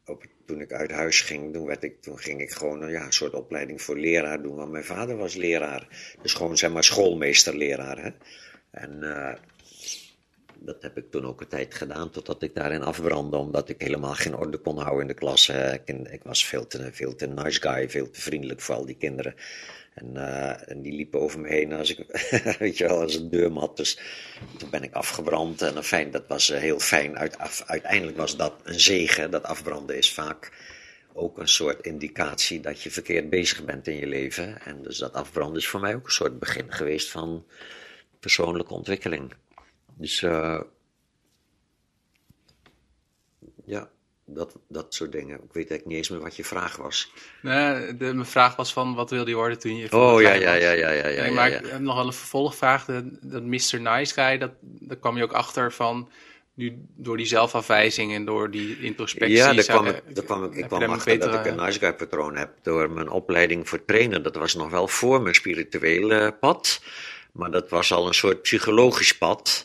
op, 0.06 0.24
toen 0.46 0.60
ik 0.60 0.72
uit 0.72 0.90
huis 0.90 1.20
ging, 1.20 1.52
toen, 1.52 1.66
werd 1.66 1.82
ik, 1.82 2.02
toen 2.02 2.18
ging 2.18 2.40
ik 2.40 2.50
gewoon 2.50 2.82
een, 2.82 2.90
ja, 2.90 3.04
een 3.04 3.12
soort 3.12 3.34
opleiding 3.34 3.82
voor 3.82 3.98
leraar 3.98 4.42
doen. 4.42 4.56
Want 4.56 4.70
mijn 4.70 4.84
vader 4.84 5.16
was 5.16 5.34
leraar. 5.34 6.14
Dus 6.22 6.34
gewoon 6.34 6.56
zeg 6.56 6.70
maar 6.70 6.84
schoolmeesterleraar. 6.84 8.02
Hè? 8.02 8.10
En 8.70 8.98
uh, 9.02 9.34
dat 10.58 10.82
heb 10.82 10.96
ik 10.96 11.10
toen 11.10 11.26
ook 11.26 11.40
een 11.40 11.48
tijd 11.48 11.74
gedaan, 11.74 12.10
totdat 12.10 12.42
ik 12.42 12.54
daarin 12.54 12.82
afbrandde, 12.82 13.36
omdat 13.36 13.68
ik 13.68 13.80
helemaal 13.80 14.14
geen 14.14 14.36
orde 14.36 14.58
kon 14.58 14.78
houden 14.78 15.00
in 15.00 15.06
de 15.06 15.14
klas. 15.14 15.48
Ik, 15.48 15.88
ik, 15.88 16.22
was 16.22 16.46
veel 16.46 16.66
te, 16.66 16.92
veel 16.92 17.14
te 17.14 17.26
nice 17.26 17.60
guy, 17.60 17.90
veel 17.90 18.10
te 18.10 18.20
vriendelijk 18.20 18.60
voor 18.60 18.74
al 18.74 18.86
die 18.86 18.96
kinderen. 18.96 19.34
En, 19.96 20.10
uh, 20.14 20.70
en 20.70 20.82
die 20.82 20.92
liepen 20.92 21.20
over 21.20 21.40
me 21.40 21.48
heen 21.48 21.72
als 21.72 21.96
ik, 21.96 22.28
weet 22.58 22.78
je 22.78 22.86
wel, 22.86 23.00
als 23.00 23.14
een 23.14 23.30
deurmat. 23.30 23.76
Dus 23.76 23.98
toen 24.56 24.70
ben 24.70 24.82
ik 24.82 24.92
afgebrand. 24.92 25.62
En 25.62 25.84
fijn, 25.84 26.10
dat 26.10 26.26
was 26.28 26.50
uh, 26.50 26.58
heel 26.58 26.78
fijn. 26.78 27.18
Uiteindelijk 27.66 28.16
was 28.16 28.36
dat 28.36 28.60
een 28.64 28.80
zegen. 28.80 29.30
Dat 29.30 29.42
afbranden 29.42 29.96
is 29.96 30.12
vaak 30.12 30.52
ook 31.12 31.38
een 31.38 31.48
soort 31.48 31.86
indicatie 31.86 32.60
dat 32.60 32.82
je 32.82 32.90
verkeerd 32.90 33.30
bezig 33.30 33.64
bent 33.64 33.86
in 33.86 33.96
je 33.96 34.06
leven. 34.06 34.60
En 34.62 34.82
dus 34.82 34.98
dat 34.98 35.12
afbranden 35.12 35.56
is 35.56 35.68
voor 35.68 35.80
mij 35.80 35.94
ook 35.94 36.06
een 36.06 36.12
soort 36.12 36.38
begin 36.38 36.72
geweest 36.72 37.10
van 37.10 37.46
persoonlijke 38.20 38.74
ontwikkeling. 38.74 39.32
Dus 39.94 40.20
ja, 43.64 43.90
dat, 44.26 44.56
dat 44.68 44.94
soort 44.94 45.12
dingen. 45.12 45.34
Ik 45.34 45.52
weet 45.52 45.70
eigenlijk 45.70 45.86
niet 45.86 45.96
eens 45.96 46.08
meer 46.08 46.20
wat 46.20 46.36
je 46.36 46.44
vraag 46.44 46.76
was. 46.76 47.12
Nee, 47.42 47.96
de, 47.96 48.04
mijn 48.14 48.26
vraag 48.26 48.56
was 48.56 48.72
van 48.72 48.94
wat 48.94 49.10
wilde 49.10 49.30
je 49.30 49.36
worden 49.36 49.58
toen 49.58 49.76
je. 49.76 49.92
Oh 49.92 50.20
ja, 50.20 50.32
ja, 50.32 50.54
ja, 50.54 50.70
ja, 50.70 50.90
ja, 50.90 51.08
ja. 51.08 51.22
Nee, 51.22 51.30
maar 51.30 51.50
ja, 51.50 51.58
ik 51.58 51.66
heb 51.66 51.80
nog 51.80 51.96
wel 51.96 52.06
een 52.06 52.12
vervolgvraag. 52.12 52.84
Dat 53.20 53.42
Mr. 53.42 53.80
Nice 53.80 54.14
Guy, 54.14 54.38
dat, 54.38 54.50
daar 54.60 54.96
kwam 54.96 55.16
je 55.16 55.22
ook 55.22 55.32
achter 55.32 55.72
van. 55.72 56.08
Nu 56.54 56.78
door 56.96 57.16
die 57.16 57.26
zelfafwijzing 57.26 58.14
en 58.14 58.24
door 58.24 58.50
die 58.50 58.80
introspectie. 58.80 59.36
Ja, 59.36 59.52
daar 59.52 59.64
kwam 59.64 59.86
ik, 59.86 60.02
daar 60.14 60.24
kwam 60.24 60.44
ik, 60.44 60.54
ik 60.54 60.66
kwam 60.66 60.82
achter 60.82 61.12
betere, 61.12 61.30
dat 61.30 61.46
ik 61.46 61.52
een 61.52 61.64
nice 61.64 61.78
guy 61.78 61.94
patroon 61.94 62.36
heb 62.36 62.50
door 62.62 62.90
mijn 62.90 63.08
opleiding 63.08 63.68
voor 63.68 63.84
trainer. 63.84 64.22
Dat 64.22 64.36
was 64.36 64.54
nog 64.54 64.70
wel 64.70 64.88
voor 64.88 65.22
mijn 65.22 65.34
spirituele 65.34 66.36
pad. 66.40 66.80
Maar 67.32 67.50
dat 67.50 67.70
was 67.70 67.92
al 67.92 68.06
een 68.06 68.14
soort 68.14 68.42
psychologisch 68.42 69.18
pad. 69.18 69.64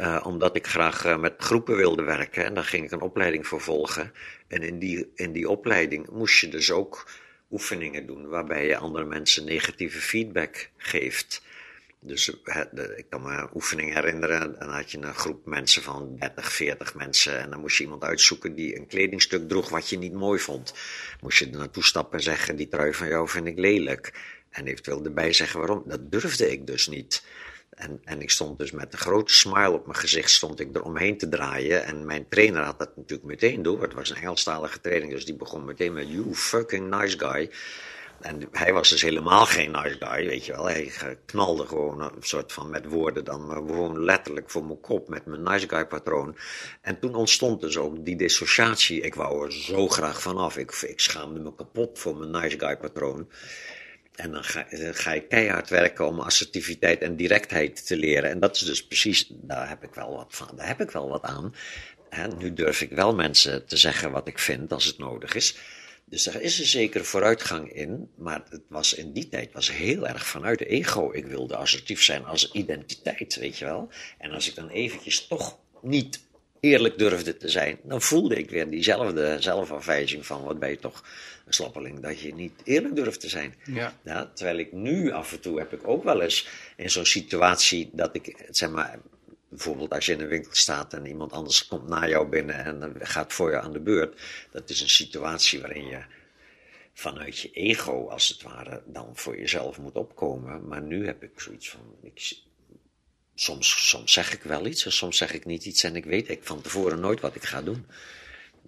Uh, 0.00 0.20
omdat 0.24 0.56
ik 0.56 0.66
graag 0.66 1.06
uh, 1.06 1.18
met 1.18 1.34
groepen 1.38 1.76
wilde 1.76 2.02
werken. 2.02 2.44
En 2.44 2.54
daar 2.54 2.64
ging 2.64 2.84
ik 2.84 2.90
een 2.90 3.00
opleiding 3.00 3.46
voor 3.46 3.60
volgen. 3.60 4.12
En 4.48 4.62
in 4.62 4.78
die, 4.78 5.12
in 5.14 5.32
die 5.32 5.48
opleiding 5.48 6.10
moest 6.10 6.40
je 6.40 6.48
dus 6.48 6.70
ook 6.70 7.10
oefeningen 7.50 8.06
doen. 8.06 8.28
waarbij 8.28 8.66
je 8.66 8.76
andere 8.76 9.04
mensen 9.04 9.44
negatieve 9.44 10.00
feedback 10.00 10.70
geeft. 10.76 11.42
Dus 12.00 12.28
ik 12.96 13.06
kan 13.08 13.22
me 13.22 13.32
een 13.32 13.48
oefening 13.54 13.94
herinneren. 13.94 14.58
Dan 14.58 14.68
had 14.68 14.90
je 14.90 14.98
een 14.98 15.14
groep 15.14 15.46
mensen 15.46 15.82
van 15.82 16.16
30, 16.18 16.52
40 16.52 16.94
mensen. 16.94 17.40
En 17.40 17.50
dan 17.50 17.60
moest 17.60 17.76
je 17.76 17.84
iemand 17.84 18.02
uitzoeken 18.02 18.54
die 18.54 18.76
een 18.76 18.86
kledingstuk 18.86 19.48
droeg 19.48 19.68
wat 19.68 19.88
je 19.88 19.98
niet 19.98 20.12
mooi 20.12 20.38
vond. 20.38 20.74
Moest 21.20 21.38
je 21.38 21.44
er 21.44 21.58
naartoe 21.58 21.84
stappen 21.84 22.18
en 22.18 22.24
zeggen: 22.24 22.56
Die 22.56 22.68
trui 22.68 22.94
van 22.94 23.08
jou 23.08 23.28
vind 23.28 23.46
ik 23.46 23.58
lelijk. 23.58 24.12
En 24.50 24.66
eventueel 24.66 25.04
erbij 25.04 25.32
zeggen 25.32 25.58
waarom. 25.58 25.82
Dat 25.86 26.10
durfde 26.10 26.50
ik 26.52 26.66
dus 26.66 26.86
niet. 26.86 27.22
En, 27.78 28.00
en 28.04 28.22
ik 28.22 28.30
stond 28.30 28.58
dus 28.58 28.70
met 28.70 28.92
een 28.92 28.98
grote 28.98 29.34
smile 29.34 29.72
op 29.72 29.86
mijn 29.86 29.98
gezicht 29.98 30.30
stond 30.30 30.60
ik 30.60 30.76
eromheen 30.76 31.18
te 31.18 31.28
draaien. 31.28 31.84
En 31.84 32.06
mijn 32.06 32.28
trainer 32.28 32.62
had 32.62 32.78
dat 32.78 32.96
natuurlijk 32.96 33.28
meteen 33.28 33.62
door. 33.62 33.82
Het 33.82 33.94
was 33.94 34.10
een 34.10 34.16
Engelstalige 34.16 34.80
training, 34.80 35.12
dus 35.12 35.24
die 35.24 35.36
begon 35.36 35.64
meteen 35.64 35.92
met 35.92 36.08
you 36.08 36.34
fucking 36.34 36.90
nice 36.90 37.18
guy. 37.18 37.50
En 38.20 38.48
hij 38.52 38.72
was 38.72 38.88
dus 38.88 39.02
helemaal 39.02 39.46
geen 39.46 39.70
nice 39.70 39.96
guy, 39.98 40.26
weet 40.26 40.46
je 40.46 40.52
wel. 40.52 40.68
Hij 40.68 40.92
knalde 41.26 41.66
gewoon 41.66 42.00
een 42.00 42.12
soort 42.20 42.52
van 42.52 42.70
met 42.70 42.86
woorden 42.86 43.24
dan, 43.24 43.50
gewoon 43.50 44.04
letterlijk 44.04 44.50
voor 44.50 44.64
mijn 44.64 44.80
kop 44.80 45.08
met 45.08 45.26
mijn 45.26 45.42
nice 45.42 45.68
guy 45.68 45.86
patroon. 45.86 46.36
En 46.80 46.98
toen 46.98 47.14
ontstond 47.14 47.60
dus 47.60 47.76
ook 47.76 48.04
die 48.04 48.16
dissociatie. 48.16 49.00
Ik 49.00 49.14
wou 49.14 49.44
er 49.44 49.52
zo 49.52 49.88
graag 49.88 50.22
vanaf. 50.22 50.56
Ik, 50.56 50.72
ik 50.72 51.00
schaamde 51.00 51.40
me 51.40 51.54
kapot 51.54 51.98
voor 51.98 52.16
mijn 52.16 52.30
nice 52.42 52.58
guy 52.58 52.76
patroon. 52.76 53.28
En 54.18 54.30
dan 54.30 54.44
ga, 54.44 54.66
dan 54.70 54.94
ga, 54.94 55.12
je 55.12 55.20
keihard 55.20 55.68
werken 55.68 56.06
om 56.06 56.20
assertiviteit 56.20 57.02
en 57.02 57.16
directheid 57.16 57.86
te 57.86 57.96
leren. 57.96 58.30
En 58.30 58.40
dat 58.40 58.56
is 58.56 58.62
dus 58.62 58.86
precies, 58.86 59.26
daar 59.30 59.68
heb 59.68 59.84
ik 59.84 59.94
wel 59.94 60.16
wat 60.16 60.26
van. 60.28 60.48
Daar 60.56 60.66
heb 60.66 60.80
ik 60.80 60.90
wel 60.90 61.08
wat 61.08 61.22
aan. 61.22 61.54
Nu 62.38 62.52
durf 62.52 62.80
ik 62.80 62.90
wel 62.90 63.14
mensen 63.14 63.66
te 63.66 63.76
zeggen 63.76 64.10
wat 64.10 64.28
ik 64.28 64.38
vind 64.38 64.72
als 64.72 64.84
het 64.84 64.98
nodig 64.98 65.34
is. 65.34 65.56
Dus 66.04 66.26
er 66.26 66.40
is 66.40 66.58
een 66.58 66.66
zekere 66.66 67.04
vooruitgang 67.04 67.72
in. 67.72 68.10
Maar 68.16 68.42
het 68.48 68.62
was 68.68 68.94
in 68.94 69.12
die 69.12 69.28
tijd 69.28 69.52
was 69.52 69.72
heel 69.72 70.08
erg 70.08 70.26
vanuit 70.26 70.58
de 70.58 70.66
ego. 70.66 71.12
Ik 71.12 71.26
wilde 71.26 71.56
assertief 71.56 72.02
zijn 72.02 72.24
als 72.24 72.52
identiteit, 72.52 73.36
weet 73.36 73.58
je 73.58 73.64
wel. 73.64 73.88
En 74.18 74.30
als 74.30 74.48
ik 74.48 74.54
dan 74.54 74.68
eventjes 74.68 75.26
toch 75.26 75.58
niet 75.82 76.20
eerlijk 76.60 76.98
durfde 76.98 77.36
te 77.36 77.48
zijn, 77.48 77.78
dan 77.82 78.02
voelde 78.02 78.36
ik 78.36 78.50
weer 78.50 78.70
diezelfde 78.70 79.36
zelfafwijzing 79.40 80.26
van 80.26 80.42
wat 80.42 80.58
ben 80.58 80.70
je 80.70 80.78
toch 80.78 81.04
een 81.48 81.54
slappeling 81.54 82.00
dat 82.00 82.20
je 82.20 82.34
niet 82.34 82.52
eerlijk 82.64 82.96
durft 82.96 83.20
te 83.20 83.28
zijn. 83.28 83.54
Ja. 83.64 83.94
Ja, 84.02 84.30
terwijl 84.34 84.58
ik 84.58 84.72
nu 84.72 85.10
af 85.10 85.32
en 85.32 85.40
toe 85.40 85.58
heb 85.58 85.72
ik 85.72 85.88
ook 85.88 86.04
wel 86.04 86.22
eens 86.22 86.48
in 86.76 86.90
zo'n 86.90 87.06
situatie 87.06 87.90
dat 87.92 88.14
ik, 88.14 88.46
zeg 88.50 88.70
maar, 88.70 88.98
bijvoorbeeld 89.48 89.90
als 89.90 90.06
je 90.06 90.12
in 90.12 90.20
een 90.20 90.28
winkel 90.28 90.54
staat 90.54 90.92
en 90.92 91.06
iemand 91.06 91.32
anders 91.32 91.66
komt 91.66 91.88
na 91.88 92.08
jou 92.08 92.28
binnen 92.28 92.64
en 92.64 92.94
gaat 92.98 93.32
voor 93.32 93.50
je 93.50 93.60
aan 93.60 93.72
de 93.72 93.80
beurt. 93.80 94.20
Dat 94.50 94.70
is 94.70 94.80
een 94.80 94.88
situatie 94.88 95.60
waarin 95.60 95.86
je 95.86 96.02
vanuit 96.92 97.38
je 97.38 97.50
ego, 97.50 98.08
als 98.08 98.28
het 98.28 98.42
ware, 98.42 98.82
dan 98.86 99.10
voor 99.14 99.38
jezelf 99.38 99.78
moet 99.78 99.94
opkomen. 99.94 100.68
Maar 100.68 100.82
nu 100.82 101.06
heb 101.06 101.22
ik 101.22 101.40
zoiets 101.40 101.70
van, 101.70 101.80
ik, 102.02 102.32
soms, 103.34 103.88
soms 103.88 104.12
zeg 104.12 104.32
ik 104.32 104.42
wel 104.42 104.66
iets 104.66 104.84
en 104.84 104.92
soms 104.92 105.16
zeg 105.16 105.32
ik 105.32 105.44
niet 105.44 105.64
iets 105.64 105.82
en 105.82 105.96
ik 105.96 106.04
weet 106.04 106.28
ik 106.28 106.44
van 106.44 106.60
tevoren 106.60 107.00
nooit 107.00 107.20
wat 107.20 107.34
ik 107.34 107.44
ga 107.44 107.62
doen. 107.62 107.86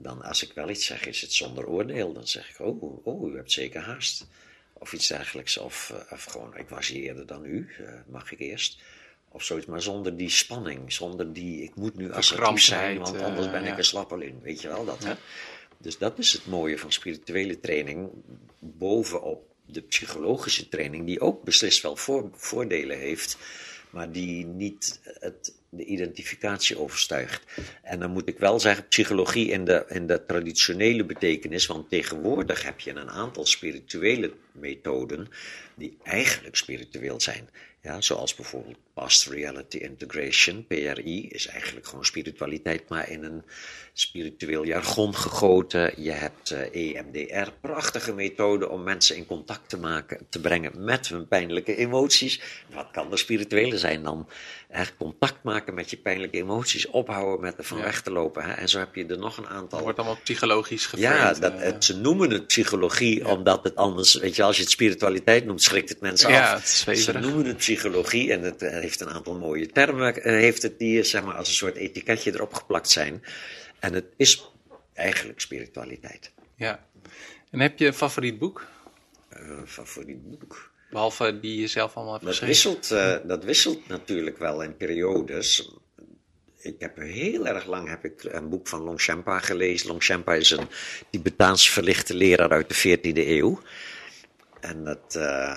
Dan 0.03 0.23
als 0.23 0.43
ik 0.43 0.53
wel 0.53 0.71
iets 0.71 0.87
zeg, 0.87 1.07
is 1.07 1.21
het 1.21 1.33
zonder 1.33 1.67
oordeel. 1.67 2.13
Dan 2.13 2.27
zeg 2.27 2.51
ik, 2.51 2.61
oh, 2.61 3.07
oh 3.07 3.33
u 3.33 3.37
hebt 3.37 3.53
zeker 3.53 3.81
haast. 3.81 4.27
Of 4.73 4.93
iets 4.93 5.09
dergelijks. 5.09 5.59
Of, 5.59 5.91
uh, 5.95 6.13
of 6.13 6.25
gewoon, 6.25 6.57
ik 6.57 6.69
was 6.69 6.89
hier 6.89 7.03
eerder 7.03 7.27
dan 7.27 7.45
u, 7.45 7.69
uh, 7.81 7.89
mag 8.07 8.33
ik 8.33 8.39
eerst. 8.39 8.81
Of 9.29 9.43
zoiets, 9.43 9.67
maar 9.67 9.83
zonder 9.83 10.17
die 10.17 10.31
spanning. 10.31 10.93
Zonder 10.93 11.33
die, 11.33 11.63
ik 11.63 11.75
moet 11.75 11.97
nu 11.97 12.13
assertief 12.13 12.63
zijn, 12.63 12.99
want 12.99 13.23
anders 13.23 13.51
ben 13.51 13.65
ik 13.65 13.79
een 13.79 13.85
slappeling. 13.85 14.43
Weet 14.43 14.61
je 14.61 14.69
wel 14.69 14.85
dat, 14.85 15.05
hè? 15.05 15.15
Dus 15.79 15.99
dat 15.99 16.19
is 16.19 16.33
het 16.33 16.47
mooie 16.47 16.79
van 16.79 16.93
spirituele 16.93 17.61
training. 17.61 18.09
Bovenop 18.59 19.51
de 19.67 19.81
psychologische 19.81 20.69
training, 20.69 21.07
die 21.07 21.21
ook 21.21 21.45
beslist 21.45 21.83
wel 21.83 21.97
voor, 21.97 22.31
voordelen 22.33 22.99
heeft 22.99 23.39
maar 23.91 24.13
die 24.13 24.47
niet 24.47 25.01
het, 25.05 25.55
de 25.69 25.85
identificatie 25.85 26.79
overstijgt. 26.79 27.45
En 27.83 28.01
dan 28.01 28.11
moet 28.11 28.29
ik 28.29 28.39
wel 28.39 28.61
zeggen, 28.61 28.89
psychologie 28.89 29.51
in 29.51 29.65
de, 29.65 29.85
in 29.89 30.07
de 30.07 30.27
traditionele 30.27 31.05
betekenis, 31.05 31.67
want 31.67 31.89
tegenwoordig 31.89 32.63
heb 32.63 32.81
je 32.81 32.91
een 32.91 33.11
aantal 33.11 33.47
spirituele 33.47 34.33
methoden 34.53 35.29
die 35.75 35.97
eigenlijk 36.03 36.57
spiritueel 36.57 37.21
zijn. 37.21 37.49
Ja, 37.83 38.01
zoals 38.01 38.35
bijvoorbeeld 38.35 38.79
Past 38.95 39.27
Reality 39.27 39.77
Integration, 39.77 40.67
PRI, 40.67 41.29
is 41.29 41.47
eigenlijk 41.47 41.87
gewoon 41.87 42.05
spiritualiteit, 42.05 42.89
maar 42.89 43.11
in 43.11 43.25
een 43.25 43.43
spiritueel 43.93 44.65
jargon 44.65 45.15
gegoten. 45.17 45.93
Je 46.03 46.11
hebt 46.11 46.51
EMDR, 46.73 47.51
prachtige 47.61 48.13
methode 48.15 48.69
om 48.69 48.83
mensen 48.83 49.17
in 49.17 49.27
contact 49.27 49.69
te 49.69 49.77
maken, 49.79 50.27
te 50.29 50.41
brengen 50.41 50.85
met 50.85 51.09
hun 51.09 51.29
pijnlijke 51.29 51.77
emoties. 51.77 52.41
Wat 52.75 52.89
kan 52.93 53.13
er 53.13 53.19
spirituele 53.19 53.79
zijn 53.79 54.03
dan? 54.03 54.29
Echt 54.69 54.97
contact 54.97 55.43
maken 55.43 55.75
met 55.75 55.91
je 55.91 55.97
pijnlijke 55.97 56.37
emoties, 56.37 56.87
ophouden 56.87 57.41
met 57.41 57.57
ervan 57.57 57.79
Ja. 57.79 57.85
weg 57.85 58.03
te 58.03 58.11
lopen. 58.11 58.43
Hè? 58.45 58.53
En 58.53 58.69
zo 58.69 58.79
heb 58.79 58.95
je 58.95 59.07
er 59.07 59.19
nog 59.19 59.37
een 59.37 59.47
aantal. 59.49 59.77
Het 59.79 59.83
wordt 59.83 59.99
allemaal 59.99 60.19
psychologisch 60.23 60.91
Ja, 60.97 61.11
geframed. 61.11 61.41
dat, 61.41 61.53
eh. 61.53 61.61
het, 61.63 61.85
ze 61.85 61.97
noemen 61.97 62.31
het 62.31 62.47
psychologie, 62.47 63.29
omdat 63.29 63.65
het 63.65 63.77
anders, 63.77 64.15
weet 64.15 64.37
je, 64.37 64.43
als 64.43 64.57
je 64.57 64.63
het 64.63 64.71
spiritualiteit 64.71 65.45
noemt, 65.45 65.63
schrikt 65.63 65.89
het 65.89 66.01
mensen 66.01 66.31
Ja, 66.31 66.53
af. 66.53 66.59
het 66.83 66.87
is 66.97 67.05
Ze 67.05 67.13
noemen 67.13 67.45
het 67.47 67.57
psychologie 67.57 68.33
en 68.33 68.43
het 68.43 68.63
eh, 68.63 68.81
heeft 68.91 69.11
een 69.11 69.17
aantal 69.17 69.39
mooie 69.39 69.67
termen, 69.67 70.23
eh, 70.23 70.33
heeft 70.33 70.63
het 70.63 70.79
die, 70.79 71.03
zeg 71.03 71.25
maar, 71.25 71.35
als 71.35 71.49
een 71.49 71.55
soort 71.55 71.77
etiketje 71.77 72.35
erop 72.35 72.55
geplakt 72.55 72.91
zijn. 72.91 73.23
En 73.79 73.93
het 73.93 74.07
is 74.17 74.51
eigenlijk 74.95 75.41
spiritualiteit. 75.41 76.33
Ja. 76.57 76.87
En 77.51 77.61
heb 77.61 77.79
je 77.79 77.87
een 77.87 77.95
favoriet 77.95 78.39
boek? 78.39 78.67
Uh, 79.37 79.59
favoriet 79.67 80.31
boek? 80.31 80.71
Behalve 80.91 81.41
die 81.41 81.61
je 81.61 81.67
zelf 81.67 81.95
allemaal 81.95 82.15
hebt 82.15 82.25
dat 82.25 82.35
geschreven. 82.37 82.71
Wisselt, 82.71 83.23
uh, 83.23 83.29
dat 83.29 83.45
wisselt 83.45 83.89
natuurlijk 83.89 84.39
wel 84.39 84.63
in 84.63 84.77
periodes. 84.77 85.73
Ik 86.59 86.75
heb 86.79 86.97
heel 86.97 87.47
erg 87.47 87.67
lang 87.67 87.89
heb 87.89 88.05
ik 88.05 88.25
een 88.25 88.49
boek 88.49 88.69
van 88.69 88.81
Longchenpa 88.81 89.39
gelezen. 89.39 89.89
Longchenpa 89.89 90.35
is 90.35 90.51
een 90.51 90.69
Tibetaans 91.11 91.71
verlichte 91.71 92.15
leraar 92.15 92.51
uit 92.51 92.69
de 92.69 92.99
14e 92.99 93.29
eeuw. 93.29 93.61
En 94.61 94.85
dat, 94.85 95.15
uh, 95.17 95.57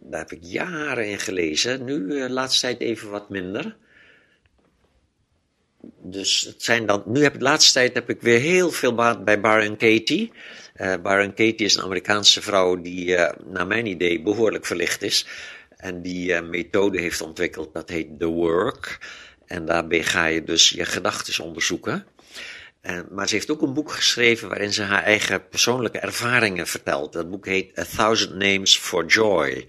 daar 0.00 0.20
heb 0.20 0.32
ik 0.32 0.42
jaren 0.42 1.10
in 1.10 1.18
gelezen. 1.18 1.84
Nu, 1.84 2.08
de 2.08 2.30
laatste 2.30 2.60
tijd 2.60 2.80
even 2.80 3.10
wat 3.10 3.28
minder. 3.28 3.76
Dus 6.02 6.40
het 6.40 6.62
zijn 6.62 6.86
dan, 6.86 7.02
nu 7.06 7.22
heb 7.22 7.32
ik 7.32 7.38
de 7.38 7.44
laatste 7.44 7.72
tijd 7.72 7.94
heb 7.94 8.10
ik 8.10 8.20
weer 8.20 8.40
heel 8.40 8.70
veel 8.70 8.94
baat 8.94 9.24
bij 9.24 9.40
Baron 9.40 9.76
Katie. 9.76 10.32
Uh, 10.76 10.94
Baron 11.02 11.34
Katie 11.34 11.56
is 11.56 11.74
een 11.74 11.82
Amerikaanse 11.82 12.42
vrouw 12.42 12.80
die, 12.80 13.06
uh, 13.06 13.30
naar 13.44 13.66
mijn 13.66 13.86
idee, 13.86 14.22
behoorlijk 14.22 14.66
verlicht 14.66 15.02
is. 15.02 15.26
En 15.76 16.02
die 16.02 16.30
uh, 16.30 16.40
methode 16.40 17.00
heeft 17.00 17.20
ontwikkeld, 17.20 17.74
dat 17.74 17.88
heet 17.88 18.18
The 18.18 18.26
Work. 18.26 18.98
En 19.46 19.64
daarbij 19.64 20.02
ga 20.02 20.26
je 20.26 20.44
dus 20.44 20.70
je 20.70 20.84
gedachten 20.84 21.44
onderzoeken. 21.44 22.06
En, 22.82 23.08
maar 23.10 23.28
ze 23.28 23.34
heeft 23.34 23.50
ook 23.50 23.62
een 23.62 23.72
boek 23.72 23.92
geschreven 23.92 24.48
waarin 24.48 24.72
ze 24.72 24.82
haar 24.82 25.02
eigen 25.02 25.48
persoonlijke 25.48 25.98
ervaringen 25.98 26.66
vertelt. 26.66 27.12
Dat 27.12 27.30
boek 27.30 27.46
heet 27.46 27.78
A 27.78 27.84
Thousand 27.84 28.34
Names 28.34 28.76
for 28.78 29.06
Joy. 29.06 29.68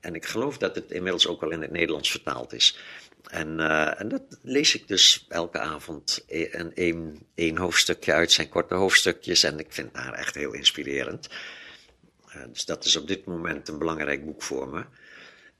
En 0.00 0.14
ik 0.14 0.26
geloof 0.26 0.58
dat 0.58 0.74
het 0.74 0.90
inmiddels 0.90 1.26
ook 1.26 1.42
al 1.42 1.50
in 1.50 1.62
het 1.62 1.70
Nederlands 1.70 2.10
vertaald 2.10 2.52
is. 2.52 2.78
En, 3.26 3.58
uh, 3.58 4.00
en 4.00 4.08
dat 4.08 4.22
lees 4.42 4.74
ik 4.74 4.88
dus 4.88 5.26
elke 5.28 5.58
avond 5.58 6.24
een, 6.28 6.72
een, 6.74 7.26
een 7.34 7.58
hoofdstukje 7.58 8.12
uit 8.12 8.32
zijn 8.32 8.48
korte 8.48 8.74
hoofdstukjes. 8.74 9.42
En 9.42 9.58
ik 9.58 9.72
vind 9.72 9.96
haar 9.96 10.12
echt 10.12 10.34
heel 10.34 10.52
inspirerend. 10.52 11.28
Uh, 12.28 12.42
dus 12.52 12.64
dat 12.64 12.84
is 12.84 12.96
op 12.96 13.08
dit 13.08 13.24
moment 13.24 13.68
een 13.68 13.78
belangrijk 13.78 14.24
boek 14.24 14.42
voor 14.42 14.68
me. 14.68 14.84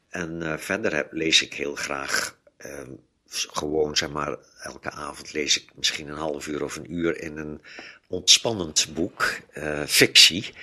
En 0.09 0.61
verder 0.61 0.95
heb, 0.95 1.13
lees 1.13 1.43
ik 1.43 1.55
heel 1.55 1.75
graag 1.75 2.39
ehm, 2.57 2.91
gewoon, 3.33 3.97
zeg 3.97 4.11
maar, 4.11 4.37
elke 4.63 4.91
avond 4.91 5.33
lees 5.33 5.63
ik 5.63 5.71
misschien 5.75 6.09
een 6.09 6.17
half 6.17 6.47
uur 6.47 6.65
of 6.65 6.77
een 6.77 6.95
uur 6.95 7.21
in 7.21 7.37
een 7.37 7.61
ontspannend 8.09 8.89
boek, 8.95 9.39
uh, 9.55 9.83
fictie. 9.87 10.55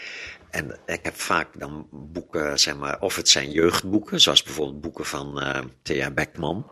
En 0.49 0.79
ik 0.85 0.99
heb 1.03 1.19
vaak 1.19 1.59
dan 1.59 1.87
boeken, 1.91 2.59
zeg 2.59 2.75
maar, 2.75 2.99
of 2.99 3.15
het 3.15 3.29
zijn 3.29 3.51
jeugdboeken, 3.51 4.21
zoals 4.21 4.43
bijvoorbeeld 4.43 4.81
boeken 4.81 5.05
van 5.05 5.43
uh, 5.43 5.59
Thea 5.81 6.11
Beckman 6.11 6.71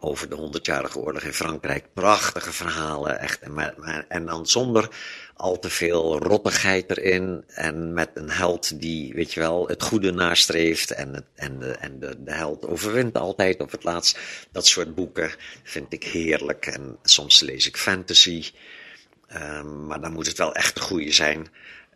over 0.00 0.28
de 0.28 0.36
100-jarige 0.36 0.98
oorlog 0.98 1.22
in 1.22 1.32
Frankrijk. 1.32 1.84
Prachtige 1.92 2.52
verhalen, 2.52 3.20
echt. 3.20 3.40
En, 3.40 4.08
en 4.08 4.26
dan 4.26 4.46
zonder 4.46 4.88
al 5.36 5.58
te 5.58 5.70
veel 5.70 6.18
rottigheid 6.18 6.90
erin. 6.90 7.44
En 7.46 7.92
met 7.92 8.10
een 8.14 8.30
held 8.30 8.80
die, 8.80 9.14
weet 9.14 9.32
je 9.32 9.40
wel, 9.40 9.68
het 9.68 9.82
goede 9.82 10.12
nastreeft. 10.12 10.90
En, 10.90 11.24
en, 11.34 11.58
de, 11.58 11.70
en 11.70 11.98
de, 11.98 12.22
de 12.24 12.32
held 12.32 12.66
overwint 12.66 13.16
altijd 13.16 13.60
op 13.60 13.70
het 13.70 13.84
laatst. 13.84 14.18
Dat 14.52 14.66
soort 14.66 14.94
boeken 14.94 15.30
vind 15.62 15.92
ik 15.92 16.04
heerlijk. 16.04 16.66
En 16.66 16.98
soms 17.02 17.40
lees 17.40 17.66
ik 17.66 17.76
fantasy. 17.76 18.44
Um, 19.34 19.86
maar 19.86 20.00
dan 20.00 20.12
moet 20.12 20.26
het 20.26 20.38
wel 20.38 20.54
echt 20.54 20.74
de 20.74 20.80
goede 20.80 21.12
zijn. 21.12 21.48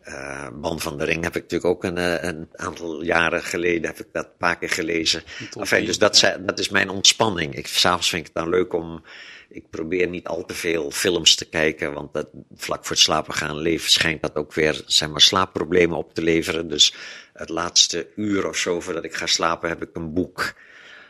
Uh, 0.07 0.47
Ban 0.53 0.79
van 0.79 0.97
de 0.97 1.03
Ring 1.03 1.23
heb 1.23 1.35
ik 1.35 1.41
natuurlijk 1.41 1.69
ook 1.69 1.83
een, 1.83 2.27
een, 2.27 2.49
aantal 2.55 3.03
jaren 3.03 3.43
geleden 3.43 3.85
heb 3.85 3.99
ik 3.99 4.07
dat 4.11 4.25
een 4.25 4.37
paar 4.37 4.57
keer 4.57 4.69
gelezen. 4.69 5.23
Enfin, 5.59 5.85
dus 5.85 5.97
dat, 5.97 6.19
ja. 6.19 6.37
dat 6.37 6.59
is 6.59 6.69
mijn 6.69 6.89
ontspanning. 6.89 7.55
Ik, 7.55 7.67
s'avonds 7.67 8.09
vind 8.09 8.27
ik 8.27 8.33
het 8.33 8.43
dan 8.43 8.53
leuk 8.53 8.73
om. 8.73 9.03
Ik 9.49 9.69
probeer 9.69 10.07
niet 10.07 10.27
al 10.27 10.45
te 10.45 10.53
veel 10.53 10.91
films 10.91 11.35
te 11.35 11.49
kijken, 11.49 11.93
want 11.93 12.13
dat, 12.13 12.27
vlak 12.55 12.81
voor 12.81 12.95
het 12.95 13.05
slapen 13.05 13.33
gaan 13.33 13.57
leven 13.57 13.89
schijnt 13.91 14.21
dat 14.21 14.35
ook 14.35 14.53
weer 14.53 14.83
zeg 14.85 15.09
maar, 15.09 15.21
slaapproblemen 15.21 15.97
op 15.97 16.13
te 16.13 16.21
leveren. 16.21 16.67
Dus 16.67 16.93
het 17.33 17.49
laatste 17.49 18.07
uur 18.15 18.47
of 18.47 18.57
zo 18.57 18.79
voordat 18.79 19.03
ik 19.03 19.15
ga 19.15 19.25
slapen 19.25 19.69
heb 19.69 19.81
ik 19.81 19.89
een 19.93 20.13
boek. 20.13 20.53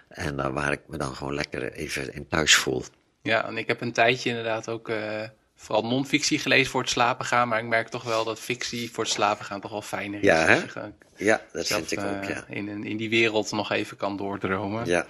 En 0.08 0.36
daar 0.36 0.54
waar 0.54 0.72
ik 0.72 0.82
me 0.88 0.98
dan 0.98 1.16
gewoon 1.16 1.34
lekker 1.34 1.72
even 1.72 2.14
in 2.14 2.28
thuis 2.28 2.56
voel. 2.56 2.84
Ja, 3.22 3.48
en 3.48 3.58
ik 3.58 3.68
heb 3.68 3.82
een 3.82 3.94
tijdje 3.94 4.30
inderdaad 4.30 4.70
ook. 4.70 4.90
Uh 4.90 5.24
vooral 5.64 5.86
non-fictie 5.86 6.40
gelezen 6.40 6.72
voor 6.72 6.82
het 6.82 6.90
slapen 6.90 7.26
gaan. 7.26 7.48
Maar 7.48 7.60
ik 7.60 7.66
merk 7.66 7.88
toch 7.88 8.04
wel 8.04 8.24
dat 8.24 8.40
fictie 8.40 8.92
voor 8.92 9.04
het 9.04 9.14
slapen 9.14 9.46
gaan 9.46 9.62
toch 9.62 9.72
wel 9.72 9.82
fijner 9.82 10.20
is. 10.20 10.26
Ja, 10.26 10.46
hè? 10.46 10.82
ja 11.16 11.42
dat 11.52 11.68
vind 11.68 11.92
ik 11.92 12.00
ook, 12.00 12.24
ja. 12.24 12.46
In, 12.50 12.84
in 12.84 12.98
die 12.98 13.10
wereld 13.10 13.52
nog 13.52 13.72
even 13.72 13.98
kan 13.98 14.18
doordromen. 14.18 14.86
Ja. 14.86 15.08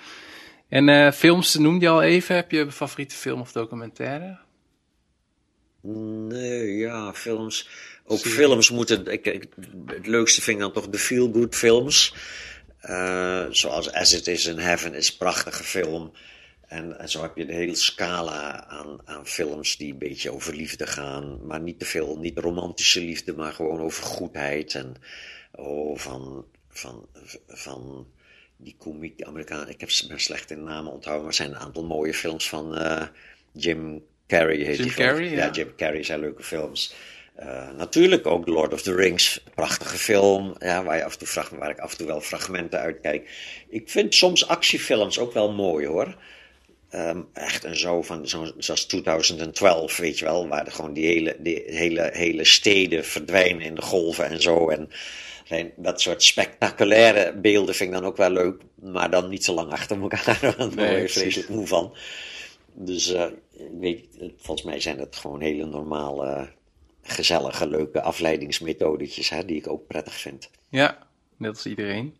En 0.69 0.87
uh, 0.87 1.11
films 1.11 1.55
noemde 1.55 1.85
je 1.85 1.91
al 1.91 2.01
even. 2.01 2.35
Heb 2.35 2.51
je 2.51 2.59
een 2.59 2.71
favoriete 2.71 3.15
film 3.15 3.41
of 3.41 3.51
documentaire? 3.51 4.37
Nee, 5.81 6.77
ja, 6.77 7.13
films. 7.13 7.69
Ook 8.05 8.19
Zie 8.19 8.31
films 8.31 8.69
moeten... 8.69 9.05
Ik, 9.05 9.25
ik, 9.25 9.47
het 9.85 10.07
leukste 10.07 10.41
vind 10.41 10.57
ik 10.57 10.63
dan 10.63 10.73
toch 10.73 10.89
de 10.89 10.97
feel-good 10.97 11.55
films. 11.55 12.15
Uh, 12.83 13.45
zoals 13.49 13.91
As 13.91 14.13
It 14.13 14.27
Is 14.27 14.45
in 14.45 14.57
Heaven 14.57 14.93
is 14.93 15.09
een 15.09 15.17
prachtige 15.17 15.63
film. 15.63 16.11
En, 16.73 16.99
en, 16.99 17.09
zo 17.09 17.21
heb 17.21 17.37
je 17.37 17.45
de 17.45 17.53
hele 17.53 17.75
scala 17.75 18.67
aan, 18.67 18.99
aan, 19.05 19.27
films 19.27 19.77
die 19.77 19.91
een 19.91 19.97
beetje 19.97 20.33
over 20.33 20.55
liefde 20.55 20.87
gaan. 20.87 21.45
Maar 21.45 21.61
niet 21.61 21.79
te 21.79 21.85
veel, 21.85 22.17
niet 22.17 22.37
romantische 22.37 22.99
liefde, 22.99 23.33
maar 23.33 23.53
gewoon 23.53 23.79
over 23.79 24.03
goedheid. 24.03 24.75
En 24.75 24.95
oh, 25.51 25.97
van, 25.97 26.45
van, 26.69 27.07
van 27.47 28.07
die 28.57 28.75
komiek, 28.77 29.17
die 29.17 29.27
Amerikaan. 29.27 29.69
Ik 29.69 29.79
heb 29.79 29.91
ze 29.91 30.07
maar 30.07 30.19
slecht 30.19 30.51
in 30.51 30.63
namen 30.63 30.91
onthouden, 30.91 31.23
maar 31.23 31.31
er 31.31 31.37
zijn 31.43 31.51
een 31.51 31.65
aantal 31.65 31.85
mooie 31.85 32.13
films 32.13 32.49
van 32.49 32.77
uh, 32.77 33.01
Jim 33.51 34.03
Carrey. 34.27 34.57
Heet 34.57 34.77
Jim 34.77 34.85
die 34.85 34.95
Carrey, 34.95 35.29
ja. 35.29 35.45
ja. 35.45 35.51
Jim 35.51 35.75
Carrey 35.75 36.03
zijn 36.03 36.19
leuke 36.19 36.43
films. 36.43 36.95
Uh, 37.39 37.71
natuurlijk 37.71 38.25
ook 38.27 38.47
Lord 38.47 38.73
of 38.73 38.81
the 38.81 38.95
Rings, 38.95 39.43
prachtige 39.55 39.97
film, 39.97 40.55
ja, 40.59 40.83
waar, 40.83 40.97
je 40.97 41.03
af 41.03 41.13
en 41.13 41.19
toe, 41.19 41.57
waar 41.57 41.69
ik 41.69 41.79
af 41.79 41.91
en 41.91 41.97
toe 41.97 42.07
wel 42.07 42.21
fragmenten 42.21 42.79
uitkijk. 42.79 43.29
Ik 43.69 43.89
vind 43.89 44.15
soms 44.15 44.47
actiefilms 44.47 45.19
ook 45.19 45.33
wel 45.33 45.51
mooi 45.51 45.87
hoor. 45.87 46.15
Um, 46.95 47.27
echt 47.33 47.63
een 47.63 47.75
zo 47.75 48.01
van, 48.01 48.27
zo, 48.27 48.51
zoals 48.57 48.85
2012, 48.85 49.97
weet 49.97 50.19
je 50.19 50.25
wel, 50.25 50.47
waar 50.47 50.71
gewoon 50.71 50.93
die 50.93 51.05
hele, 51.05 51.35
die 51.39 51.63
hele, 51.65 52.09
hele 52.13 52.43
steden 52.43 53.05
verdwijnen 53.05 53.61
in 53.61 53.75
de 53.75 53.81
golven 53.81 54.29
en 54.29 54.41
zo. 54.41 54.69
En 54.69 54.89
dat 55.75 56.01
soort 56.01 56.23
spectaculaire 56.23 57.33
beelden 57.37 57.75
vind 57.75 57.89
ik 57.89 57.95
dan 57.95 58.05
ook 58.05 58.17
wel 58.17 58.29
leuk, 58.29 58.61
maar 58.75 59.09
dan 59.09 59.29
niet 59.29 59.43
zo 59.43 59.53
lang 59.53 59.71
achter 59.71 60.01
elkaar, 60.01 60.39
want 60.57 60.75
daar 60.75 60.89
word 60.89 61.01
je 61.01 61.19
vreselijk 61.19 61.49
moe 61.49 61.67
van. 61.67 61.95
Dus 62.73 63.13
uh, 63.13 63.25
weet, 63.79 64.05
volgens 64.37 64.67
mij 64.67 64.79
zijn 64.79 64.99
het 64.99 65.15
gewoon 65.15 65.41
hele 65.41 65.65
normale, 65.65 66.49
gezellige, 67.01 67.67
leuke 67.67 68.01
afleidingsmethodetjes, 68.01 69.29
hè, 69.29 69.45
die 69.45 69.57
ik 69.57 69.67
ook 69.67 69.87
prettig 69.87 70.19
vind. 70.19 70.49
Ja, 70.69 71.07
net 71.37 71.49
als 71.49 71.65
iedereen. 71.65 72.15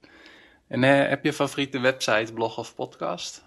En 0.68 0.84
uh, 0.84 1.08
heb 1.08 1.24
je 1.24 1.34
favoriete 1.34 1.80
website, 1.80 2.34
blog 2.34 2.58
of 2.58 2.76
podcast? 2.76 3.44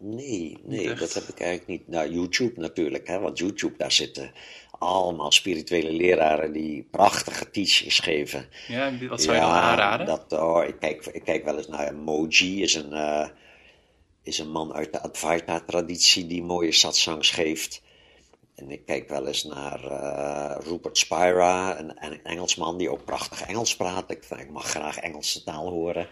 Nee, 0.00 0.58
nee, 0.64 0.94
dat 0.94 1.14
heb 1.14 1.22
ik 1.22 1.40
eigenlijk 1.40 1.66
niet. 1.66 1.88
Nou, 1.88 2.12
YouTube 2.12 2.60
natuurlijk, 2.60 3.06
hè, 3.06 3.18
want 3.18 3.38
YouTube, 3.38 3.76
daar 3.76 3.92
zitten 3.92 4.32
allemaal 4.78 5.32
spirituele 5.32 5.92
leraren 5.92 6.52
die 6.52 6.82
prachtige 6.90 7.50
teachings 7.50 7.98
geven. 7.98 8.48
Ja, 8.68 8.98
wat 9.08 9.22
zou 9.22 9.34
je 9.34 9.42
dan 9.42 9.50
aanraden? 9.50 10.06
Dat, 10.06 10.32
oh, 10.32 10.64
ik, 10.64 10.76
kijk, 10.80 11.06
ik 11.06 11.24
kijk 11.24 11.44
wel 11.44 11.56
eens 11.56 11.68
naar 11.68 11.94
Moji, 11.94 12.62
is 12.62 12.74
een, 12.74 12.92
uh, 12.92 13.28
is 14.22 14.38
een 14.38 14.50
man 14.50 14.72
uit 14.72 14.92
de 14.92 15.02
Advaita-traditie 15.02 16.26
die 16.26 16.42
mooie 16.42 16.72
satsangs 16.72 17.30
geeft. 17.30 17.82
En 18.54 18.70
ik 18.70 18.86
kijk 18.86 19.08
wel 19.08 19.26
eens 19.26 19.44
naar 19.44 19.84
uh, 19.84 20.66
Rupert 20.66 20.98
Spira, 20.98 21.78
een, 21.78 21.92
een, 22.04 22.24
Engelsman 22.24 22.78
die 22.78 22.90
ook 22.90 23.04
prachtig 23.04 23.40
Engels 23.40 23.76
praat. 23.76 24.10
Ik, 24.10 24.24
ik 24.24 24.50
mag 24.50 24.64
graag 24.64 24.98
Engelse 24.98 25.44
taal 25.44 25.68
horen. 25.68 26.08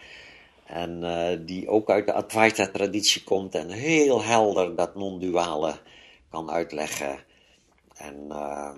En 0.66 1.02
uh, 1.02 1.46
die 1.46 1.68
ook 1.68 1.90
uit 1.90 2.06
de 2.06 2.12
Advaita-traditie 2.12 3.24
komt 3.24 3.54
en 3.54 3.70
heel 3.70 4.22
helder 4.22 4.76
dat 4.76 4.94
non-duale 4.94 5.78
kan 6.30 6.50
uitleggen. 6.50 7.24
En 7.94 8.24
uh, 8.28 8.74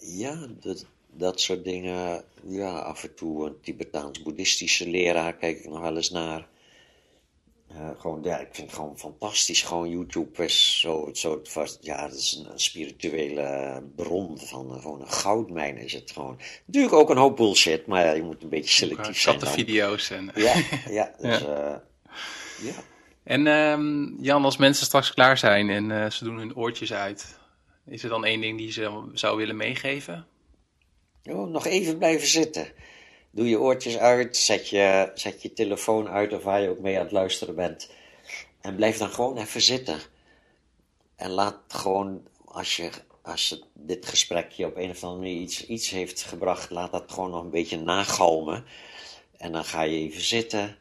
ja, 0.00 0.46
dat, 0.60 0.86
dat 1.10 1.40
soort 1.40 1.64
dingen. 1.64 2.24
Ja, 2.46 2.78
af 2.78 3.04
en 3.04 3.14
toe 3.14 3.46
een 3.46 3.60
Tibetaans-boeddhistische 3.60 4.88
leraar 4.88 5.34
kijk 5.34 5.58
ik 5.58 5.68
nog 5.68 5.80
wel 5.80 5.96
eens 5.96 6.10
naar. 6.10 6.48
Uh, 7.74 7.90
gewoon, 7.98 8.20
ja, 8.22 8.38
ik 8.38 8.48
vind 8.50 8.66
het 8.66 8.76
gewoon 8.76 8.98
fantastisch. 8.98 9.62
Gewoon 9.62 9.90
YouTube 9.90 10.44
is 10.44 10.80
zo, 10.80 11.10
zo 11.12 11.40
vast, 11.42 11.78
ja, 11.80 12.04
het 12.04 12.14
is 12.14 12.32
een, 12.38 12.52
een 12.52 12.60
spirituele 12.60 13.82
bron 13.96 14.38
van 14.38 14.80
gewoon 14.80 15.00
een 15.00 15.10
goudmijn 15.10 15.76
is 15.76 15.92
het 15.92 16.10
gewoon. 16.10 16.38
Natuurlijk 16.66 16.94
ook 16.94 17.10
een 17.10 17.16
hoop 17.16 17.36
bullshit, 17.36 17.86
maar 17.86 18.04
ja, 18.04 18.12
je 18.12 18.22
moet 18.22 18.42
een 18.42 18.48
beetje 18.48 18.70
selectief 18.70 19.20
zijn. 19.20 19.38
de 19.38 19.46
video's 19.46 20.10
en. 20.10 20.30
Ja, 20.34 20.54
ja, 20.90 21.14
dus, 21.18 21.38
ja. 21.38 21.48
Uh, 21.48 21.76
ja. 22.62 22.82
En 23.24 23.46
um, 23.46 24.16
Jan, 24.20 24.44
als 24.44 24.56
mensen 24.56 24.86
straks 24.86 25.14
klaar 25.14 25.38
zijn 25.38 25.70
en 25.70 25.90
uh, 25.90 26.10
ze 26.10 26.24
doen 26.24 26.38
hun 26.38 26.56
oortjes 26.56 26.92
uit, 26.92 27.38
is 27.86 28.02
er 28.02 28.08
dan 28.08 28.24
één 28.24 28.40
ding 28.40 28.58
die 28.58 28.72
ze 28.72 29.10
zou 29.12 29.36
willen 29.36 29.56
meegeven? 29.56 30.26
Oh, 31.24 31.50
nog 31.50 31.66
even 31.66 31.98
blijven 31.98 32.28
zitten. 32.28 32.66
Doe 33.34 33.48
je 33.48 33.60
oortjes 33.60 33.98
uit, 33.98 34.36
zet 34.36 34.68
je, 34.68 35.10
zet 35.14 35.42
je 35.42 35.52
telefoon 35.52 36.08
uit 36.08 36.32
of 36.32 36.42
waar 36.42 36.60
je 36.60 36.68
ook 36.68 36.78
mee 36.78 36.96
aan 36.96 37.02
het 37.02 37.12
luisteren 37.12 37.54
bent. 37.54 37.90
En 38.60 38.76
blijf 38.76 38.98
dan 38.98 39.10
gewoon 39.10 39.36
even 39.36 39.60
zitten. 39.60 39.98
En 41.16 41.30
laat 41.30 41.56
gewoon 41.68 42.26
als 42.44 42.76
je, 42.76 42.90
als 43.22 43.48
je 43.48 43.62
dit 43.72 44.06
gesprekje 44.06 44.66
op 44.66 44.76
een 44.76 44.90
of 44.90 45.04
andere 45.04 45.22
manier 45.22 45.42
iets, 45.42 45.66
iets 45.66 45.90
heeft 45.90 46.22
gebracht, 46.22 46.70
laat 46.70 46.92
dat 46.92 47.12
gewoon 47.12 47.30
nog 47.30 47.42
een 47.42 47.50
beetje 47.50 47.80
nagalmen. 47.80 48.64
En 49.36 49.52
dan 49.52 49.64
ga 49.64 49.82
je 49.82 49.96
even 49.96 50.22
zitten 50.22 50.76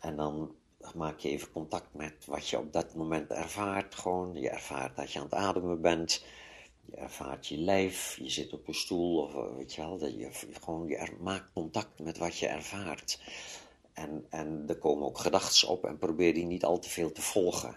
en 0.00 0.16
dan 0.16 0.54
maak 0.94 1.18
je 1.18 1.28
even 1.28 1.52
contact 1.52 1.88
met 1.92 2.14
wat 2.26 2.48
je 2.48 2.58
op 2.58 2.72
dat 2.72 2.94
moment 2.94 3.30
ervaart. 3.30 3.94
Gewoon, 3.94 4.34
je 4.34 4.50
ervaart 4.50 4.96
dat 4.96 5.12
je 5.12 5.18
aan 5.18 5.24
het 5.24 5.34
ademen 5.34 5.80
bent. 5.80 6.24
Je 6.84 6.96
ervaart 6.96 7.46
je 7.46 7.58
lijf, 7.58 8.18
je 8.22 8.30
zit 8.30 8.52
op 8.52 8.68
een 8.68 8.74
stoel 8.74 9.22
of 9.22 9.34
eh, 9.34 9.56
weet 9.56 9.74
je 9.74 9.80
wel. 9.80 9.98
Dat 9.98 10.14
je, 10.14 10.28
gewoon, 10.60 10.96
maakt 11.20 11.52
contact 11.52 11.98
met 11.98 12.18
wat 12.18 12.38
je 12.38 12.46
ervaart. 12.46 13.20
En, 13.92 14.26
en 14.30 14.64
er 14.68 14.76
komen 14.78 15.06
ook 15.06 15.18
gedachten 15.18 15.68
op 15.68 15.84
en 15.84 15.98
probeer 15.98 16.34
die 16.34 16.44
niet 16.44 16.64
al 16.64 16.78
te 16.78 16.88
veel 16.88 17.12
te 17.12 17.22
volgen. 17.22 17.76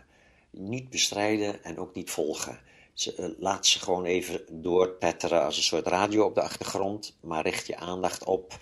Niet 0.49 0.89
bestrijden 0.89 1.63
en 1.63 1.77
ook 1.77 1.95
niet 1.95 2.09
volgen. 2.09 2.59
Eh, 3.05 3.25
laat 3.39 3.65
ze 3.65 3.79
gewoon 3.79 4.05
even 4.05 4.61
doortetteren 4.61 5.43
als 5.43 5.57
een 5.57 5.63
soort 5.63 5.87
radio 5.87 6.25
op 6.25 6.35
de 6.35 6.41
achtergrond, 6.41 7.17
maar 7.21 7.43
richt 7.43 7.67
je 7.67 7.77
aandacht 7.77 8.23
op 8.23 8.59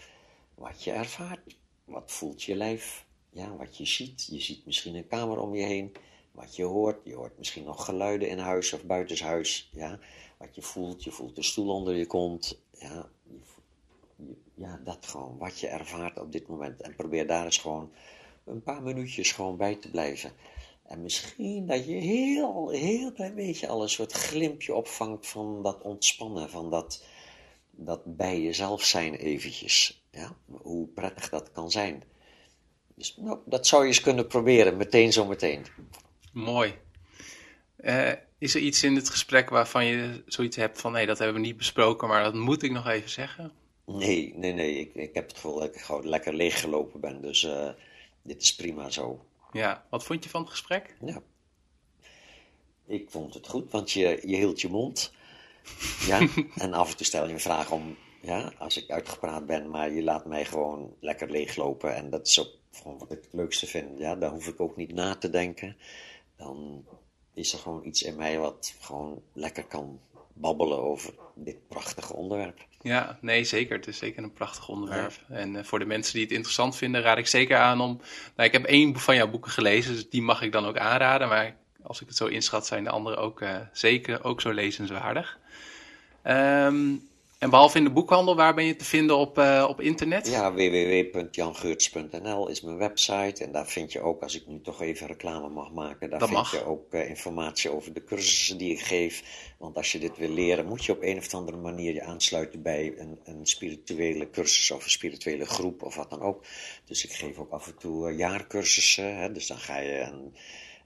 wat 0.55 0.83
je 0.83 0.91
ervaart. 0.91 1.55
Wat 1.85 2.11
voelt 2.11 2.43
je 2.43 2.55
lijf? 2.55 3.05
Ja, 3.29 3.55
wat 3.55 3.77
je 3.77 3.85
ziet. 3.85 4.27
Je 4.31 4.39
ziet 4.39 4.65
misschien 4.65 4.95
een 4.95 5.07
kamer 5.07 5.39
om 5.39 5.55
je 5.55 5.65
heen. 5.65 5.95
Wat 6.31 6.55
je 6.55 6.63
hoort. 6.63 6.99
Je 7.03 7.15
hoort 7.15 7.37
misschien 7.37 7.63
nog 7.63 7.85
geluiden 7.85 8.29
in 8.29 8.37
huis 8.37 8.73
of 8.73 8.83
buitenshuis. 8.83 9.69
Ja, 9.73 9.99
wat 10.37 10.55
je 10.55 10.61
voelt. 10.61 11.03
Je 11.03 11.11
voelt 11.11 11.35
de 11.35 11.43
stoel 11.43 11.69
onder 11.73 11.95
je 11.95 12.05
kont. 12.05 12.59
Ja, 12.71 13.09
ja, 14.55 14.79
dat 14.83 15.05
gewoon. 15.05 15.37
Wat 15.37 15.59
je 15.59 15.67
ervaart 15.67 16.19
op 16.19 16.31
dit 16.31 16.47
moment. 16.47 16.81
En 16.81 16.95
probeer 16.95 17.27
daar 17.27 17.45
eens 17.45 17.57
gewoon 17.57 17.91
een 18.43 18.63
paar 18.63 18.81
minuutjes 18.81 19.31
gewoon 19.31 19.57
bij 19.57 19.75
te 19.75 19.89
blijven. 19.89 20.31
En 20.83 21.01
misschien 21.01 21.67
dat 21.67 21.85
je 21.85 21.93
heel, 21.93 22.69
heel 22.69 23.11
klein 23.11 23.35
beetje 23.35 23.67
al 23.67 23.81
een 23.81 23.89
soort 23.89 24.11
glimpje 24.11 24.73
opvangt 24.73 25.27
van 25.27 25.63
dat 25.63 25.81
ontspannen, 25.81 26.49
van 26.49 26.69
dat, 26.69 27.03
dat 27.71 28.01
bij 28.17 28.41
jezelf 28.41 28.83
zijn 28.83 29.15
eventjes. 29.15 30.03
Ja? 30.11 30.35
Hoe 30.45 30.87
prettig 30.87 31.29
dat 31.29 31.51
kan 31.51 31.71
zijn. 31.71 32.03
Dus 32.95 33.17
nou, 33.17 33.39
dat 33.45 33.67
zou 33.67 33.81
je 33.81 33.87
eens 33.87 34.01
kunnen 34.01 34.27
proberen, 34.27 34.77
meteen 34.77 35.13
zo 35.13 35.25
meteen. 35.25 35.65
Mooi. 36.31 36.73
Uh, 37.77 38.11
is 38.37 38.55
er 38.55 38.61
iets 38.61 38.83
in 38.83 38.95
het 38.95 39.09
gesprek 39.09 39.49
waarvan 39.49 39.85
je 39.85 40.23
zoiets 40.25 40.55
hebt 40.55 40.81
van 40.81 40.91
nee, 40.91 41.05
dat 41.05 41.17
hebben 41.17 41.41
we 41.41 41.47
niet 41.47 41.57
besproken, 41.57 42.07
maar 42.07 42.23
dat 42.23 42.33
moet 42.33 42.63
ik 42.63 42.71
nog 42.71 42.87
even 42.87 43.09
zeggen? 43.09 43.51
Nee, 43.85 44.33
nee, 44.35 44.53
nee. 44.53 44.79
Ik, 44.79 44.95
ik 44.95 45.13
heb 45.13 45.27
het 45.27 45.35
gevoel 45.35 45.59
dat 45.59 45.75
ik 45.75 45.81
gewoon 45.81 46.07
lekker 46.07 46.33
leeggelopen 46.33 46.99
ben. 46.99 47.21
Dus 47.21 47.43
uh, 47.43 47.69
dit 48.21 48.41
is 48.41 48.55
prima 48.55 48.89
zo. 48.89 49.25
Ja, 49.51 49.85
wat 49.89 50.03
vond 50.03 50.23
je 50.23 50.29
van 50.29 50.41
het 50.41 50.49
gesprek? 50.49 50.95
Ja. 51.05 51.21
Ik 52.85 53.09
vond 53.09 53.33
het 53.33 53.47
goed, 53.47 53.71
want 53.71 53.91
je, 53.91 54.21
je 54.25 54.35
hield 54.35 54.61
je 54.61 54.69
mond. 54.69 55.13
Ja, 56.07 56.27
en 56.55 56.73
af 56.73 56.91
en 56.91 56.97
toe 56.97 57.05
stel 57.05 57.27
je 57.27 57.33
een 57.33 57.39
vraag 57.39 57.71
om, 57.71 57.97
ja, 58.21 58.53
als 58.57 58.77
ik 58.77 58.89
uitgepraat 58.89 59.45
ben, 59.45 59.69
maar 59.69 59.91
je 59.91 60.03
laat 60.03 60.25
mij 60.25 60.45
gewoon 60.45 60.95
lekker 60.99 61.29
leeglopen. 61.29 61.95
En 61.95 62.09
dat 62.09 62.27
is 62.27 62.39
ook 62.39 62.51
gewoon 62.71 62.97
wat 62.97 63.11
ik 63.11 63.23
het 63.23 63.33
leukste 63.33 63.67
vind. 63.67 63.99
Ja, 63.99 64.15
dan 64.15 64.33
hoef 64.33 64.47
ik 64.47 64.59
ook 64.59 64.75
niet 64.75 64.93
na 64.93 65.15
te 65.15 65.29
denken. 65.29 65.77
Dan 66.35 66.85
is 67.35 67.53
er 67.53 67.59
gewoon 67.59 67.85
iets 67.85 68.01
in 68.03 68.15
mij 68.15 68.39
wat 68.39 68.75
gewoon 68.79 69.21
lekker 69.33 69.63
kan 69.63 69.99
babbelen 70.33 70.77
over 70.77 71.13
dit 71.33 71.67
prachtige 71.67 72.13
onderwerp. 72.13 72.65
Ja, 72.81 73.17
nee, 73.21 73.43
zeker. 73.43 73.75
Het 73.75 73.87
is 73.87 73.97
zeker 73.97 74.23
een 74.23 74.33
prachtig 74.33 74.69
onderwerp. 74.69 75.13
En 75.29 75.55
uh, 75.55 75.63
voor 75.63 75.79
de 75.79 75.85
mensen 75.85 76.13
die 76.13 76.23
het 76.23 76.31
interessant 76.31 76.75
vinden, 76.75 77.01
raad 77.01 77.17
ik 77.17 77.27
zeker 77.27 77.57
aan 77.57 77.81
om. 77.81 78.01
Nou, 78.35 78.47
ik 78.47 78.51
heb 78.51 78.65
één 78.65 78.99
van 78.99 79.15
jouw 79.15 79.29
boeken 79.29 79.51
gelezen, 79.51 79.93
dus 79.93 80.09
die 80.09 80.21
mag 80.21 80.41
ik 80.41 80.51
dan 80.51 80.65
ook 80.65 80.77
aanraden. 80.77 81.27
Maar 81.27 81.55
als 81.83 82.01
ik 82.01 82.07
het 82.07 82.17
zo 82.17 82.25
inschat, 82.25 82.65
zijn 82.65 82.83
de 82.83 82.89
andere 82.89 83.15
ook 83.15 83.41
uh, 83.41 83.57
zeker 83.73 84.23
ook 84.23 84.41
zo 84.41 84.51
lezenswaardig. 84.51 85.39
Um, 86.23 87.09
en 87.45 87.51
behalve 87.51 87.77
in 87.77 87.83
de 87.83 87.89
boekhandel, 87.89 88.35
waar 88.35 88.53
ben 88.55 88.65
je 88.65 88.75
te 88.75 88.85
vinden 88.85 89.17
op, 89.17 89.37
uh, 89.37 89.65
op 89.69 89.81
internet? 89.81 90.27
Ja, 90.27 90.53
www.jangeurts.nl 90.53 92.47
is 92.47 92.61
mijn 92.61 92.77
website. 92.77 93.43
En 93.43 93.51
daar 93.51 93.67
vind 93.67 93.91
je 93.91 94.01
ook, 94.01 94.21
als 94.21 94.35
ik 94.35 94.47
nu 94.47 94.61
toch 94.61 94.81
even 94.81 95.07
reclame 95.07 95.49
mag 95.49 95.71
maken, 95.71 96.09
daar 96.09 96.27
vind 96.27 96.49
je 96.49 96.65
ook 96.65 96.93
uh, 96.93 97.09
informatie 97.09 97.71
over 97.71 97.93
de 97.93 98.03
cursussen 98.03 98.57
die 98.57 98.71
ik 98.71 98.79
geef. 98.79 99.23
Want 99.57 99.77
als 99.77 99.91
je 99.91 99.99
dit 99.99 100.17
wil 100.17 100.29
leren, 100.29 100.65
moet 100.65 100.85
je 100.85 100.91
op 100.91 101.01
een 101.01 101.17
of 101.17 101.33
andere 101.33 101.57
manier 101.57 101.93
je 101.93 102.03
aansluiten 102.03 102.61
bij 102.61 102.93
een, 102.97 103.19
een 103.23 103.45
spirituele 103.45 104.29
cursus 104.29 104.71
of 104.71 104.83
een 104.83 104.89
spirituele 104.89 105.45
groep 105.45 105.83
of 105.83 105.95
wat 105.95 106.09
dan 106.09 106.21
ook. 106.21 106.45
Dus 106.85 107.03
ik 107.03 107.11
geef 107.11 107.37
ook 107.37 107.51
af 107.51 107.67
en 107.67 107.77
toe 107.77 108.11
uh, 108.11 108.17
jaarcursussen. 108.17 109.17
Hè? 109.17 109.31
Dus 109.31 109.47
dan 109.47 109.57
ga 109.57 109.77
je 109.77 109.99
een, 109.99 110.35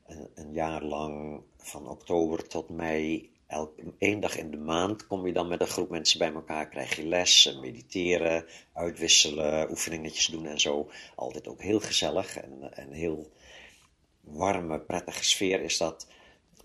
een, 0.08 0.28
een 0.36 0.54
jaar 0.54 0.84
lang 0.84 1.42
van 1.58 1.88
oktober 1.88 2.48
tot 2.48 2.70
mei 2.70 3.30
elke, 3.50 3.94
één 3.98 4.20
dag 4.20 4.38
in 4.38 4.52
de 4.52 4.58
maand 4.58 5.08
kom 5.08 5.28
je 5.28 5.34
dan 5.34 5.48
met 5.48 5.62
een 5.62 5.68
groep 5.68 5.90
mensen 5.90 6.20
bij 6.20 6.34
elkaar, 6.34 6.70
krijg 6.70 6.96
je 6.96 7.06
les, 7.06 7.58
mediteren, 7.62 8.46
uitwisselen, 8.74 9.70
oefeningetjes 9.70 10.26
doen 10.26 10.46
en 10.46 10.60
zo. 10.60 10.90
Altijd 11.16 11.48
ook 11.48 11.62
heel 11.62 11.80
gezellig 11.80 12.38
en, 12.38 12.74
en 12.74 12.92
heel 12.92 13.32
warme, 14.22 14.80
prettige 14.80 15.24
sfeer 15.24 15.62
is 15.62 15.78
dat. 15.78 16.08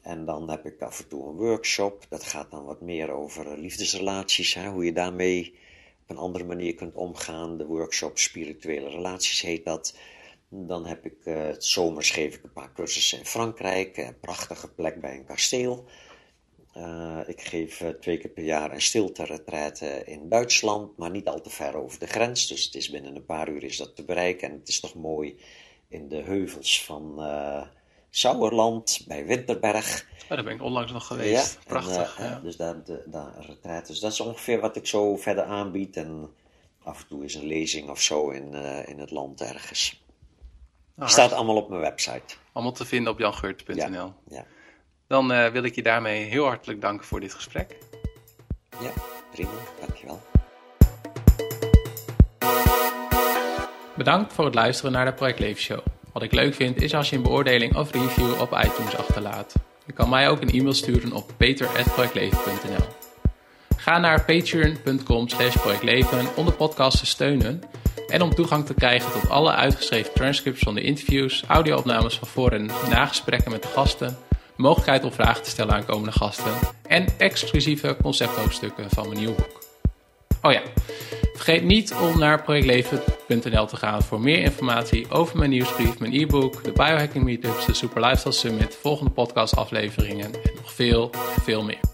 En 0.02 0.24
dan 0.24 0.51
heb 0.51 0.66
ik 0.66 0.82
af 0.82 1.01
en 1.01 1.09
toe 1.09 1.28
een 1.28 1.36
workshop, 1.36 2.06
dat 2.09 2.24
gaat 2.24 2.51
dan 2.51 2.65
wat 2.65 2.81
meer 2.81 3.11
over 3.11 3.59
liefdesrelaties, 3.59 4.55
hè, 4.55 4.69
hoe 4.69 4.85
je 4.85 4.93
daarmee 4.93 5.59
op 6.02 6.11
een 6.11 6.23
andere 6.23 6.44
manier 6.44 6.74
kunt 6.74 6.94
omgaan. 6.94 7.59
De 7.59 7.66
workshop 7.66 8.19
Spirituele 8.19 8.89
Relaties 8.89 9.40
heet 9.40 9.65
dat. 9.65 9.97
Dan 10.48 10.86
heb 10.86 11.05
ik, 11.05 11.16
uh, 11.24 11.48
zomers 11.59 12.11
geef 12.11 12.35
ik 12.35 12.43
een 12.43 12.52
paar 12.52 12.73
cursussen 12.73 13.19
in 13.19 13.24
Frankrijk, 13.24 13.97
een 13.97 14.20
prachtige 14.20 14.69
plek 14.69 15.01
bij 15.01 15.16
een 15.16 15.24
kasteel. 15.24 15.89
Uh, 16.76 17.20
ik 17.26 17.40
geef 17.40 17.80
uh, 17.80 17.88
twee 17.88 18.18
keer 18.18 18.30
per 18.30 18.44
jaar 18.44 18.72
een 18.72 18.80
stilte 18.80 20.02
in 20.05 20.28
Duitsland, 20.28 20.96
maar 20.96 21.10
niet 21.10 21.28
al 21.28 21.40
te 21.40 21.51
ver 21.51 21.76
over 21.76 21.98
de 21.98 22.06
grens. 22.06 22.46
Dus 22.46 22.64
het 22.64 22.74
is 22.74 22.90
binnen 22.90 23.16
een 23.16 23.24
paar 23.24 23.48
uur 23.48 23.64
is 23.64 23.76
dat 23.76 23.96
te 23.96 24.05
bereiken. 24.05 24.51
En 24.51 24.59
het 24.59 24.68
is 24.68 24.80
toch 24.80 24.94
mooi 24.94 25.36
in 25.88 26.09
de 26.09 26.22
heuvels 26.22 26.84
van 26.84 27.14
uh, 27.18 27.62
Sauerland 28.10 29.05
bij 29.09 29.26
Winterberg. 29.26 30.06
Oh, 30.22 30.28
daar 30.28 30.44
ben 30.44 30.55
ik 30.55 30.62
onlangs 30.62 30.92
nog 30.92 31.06
geweest. 31.06 31.55
Ja, 31.55 31.60
Prachtig. 31.66 32.18
En, 32.18 32.24
ja. 32.24 32.40
Dus 32.40 32.56
daar, 32.56 32.84
de, 32.84 33.02
daar 33.06 33.84
Dus 33.86 34.01
dat 34.01 34.12
is 34.12 34.20
ongeveer 34.20 34.60
wat 34.60 34.76
ik 34.76 34.86
zo 34.86 35.16
verder 35.16 35.44
aanbied. 35.44 35.96
En 35.96 36.34
af 36.82 37.01
en 37.01 37.09
toe 37.09 37.24
is 37.24 37.34
een 37.34 37.46
lezing 37.46 37.88
of 37.88 38.01
zo 38.01 38.30
in, 38.30 38.55
in 38.86 38.98
het 38.98 39.10
land 39.10 39.40
ergens. 39.40 40.02
Nou, 40.94 41.10
staat 41.10 41.32
allemaal 41.32 41.56
op 41.56 41.68
mijn 41.68 41.80
website. 41.80 42.34
Allemaal 42.52 42.72
te 42.72 42.84
vinden 42.84 43.12
op 43.12 43.18
jangeurt.nl. 43.18 43.76
Ja, 43.76 44.14
ja. 44.28 44.46
Dan 45.14 45.32
uh, 45.32 45.46
wil 45.46 45.62
ik 45.64 45.74
je 45.74 45.82
daarmee 45.82 46.24
heel 46.24 46.46
hartelijk 46.46 46.80
danken 46.80 47.06
voor 47.06 47.20
dit 47.20 47.34
gesprek. 47.34 47.76
Ja, 48.80 48.90
prima. 49.32 49.50
Dankjewel. 49.80 50.22
Bedankt 53.96 54.32
voor 54.32 54.44
het 54.44 54.54
luisteren 54.54 54.92
naar 54.92 55.04
de 55.04 55.12
Project 55.12 55.38
Leven 55.38 55.62
Show. 55.62 55.78
Wat 56.12 56.22
ik 56.22 56.32
leuk 56.32 56.54
vind 56.54 56.82
is 56.82 56.94
als 56.94 57.10
je 57.10 57.16
een 57.16 57.22
beoordeling 57.22 57.76
of 57.76 57.92
review 57.92 58.40
op 58.40 58.52
iTunes 58.64 58.96
achterlaat. 58.96 59.54
Je 59.86 59.92
kan 59.92 60.08
mij 60.08 60.28
ook 60.28 60.40
een 60.40 60.50
e-mail 60.50 60.74
sturen 60.74 61.12
op 61.12 61.30
peter.projectleven.nl 61.36 62.86
Ga 63.76 63.98
naar 63.98 64.24
patreon.com 64.24 65.28
slash 65.28 65.56
projectleven 65.56 66.26
om 66.36 66.44
de 66.44 66.52
podcast 66.52 66.98
te 66.98 67.06
steunen 67.06 67.62
en 68.08 68.22
om 68.22 68.34
toegang 68.34 68.66
te 68.66 68.74
krijgen 68.74 69.12
tot 69.12 69.30
alle 69.30 69.52
uitgeschreven 69.52 70.14
transcripts 70.14 70.62
van 70.62 70.74
de 70.74 70.82
interviews, 70.82 71.44
audio-opnames 71.48 72.18
van 72.18 72.28
voor- 72.28 72.52
en 72.52 72.70
nagesprekken 72.90 73.50
met 73.50 73.62
de 73.62 73.68
gasten 73.68 74.18
mogelijkheid 74.56 75.05
om 75.05 75.12
vragen 75.12 75.43
te 75.43 75.51
stellen 75.51 75.74
aan 75.74 75.85
komende 75.85 76.12
gasten 76.12 76.52
en 76.86 77.06
exclusieve 77.18 77.97
concepthoofdstukken 78.02 78.90
van 78.90 79.09
mijn 79.09 79.18
nieuwe 79.18 79.35
boek. 79.35 79.62
Oh 80.43 80.52
ja, 80.52 80.62
vergeet 81.35 81.64
niet 81.64 81.94
om 81.94 82.18
naar 82.18 82.43
projectleven.nl 82.43 83.66
te 83.66 83.76
gaan 83.76 84.02
voor 84.02 84.20
meer 84.20 84.39
informatie 84.39 85.10
over 85.10 85.39
mijn 85.39 85.51
nieuwsbrief, 85.51 85.98
mijn 85.98 86.12
e-book, 86.12 86.64
de 86.64 86.72
biohacking 86.72 87.24
meetups, 87.24 87.66
de 87.66 87.74
Super 87.74 88.01
Lifestyle 88.01 88.32
Summit, 88.32 88.76
volgende 88.81 89.10
podcastafleveringen 89.10 90.24
en 90.24 90.40
nog 90.56 90.72
veel, 90.72 91.10
veel 91.40 91.62
meer. 91.62 91.93